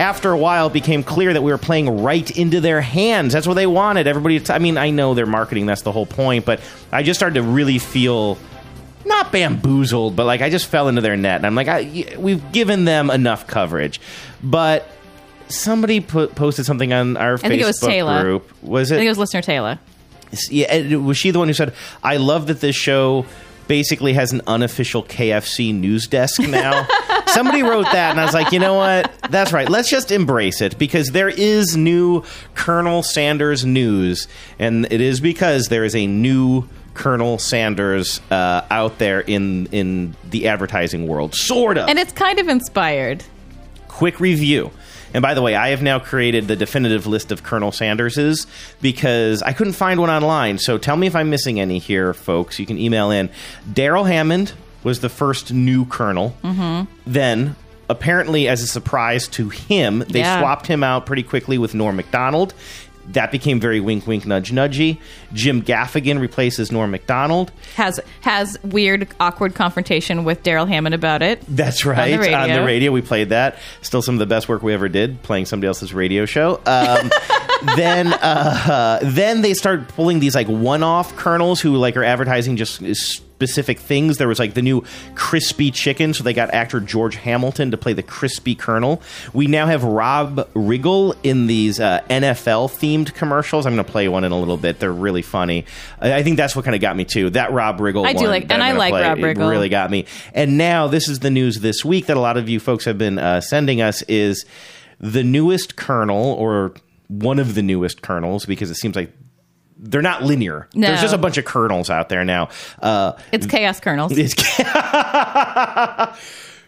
After 0.00 0.32
a 0.32 0.38
while, 0.38 0.68
it 0.68 0.72
became 0.72 1.02
clear 1.02 1.34
that 1.34 1.42
we 1.42 1.52
were 1.52 1.58
playing 1.58 2.02
right 2.02 2.28
into 2.30 2.62
their 2.62 2.80
hands. 2.80 3.34
That's 3.34 3.46
what 3.46 3.52
they 3.52 3.66
wanted. 3.66 4.06
Everybody, 4.06 4.42
I 4.48 4.58
mean, 4.58 4.78
I 4.78 4.88
know 4.88 5.12
they're 5.12 5.26
marketing, 5.26 5.66
that's 5.66 5.82
the 5.82 5.92
whole 5.92 6.06
point, 6.06 6.46
but 6.46 6.62
I 6.90 7.02
just 7.02 7.20
started 7.20 7.34
to 7.34 7.42
really 7.42 7.78
feel 7.78 8.38
not 9.04 9.30
bamboozled, 9.30 10.16
but 10.16 10.24
like 10.24 10.40
I 10.40 10.48
just 10.48 10.68
fell 10.68 10.88
into 10.88 11.02
their 11.02 11.18
net, 11.18 11.36
and 11.36 11.46
I'm 11.46 11.54
like, 11.54 11.68
I, 11.68 12.14
we've 12.18 12.50
given 12.50 12.86
them 12.86 13.10
enough 13.10 13.46
coverage. 13.46 14.00
But 14.42 14.88
somebody 15.48 16.00
put, 16.00 16.34
posted 16.34 16.64
something 16.64 16.94
on 16.94 17.18
our 17.18 17.34
I 17.34 17.36
Facebook 17.36 17.40
think 17.48 17.62
it 17.62 17.66
was 17.66 17.80
Taylor. 17.80 18.22
group. 18.22 18.62
Was 18.62 18.90
I 18.90 18.94
it? 18.94 18.98
think 19.00 19.06
it 19.06 19.10
was 19.10 19.18
listener 19.18 19.42
Taylor. 19.42 19.78
yeah, 20.48 20.96
was 20.96 21.18
she 21.18 21.30
the 21.30 21.38
one 21.38 21.48
who 21.48 21.54
said, 21.54 21.74
"I 22.02 22.16
love 22.16 22.46
that 22.46 22.60
this 22.60 22.74
show 22.74 23.26
basically 23.68 24.14
has 24.14 24.32
an 24.32 24.40
unofficial 24.46 25.02
KFC 25.02 25.74
news 25.74 26.06
desk 26.06 26.40
now"? 26.40 26.86
Somebody 27.32 27.62
wrote 27.62 27.84
that, 27.84 28.10
and 28.10 28.20
I 28.20 28.24
was 28.24 28.34
like, 28.34 28.52
you 28.52 28.58
know 28.58 28.74
what? 28.74 29.12
That's 29.30 29.52
right. 29.52 29.68
Let's 29.68 29.88
just 29.90 30.10
embrace 30.10 30.60
it 30.60 30.78
because 30.78 31.08
there 31.08 31.28
is 31.28 31.76
new 31.76 32.24
Colonel 32.54 33.02
Sanders 33.02 33.64
news, 33.64 34.28
and 34.58 34.86
it 34.92 35.00
is 35.00 35.20
because 35.20 35.66
there 35.68 35.84
is 35.84 35.94
a 35.94 36.06
new 36.06 36.68
Colonel 36.94 37.38
Sanders 37.38 38.20
uh, 38.30 38.62
out 38.70 38.98
there 38.98 39.20
in 39.20 39.66
in 39.66 40.14
the 40.28 40.48
advertising 40.48 41.06
world, 41.06 41.34
sort 41.34 41.78
of 41.78 41.88
And 41.88 41.98
it's 41.98 42.12
kind 42.12 42.38
of 42.38 42.48
inspired. 42.48 43.24
quick 43.88 44.20
review. 44.20 44.70
And 45.12 45.22
by 45.22 45.34
the 45.34 45.42
way, 45.42 45.56
I 45.56 45.70
have 45.70 45.82
now 45.82 45.98
created 45.98 46.46
the 46.46 46.54
definitive 46.54 47.04
list 47.06 47.32
of 47.32 47.42
Colonel 47.42 47.72
Sanderses 47.72 48.46
because 48.80 49.42
I 49.42 49.52
couldn't 49.52 49.72
find 49.72 49.98
one 50.00 50.08
online. 50.10 50.58
So 50.58 50.78
tell 50.78 50.96
me 50.96 51.08
if 51.08 51.16
I'm 51.16 51.30
missing 51.30 51.58
any 51.58 51.78
here, 51.80 52.14
folks. 52.14 52.60
You 52.60 52.66
can 52.66 52.78
email 52.78 53.10
in. 53.10 53.28
Darrell 53.72 54.04
Hammond 54.04 54.52
was 54.84 55.00
the 55.00 55.08
first 55.08 55.52
new 55.52 55.84
colonel. 55.86 56.34
Mm-hmm. 56.42 56.90
Then, 57.06 57.56
apparently, 57.88 58.48
as 58.48 58.62
a 58.62 58.66
surprise 58.66 59.28
to 59.28 59.48
him, 59.48 60.00
they 60.08 60.20
Yeah. 60.20 60.40
swapped 60.40 60.66
him 60.66 60.82
out 60.82 61.06
pretty 61.06 61.22
quickly 61.22 61.58
with 61.58 61.74
Norm 61.74 61.96
MacDonald. 61.96 62.54
That 63.12 63.32
became 63.32 63.58
very 63.58 63.80
wink, 63.80 64.06
wink, 64.06 64.24
nudge, 64.24 64.52
nudgy. 64.52 64.98
Jim 65.32 65.62
Gaffigan 65.62 66.20
replaces 66.20 66.70
Norm 66.70 66.92
MacDonald. 66.92 67.50
Has 67.74 67.98
has 68.20 68.56
weird, 68.62 69.08
awkward 69.18 69.54
confrontation 69.54 70.22
with 70.22 70.44
Darrell 70.44 70.66
Hammond 70.66 70.94
about 70.94 71.20
it. 71.22 71.42
That's 71.48 71.84
right. 71.84 72.12
On 72.32 72.50
the 72.50 72.62
radio. 72.62 72.92
we 72.92 73.00
played 73.02 73.30
that. 73.30 73.58
Still 73.82 74.02
some 74.02 74.14
of 74.16 74.18
the 74.20 74.26
best 74.26 74.48
work 74.48 74.62
we 74.62 74.72
ever 74.74 74.88
did, 74.88 75.22
playing 75.22 75.46
somebody 75.46 75.66
else's 75.66 75.92
radio 75.92 76.24
show. 76.24 76.60
Um, 76.66 77.10
then 77.76 78.12
uh, 78.12 79.00
then 79.02 79.42
they 79.42 79.54
start 79.54 79.88
pulling 79.88 80.20
these 80.20 80.34
like 80.34 80.46
one-off 80.48 81.14
colonels 81.16 81.60
who 81.60 81.76
like 81.76 81.96
are 81.96 82.04
advertising 82.04 82.56
just 82.56 82.82
specific 82.96 83.78
things. 83.78 84.18
There 84.18 84.28
was 84.28 84.38
like 84.38 84.52
the 84.54 84.62
new 84.62 84.84
crispy 85.14 85.70
chicken, 85.70 86.12
so 86.12 86.22
they 86.22 86.32
got 86.34 86.52
actor 86.52 86.78
George 86.80 87.16
Hamilton 87.16 87.70
to 87.70 87.76
play 87.78 87.92
the 87.94 88.02
crispy 88.02 88.54
colonel. 88.54 89.00
We 89.32 89.46
now 89.46 89.66
have 89.66 89.82
Rob 89.82 90.36
Riggle 90.54 91.16
in 91.22 91.46
these 91.46 91.80
uh, 91.80 92.02
NFL 92.10 92.68
themed 92.70 93.14
commercials. 93.14 93.64
I'm 93.66 93.74
going 93.74 93.84
to 93.84 93.90
play 93.90 94.08
one 94.08 94.24
in 94.24 94.32
a 94.32 94.38
little 94.38 94.58
bit. 94.58 94.78
They're 94.78 94.92
really 94.92 95.22
funny. 95.22 95.64
I, 96.00 96.14
I 96.14 96.22
think 96.22 96.36
that's 96.36 96.54
what 96.54 96.64
kind 96.64 96.74
of 96.74 96.80
got 96.82 96.96
me 96.96 97.04
too. 97.06 97.30
That 97.30 97.52
Rob 97.52 97.78
Riggle. 97.78 98.04
I 98.06 98.12
do 98.12 98.26
like- 98.26 98.50
and 98.50 98.62
I 98.62 98.72
like 98.72 98.92
play, 98.92 99.02
Rob 99.02 99.18
Riggle. 99.18 99.50
Really 99.50 99.68
got 99.70 99.90
me. 99.90 100.04
And 100.34 100.58
now 100.58 100.86
this 100.86 101.08
is 101.08 101.20
the 101.20 101.30
news 101.30 101.60
this 101.60 101.84
week 101.84 102.06
that 102.06 102.16
a 102.16 102.20
lot 102.20 102.36
of 102.36 102.48
you 102.48 102.60
folks 102.60 102.84
have 102.84 102.98
been 102.98 103.18
uh, 103.18 103.40
sending 103.40 103.80
us 103.80 104.02
is 104.02 104.44
the 104.98 105.24
newest 105.24 105.76
colonel 105.76 106.32
or 106.34 106.74
one 107.10 107.38
of 107.40 107.54
the 107.56 107.62
newest 107.62 108.02
colonels 108.02 108.46
because 108.46 108.70
it 108.70 108.76
seems 108.76 108.94
like 108.96 109.12
they're 109.76 110.00
not 110.02 110.22
linear. 110.22 110.68
No. 110.74 110.86
There's 110.88 111.00
just 111.00 111.14
a 111.14 111.18
bunch 111.18 111.38
of 111.38 111.44
colonels 111.44 111.90
out 111.90 112.08
there 112.08 112.24
now. 112.24 112.50
Uh, 112.80 113.12
It's 113.32 113.46
chaos 113.46 113.80
colonels. 113.80 114.12
it's 114.14 114.34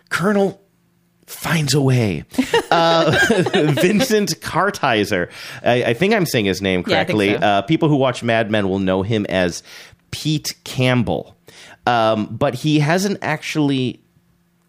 Colonel 0.09 0.61
finds 1.27 1.75
a 1.75 1.81
way. 1.81 2.25
Uh, 2.71 3.11
Vincent 3.81 4.41
Kartheiser. 4.41 5.31
I, 5.63 5.85
I 5.85 5.95
think 5.95 6.15
I'm 6.15 6.27
saying 6.27 6.45
his 6.47 6.61
name 6.61 6.81
Yeah, 6.87 7.05
correctly. 7.05 7.31
so. 7.35 7.39
uh, 7.39 7.63
people 7.63 7.89
who 7.89 7.97
watch 7.97 8.23
Mad 8.23 8.51
Men 8.51 8.69
will 8.69 8.79
know 8.79 9.03
him 9.03 9.25
as 9.29 9.63
Pete 10.11 10.55
Campbell. 10.65 11.37
Um, 11.87 12.27
but 12.37 12.55
he 12.55 12.79
hasn't 12.81 13.19
actually 13.23 14.03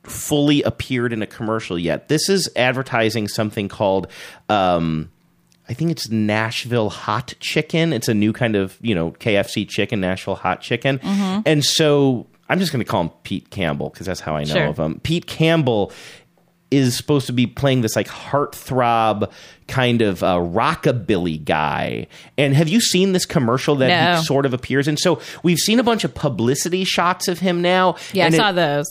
fully 0.03 0.61
appeared 0.63 1.13
in 1.13 1.21
a 1.21 1.27
commercial 1.27 1.77
yet. 1.79 2.07
This 2.09 2.27
is 2.29 2.49
advertising 2.55 3.27
something 3.27 3.67
called. 3.69 4.07
Um, 4.49 5.09
I 5.69 5.73
think 5.73 5.91
it's 5.91 6.09
Nashville 6.09 6.89
Hot 6.89 7.33
Chicken. 7.39 7.93
It's 7.93 8.07
a 8.07 8.13
new 8.13 8.33
kind 8.33 8.55
of, 8.55 8.77
you 8.81 8.93
know, 8.93 9.11
KFC 9.11 9.67
chicken, 9.67 10.01
Nashville 10.01 10.35
Hot 10.35 10.61
Chicken. 10.61 10.99
Mhm. 10.99 11.43
And 11.45 11.63
so 11.63 12.27
I'm 12.49 12.59
just 12.59 12.71
going 12.73 12.83
to 12.83 12.89
call 12.89 13.01
him 13.03 13.09
Pete 13.23 13.49
Campbell 13.49 13.89
because 13.89 14.05
that's 14.05 14.19
how 14.19 14.35
I 14.35 14.43
know 14.43 14.53
Sure. 14.53 14.65
of 14.67 14.77
him. 14.77 14.99
Pete 15.03 15.25
Campbell 15.25 15.91
is 16.69 16.97
supposed 16.97 17.27
to 17.27 17.33
be 17.33 17.45
playing 17.47 17.81
this 17.81 17.95
like 17.95 18.07
heartthrob 18.07 19.31
kind 19.67 20.01
of 20.01 20.23
uh, 20.23 20.35
rockabilly 20.37 21.43
guy. 21.43 22.07
And 22.37 22.55
have 22.55 22.67
you 22.67 22.81
seen 22.81 23.13
this 23.13 23.25
commercial 23.25 23.75
that 23.75 23.87
No. 23.87 24.17
he 24.19 24.25
sort 24.25 24.45
of 24.45 24.53
appears 24.53 24.87
in? 24.87 24.97
So 24.97 25.21
we've 25.43 25.59
seen 25.59 25.79
a 25.79 25.83
bunch 25.83 26.03
of 26.03 26.13
publicity 26.13 26.83
shots 26.83 27.27
of 27.27 27.39
him 27.39 27.61
now. 27.61 27.95
Yeah, 28.11 28.25
I 28.25 28.27
it- 28.27 28.33
saw 28.33 28.51
those. 28.51 28.85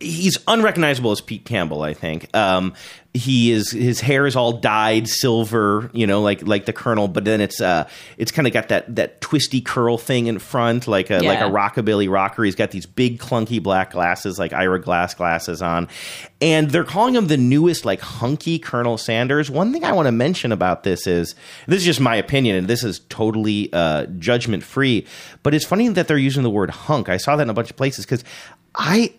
he's 0.00 0.38
unrecognizable 0.46 1.10
as 1.10 1.20
Pete 1.20 1.44
Campbell. 1.44 1.82
I 1.82 1.92
think 1.94 2.34
um, 2.34 2.72
he 3.16 3.52
is. 3.52 3.70
His 3.70 4.00
hair 4.00 4.26
is 4.26 4.36
all 4.36 4.52
dyed 4.52 5.08
silver, 5.08 5.90
you 5.92 6.06
know, 6.06 6.22
like 6.22 6.46
like 6.46 6.66
the 6.66 6.72
Colonel. 6.72 7.08
But 7.08 7.24
then 7.24 7.40
it's 7.40 7.60
uh, 7.60 7.88
it's 8.16 8.30
kind 8.30 8.46
of 8.46 8.52
got 8.52 8.68
that 8.68 8.94
that 8.96 9.20
twisty 9.20 9.60
curl 9.60 9.98
thing 9.98 10.26
in 10.26 10.38
front, 10.38 10.86
like 10.86 11.10
a 11.10 11.18
like 11.18 11.40
a 11.40 11.50
rockabilly 11.50 12.10
rocker. 12.10 12.44
He's 12.44 12.54
got 12.54 12.70
these 12.70 12.86
big 12.86 13.18
clunky 13.18 13.62
black 13.62 13.92
glasses, 13.92 14.38
like 14.38 14.52
Ira 14.52 14.80
Glass 14.80 15.14
glasses 15.14 15.62
on, 15.62 15.88
and 16.40 16.70
they're 16.70 16.84
calling 16.84 17.14
him 17.14 17.26
the 17.26 17.36
newest 17.36 17.84
like 17.84 18.00
hunky 18.00 18.58
Colonel 18.58 18.98
Sanders. 18.98 19.50
One 19.50 19.72
thing 19.72 19.84
I 19.84 19.92
want 19.92 20.06
to 20.06 20.12
mention 20.12 20.52
about 20.52 20.82
this 20.82 21.06
is 21.06 21.34
this 21.66 21.80
is 21.80 21.84
just 21.84 22.00
my 22.00 22.16
opinion, 22.16 22.56
and 22.56 22.68
this 22.68 22.84
is 22.84 23.00
totally 23.08 23.72
uh, 23.72 24.06
judgment 24.18 24.62
free. 24.62 25.06
But 25.42 25.54
it's 25.54 25.64
funny 25.64 25.88
that 25.88 26.08
they're 26.08 26.18
using 26.18 26.42
the 26.42 26.50
word 26.50 26.70
hunk. 26.70 27.08
I 27.08 27.16
saw 27.16 27.36
that 27.36 27.42
in 27.42 27.50
a 27.50 27.54
bunch 27.54 27.70
of 27.70 27.76
places 27.76 28.04
because 28.04 28.24
I 28.74 29.14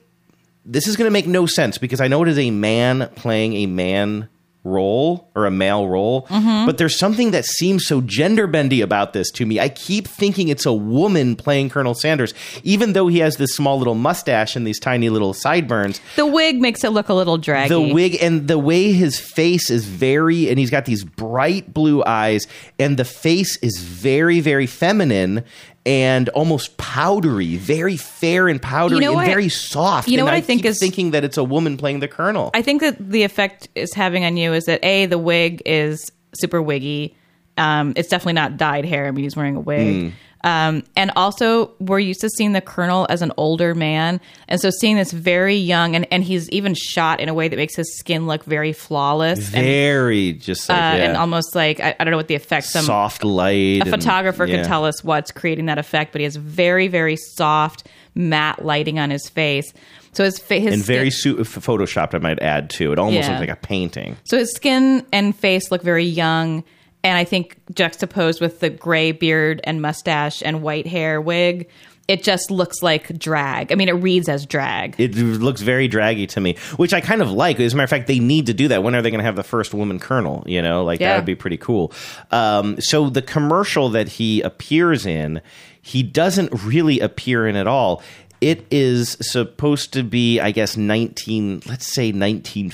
this 0.69 0.87
is 0.87 0.95
going 0.97 1.07
to 1.07 1.11
make 1.11 1.27
no 1.27 1.45
sense 1.45 1.77
because 1.77 2.01
I 2.01 2.07
know 2.07 2.21
it 2.23 2.27
is 2.29 2.37
a 2.37 2.51
man 2.51 3.09
playing 3.15 3.53
a 3.53 3.65
man 3.67 4.27
role 4.63 5.29
or 5.33 5.45
a 5.45 5.51
male 5.51 5.87
role, 5.87 6.27
Mhm. 6.29 6.65
but 6.65 6.77
there's 6.77 6.99
something 6.99 7.31
that 7.31 7.45
seems 7.45 7.85
so 7.85 8.01
gender 8.01 8.47
bendy 8.47 8.81
about 8.81 9.13
this 9.13 9.31
to 9.31 9.45
me. 9.45 9.61
I 9.61 9.69
keep 9.69 10.09
thinking 10.09 10.49
it's 10.49 10.65
a 10.65 10.73
woman 10.73 11.37
playing 11.37 11.69
Colonel 11.69 11.93
Sanders, 11.93 12.33
even 12.63 12.91
though 12.91 13.07
he 13.07 13.19
has 13.19 13.37
this 13.37 13.51
small 13.55 13.77
little 13.77 13.95
mustache 13.95 14.57
and 14.57 14.67
these 14.67 14.77
tiny 14.77 15.07
little 15.07 15.33
sideburns. 15.33 16.01
The 16.17 16.25
wig 16.25 16.59
makes 16.59 16.83
it 16.83 16.89
look 16.89 17.07
a 17.07 17.13
little 17.13 17.37
draggy. 17.37 17.69
The 17.69 17.93
wig 17.93 18.17
and 18.21 18.49
the 18.49 18.59
way 18.59 18.91
his 18.91 19.17
face 19.17 19.69
is 19.69 19.85
very, 19.85 20.49
and 20.49 20.59
he's 20.59 20.69
got 20.71 20.83
these 20.83 21.05
bright 21.05 21.73
blue 21.73 22.03
eyes, 22.05 22.45
and 22.77 22.97
the 22.97 23.05
face 23.05 23.57
is 23.61 23.77
very, 23.79 24.41
very 24.41 24.65
feminine 24.67 25.43
and 25.87 26.27
almost 26.29 26.75
powdery, 26.77 27.55
very 27.55 27.95
fair 27.95 28.47
and 28.49 28.61
powdery, 28.61 28.97
You 28.97 29.01
know 29.01 29.07
and 29.11 29.15
what- 29.19 29.25
very 29.27 29.47
soft. 29.49 30.09
you 30.09 30.17
know 30.17 30.23
and 30.23 30.27
what 30.27 30.33
I 30.33 30.37
I 30.37 30.41
think 30.41 30.65
is- 30.65 30.79
thinking 30.79 31.11
that 31.11 31.23
it's 31.23 31.37
a 31.37 31.43
woman 31.43 31.77
playing 31.77 32.01
the 32.01 32.07
Colonel. 32.09 32.51
I 32.53 32.61
think 32.61 32.81
that 32.81 32.97
the 32.99 33.23
effect 33.23 33.69
is 33.73 33.93
having 33.93 34.25
on 34.25 34.35
you 34.35 34.51
is 34.53 34.65
that 34.65 34.83
a 34.83 35.05
the 35.05 35.17
wig 35.17 35.61
is 35.65 36.11
super 36.35 36.61
wiggy. 36.61 37.15
Um, 37.57 37.93
it's 37.95 38.09
definitely 38.09 38.33
not 38.33 38.57
dyed 38.57 38.85
hair. 38.85 39.07
I 39.07 39.11
mean, 39.11 39.23
he's 39.23 39.35
wearing 39.35 39.55
a 39.55 39.59
wig. 39.61 39.95
Mm. 39.95 40.11
Um, 40.43 40.83
and 40.95 41.11
also, 41.15 41.71
we're 41.79 41.99
used 41.99 42.21
to 42.21 42.29
seeing 42.29 42.53
the 42.53 42.61
colonel 42.61 43.07
as 43.09 43.21
an 43.21 43.31
older 43.37 43.73
man, 43.73 44.21
and 44.47 44.61
so 44.61 44.69
seeing 44.69 44.95
this 44.95 45.11
very 45.11 45.55
young, 45.55 45.95
and, 45.95 46.07
and 46.11 46.23
he's 46.23 46.49
even 46.51 46.73
shot 46.75 47.19
in 47.19 47.27
a 47.27 47.33
way 47.33 47.47
that 47.47 47.55
makes 47.55 47.75
his 47.75 47.97
skin 47.97 48.27
look 48.27 48.43
very 48.43 48.71
flawless, 48.71 49.39
and, 49.39 49.63
very 49.63 50.33
just 50.33 50.69
uh, 50.69 50.73
yeah, 50.73 50.93
and 50.95 51.17
almost 51.17 51.55
like 51.55 51.79
I, 51.79 51.95
I 51.99 52.03
don't 52.03 52.11
know 52.11 52.17
what 52.17 52.27
the 52.27 52.35
effect. 52.35 52.67
Some 52.67 52.85
soft 52.85 53.23
light. 53.23 53.53
a 53.55 53.81
and- 53.81 53.89
photographer 53.89 54.45
yeah. 54.45 54.57
can 54.57 54.65
tell 54.65 54.85
us 54.85 55.03
what's 55.03 55.31
creating 55.31 55.65
that 55.65 55.79
effect, 55.79 56.11
but 56.11 56.19
he 56.21 56.23
has 56.25 56.35
very 56.35 56.87
very 56.87 57.15
soft 57.15 57.87
matte 58.15 58.63
lighting 58.63 58.99
on 58.99 59.09
his 59.09 59.27
face. 59.29 59.73
So 60.13 60.23
his 60.23 60.39
fa- 60.39 60.59
his 60.59 60.73
and 60.73 60.83
very 60.83 61.11
skin- 61.11 61.43
su- 61.45 61.59
photoshopped. 61.59 62.13
I 62.15 62.19
might 62.19 62.41
add 62.41 62.69
too. 62.69 62.91
It 62.91 62.99
almost 62.99 63.15
Yeah. 63.27 63.29
looks 63.29 63.39
like 63.41 63.49
a 63.49 63.55
painting. 63.55 64.17
So 64.23 64.37
his 64.37 64.51
skin 64.53 65.05
and 65.11 65.35
face 65.35 65.69
look 65.71 65.81
very 65.83 66.05
young, 66.05 66.63
and 67.07 67.17
I 67.17 67.23
think 67.23 67.57
juxtaposed 67.73 68.41
with 68.41 68.59
the 68.59 68.69
gray 68.69 69.11
beard 69.11 69.61
and 69.63 69.81
mustache 69.81 70.43
and 70.43 70.61
white 70.61 70.85
hair 70.85 71.19
wig, 71.21 71.69
it 72.07 72.23
just 72.23 72.51
looks 72.51 72.81
like 72.81 73.17
drag. 73.19 73.71
I 73.71 73.75
mean, 73.75 73.89
it 73.89 73.93
reads 73.93 74.29
as 74.29 74.45
drag. 74.45 74.95
It 74.99 75.15
looks 75.15 75.61
very 75.61 75.87
draggy 75.87 76.27
to 76.27 76.39
me, 76.39 76.55
which 76.77 76.93
I 76.93 77.01
kind 77.01 77.21
of 77.21 77.31
like. 77.31 77.59
As 77.59 77.73
a 77.73 77.75
matter 77.75 77.83
of 77.85 77.89
fact, 77.89 78.07
they 78.07 78.19
need 78.19 78.45
to 78.45 78.53
do 78.53 78.67
that. 78.69 78.81
When 78.83 78.95
are 78.95 79.01
they 79.01 79.09
going 79.09 79.19
to 79.19 79.25
have 79.25 79.35
the 79.35 79.43
first 79.43 79.73
woman 79.73 79.99
colonel? 79.99 80.43
You 80.45 80.61
know, 80.61 80.83
like 80.85 80.99
Yeah. 80.99 81.09
that 81.09 81.15
would 81.17 81.25
be 81.25 81.35
pretty 81.35 81.57
cool. 81.57 81.91
Um, 82.31 82.79
so 82.79 83.09
the 83.09 83.21
commercial 83.21 83.89
that 83.89 84.07
he 84.07 84.41
appears 84.41 85.05
in, 85.05 85.41
he 85.81 86.01
doesn't 86.03 86.51
really 86.63 86.99
appear 86.99 87.47
in 87.47 87.55
at 87.55 87.67
all. 87.67 88.01
It 88.39 88.65
is 88.71 89.17
supposed 89.19 89.93
to 89.93 90.03
be, 90.03 90.39
I 90.39 90.51
guess, 90.51 90.77
nineteen. 90.77 91.61
Let's 91.65 91.93
say 91.93 92.11
nineteen 92.11 92.69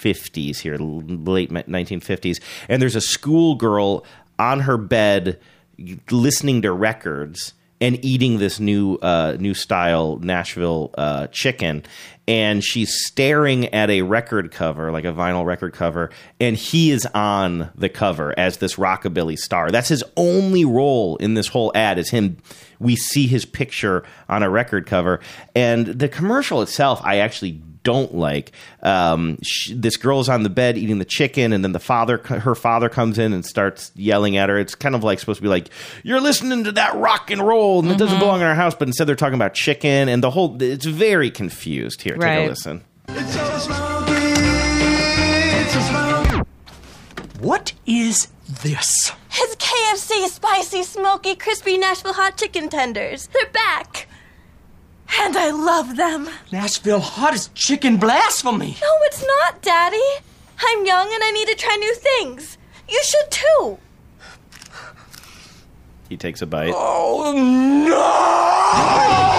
fifties 0.00 0.60
here, 0.60 0.76
late 0.78 1.50
nineteen 1.68 2.00
fifties, 2.00 2.40
and 2.68 2.80
there's 2.80 2.96
a 2.96 3.00
schoolgirl 3.00 4.04
on 4.38 4.60
her 4.60 4.78
bed 4.78 5.38
listening 6.10 6.62
to 6.62 6.72
records 6.72 7.52
and 7.82 8.02
eating 8.04 8.38
this 8.38 8.60
new 8.60 8.96
uh, 8.96 9.36
new 9.38 9.54
style 9.54 10.18
Nashville 10.18 10.90
uh, 10.96 11.26
chicken, 11.28 11.82
and 12.28 12.62
she's 12.62 12.94
staring 13.06 13.66
at 13.74 13.90
a 13.90 14.02
record 14.02 14.50
cover, 14.50 14.92
like 14.92 15.04
a 15.04 15.12
vinyl 15.12 15.44
record 15.44 15.72
cover, 15.72 16.10
and 16.38 16.56
he 16.56 16.90
is 16.90 17.06
on 17.14 17.70
the 17.74 17.88
cover 17.88 18.34
as 18.38 18.58
this 18.58 18.76
rockabilly 18.76 19.36
star. 19.36 19.70
That's 19.70 19.88
his 19.88 20.04
only 20.16 20.64
role 20.64 21.16
in 21.16 21.34
this 21.34 21.48
whole 21.48 21.72
ad. 21.74 21.98
Is 21.98 22.10
him. 22.10 22.36
We 22.78 22.96
see 22.96 23.26
his 23.26 23.44
picture 23.44 24.04
on 24.28 24.42
a 24.42 24.48
record 24.48 24.86
cover, 24.86 25.20
and 25.54 25.86
the 25.86 26.08
commercial 26.08 26.62
itself, 26.62 27.00
I 27.04 27.18
actually 27.18 27.62
don't 27.82 28.14
like. 28.14 28.52
Um, 28.82 29.38
sh- 29.42 29.72
this 29.74 29.96
girl's 29.96 30.28
on 30.28 30.42
the 30.42 30.50
bed 30.50 30.76
eating 30.76 30.98
the 30.98 31.04
chicken, 31.04 31.52
and 31.52 31.64
then 31.64 31.72
the 31.72 31.80
father, 31.80 32.18
her 32.18 32.54
father, 32.54 32.88
comes 32.88 33.18
in 33.18 33.32
and 33.32 33.44
starts 33.44 33.92
yelling 33.94 34.36
at 34.36 34.48
her. 34.48 34.58
It's 34.58 34.74
kind 34.74 34.94
of 34.94 35.02
like 35.04 35.18
supposed 35.18 35.38
to 35.38 35.42
be 35.42 35.48
like, 35.48 35.68
"You're 36.02 36.20
listening 36.20 36.64
to 36.64 36.72
that 36.72 36.94
rock 36.96 37.30
and 37.30 37.40
roll, 37.46 37.80
and 37.80 37.90
it 37.90 37.98
doesn't 37.98 38.18
belong 38.18 38.40
in 38.40 38.46
our 38.46 38.54
house." 38.54 38.74
But 38.74 38.88
instead, 38.88 39.06
they're 39.06 39.16
talking 39.16 39.34
about 39.34 39.54
chicken, 39.54 40.08
and 40.08 40.22
the 40.22 40.30
whole. 40.30 40.60
It's 40.62 40.86
very 40.86 41.30
confused 41.30 42.02
here. 42.02 42.16
Take 42.16 42.46
a 42.46 42.48
listen. 42.48 42.84
What 47.40 47.72
is 47.86 48.28
this? 48.62 49.12
It's 49.32 49.56
KFC 49.56 50.28
spicy, 50.28 50.82
smoky, 50.82 51.34
crispy 51.36 51.78
Nashville 51.78 52.12
hot 52.12 52.36
chicken 52.36 52.68
tenders. 52.68 53.28
They're 53.28 53.50
back. 53.50 54.08
And 55.18 55.36
I 55.36 55.50
love 55.50 55.96
them. 55.96 56.28
Nashville 56.52 57.00
hot 57.00 57.34
is 57.34 57.48
chicken 57.54 57.96
blasphemy. 57.96 58.76
No, 58.80 58.88
it's 59.02 59.24
not, 59.26 59.60
Daddy. 59.62 59.98
I'm 60.62 60.86
young 60.86 61.12
and 61.12 61.22
I 61.24 61.30
need 61.32 61.48
to 61.48 61.54
try 61.54 61.74
new 61.76 61.94
things. 61.94 62.58
You 62.88 63.02
should 63.02 63.30
too. 63.30 63.78
He 66.08 66.16
takes 66.16 66.42
a 66.42 66.46
bite. 66.46 66.72
Oh 66.74 67.32
no! 67.36 69.29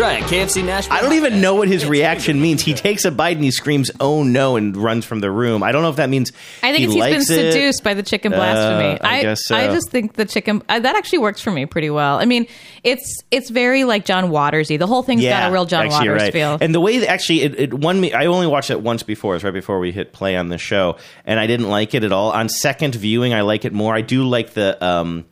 Try 0.00 0.14
right, 0.14 0.22
KFC 0.22 0.64
Nashville. 0.64 0.96
I 0.96 1.02
don't 1.02 1.12
even 1.12 1.42
know 1.42 1.56
what 1.56 1.68
his 1.68 1.84
reaction 1.84 2.40
means. 2.40 2.62
He 2.62 2.72
takes 2.72 3.04
a 3.04 3.10
bite 3.10 3.36
and 3.36 3.44
he 3.44 3.50
screams, 3.50 3.90
"Oh 4.00 4.22
no!" 4.22 4.56
and 4.56 4.74
runs 4.74 5.04
from 5.04 5.20
the 5.20 5.30
room. 5.30 5.62
I 5.62 5.72
don't 5.72 5.82
know 5.82 5.90
if 5.90 5.96
that 5.96 6.08
means 6.08 6.32
I 6.62 6.72
think 6.72 6.78
he 6.78 6.84
it's 6.84 6.94
he's 6.94 7.04
been 7.04 7.12
likes 7.12 7.30
it. 7.30 7.52
seduced 7.52 7.84
by 7.84 7.92
the 7.92 8.02
chicken 8.02 8.32
blasphemy. 8.32 8.98
Uh, 8.98 9.06
I 9.06 9.20
guess 9.20 9.42
so. 9.44 9.54
I 9.54 9.66
just 9.66 9.90
think 9.90 10.14
the 10.14 10.24
chicken 10.24 10.62
uh, 10.70 10.80
that 10.80 10.96
actually 10.96 11.18
works 11.18 11.42
for 11.42 11.50
me 11.50 11.66
pretty 11.66 11.90
well. 11.90 12.16
I 12.16 12.24
mean, 12.24 12.46
it's 12.82 13.22
it's 13.30 13.50
very 13.50 13.84
like 13.84 14.06
John 14.06 14.30
Watersy. 14.30 14.78
The 14.78 14.86
whole 14.86 15.02
thing's 15.02 15.22
got 15.22 15.50
a 15.50 15.52
real 15.52 15.66
John 15.66 15.84
actually, 15.84 16.08
Waters 16.08 16.22
right. 16.22 16.32
feel. 16.32 16.56
And 16.58 16.74
the 16.74 16.80
way 16.80 17.00
that 17.00 17.10
actually 17.10 17.42
it, 17.42 17.60
it 17.60 17.74
won 17.74 18.00
me. 18.00 18.14
I 18.14 18.24
only 18.24 18.46
watched 18.46 18.70
it 18.70 18.80
once 18.80 19.02
before. 19.02 19.34
It 19.34 19.36
was 19.36 19.44
right 19.44 19.52
before 19.52 19.80
we 19.80 19.92
hit 19.92 20.14
play 20.14 20.34
on 20.34 20.48
the 20.48 20.56
show, 20.56 20.96
and 21.26 21.38
I 21.38 21.46
didn't 21.46 21.68
like 21.68 21.92
it 21.92 22.04
at 22.04 22.12
all. 22.12 22.30
On 22.30 22.48
second 22.48 22.94
viewing, 22.94 23.34
I 23.34 23.42
like 23.42 23.66
it 23.66 23.74
more. 23.74 23.94
I 23.94 24.00
do 24.00 24.26
like 24.26 24.54
the. 24.54 24.82
Um, 24.82 25.26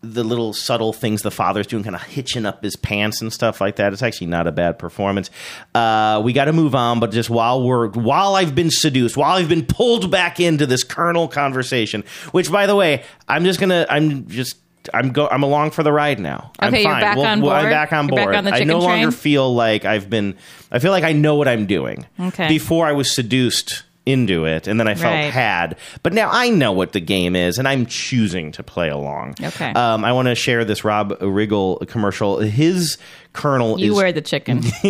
the 0.00 0.22
little 0.22 0.52
subtle 0.52 0.92
things 0.92 1.22
the 1.22 1.30
father's 1.30 1.66
doing, 1.66 1.82
kind 1.82 1.96
of 1.96 2.02
hitching 2.02 2.46
up 2.46 2.62
his 2.62 2.76
pants 2.76 3.20
and 3.20 3.32
stuff 3.32 3.60
like 3.60 3.76
that. 3.76 3.92
It's 3.92 4.02
actually 4.02 4.28
not 4.28 4.46
a 4.46 4.52
bad 4.52 4.78
performance. 4.78 5.28
Uh, 5.74 6.20
we 6.24 6.32
got 6.32 6.44
to 6.44 6.52
move 6.52 6.74
on, 6.74 7.00
but 7.00 7.10
just 7.10 7.28
while 7.30 7.62
we're 7.62 7.88
while 7.88 8.34
I've 8.36 8.54
been 8.54 8.70
seduced, 8.70 9.16
while 9.16 9.36
I've 9.36 9.48
been 9.48 9.66
pulled 9.66 10.10
back 10.10 10.38
into 10.40 10.66
this 10.66 10.84
Colonel 10.84 11.26
conversation, 11.26 12.04
which 12.32 12.50
by 12.52 12.66
the 12.66 12.76
way, 12.76 13.02
I'm 13.28 13.44
just 13.44 13.58
gonna, 13.60 13.86
I'm 13.90 14.28
just. 14.28 14.56
I'm 14.94 15.10
go. 15.12 15.28
I'm 15.28 15.42
along 15.42 15.72
for 15.72 15.82
the 15.82 15.92
ride 15.92 16.18
now. 16.18 16.50
I'm 16.58 16.72
Okay, 16.72 16.82
you're 16.82 16.92
back 16.92 17.16
We'll- 17.16 17.26
on 17.26 17.42
we'll- 17.42 17.50
I'm 17.52 17.68
back 17.68 17.92
on 17.92 18.06
You're 18.08 18.16
back 18.16 18.24
board. 18.26 18.34
on 18.36 18.46
I 18.46 18.50
no 18.50 18.56
chicken 18.56 18.68
longer 18.80 19.02
train? 19.08 19.10
feel 19.10 19.54
like 19.54 19.84
I've 19.84 20.08
been. 20.08 20.34
I 20.72 20.78
feel 20.78 20.92
like 20.92 21.04
I 21.04 21.12
know 21.12 21.34
what 21.34 21.46
I'm 21.46 21.66
doing. 21.66 22.06
Okay. 22.18 22.48
Before 22.48 22.86
I 22.86 22.92
was 22.92 23.14
seduced 23.14 23.82
into 24.08 24.44
it, 24.46 24.66
and 24.66 24.80
then 24.80 24.88
I 24.88 24.94
felt 24.94 25.12
Right. 25.14 25.32
had. 25.32 25.76
But 26.02 26.12
now 26.14 26.30
I 26.32 26.48
know 26.50 26.72
what 26.72 26.92
the 26.92 27.00
game 27.00 27.36
is, 27.36 27.58
and 27.58 27.68
I'm 27.68 27.84
choosing 27.86 28.52
to 28.52 28.62
play 28.62 28.88
along. 28.88 29.34
Okay. 29.42 29.70
Um, 29.72 30.04
I 30.04 30.12
want 30.12 30.28
to 30.28 30.34
share 30.34 30.64
this 30.64 30.82
Rob 30.84 31.18
Riggle 31.20 31.86
commercial. 31.88 32.38
His 32.40 32.96
Colonel 33.32 33.78
you 33.78 33.92
is 33.92 33.96
wear 33.96 34.12
the 34.12 34.20
chicken. 34.20 34.62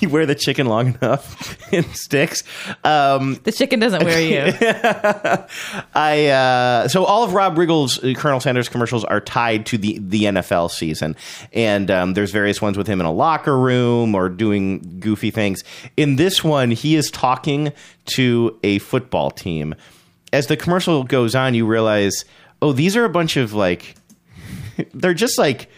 you 0.00 0.08
wear 0.08 0.26
the 0.26 0.36
chicken 0.36 0.66
long 0.66 0.94
enough 1.00 1.56
it 1.72 1.84
sticks. 1.96 2.44
Um, 2.84 3.40
the 3.42 3.52
chicken 3.52 3.80
doesn't 3.80 4.04
wear 4.04 4.20
you. 4.20 4.52
I 5.94 6.26
uh, 6.26 6.88
so 6.88 7.04
all 7.04 7.24
of 7.24 7.32
Rob 7.32 7.58
Riggle's 7.58 8.02
uh, 8.02 8.12
Colonel 8.16 8.38
Sanders 8.38 8.68
commercials 8.68 9.04
are 9.04 9.20
tied 9.20 9.66
to 9.66 9.78
the 9.78 9.98
the 10.00 10.24
NFL 10.24 10.70
season, 10.70 11.16
and 11.52 11.90
um, 11.90 12.14
there's 12.14 12.30
various 12.30 12.60
ones 12.60 12.76
with 12.76 12.86
him 12.86 13.00
in 13.00 13.06
a 13.06 13.12
locker 13.12 13.58
room 13.58 14.14
or 14.14 14.28
doing 14.28 14.98
goofy 15.00 15.30
things. 15.30 15.64
In 15.96 16.16
this 16.16 16.44
one, 16.44 16.70
he 16.70 16.96
is 16.96 17.10
talking 17.10 17.72
to 18.06 18.58
a 18.62 18.78
football 18.78 19.30
team. 19.30 19.74
As 20.32 20.46
the 20.46 20.56
commercial 20.56 21.02
goes 21.02 21.34
on, 21.34 21.54
you 21.54 21.66
realize, 21.66 22.24
oh, 22.62 22.72
these 22.72 22.96
are 22.96 23.04
a 23.04 23.10
bunch 23.10 23.36
of 23.36 23.52
like, 23.52 23.96
they're 24.94 25.14
just 25.14 25.38
like 25.38 25.68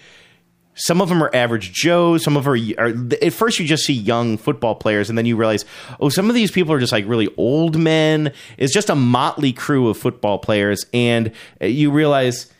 some 0.82 1.00
of 1.00 1.08
them 1.08 1.22
are 1.22 1.30
average 1.32 1.72
Joes. 1.72 2.24
Some 2.24 2.36
of 2.36 2.42
them 2.42 2.54
are, 2.54 2.86
are. 2.86 2.92
At 3.22 3.32
first, 3.32 3.60
you 3.60 3.66
just 3.66 3.84
see 3.84 3.92
young 3.92 4.36
football 4.36 4.74
players, 4.74 5.08
and 5.08 5.16
then 5.16 5.26
you 5.26 5.36
realize, 5.36 5.64
oh, 6.00 6.08
some 6.08 6.28
of 6.28 6.34
these 6.34 6.50
people 6.50 6.72
are 6.72 6.80
just 6.80 6.90
like 6.90 7.06
really 7.06 7.28
old 7.36 7.78
men. 7.78 8.32
It's 8.58 8.74
just 8.74 8.90
a 8.90 8.96
motley 8.96 9.52
crew 9.52 9.88
of 9.88 9.96
football 9.96 10.38
players, 10.38 10.84
and 10.92 11.30
uh, 11.60 11.66
you 11.66 11.92
realize 11.92 12.52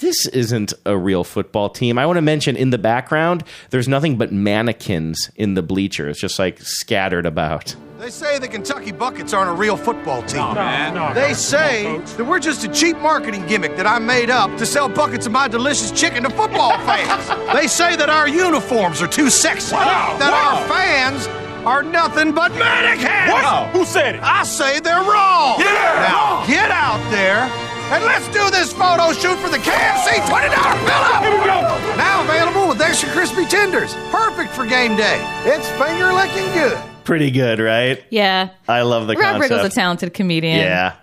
this 0.00 0.26
isn't 0.26 0.72
a 0.84 0.98
real 0.98 1.22
football 1.22 1.70
team. 1.70 1.96
I 1.96 2.06
want 2.06 2.16
to 2.16 2.22
mention 2.22 2.56
in 2.56 2.70
the 2.70 2.78
background, 2.78 3.44
there's 3.70 3.86
nothing 3.86 4.18
but 4.18 4.32
mannequins 4.32 5.30
in 5.36 5.54
the 5.54 5.62
bleachers, 5.62 6.18
just 6.18 6.40
like 6.40 6.60
scattered 6.60 7.24
about. 7.24 7.76
They 7.98 8.10
say 8.10 8.38
the 8.38 8.46
Kentucky 8.46 8.92
Buckets 8.92 9.32
aren't 9.32 9.50
a 9.50 9.52
real 9.52 9.76
football 9.76 10.22
team. 10.22 10.38
No, 10.38 10.54
man. 10.54 10.94
No, 10.94 11.12
they 11.12 11.30
no, 11.30 11.34
say 11.34 11.82
no, 11.82 12.00
that 12.00 12.24
we're 12.24 12.38
just 12.38 12.62
a 12.62 12.68
cheap 12.68 12.96
marketing 12.98 13.44
gimmick 13.48 13.76
that 13.76 13.88
I 13.88 13.98
made 13.98 14.30
up 14.30 14.56
to 14.58 14.64
sell 14.64 14.88
buckets 14.88 15.26
of 15.26 15.32
my 15.32 15.48
delicious 15.48 15.90
chicken 15.90 16.22
to 16.22 16.30
football 16.30 16.78
fans. 16.86 17.26
they 17.52 17.66
say 17.66 17.96
that 17.96 18.08
our 18.08 18.28
uniforms 18.28 19.02
are 19.02 19.08
too 19.08 19.28
sexy. 19.30 19.74
Wow, 19.74 20.16
that 20.20 20.30
wow. 20.30 20.62
our 20.62 20.68
fans 20.68 21.26
are 21.66 21.82
nothing 21.82 22.30
but 22.30 22.54
mannequins. 22.54 23.32
Wow. 23.34 23.68
Who 23.72 23.84
said 23.84 24.14
it? 24.14 24.22
I 24.22 24.44
say 24.44 24.78
they're 24.78 25.02
wrong. 25.02 25.58
Yeah. 25.58 26.06
Now 26.06 26.46
get 26.46 26.70
out 26.70 27.02
there 27.10 27.50
and 27.90 28.04
let's 28.04 28.28
do 28.28 28.48
this 28.54 28.72
photo 28.72 29.10
shoot 29.10 29.34
for 29.42 29.50
the 29.50 29.58
KFC 29.58 30.22
$20 30.22 30.54
bill. 30.86 31.04
Here 31.18 31.34
we 31.34 31.46
go. 31.50 31.66
Now 31.98 32.22
available 32.22 32.68
with 32.68 32.80
extra 32.80 33.10
crispy 33.10 33.44
tenders. 33.44 33.92
Perfect 34.14 34.52
for 34.52 34.64
game 34.66 34.94
day. 34.94 35.18
It's 35.42 35.66
finger 35.70 36.12
licking 36.12 36.46
good. 36.54 36.78
Pretty 37.08 37.30
good, 37.30 37.58
right? 37.58 38.04
Yeah. 38.10 38.50
I 38.68 38.82
love 38.82 39.06
the 39.06 39.14
Rob 39.14 39.22
concept. 39.22 39.50
Riggle's 39.50 39.72
a 39.72 39.74
talented 39.74 40.12
comedian. 40.12 40.58
Yeah. 40.58 40.94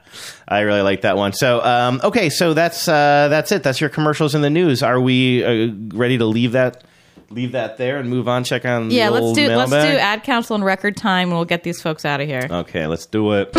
I 0.48 0.60
really 0.60 0.82
like 0.82 1.02
that 1.02 1.18
one. 1.18 1.34
So, 1.34 1.66
um, 1.66 2.00
okay, 2.04 2.30
so 2.30 2.54
that's 2.54 2.88
uh, 2.88 3.28
that's 3.30 3.52
it. 3.52 3.64
That's 3.64 3.82
your 3.82 3.90
commercials 3.90 4.36
in 4.36 4.44
the 4.44 4.52
news. 4.52 4.84
Are 4.84 5.02
we 5.02 5.44
uh, 5.44 5.74
ready 5.98 6.20
to 6.20 6.26
leave 6.26 6.52
that 6.52 6.84
leave 7.32 7.54
that 7.54 7.78
there 7.80 7.98
and 7.98 8.08
move 8.08 8.28
on? 8.28 8.44
Check 8.44 8.66
on 8.66 8.92
Yeah, 8.92 9.08
the 9.08 9.14
let's 9.16 9.24
old 9.24 9.36
do 9.36 9.48
let's 9.48 9.72
do 9.72 9.78
ad 9.78 10.22
council 10.24 10.56
in 10.56 10.64
record 10.64 10.96
time, 10.96 11.30
and 11.30 11.38
we'll 11.38 11.44
get 11.46 11.64
these 11.64 11.82
folks 11.82 12.06
out 12.06 12.22
of 12.22 12.28
here. 12.28 12.48
Okay, 12.52 12.86
let's 12.86 13.08
do 13.08 13.32
it. 13.34 13.50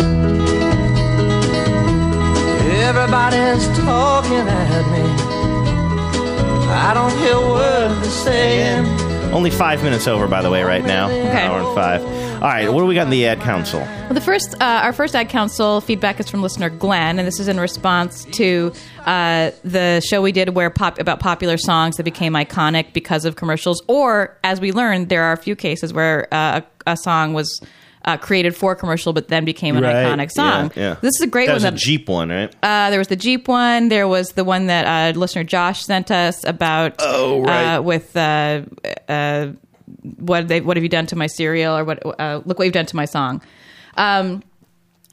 Everybody's 2.87 3.67
talking 3.79 4.37
at 4.37 4.91
me. 4.93 5.03
I 6.71 6.93
don't 6.93 7.11
hear 7.17 7.37
words 7.39 7.99
they're 8.01 8.09
saying. 8.33 9.33
Only 9.33 9.51
five 9.51 9.83
minutes 9.83 10.07
over, 10.07 10.25
by 10.27 10.41
the 10.41 10.49
way, 10.49 10.63
right 10.63 10.85
now. 10.85 11.07
Okay. 11.09 11.45
Hour 11.45 11.59
and 11.59 11.75
five. 11.75 12.16
All 12.37 12.43
right, 12.43 12.71
what 12.71 12.81
do 12.81 12.85
we 12.85 12.93
got 12.93 13.05
in 13.05 13.09
the 13.09 13.25
ad 13.25 13.39
council? 13.41 13.79
Well, 13.79 14.13
the 14.13 14.21
first, 14.21 14.53
uh, 14.61 14.81
our 14.83 14.93
first 14.93 15.15
ad 15.15 15.27
council 15.27 15.81
feedback 15.81 16.19
is 16.19 16.29
from 16.29 16.43
listener 16.43 16.69
Glenn, 16.69 17.17
and 17.17 17.27
this 17.27 17.39
is 17.39 17.47
in 17.47 17.59
response 17.59 18.25
to 18.25 18.71
uh, 19.07 19.49
the 19.63 20.01
show 20.07 20.21
we 20.21 20.31
did 20.31 20.49
where 20.49 20.69
pop 20.69 20.99
about 20.99 21.19
popular 21.19 21.57
songs 21.57 21.97
that 21.97 22.03
became 22.03 22.33
iconic 22.33 22.93
because 22.93 23.25
of 23.25 23.37
commercials, 23.37 23.81
or 23.87 24.37
as 24.43 24.61
we 24.61 24.71
learned, 24.71 25.09
there 25.09 25.23
are 25.23 25.33
a 25.33 25.37
few 25.37 25.55
cases 25.55 25.93
where 25.93 26.27
uh, 26.31 26.61
a, 26.85 26.91
a 26.91 26.97
song 26.97 27.33
was. 27.33 27.59
Uh, 28.05 28.15
created 28.15 28.55
for 28.55 28.73
commercial, 28.73 29.11
but 29.11 29.27
then 29.27 29.43
became 29.43 29.75
an 29.75 29.83
Right, 29.83 29.93
iconic 30.05 30.31
song. 30.31 30.71
Yeah, 30.77 30.81
yeah. 30.81 30.95
This 31.01 31.15
is 31.15 31.21
a 31.23 31.27
great 31.27 31.47
that 31.47 31.61
one. 31.61 31.63
was 31.63 31.63
a 31.65 31.71
Jeep 31.71 32.07
one, 32.07 32.29
right? 32.29 32.55
Uh, 32.63 32.89
there 32.89 32.99
was 32.99 33.09
the 33.09 33.17
Jeep 33.17 33.49
one. 33.49 33.89
There 33.89 34.07
was 34.07 34.29
the 34.31 34.45
one 34.45 34.67
that 34.67 35.13
uh, 35.13 35.19
listener 35.19 35.43
Josh 35.43 35.83
sent 35.83 36.09
us 36.09 36.45
about. 36.45 36.95
Oh, 36.99 37.41
right. 37.43 37.75
Uh, 37.75 37.81
with 37.81 38.15
uh, 38.15 38.61
uh, 39.09 39.47
what 40.01 40.47
they 40.47 40.61
what 40.61 40.77
have 40.77 40.83
you 40.83 40.89
done 40.89 41.05
to 41.07 41.15
my 41.15 41.27
cereal 41.27 41.77
or 41.77 41.83
what? 41.83 42.19
Uh, 42.19 42.41
look 42.45 42.59
what 42.59 42.65
you've 42.65 42.73
done 42.73 42.85
to 42.87 42.95
my 42.95 43.05
song. 43.05 43.41
Um, 43.95 44.43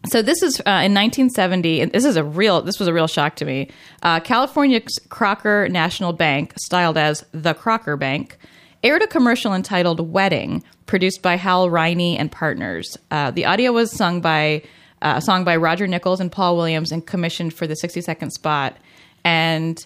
so 0.06 0.20
this 0.20 0.42
is 0.42 0.60
uh, 0.60 0.84
in 0.84 0.92
1970, 0.92 1.80
and 1.80 1.92
this 1.92 2.04
is 2.04 2.16
a 2.16 2.24
real. 2.24 2.60
This 2.60 2.78
was 2.78 2.88
a 2.88 2.92
real 2.92 3.06
shock 3.06 3.36
to 3.36 3.44
me. 3.44 3.70
Uh, 4.02 4.20
California's 4.20 4.98
Crocker 5.08 5.68
National 5.68 6.12
Bank, 6.12 6.52
styled 6.58 6.98
as 6.98 7.24
the 7.32 7.54
Crocker 7.54 7.96
Bank, 7.96 8.36
aired 8.82 9.02
a 9.02 9.06
commercial 9.06 9.54
entitled 9.54 10.12
"Wedding," 10.12 10.62
produced 10.86 11.22
by 11.22 11.36
Hal 11.36 11.70
Riney 11.70 12.18
and 12.18 12.30
partners. 12.30 12.98
Uh, 13.10 13.30
the 13.30 13.46
audio 13.46 13.72
was 13.72 13.90
sung 13.92 14.20
by 14.20 14.62
uh, 15.00 15.14
a 15.16 15.22
song 15.22 15.44
by 15.44 15.56
Roger 15.56 15.86
Nichols 15.86 16.20
and 16.20 16.30
Paul 16.30 16.56
Williams, 16.56 16.92
and 16.92 17.06
commissioned 17.06 17.54
for 17.54 17.66
the 17.66 17.76
60 17.76 18.00
second 18.02 18.30
spot. 18.32 18.76
And 19.24 19.84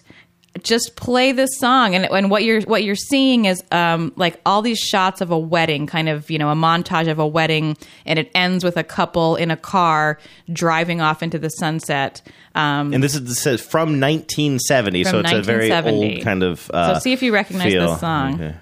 just 0.63 0.95
play 0.95 1.31
this 1.31 1.49
song 1.59 1.93
and, 1.95 2.05
and 2.05 2.31
what 2.31 2.43
you're 2.43 2.61
what 2.61 2.83
you're 2.83 2.95
seeing 2.95 3.45
is 3.45 3.63
um, 3.71 4.11
like 4.15 4.39
all 4.45 4.61
these 4.61 4.79
shots 4.79 5.21
of 5.21 5.29
a 5.31 5.37
wedding 5.37 5.85
kind 5.85 6.09
of 6.09 6.29
you 6.31 6.39
know 6.39 6.49
a 6.49 6.55
montage 6.55 7.07
of 7.09 7.19
a 7.19 7.27
wedding 7.27 7.77
and 8.05 8.17
it 8.19 8.31
ends 8.33 8.63
with 8.63 8.75
a 8.75 8.83
couple 8.83 9.35
in 9.35 9.51
a 9.51 9.57
car 9.57 10.17
driving 10.51 11.01
off 11.01 11.21
into 11.21 11.37
the 11.37 11.49
sunset 11.49 12.21
um, 12.55 12.93
And 12.93 13.03
this 13.03 13.13
is 13.13 13.23
this 13.25 13.39
says 13.39 13.61
from 13.61 13.99
1970, 14.01 15.03
so 15.03 15.11
From 15.11 15.19
it's 15.25 15.33
a 15.33 15.41
very 15.43 15.71
old 15.71 16.23
kind 16.23 16.41
of. 16.43 16.69
Uh, 16.73 16.95
so 16.95 16.99
see 16.99 17.13
if 17.13 17.21
you 17.21 17.31
recognize 17.31 17.71
feel. 17.71 17.91
this 17.91 17.99
song 17.99 18.33
Okay. 18.35 18.55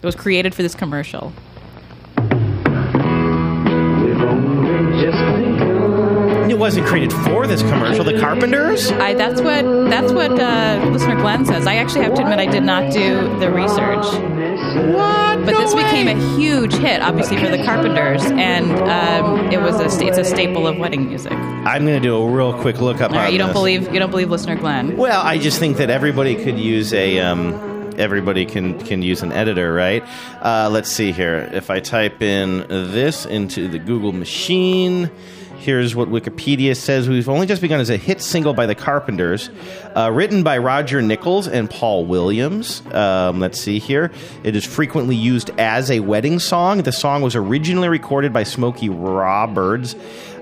it 0.00 0.06
was 0.06 0.14
created 0.14 0.54
for 0.54 0.62
this 0.62 0.74
commercial 0.76 1.32
wasn't 6.62 6.86
created 6.86 7.12
for 7.12 7.48
this 7.48 7.60
commercial. 7.62 8.04
The 8.04 8.20
Carpenters. 8.20 8.92
I, 8.92 9.14
that's 9.14 9.40
what 9.40 9.64
that's 9.90 10.12
what 10.12 10.30
uh, 10.30 10.90
listener 10.92 11.16
Glenn 11.16 11.44
says. 11.44 11.66
I 11.66 11.74
actually 11.74 12.04
have 12.04 12.14
to 12.14 12.22
admit 12.22 12.38
I 12.38 12.46
did 12.46 12.62
not 12.62 12.92
do 12.92 13.36
the 13.40 13.50
research. 13.50 14.04
What? 14.94 15.44
But 15.44 15.58
this 15.58 15.74
became 15.74 16.06
a 16.06 16.36
huge 16.36 16.72
hit, 16.74 17.02
obviously 17.02 17.36
for 17.38 17.48
the 17.48 17.64
Carpenters, 17.64 18.22
and 18.26 18.70
um, 18.88 19.50
it 19.50 19.60
was 19.60 19.80
a 19.80 20.06
it's 20.06 20.18
a 20.18 20.24
staple 20.24 20.68
of 20.68 20.78
wedding 20.78 21.08
music. 21.08 21.32
I'm 21.32 21.84
going 21.84 22.00
to 22.00 22.08
do 22.08 22.14
a 22.14 22.30
real 22.30 22.52
quick 22.60 22.80
look 22.80 23.00
up. 23.00 23.10
Right, 23.10 23.32
you 23.32 23.38
don't 23.38 23.48
this. 23.48 23.56
believe 23.56 23.92
you 23.92 23.98
don't 23.98 24.12
believe 24.12 24.30
listener 24.30 24.54
Glenn? 24.54 24.96
Well, 24.96 25.20
I 25.20 25.38
just 25.38 25.58
think 25.58 25.78
that 25.78 25.90
everybody 25.90 26.36
could 26.36 26.60
use 26.60 26.94
a. 26.94 27.18
Um, 27.18 27.54
everybody 27.98 28.46
can 28.46 28.78
can 28.78 29.02
use 29.02 29.24
an 29.24 29.32
editor, 29.32 29.74
right? 29.74 30.04
Uh, 30.40 30.68
let's 30.70 30.88
see 30.88 31.10
here. 31.10 31.50
If 31.52 31.70
I 31.70 31.80
type 31.80 32.22
in 32.22 32.68
this 32.68 33.26
into 33.26 33.66
the 33.66 33.80
Google 33.80 34.12
machine. 34.12 35.10
Here's 35.62 35.94
what 35.94 36.08
Wikipedia 36.08 36.76
says. 36.76 37.08
We've 37.08 37.28
only 37.28 37.46
just 37.46 37.62
begun 37.62 37.78
as 37.78 37.88
a 37.88 37.96
hit 37.96 38.20
single 38.20 38.52
by 38.52 38.66
the 38.66 38.74
Carpenters, 38.74 39.48
uh, 39.96 40.10
written 40.10 40.42
by 40.42 40.58
Roger 40.58 41.00
Nichols 41.00 41.46
and 41.46 41.70
Paul 41.70 42.04
Williams. 42.04 42.82
Um, 42.92 43.38
let's 43.38 43.60
see 43.60 43.78
here. 43.78 44.10
It 44.42 44.56
is 44.56 44.64
frequently 44.64 45.14
used 45.14 45.50
as 45.60 45.88
a 45.88 46.00
wedding 46.00 46.40
song. 46.40 46.82
The 46.82 46.90
song 46.90 47.22
was 47.22 47.36
originally 47.36 47.88
recorded 47.88 48.32
by 48.32 48.42
Smokey 48.42 48.88
Roberts. 48.88 49.94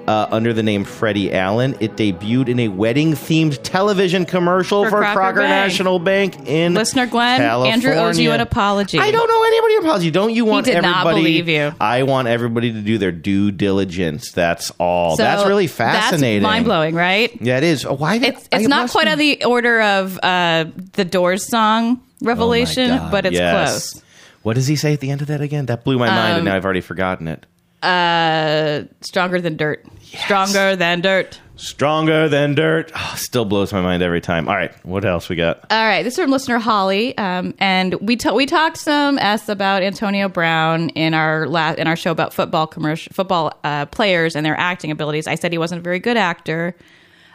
Uh, 0.06 0.28
under 0.30 0.52
the 0.52 0.62
name 0.62 0.84
Freddie 0.84 1.32
Allen. 1.32 1.76
It 1.80 1.96
debuted 1.96 2.48
in 2.48 2.58
a 2.60 2.68
wedding 2.68 3.12
themed 3.12 3.60
television 3.62 4.24
commercial 4.26 4.84
for, 4.84 4.90
For 4.90 4.98
Crocker 5.00 5.14
Crocker 5.14 5.40
Bank. 5.40 5.50
National 5.50 5.98
Bank 5.98 6.48
in 6.48 6.74
Listener 6.74 7.06
Gwen, 7.06 7.38
California. 7.38 7.72
Andrew 7.72 7.92
owes 7.92 8.18
you 8.18 8.32
an 8.32 8.40
apology. 8.40 8.98
I 8.98 9.10
don't 9.10 9.30
owe 9.30 9.44
anybody 9.46 9.74
an 9.76 9.82
apology. 9.82 10.10
Don't 10.10 10.32
you 10.32 10.44
want 10.44 10.66
did 10.66 10.80
not 10.82 11.06
everybody? 11.06 11.22
believe 11.22 11.48
you. 11.48 11.72
I 11.80 12.02
want 12.02 12.28
everybody 12.28 12.72
to 12.72 12.80
do 12.80 12.98
their 12.98 13.12
due 13.12 13.50
diligence. 13.50 14.32
That's 14.32 14.70
all. 14.78 15.16
So 15.16 15.22
that's 15.22 15.46
really 15.46 15.66
fascinating. 15.66 16.42
That's 16.42 16.50
mind 16.50 16.64
blowing, 16.64 16.94
right? 16.94 17.36
Yeah, 17.40 17.58
it 17.58 17.64
is. 17.64 17.86
Why? 17.86 18.16
It's 18.16 18.48
it's 18.52 18.68
not 18.68 18.90
quite 18.90 19.08
on 19.08 19.18
the 19.18 19.44
order 19.44 19.80
of 19.80 20.18
uh, 20.22 20.66
the 20.92 21.04
Doors 21.04 21.46
song 21.48 22.00
Revelation, 22.22 22.88
God, 22.88 23.10
but 23.10 23.26
it's 23.26 23.34
yes. 23.36 23.92
close. 23.92 24.04
What 24.42 24.54
does 24.54 24.66
he 24.66 24.76
say 24.76 24.94
at 24.94 25.00
the 25.00 25.10
end 25.10 25.20
of 25.20 25.28
that 25.28 25.40
again? 25.40 25.66
That 25.66 25.84
blew 25.84 25.98
my 25.98 26.06
mind, 26.06 26.30
and 26.30 26.38
Um, 26.40 26.44
now 26.46 26.56
I've 26.56 26.64
already 26.64 26.80
forgotten 26.80 27.28
it. 27.28 27.44
Uh, 27.82 28.82
stronger 29.00 29.40
than 29.40 29.56
dirt. 29.56 29.84
Stronger 30.02 30.76
than 30.76 31.00
dirt. 31.00 31.40
Stronger 31.56 32.28
than 32.28 32.54
dirt. 32.54 32.90
Oh, 32.94 33.14
still 33.16 33.44
blows 33.44 33.72
my 33.72 33.80
mind 33.82 34.02
every 34.02 34.20
time. 34.22 34.48
All 34.48 34.54
right, 34.54 34.72
what 34.86 35.04
else 35.04 35.28
we 35.28 35.36
got? 35.36 35.58
All 35.70 35.84
right, 35.86 36.02
this 36.02 36.14
is 36.14 36.18
from 36.24 36.30
listener 36.30 36.58
Holly, 36.58 37.16
um, 37.18 37.54
and 37.58 37.94
we 38.00 38.16
ta- 38.16 38.32
we 38.34 38.46
talked 38.46 38.78
some 38.78 39.18
s 39.18 39.48
about 39.48 39.82
Antonio 39.82 40.28
Brown 40.28 40.88
in 40.90 41.12
our 41.12 41.46
last 41.46 41.78
in 41.78 41.86
our 41.86 41.96
show 41.96 42.10
about 42.12 42.32
football 42.32 42.66
commercial 42.66 43.12
football 43.12 43.52
uh, 43.62 43.84
players 43.86 44.36
and 44.36 44.44
their 44.46 44.58
acting 44.58 44.90
abilities. 44.90 45.26
I 45.26 45.34
said 45.34 45.52
he 45.52 45.58
wasn't 45.58 45.80
a 45.80 45.82
very 45.82 45.98
good 45.98 46.16
actor, 46.16 46.74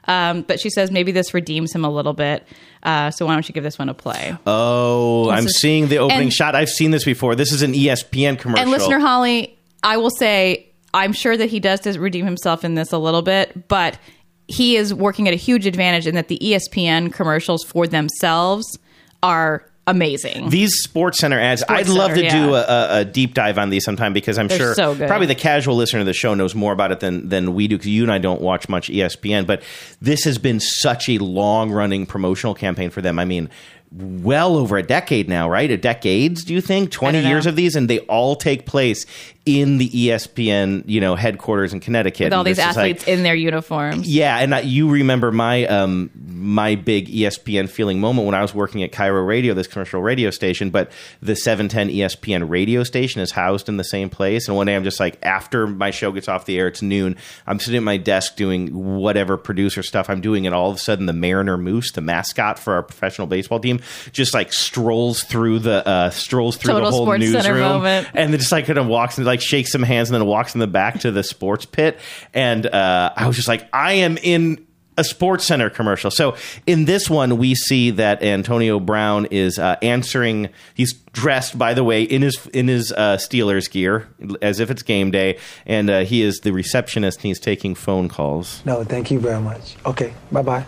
um, 0.07 0.41
but 0.41 0.59
she 0.59 0.71
says 0.71 0.89
maybe 0.89 1.11
this 1.11 1.33
redeems 1.35 1.73
him 1.73 1.85
a 1.85 1.89
little 1.89 2.13
bit. 2.13 2.47
Uh, 2.81 3.11
so 3.11 3.27
why 3.27 3.33
don't 3.33 3.47
you 3.47 3.53
give 3.53 3.63
this 3.63 3.77
one 3.77 3.89
a 3.89 3.93
play? 3.93 4.35
Oh, 4.47 5.25
This 5.31 5.39
I'm 5.39 5.45
is- 5.47 5.59
seeing 5.59 5.87
the 5.87 5.97
opening 5.97 6.21
and- 6.23 6.33
shot. 6.33 6.55
I've 6.55 6.69
seen 6.69 6.89
this 6.91 7.03
before. 7.03 7.35
This 7.35 7.51
is 7.51 7.61
an 7.61 7.73
ESPN 7.73 8.37
commercial. 8.39 8.61
And 8.63 8.71
listener 8.71 8.99
Holly, 8.99 9.54
I 9.85 9.97
will 9.97 10.09
say 10.09 10.73
I'm 10.93 11.13
sure 11.13 11.37
that 11.37 11.49
he 11.49 11.59
does 11.59 11.97
redeem 11.97 12.25
himself 12.25 12.65
in 12.65 12.73
this 12.73 12.91
a 12.91 12.97
little 12.97 13.21
bit, 13.21 13.67
but 13.67 13.99
he 14.47 14.75
is 14.75 14.93
working 14.93 15.27
at 15.27 15.33
a 15.33 15.37
huge 15.37 15.65
advantage 15.65 16.07
in 16.07 16.15
that 16.15 16.27
the 16.27 16.39
ESPN 16.39 17.13
commercials 17.13 17.63
for 17.63 17.87
themselves 17.87 18.77
are 19.21 19.69
amazing. 19.87 20.49
These 20.49 20.81
Sports 20.81 21.19
Center 21.19 21.39
ads, 21.39 21.61
Sports 21.61 21.81
I'd 21.81 21.89
love 21.89 22.15
Center, 22.15 22.29
to 22.29 22.29
do 22.29 22.55
a, 22.55 22.99
a 22.99 23.05
deep 23.05 23.33
dive 23.33 23.57
on 23.57 23.69
these 23.69 23.83
sometime 23.83 24.13
because 24.13 24.39
I'm 24.39 24.47
They're 24.47 24.57
sure 24.57 24.73
so 24.73 24.95
probably 24.95 25.27
the 25.27 25.35
casual 25.35 25.75
listener 25.75 26.01
to 26.01 26.05
the 26.05 26.13
show 26.13 26.33
knows 26.33 26.55
more 26.55 26.73
about 26.73 26.91
it 26.91 26.99
than 26.99 27.29
than 27.29 27.53
we 27.53 27.67
do 27.67 27.77
because 27.77 27.91
you 27.91 28.03
and 28.03 28.11
I 28.11 28.17
don't 28.17 28.41
watch 28.41 28.67
much 28.69 28.89
ESPN. 28.89 29.45
But 29.45 29.61
this 30.01 30.23
has 30.23 30.37
been 30.37 30.59
such 30.59 31.09
a 31.09 31.17
long 31.19 31.71
running 31.71 32.05
promotional 32.05 32.55
campaign 32.55 32.89
for 32.89 33.01
them. 33.01 33.19
I 33.19 33.25
mean, 33.25 33.49
well 33.91 34.57
over 34.57 34.77
a 34.77 34.83
decade 34.83 35.29
now, 35.29 35.49
right? 35.49 35.69
A 35.69 35.77
decades, 35.77 36.43
do 36.43 36.53
you 36.53 36.61
think? 36.61 36.91
Twenty 36.91 37.19
years 37.19 37.45
of 37.45 37.55
these, 37.55 37.75
and 37.75 37.89
they 37.89 37.99
all 37.99 38.35
take 38.35 38.65
place 38.65 39.05
in 39.45 39.77
the 39.77 39.87
ESPN, 39.89 40.83
you 40.87 40.99
know, 40.99 41.15
headquarters 41.15 41.71
in 41.71 41.79
Connecticut. 41.79 42.25
with 42.25 42.33
all 42.33 42.39
And 42.39 42.47
these 42.47 42.57
is 42.57 42.65
like- 42.65 42.69
athletes 42.77 43.07
in 43.07 43.21
their 43.23 43.35
uniforms. 43.35 44.07
yeah, 44.07 44.37
and 44.39 44.55
I, 44.55 44.61
you 44.61 44.89
remember 44.89 45.31
my 45.31 45.65
um, 45.67 46.09
my 46.27 46.75
big 46.75 47.07
ESPN 47.09 47.69
feeling 47.69 47.99
moment 47.99 48.25
when 48.25 48.35
I 48.35 48.41
was 48.41 48.53
working 48.55 48.81
at 48.83 48.91
KIRO 48.91 49.25
Radio, 49.25 49.53
this 49.53 49.67
commercial 49.67 50.01
radio 50.01 50.29
station. 50.31 50.69
But 50.71 50.91
the 51.21 51.35
710 51.35 51.89
ESPN 51.95 52.49
radio 52.49 52.83
station 52.83 53.21
is 53.21 53.31
housed 53.31 53.69
in 53.69 53.77
the 53.77 53.83
same 53.83 54.09
place. 54.09 54.47
And 54.47 54.55
one 54.57 54.65
day 54.67 54.75
I'm 54.75 54.83
just 54.83 54.99
like, 54.99 55.17
after 55.23 55.67
my 55.67 55.91
show 55.91 56.11
gets 56.11 56.27
off 56.27 56.45
the 56.45 56.57
air, 56.57 56.67
it's 56.67 56.81
noon. 56.81 57.15
I'm 57.47 57.59
sitting 57.59 57.77
at 57.77 57.83
my 57.83 57.97
desk 57.97 58.35
doing 58.35 58.67
whatever 58.95 59.37
producer 59.37 59.83
stuff 59.83 60.09
I'm 60.09 60.21
doing, 60.21 60.45
and 60.45 60.55
all 60.55 60.69
of 60.71 60.77
a 60.77 60.79
sudden 60.79 61.05
the 61.05 61.13
Mariner 61.13 61.57
Moose, 61.57 61.91
the 61.91 62.01
mascot 62.01 62.57
for 62.59 62.73
our 62.73 62.83
professional 62.83 63.27
baseball 63.27 63.59
team, 63.59 63.79
just 64.11 64.33
like 64.33 64.51
strolls 64.53 65.23
through 65.23 65.59
the 65.59 65.87
uh, 65.87 66.09
strolls 66.09 66.57
through 66.57 66.73
Total 66.73 66.89
the 66.91 66.95
whole 66.97 67.17
newsroom, 67.17 67.85
and 67.85 68.33
then 68.33 68.39
just 68.39 68.51
like 68.51 68.65
kind 68.65 68.79
of 68.79 68.87
walks 68.87 69.17
and 69.17 69.25
like 69.25 69.34
shakes 69.41 69.71
some 69.71 69.83
hands, 69.83 70.09
and 70.09 70.15
then 70.19 70.25
walks 70.25 70.53
in 70.55 70.59
the 70.59 70.67
back 70.67 70.99
to 71.01 71.11
the 71.11 71.23
sports 71.23 71.65
pit. 71.65 71.99
And 72.33 72.65
uh, 72.65 73.13
I 73.15 73.27
was 73.27 73.35
just 73.35 73.47
like, 73.47 73.67
I 73.73 73.93
am 73.93 74.17
in 74.17 74.65
a 74.97 75.03
sports 75.03 75.43
center 75.43 75.69
commercial. 75.69 76.09
So 76.09 76.35
in 76.65 76.85
this 76.85 77.09
one, 77.09 77.37
we 77.37 77.53
see 77.55 77.91
that 77.91 78.23
Antonio 78.23 78.79
Brown 78.79 79.25
is 79.25 79.59
uh, 79.59 79.75
answering. 79.81 80.49
He's 80.73 80.93
dressed, 81.11 81.57
by 81.57 81.73
the 81.73 81.83
way, 81.83 82.03
in 82.03 82.21
his 82.21 82.47
in 82.53 82.67
his 82.67 82.91
uh, 82.91 83.17
Steelers 83.17 83.69
gear, 83.69 84.07
as 84.41 84.59
if 84.59 84.71
it's 84.71 84.83
game 84.83 85.11
day, 85.11 85.37
and 85.65 85.89
uh, 85.89 85.99
he 86.05 86.21
is 86.21 86.39
the 86.39 86.51
receptionist. 86.53 87.17
and 87.19 87.23
He's 87.25 87.39
taking 87.39 87.75
phone 87.75 88.07
calls. 88.07 88.61
No, 88.65 88.83
thank 88.83 89.11
you 89.11 89.19
very 89.19 89.41
much. 89.41 89.75
Okay, 89.85 90.13
bye 90.31 90.41
bye. 90.41 90.65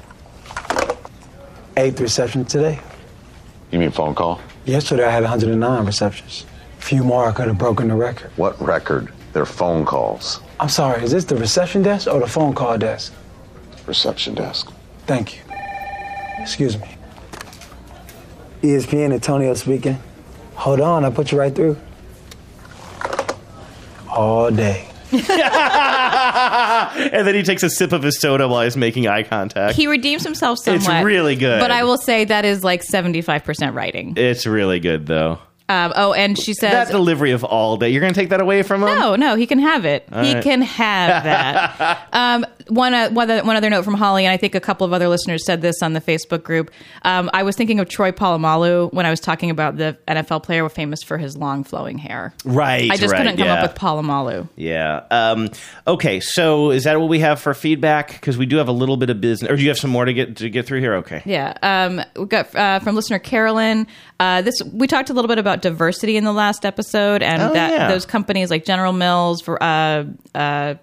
Eighth 1.77 2.01
reception 2.01 2.43
today. 2.43 2.79
You 3.71 3.79
mean 3.79 3.91
phone 3.91 4.15
call? 4.15 4.41
Yesterday 4.65 5.05
I 5.05 5.11
had 5.11 5.23
109 5.23 5.85
receptions. 5.85 6.45
Few 6.87 7.03
more 7.03 7.27
I 7.27 7.33
could 7.33 7.47
have 7.47 7.57
broken 7.57 7.89
the 7.89 7.95
record. 7.95 8.31
What 8.37 8.57
record? 8.61 9.11
They're 9.33 9.45
phone 9.45 9.83
calls. 9.83 10.39
I'm 10.57 10.69
sorry, 10.69 11.03
is 11.03 11.11
this 11.11 11.25
the 11.25 11.35
reception 11.35 11.81
desk 11.81 12.07
or 12.07 12.21
the 12.21 12.27
phone 12.27 12.53
call 12.53 12.77
desk? 12.77 13.11
Reception 13.85 14.35
desk. 14.35 14.71
Thank 15.05 15.35
you. 15.35 15.41
Excuse 16.39 16.77
me. 16.79 16.87
ESPN 18.61 19.11
Antonio 19.11 19.53
speaking. 19.55 19.99
Hold 20.55 20.79
on, 20.79 21.03
I'll 21.03 21.11
put 21.11 21.33
you 21.33 21.37
right 21.37 21.53
through. 21.53 21.75
All 24.09 24.49
day. 24.49 24.87
and 25.11 25.21
then 27.27 27.35
he 27.35 27.43
takes 27.43 27.63
a 27.63 27.69
sip 27.69 27.91
of 27.91 28.01
his 28.01 28.17
soda 28.17 28.47
while 28.47 28.63
he's 28.63 28.77
making 28.77 29.07
eye 29.07 29.23
contact. 29.23 29.75
He 29.75 29.87
redeems 29.87 30.23
himself 30.23 30.59
It's 30.65 30.87
really 30.87 31.35
good. 31.35 31.59
But 31.59 31.71
I 31.71 31.83
will 31.83 31.97
say 31.97 32.23
that 32.23 32.45
is 32.45 32.63
like 32.63 32.81
75% 32.81 33.73
writing. 33.73 34.13
it's 34.15 34.45
really 34.45 34.79
good 34.79 35.05
though. 35.05 35.39
Um, 35.69 35.91
oh, 35.95 36.13
and 36.13 36.37
she 36.37 36.53
says 36.53 36.71
that 36.71 36.87
delivery 36.89 37.31
of 37.31 37.43
all 37.43 37.75
day. 37.75 37.89
You're 37.89 37.99
going 37.99 38.13
to 38.13 38.19
take 38.19 38.29
that 38.29 38.39
away 38.39 38.63
from 38.63 38.83
him? 38.83 38.97
No, 38.97 39.15
no, 39.15 39.35
he 39.35 39.45
can 39.45 39.59
have 39.59 39.83
it. 39.83 40.07
All 40.11 40.23
he 40.23 40.33
right. 40.33 40.43
can 40.43 40.61
have 40.61 41.23
that. 41.23 42.07
um, 42.13 42.45
one, 42.69 42.93
uh, 42.93 43.09
one, 43.09 43.29
other, 43.29 43.43
one 43.45 43.55
other 43.55 43.69
note 43.69 43.83
from 43.83 43.95
Holly, 43.95 44.25
and 44.25 44.31
I 44.31 44.37
think 44.37 44.55
a 44.55 44.59
couple 44.59 44.85
of 44.85 44.93
other 44.93 45.07
listeners 45.07 45.45
said 45.45 45.61
this 45.61 45.81
on 45.81 45.93
the 45.93 46.01
Facebook 46.01 46.43
group. 46.43 46.71
Um, 47.03 47.29
I 47.33 47.43
was 47.43 47.55
thinking 47.55 47.79
of 47.79 47.89
Troy 47.89 48.11
Polamalu 48.11 48.91
when 48.93 49.05
I 49.05 49.09
was 49.09 49.19
talking 49.19 49.49
about 49.49 49.77
the 49.77 49.97
NFL 50.07 50.43
player 50.43 50.67
famous 50.69 51.03
for 51.03 51.17
his 51.17 51.37
long 51.37 51.63
flowing 51.63 51.97
hair. 51.97 52.33
Right. 52.45 52.89
I 52.91 52.97
just 52.97 53.11
right, 53.11 53.19
couldn't 53.19 53.37
come 53.37 53.47
yeah. 53.47 53.63
up 53.63 53.69
with 53.71 53.79
Polamalu. 53.79 54.47
Yeah. 54.55 55.03
Um, 55.11 55.49
okay. 55.87 56.19
So 56.19 56.71
is 56.71 56.83
that 56.83 56.99
what 56.99 57.09
we 57.09 57.19
have 57.19 57.39
for 57.39 57.53
feedback? 57.53 58.13
Because 58.13 58.37
we 58.37 58.45
do 58.45 58.57
have 58.57 58.67
a 58.67 58.71
little 58.73 58.97
bit 58.97 59.09
of 59.09 59.21
business. 59.21 59.51
Or 59.51 59.55
do 59.55 59.61
you 59.61 59.69
have 59.69 59.77
some 59.77 59.91
more 59.91 60.05
to 60.05 60.13
get 60.13 60.37
to 60.37 60.49
get 60.49 60.65
through 60.65 60.79
here? 60.81 60.95
Okay. 60.95 61.21
Yeah. 61.25 61.57
Um, 61.61 62.01
we 62.15 62.25
got 62.25 62.53
uh, 62.55 62.79
from 62.79 62.95
listener 62.95 63.19
Carolyn. 63.19 63.87
Uh, 64.19 64.41
this 64.41 64.55
we 64.73 64.87
talked 64.87 65.09
a 65.09 65.13
little 65.13 65.29
bit 65.29 65.37
about 65.37 65.61
diversity 65.61 66.17
in 66.17 66.23
the 66.23 66.33
last 66.33 66.65
episode, 66.65 67.21
and 67.21 67.41
Oh, 67.41 67.53
that 67.53 67.71
yeah. 67.71 67.87
those 67.87 68.05
companies 68.05 68.49
like 68.49 68.65
General 68.65 68.93
Mills, 68.93 69.47
uh, 69.47 70.05
uh, 70.33 70.75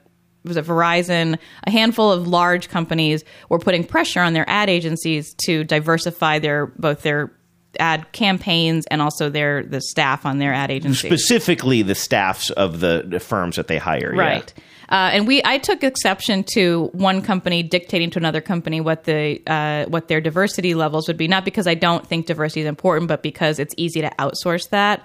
was 0.44 0.56
it 0.56 0.64
Verizon, 0.64 1.38
a 1.66 1.70
handful 1.70 2.12
of 2.12 2.26
large 2.26 2.68
companies 2.68 3.24
were 3.48 3.58
putting 3.58 3.84
pressure 3.84 4.20
on 4.20 4.32
their 4.32 4.48
ad 4.48 4.68
agencies 4.68 5.34
to 5.46 5.64
diversify 5.64 6.38
their 6.38 6.66
both 6.66 7.02
their 7.02 7.32
ad 7.80 8.10
campaigns 8.12 8.86
and 8.86 9.02
also 9.02 9.28
their 9.28 9.62
the 9.64 9.80
staff 9.80 10.26
on 10.26 10.38
their 10.38 10.52
ad 10.52 10.70
agencies. 10.70 11.10
Specifically, 11.10 11.82
the 11.82 11.94
staffs 11.94 12.50
of 12.50 12.80
the, 12.80 13.04
the 13.06 13.20
firms 13.20 13.56
that 13.56 13.66
they 13.66 13.78
hire. 13.78 14.12
yeah. 14.14 14.20
Right. 14.20 14.54
Uh, 14.90 15.10
and 15.12 15.26
we, 15.26 15.40
I 15.44 15.58
took 15.58 15.82
exception 15.82 16.44
to 16.54 16.90
one 16.92 17.22
company 17.22 17.62
dictating 17.62 18.10
to 18.10 18.18
another 18.18 18.42
company 18.42 18.80
what 18.80 19.04
the 19.04 19.40
uh, 19.46 19.86
what 19.86 20.08
their 20.08 20.20
diversity 20.20 20.74
levels 20.74 21.08
would 21.08 21.16
be. 21.16 21.26
Not 21.26 21.44
because 21.44 21.66
I 21.66 21.74
don't 21.74 22.06
think 22.06 22.26
diversity 22.26 22.60
is 22.60 22.66
important, 22.66 23.08
but 23.08 23.22
because 23.22 23.58
it's 23.58 23.74
easy 23.78 24.02
to 24.02 24.10
outsource 24.18 24.68
that. 24.70 25.04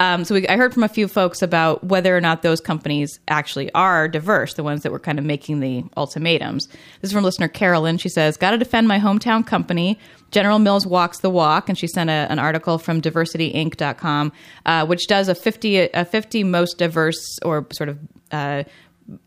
Um, 0.00 0.24
so 0.24 0.34
we, 0.34 0.46
I 0.46 0.56
heard 0.56 0.72
from 0.72 0.84
a 0.84 0.88
few 0.88 1.08
folks 1.08 1.42
about 1.42 1.82
whether 1.82 2.16
or 2.16 2.20
not 2.20 2.42
those 2.42 2.60
companies 2.60 3.18
actually 3.26 3.72
are 3.72 4.06
diverse, 4.06 4.54
the 4.54 4.62
ones 4.62 4.82
that 4.82 4.92
were 4.92 5.00
kind 5.00 5.18
of 5.18 5.24
making 5.24 5.60
the 5.60 5.84
ultimatums. 5.96 6.66
This 7.00 7.10
is 7.10 7.12
from 7.12 7.24
listener 7.24 7.48
Carolyn. 7.48 7.98
She 7.98 8.08
says, 8.08 8.36
"Got 8.36 8.52
to 8.52 8.58
defend 8.58 8.86
my 8.86 9.00
hometown 9.00 9.44
company." 9.44 9.98
General 10.30 10.58
Mills 10.58 10.86
walks 10.86 11.20
the 11.20 11.30
walk, 11.30 11.68
and 11.68 11.76
she 11.76 11.86
sent 11.86 12.10
a, 12.10 12.26
an 12.30 12.38
article 12.38 12.78
from 12.78 13.00
DiversityInc.com, 13.00 14.32
uh, 14.66 14.86
which 14.86 15.06
does 15.08 15.28
a 15.28 15.34
fifty 15.34 15.78
a 15.78 16.04
fifty 16.04 16.44
most 16.44 16.78
diverse 16.78 17.38
or 17.44 17.66
sort 17.72 17.88
of 17.88 17.98
uh, 18.30 18.62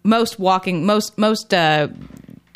most 0.03 0.39
walking 0.39 0.85
most 0.85 1.17
most 1.17 1.53
uh, 1.53 1.89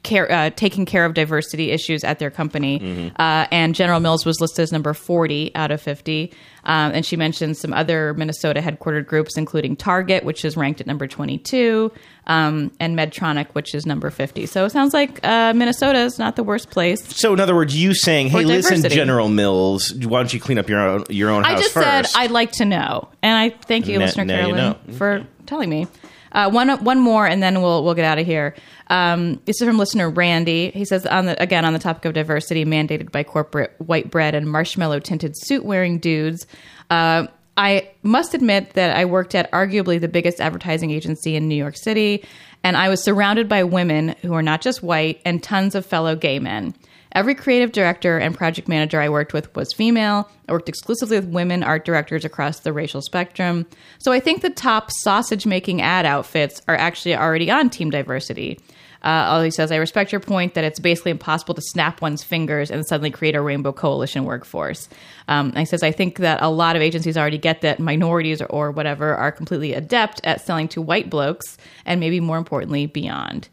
care 0.03 0.31
uh, 0.31 0.51
taking 0.51 0.85
care 0.85 1.03
of 1.03 1.13
diversity 1.13 1.71
issues 1.71 2.03
at 2.03 2.19
their 2.19 2.31
company. 2.31 2.79
Mm-hmm. 2.79 3.21
Uh, 3.21 3.47
and 3.51 3.75
General 3.75 3.99
Mills 3.99 4.25
was 4.25 4.39
listed 4.39 4.63
as 4.63 4.71
number 4.71 4.93
forty 4.93 5.51
out 5.55 5.71
of 5.71 5.81
fifty. 5.81 6.31
Um, 6.65 6.91
and 6.93 7.05
she 7.05 7.15
mentioned 7.15 7.57
some 7.57 7.73
other 7.73 8.13
Minnesota 8.15 8.59
headquartered 8.61 9.05
groups, 9.07 9.37
including 9.37 9.75
Target, 9.75 10.23
which 10.23 10.43
is 10.43 10.57
ranked 10.57 10.81
at 10.81 10.87
number 10.87 11.07
twenty-two, 11.07 11.91
um, 12.27 12.71
and 12.79 12.97
Medtronic, 12.97 13.47
which 13.53 13.75
is 13.75 13.85
number 13.85 14.09
fifty. 14.09 14.45
So 14.45 14.65
it 14.65 14.71
sounds 14.71 14.93
like 14.93 15.19
uh, 15.23 15.53
Minnesota 15.55 15.99
is 15.99 16.17
not 16.17 16.35
the 16.35 16.43
worst 16.43 16.71
place. 16.71 17.05
So, 17.15 17.33
in 17.33 17.39
other 17.39 17.53
words, 17.55 17.75
you 17.75 17.93
saying, 17.93 18.29
"Hey, 18.29 18.43
listen. 18.43 18.81
General 18.89 19.29
Mills, 19.29 19.93
why 19.93 20.19
don't 20.19 20.33
you 20.33 20.39
clean 20.39 20.57
up 20.57 20.67
your 20.69 20.79
own 20.79 21.03
your 21.09 21.29
own 21.29 21.45
I 21.45 21.51
house 21.51 21.61
just 21.61 21.73
first? 21.73 22.13
said 22.13 22.19
I'd 22.19 22.31
like 22.31 22.51
to 22.53 22.65
know, 22.65 23.09
and 23.21 23.37
I 23.37 23.49
thank 23.49 23.87
you, 23.87 23.99
Now- 23.99 24.05
listener 24.05 24.25
now 24.25 24.47
you 24.47 24.53
Carolyn, 24.55 24.75
know. 24.87 24.93
for 24.97 25.27
telling 25.45 25.69
me. 25.69 25.87
Uh, 26.35 26.49
one 26.49 26.69
one 26.83 26.99
more, 26.99 27.25
and 27.25 27.41
then 27.41 27.61
we'll 27.61 27.83
we'll 27.83 27.93
get 27.93 28.03
out 28.03 28.19
of 28.19 28.25
here. 28.25 28.53
Um, 28.87 29.41
this 29.45 29.61
is 29.61 29.67
from 29.67 29.77
listener 29.77 30.09
Randy. 30.09 30.69
He 30.71 30.83
says 30.83 31.05
on 31.05 31.25
the 31.25 31.41
again 31.41 31.63
on 31.63 31.71
the 31.71 31.79
topic 31.79 32.03
of 32.03 32.13
diversity 32.13 32.65
mandated 32.65 33.11
by 33.11 33.23
corporate 33.23 33.73
white 33.77 34.11
bread 34.11 34.35
and 34.35 34.45
marshmallow 34.45 34.99
tinted 34.99 35.33
suit 35.37 35.63
wearing 35.63 35.97
dudes. 35.97 36.45
Uh, 36.89 37.27
I 37.57 37.89
must 38.03 38.33
admit 38.33 38.73
that 38.73 38.97
I 38.97 39.05
worked 39.05 39.33
at 39.33 39.49
arguably 39.51 39.99
the 39.99 40.09
biggest 40.09 40.41
advertising 40.41 40.91
agency 40.91 41.37
in 41.37 41.47
New 41.47 41.55
York 41.55 41.77
City, 41.77 42.25
and 42.65 42.75
I 42.75 42.89
was 42.89 43.01
surrounded 43.01 43.47
by 43.47 43.63
women 43.63 44.09
who 44.21 44.33
are 44.33 44.41
not 44.41 44.61
just 44.61 44.83
white 44.83 45.21
and 45.23 45.41
tons 45.41 45.73
of 45.73 45.85
fellow 45.85 46.17
gay 46.17 46.39
men. 46.39 46.75
Every 47.15 47.33
creative 47.33 47.71
director 47.71 48.17
and 48.17 48.35
project 48.35 48.67
manager 48.67 48.99
I 48.99 49.07
worked 49.07 49.31
with 49.31 49.55
was 49.55 49.73
female. 49.73 50.29
I 50.49 50.51
worked 50.51 50.67
exclusively 50.67 51.17
with 51.17 51.29
women 51.29 51.63
art 51.63 51.85
directors 51.85 52.25
across 52.25 52.59
the 52.59 52.73
racial 52.73 53.01
spectrum. 53.01 53.65
So 53.99 54.11
I 54.11 54.19
think 54.19 54.41
the 54.41 54.49
top 54.49 54.91
sausage 54.91 55.45
making 55.45 55.81
ad 55.81 56.05
outfits 56.05 56.61
are 56.67 56.75
actually 56.75 57.15
already 57.15 57.49
on 57.49 57.69
team 57.69 57.89
diversity. 57.89 58.59
Uh, 59.01 59.41
he 59.43 59.51
says, 59.51 59.71
I 59.71 59.77
respect 59.77 60.11
your 60.11 60.19
point 60.19 60.55
that 60.55 60.63
it's 60.63 60.79
basically 60.79 61.11
impossible 61.11 61.53
to 61.53 61.61
snap 61.61 62.01
one's 62.01 62.23
fingers 62.23 62.69
and 62.69 62.85
suddenly 62.85 63.11
create 63.11 63.35
a 63.35 63.41
rainbow 63.41 63.71
coalition 63.71 64.25
workforce. 64.25 64.89
Um, 65.27 65.53
he 65.53 65.63
says, 65.63 65.83
I 65.83 65.91
think 65.91 66.17
that 66.17 66.41
a 66.41 66.49
lot 66.49 66.75
of 66.75 66.81
agencies 66.81 67.15
already 67.15 67.37
get 67.37 67.61
that 67.61 67.79
minorities 67.79 68.41
or, 68.41 68.47
or 68.47 68.71
whatever 68.71 69.15
are 69.15 69.31
completely 69.31 69.73
adept 69.73 70.19
at 70.25 70.41
selling 70.41 70.67
to 70.69 70.81
white 70.81 71.09
blokes 71.09 71.57
and 71.85 71.99
maybe 71.99 72.19
more 72.19 72.37
importantly, 72.37 72.87
beyond. 72.87 73.47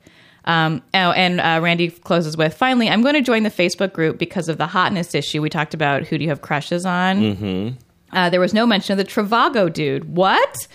Um, 0.44 0.82
oh, 0.94 1.12
and 1.12 1.40
uh, 1.40 1.60
Randy 1.62 1.90
closes 1.90 2.36
with 2.36 2.54
finally, 2.54 2.88
I'm 2.88 3.02
going 3.02 3.14
to 3.14 3.22
join 3.22 3.42
the 3.42 3.50
Facebook 3.50 3.92
group 3.92 4.18
because 4.18 4.48
of 4.48 4.58
the 4.58 4.66
hotness 4.66 5.14
issue. 5.14 5.40
We 5.40 5.50
talked 5.50 5.74
about 5.74 6.04
who 6.04 6.18
do 6.18 6.24
you 6.24 6.30
have 6.30 6.42
crushes 6.42 6.84
on? 6.84 7.20
Mm-hmm. 7.20 7.76
Uh, 8.16 8.30
there 8.30 8.40
was 8.40 8.52
no 8.52 8.66
mention 8.66 8.98
of 8.98 8.98
the 8.98 9.10
Trivago 9.10 9.72
dude. 9.72 10.16
What? 10.16 10.66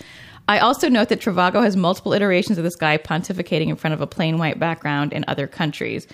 I 0.48 0.58
also 0.58 0.88
note 0.88 1.10
that 1.10 1.20
Trivago 1.20 1.62
has 1.62 1.76
multiple 1.76 2.14
iterations 2.14 2.56
of 2.56 2.64
this 2.64 2.74
guy 2.74 2.96
pontificating 2.96 3.68
in 3.68 3.76
front 3.76 3.94
of 3.94 4.00
a 4.00 4.06
plain 4.06 4.38
white 4.38 4.58
background 4.58 5.12
in 5.12 5.24
other 5.28 5.46
countries. 5.46 6.06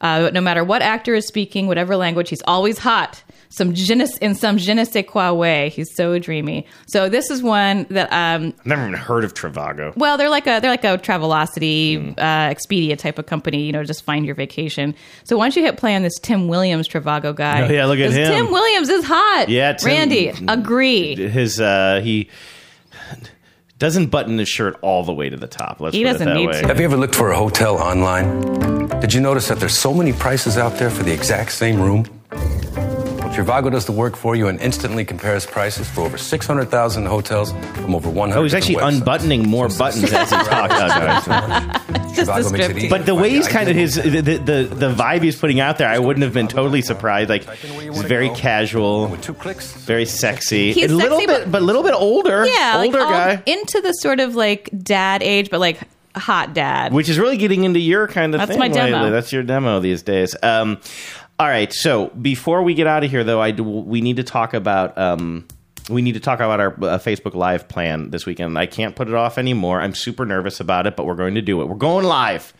Uh, 0.00 0.30
no 0.32 0.40
matter 0.40 0.62
what 0.62 0.82
actor 0.82 1.14
is 1.14 1.26
speaking, 1.26 1.66
whatever 1.66 1.96
language, 1.96 2.28
he's 2.28 2.42
always 2.46 2.78
hot. 2.78 3.22
Some 3.50 3.74
je 3.74 3.92
in 4.20 4.34
some 4.34 4.58
je 4.58 4.74
ne 4.74 4.84
sais 4.84 5.02
quoi 5.04 5.32
way. 5.32 5.70
He's 5.70 5.94
so 5.94 6.18
dreamy. 6.18 6.66
So 6.86 7.08
this 7.08 7.30
is 7.30 7.42
one 7.42 7.86
that 7.90 8.12
um, 8.12 8.52
I've 8.60 8.66
never 8.66 8.82
even 8.82 8.94
heard 8.94 9.24
of 9.24 9.32
Trivago. 9.34 9.96
well, 9.96 10.18
they're 10.18 10.28
like 10.28 10.46
a 10.46 10.60
they're 10.60 10.70
like 10.70 10.84
a 10.84 10.98
Travelocity, 10.98 12.12
uh, 12.18 12.22
Expedia 12.54 12.96
type 12.98 13.18
of 13.18 13.24
company. 13.26 13.62
You 13.64 13.72
know, 13.72 13.82
just 13.84 14.04
find 14.04 14.26
your 14.26 14.34
vacation. 14.34 14.94
So 15.24 15.36
once 15.38 15.56
you 15.56 15.62
hit 15.62 15.78
play 15.78 15.94
on 15.96 16.02
this 16.02 16.18
Tim 16.20 16.46
Williams 16.48 16.86
Trivago 16.88 17.34
guy? 17.34 17.62
Oh, 17.66 17.72
yeah, 17.72 17.86
look 17.86 17.98
at 17.98 18.12
him. 18.12 18.30
Tim 18.30 18.50
Williams 18.52 18.88
is 18.90 19.04
hot. 19.06 19.46
Yeah, 19.48 19.72
Tim- 19.72 19.86
Randy, 19.88 20.28
agree. 20.46 21.16
His 21.16 21.58
uh, 21.60 22.00
he 22.04 22.28
doesn't 23.78 24.08
button 24.08 24.38
his 24.38 24.48
shirt 24.48 24.76
all 24.82 25.04
the 25.04 25.12
way 25.14 25.30
to 25.30 25.36
the 25.36 25.46
top. 25.46 25.80
Let's 25.80 25.94
He 25.96 26.02
put 26.04 26.12
doesn't 26.12 26.28
that 26.28 26.34
need 26.34 26.48
way. 26.48 26.60
to. 26.62 26.66
Have 26.66 26.78
you 26.80 26.84
ever 26.84 26.96
looked 26.96 27.14
for 27.14 27.30
a 27.30 27.36
hotel 27.36 27.76
online? 27.78 28.88
Did 29.00 29.14
you 29.14 29.20
notice 29.20 29.48
that 29.48 29.58
there's 29.60 29.78
so 29.78 29.94
many 29.94 30.12
prices 30.12 30.58
out 30.58 30.74
there 30.78 30.90
for 30.90 31.02
the 31.02 31.12
exact 31.12 31.52
same 31.52 31.80
room? 31.80 32.04
Well, 33.38 33.62
Trivago 33.62 33.70
does 33.70 33.86
the 33.86 33.92
work 33.92 34.16
for 34.16 34.34
you 34.36 34.48
and 34.48 34.60
instantly 34.60 35.04
compares 35.04 35.46
prices 35.46 35.88
for 35.88 36.02
over 36.02 36.18
600,000 36.18 37.06
hotels 37.06 37.52
from 37.52 37.94
over 37.94 38.10
100 38.10 38.38
Oh, 38.38 38.42
he's 38.42 38.54
actually 38.54 38.76
websites. 38.76 38.98
unbuttoning 38.98 39.48
more 39.48 39.68
buttons 39.68 40.12
as 40.12 40.30
he 40.30 40.36
talks. 40.36 40.74
Trivago 42.18 42.52
makes 42.52 42.68
it 42.68 42.76
easy. 42.78 42.88
But 42.88 43.06
the 43.06 43.14
way 43.14 43.30
he's 43.30 43.48
kind 43.48 43.68
of 43.68 43.76
his 43.76 43.94
the, 43.94 44.20
the 44.20 44.36
the 44.38 44.62
the 44.74 44.94
vibe 44.94 45.22
he's 45.22 45.36
putting 45.36 45.60
out 45.60 45.78
there, 45.78 45.88
I 45.88 45.98
wouldn't 45.98 46.24
have 46.24 46.32
been 46.34 46.48
totally 46.48 46.82
surprised. 46.82 47.28
Like 47.30 47.48
he's 47.48 48.02
very 48.02 48.30
casual, 48.30 49.06
very 49.08 50.04
sexy, 50.04 50.72
He's 50.72 50.90
a 50.90 50.94
little 50.96 51.18
sexy, 51.20 51.32
bit, 51.44 51.50
but 51.52 51.62
a 51.62 51.64
little 51.64 51.82
bit 51.82 51.94
older. 51.94 52.44
Yeah, 52.46 52.82
older 52.84 53.00
all 53.00 53.10
guy, 53.10 53.42
into 53.46 53.80
the 53.80 53.92
sort 53.92 54.20
of 54.20 54.34
like 54.34 54.68
dad 54.82 55.22
age, 55.22 55.50
but 55.50 55.60
like 55.60 55.80
hot 56.16 56.52
dad. 56.54 56.92
which 56.92 57.08
is 57.08 57.18
really 57.18 57.36
getting 57.36 57.62
into 57.64 57.78
your 57.78 58.08
kind 58.08 58.34
of 58.34 58.38
That's 58.40 58.50
thing. 58.50 58.58
my 58.58 58.68
demo. 58.68 58.96
lately. 58.96 59.10
That's 59.10 59.32
your 59.32 59.42
demo 59.44 59.78
these 59.80 60.02
days. 60.02 60.34
Um, 60.42 60.78
all 61.38 61.46
right, 61.46 61.72
so 61.72 62.08
before 62.08 62.62
we 62.62 62.74
get 62.74 62.86
out 62.86 63.04
of 63.04 63.10
here, 63.10 63.22
though, 63.22 63.40
I 63.40 63.52
do, 63.52 63.62
we 63.62 64.00
need 64.00 64.16
to 64.16 64.24
talk 64.24 64.54
about. 64.54 64.96
Um, 64.98 65.46
we 65.88 66.02
need 66.02 66.12
to 66.12 66.20
talk 66.20 66.40
about 66.40 66.60
our 66.60 66.72
uh, 66.74 66.98
Facebook 66.98 67.34
Live 67.34 67.66
plan 67.68 68.10
this 68.10 68.26
weekend. 68.26 68.58
I 68.58 68.66
can't 68.66 68.94
put 68.94 69.08
it 69.08 69.14
off 69.14 69.38
anymore. 69.38 69.80
I'm 69.80 69.94
super 69.94 70.26
nervous 70.26 70.60
about 70.60 70.86
it, 70.86 70.96
but 70.96 71.06
we're 71.06 71.14
going 71.14 71.36
to 71.36 71.40
do 71.42 71.62
it. 71.62 71.68
We're 71.68 71.76
going 71.76 72.04
live. 72.04 72.52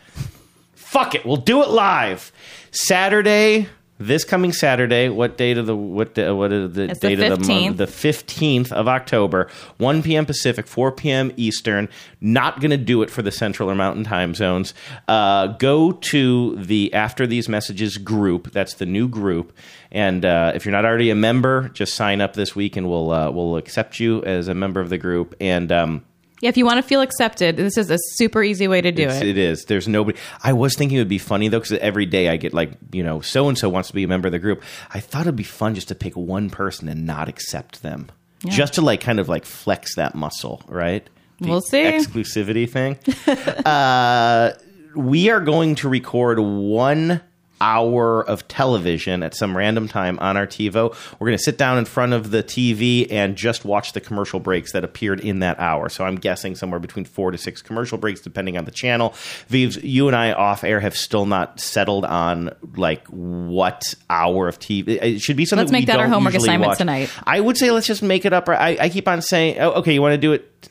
Fuck 0.73 1.13
it, 1.13 1.25
we'll 1.25 1.37
do 1.37 1.61
it 1.61 1.69
live. 1.69 2.31
Saturday, 2.71 3.67
this 3.99 4.23
coming 4.23 4.53
Saturday. 4.53 5.09
What 5.09 5.37
date 5.37 5.57
of 5.57 5.65
the 5.65 5.75
what 5.75 6.15
the, 6.15 6.33
what 6.33 6.51
is 6.51 6.73
the 6.73 6.83
It's 6.89 6.99
the 6.99 7.15
date 7.15 7.19
of 7.19 7.39
the 7.39 7.45
15th. 7.45 7.63
month? 7.65 7.77
The 7.77 7.87
fifteenth 7.87 8.71
of 8.71 8.87
October, 8.87 9.49
one 9.77 10.01
p.m. 10.01 10.25
Pacific, 10.25 10.65
four 10.67 10.91
p.m. 10.91 11.31
Eastern. 11.37 11.89
Not 12.21 12.59
going 12.61 12.71
to 12.71 12.77
do 12.77 13.01
it 13.03 13.09
for 13.09 13.21
the 13.21 13.31
Central 13.31 13.69
or 13.69 13.75
Mountain 13.75 14.05
time 14.05 14.33
zones. 14.33 14.73
Uh, 15.07 15.47
go 15.47 15.91
to 15.91 16.55
the 16.55 16.93
After 16.93 17.27
These 17.27 17.47
Messages 17.49 17.97
group. 17.97 18.51
That's 18.51 18.75
the 18.75 18.85
new 18.85 19.07
group. 19.07 19.55
And 19.91 20.23
uh, 20.23 20.51
if 20.55 20.65
you're 20.65 20.71
not 20.71 20.85
already 20.85 21.09
a 21.09 21.15
member, 21.15 21.69
just 21.69 21.95
sign 21.95 22.21
up 22.21 22.33
this 22.33 22.55
week, 22.55 22.75
and 22.77 22.89
we'll 22.89 23.11
uh, 23.11 23.29
we'll 23.31 23.57
accept 23.57 23.99
you 23.99 24.23
as 24.23 24.47
a 24.47 24.53
member 24.53 24.79
of 24.79 24.89
the 24.89 24.97
group. 24.97 25.35
And 25.41 25.71
um, 25.71 26.05
Yeah, 26.41 26.49
if 26.49 26.57
you 26.57 26.65
want 26.65 26.77
to 26.77 26.83
feel 26.83 27.01
accepted, 27.01 27.57
this 27.57 27.77
is 27.77 27.89
a 27.91 27.97
super 28.15 28.41
easy 28.43 28.67
way 28.67 28.79
to 28.81 28.91
do 28.91 29.03
it's- 29.03 29.21
it. 29.21 29.27
It 29.29 29.37
is. 29.37 29.65
There's 29.65 29.87
nobody. 29.87 30.17
I 30.43 30.53
was 30.53 30.75
thinking 30.75 30.97
it 30.97 31.01
would 31.01 31.07
be 31.09 31.17
funny 31.17 31.47
though, 31.49 31.59
because 31.59 31.77
every 31.79 32.05
day 32.05 32.29
I 32.29 32.37
get 32.37 32.53
like, 32.53 32.71
you 32.91 33.03
know, 33.03 33.19
so 33.21 33.49
and 33.49 33.57
so 33.57 33.67
wants 33.69 33.89
to 33.89 33.95
be 33.95 34.03
a 34.03 34.07
member 34.07 34.27
of 34.27 34.31
the 34.31 34.39
group. 34.39 34.63
I 34.93 34.99
thought 34.99 35.21
it'd 35.21 35.35
be 35.35 35.43
fun 35.43 35.75
just 35.75 35.89
to 35.89 35.95
pick 35.95 36.15
one 36.15 36.49
person 36.49 36.87
and 36.87 37.05
not 37.05 37.27
accept 37.29 37.83
them, 37.83 38.09
Yeah. 38.43 38.51
just 38.51 38.73
to 38.75 38.81
like 38.81 39.01
kind 39.01 39.19
of 39.19 39.27
like 39.27 39.45
flex 39.45 39.95
that 39.95 40.15
muscle, 40.15 40.61
right? 40.67 41.05
The 41.41 41.49
We'll 41.49 41.61
see. 41.61 41.83
Exclusivity 41.83 42.69
thing. 42.69 42.97
uh, 43.65 44.53
we 44.95 45.29
are 45.29 45.39
going 45.39 45.75
to 45.75 45.89
record 45.89 46.39
one 46.39 47.21
hour 47.61 48.21
of 48.27 48.47
television 48.47 49.23
at 49.23 49.35
some 49.35 49.55
random 49.55 49.87
time 49.87 50.19
on 50.19 50.37
our 50.37 50.47
TiVo. 50.47 50.95
We're 51.19 51.27
going 51.27 51.37
to 51.37 51.43
sit 51.43 51.57
down 51.57 51.77
in 51.77 51.85
front 51.85 52.13
of 52.13 52.31
the 52.31 52.43
TV 52.43 53.11
and 53.11 53.35
just 53.35 53.65
watch 53.65 53.93
the 53.93 54.01
commercial 54.01 54.39
breaks 54.39 54.71
that 54.73 54.83
appeared 54.83 55.19
in 55.19 55.39
that 55.39 55.59
hour. 55.59 55.89
So 55.89 56.05
I'm 56.05 56.15
guessing 56.15 56.55
somewhere 56.55 56.79
between 56.79 57.05
four 57.05 57.31
to 57.31 57.37
six 57.37 57.61
commercial 57.61 57.97
breaks, 57.97 58.21
depending 58.21 58.57
on 58.57 58.65
the 58.65 58.71
channel. 58.71 59.13
Vives, 59.47 59.77
you 59.83 60.07
and 60.07 60.15
I 60.15 60.33
off 60.33 60.63
air 60.63 60.79
have 60.79 60.95
still 60.95 61.25
not 61.25 61.59
settled 61.59 62.05
on 62.05 62.51
like 62.75 63.05
what 63.07 63.93
hour 64.09 64.47
of 64.47 64.59
TV. 64.59 64.87
It 65.01 65.21
should 65.21 65.37
be 65.37 65.45
something. 65.45 65.63
Let's 65.65 65.71
make 65.71 65.87
that 65.87 65.99
our 65.99 66.07
homework 66.07 66.35
assignment 66.35 66.69
watch. 66.69 66.77
tonight. 66.77 67.11
I 67.23 67.39
would 67.39 67.57
say 67.57 67.71
let's 67.71 67.87
just 67.87 68.01
make 68.01 68.25
it 68.25 68.33
up. 68.33 68.47
I, 68.49 68.77
I 68.79 68.89
keep 68.89 69.07
on 69.07 69.21
saying, 69.21 69.59
oh, 69.59 69.71
okay, 69.73 69.93
you 69.93 70.01
want 70.01 70.13
to 70.13 70.17
do 70.17 70.33
it? 70.33 70.69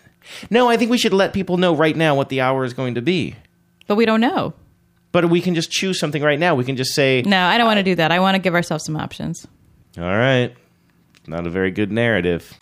No, 0.50 0.68
I 0.68 0.76
think 0.76 0.90
we 0.90 0.98
should 0.98 1.12
let 1.12 1.32
people 1.32 1.56
know 1.56 1.74
right 1.74 1.96
now 1.96 2.14
what 2.14 2.28
the 2.28 2.40
hour 2.40 2.64
is 2.64 2.74
going 2.74 2.94
to 2.96 3.02
be. 3.02 3.34
But 3.86 3.96
we 3.96 4.04
don't 4.04 4.20
know. 4.20 4.54
But 5.12 5.30
we 5.30 5.40
can 5.40 5.54
just 5.54 5.70
choose 5.70 5.98
something 5.98 6.22
right 6.22 6.38
now. 6.38 6.54
We 6.54 6.64
can 6.64 6.76
just 6.76 6.92
say, 6.94 7.22
No, 7.24 7.38
I 7.46 7.56
don't 7.58 7.66
want 7.66 7.78
to 7.78 7.82
do 7.82 7.94
that. 7.94 8.12
I 8.12 8.20
want 8.20 8.34
to 8.34 8.38
give 8.38 8.54
ourselves 8.54 8.84
some 8.84 8.96
options. 8.96 9.46
all 9.96 10.04
right, 10.04 10.54
not 11.26 11.46
a 11.46 11.50
very 11.50 11.70
good 11.70 11.90
narrative. 11.90 12.54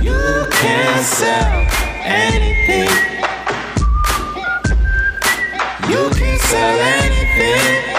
You 0.00 0.46
can 0.50 1.02
sell 1.02 1.66
anything. 2.04 2.88
You 5.90 6.10
can 6.10 6.38
sell 6.38 6.78
anything. 6.80 7.93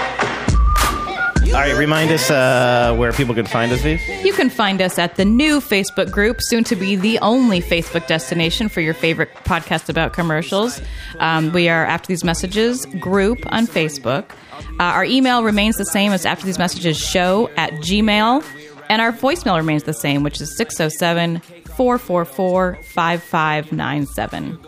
All 1.55 1.61
right, 1.61 1.77
remind 1.77 2.11
us 2.11 2.29
uh, 2.29 2.93
where 2.97 3.13
people 3.13 3.33
can 3.33 3.45
find 3.45 3.71
us, 3.71 3.79
Viv. 3.79 4.01
You 4.25 4.33
can 4.33 4.49
find 4.49 4.81
us 4.81 4.99
at 4.99 5.15
the 5.15 5.23
new 5.23 5.61
Facebook 5.61 6.11
group, 6.11 6.39
soon 6.41 6.65
to 6.65 6.75
be 6.75 6.97
the 6.97 7.17
only 7.19 7.61
Facebook 7.61 8.07
destination 8.07 8.67
for 8.67 8.81
your 8.81 8.93
favorite 8.93 9.33
podcast 9.45 9.87
about 9.87 10.11
commercials. 10.11 10.81
Um, 11.19 11.53
we 11.53 11.69
are 11.69 11.85
After 11.85 12.07
These 12.07 12.25
Messages 12.25 12.85
group 12.99 13.39
on 13.53 13.67
Facebook. 13.67 14.31
Uh, 14.51 14.83
our 14.83 15.05
email 15.05 15.45
remains 15.45 15.77
the 15.77 15.85
same 15.85 16.11
as 16.11 16.25
After 16.25 16.45
These 16.45 16.59
Messages 16.59 16.97
show 16.97 17.49
at 17.55 17.71
Gmail. 17.75 18.43
And 18.89 19.01
our 19.01 19.13
voicemail 19.13 19.55
remains 19.55 19.83
the 19.83 19.93
same, 19.93 20.23
which 20.23 20.41
is 20.41 20.57
607 20.57 21.39
444 21.77 22.79
5597. 22.83 24.59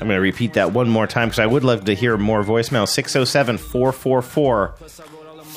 I'm 0.00 0.08
going 0.08 0.16
to 0.16 0.20
repeat 0.22 0.54
that 0.54 0.72
one 0.72 0.88
more 0.88 1.06
time 1.06 1.28
because 1.28 1.40
I 1.40 1.46
would 1.46 1.64
love 1.64 1.84
to 1.84 1.94
hear 1.94 2.16
more 2.16 2.42
voicemail. 2.42 2.88
607 2.88 3.58
444 3.58 4.74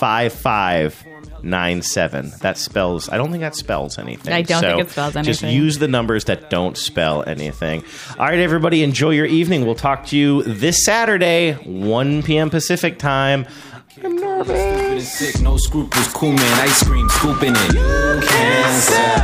5597. 0.04 2.34
That 2.42 2.58
spells, 2.58 3.08
I 3.10 3.16
don't 3.18 3.30
think 3.32 3.40
that 3.42 3.56
spells 3.56 3.98
anything. 3.98 4.34
I 4.34 4.42
don't 4.42 4.62
So 4.62 4.76
think 4.76 4.88
it 4.88 4.92
spells 4.92 5.16
anything. 5.16 5.32
Just 5.34 5.44
use 5.44 5.78
the 5.78 5.88
numbers 5.88 6.26
that 6.26 6.50
don't 6.50 6.76
spell 6.78 7.24
anything. 7.26 7.86
All 8.20 8.26
right, 8.26 8.40
everybody, 8.40 8.84
enjoy 8.84 9.12
your 9.12 9.26
evening. 9.28 9.66
We'll 9.66 9.76
talk 9.76 10.06
to 10.08 10.18
you 10.18 10.44
this 10.44 10.84
Saturday, 10.84 11.54
1 11.54 12.24
p.m. 12.24 12.50
Pacific 12.50 13.00
time. 13.00 13.46
I'm 14.04 14.18
nervous. 14.18 14.60
Stupid 14.60 14.92
and 14.92 15.02
sick, 15.02 15.40
no 15.42 15.56
scruples, 15.56 16.08
cool 16.10 16.34
man, 16.34 16.60
ice 16.60 16.84
cream, 16.84 17.08
scooping 17.10 17.54
it. 17.56 17.74
You 17.74 18.20
can 18.28 18.82
sell 18.82 19.24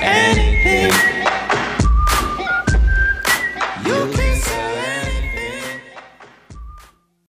anything. 0.00 1.19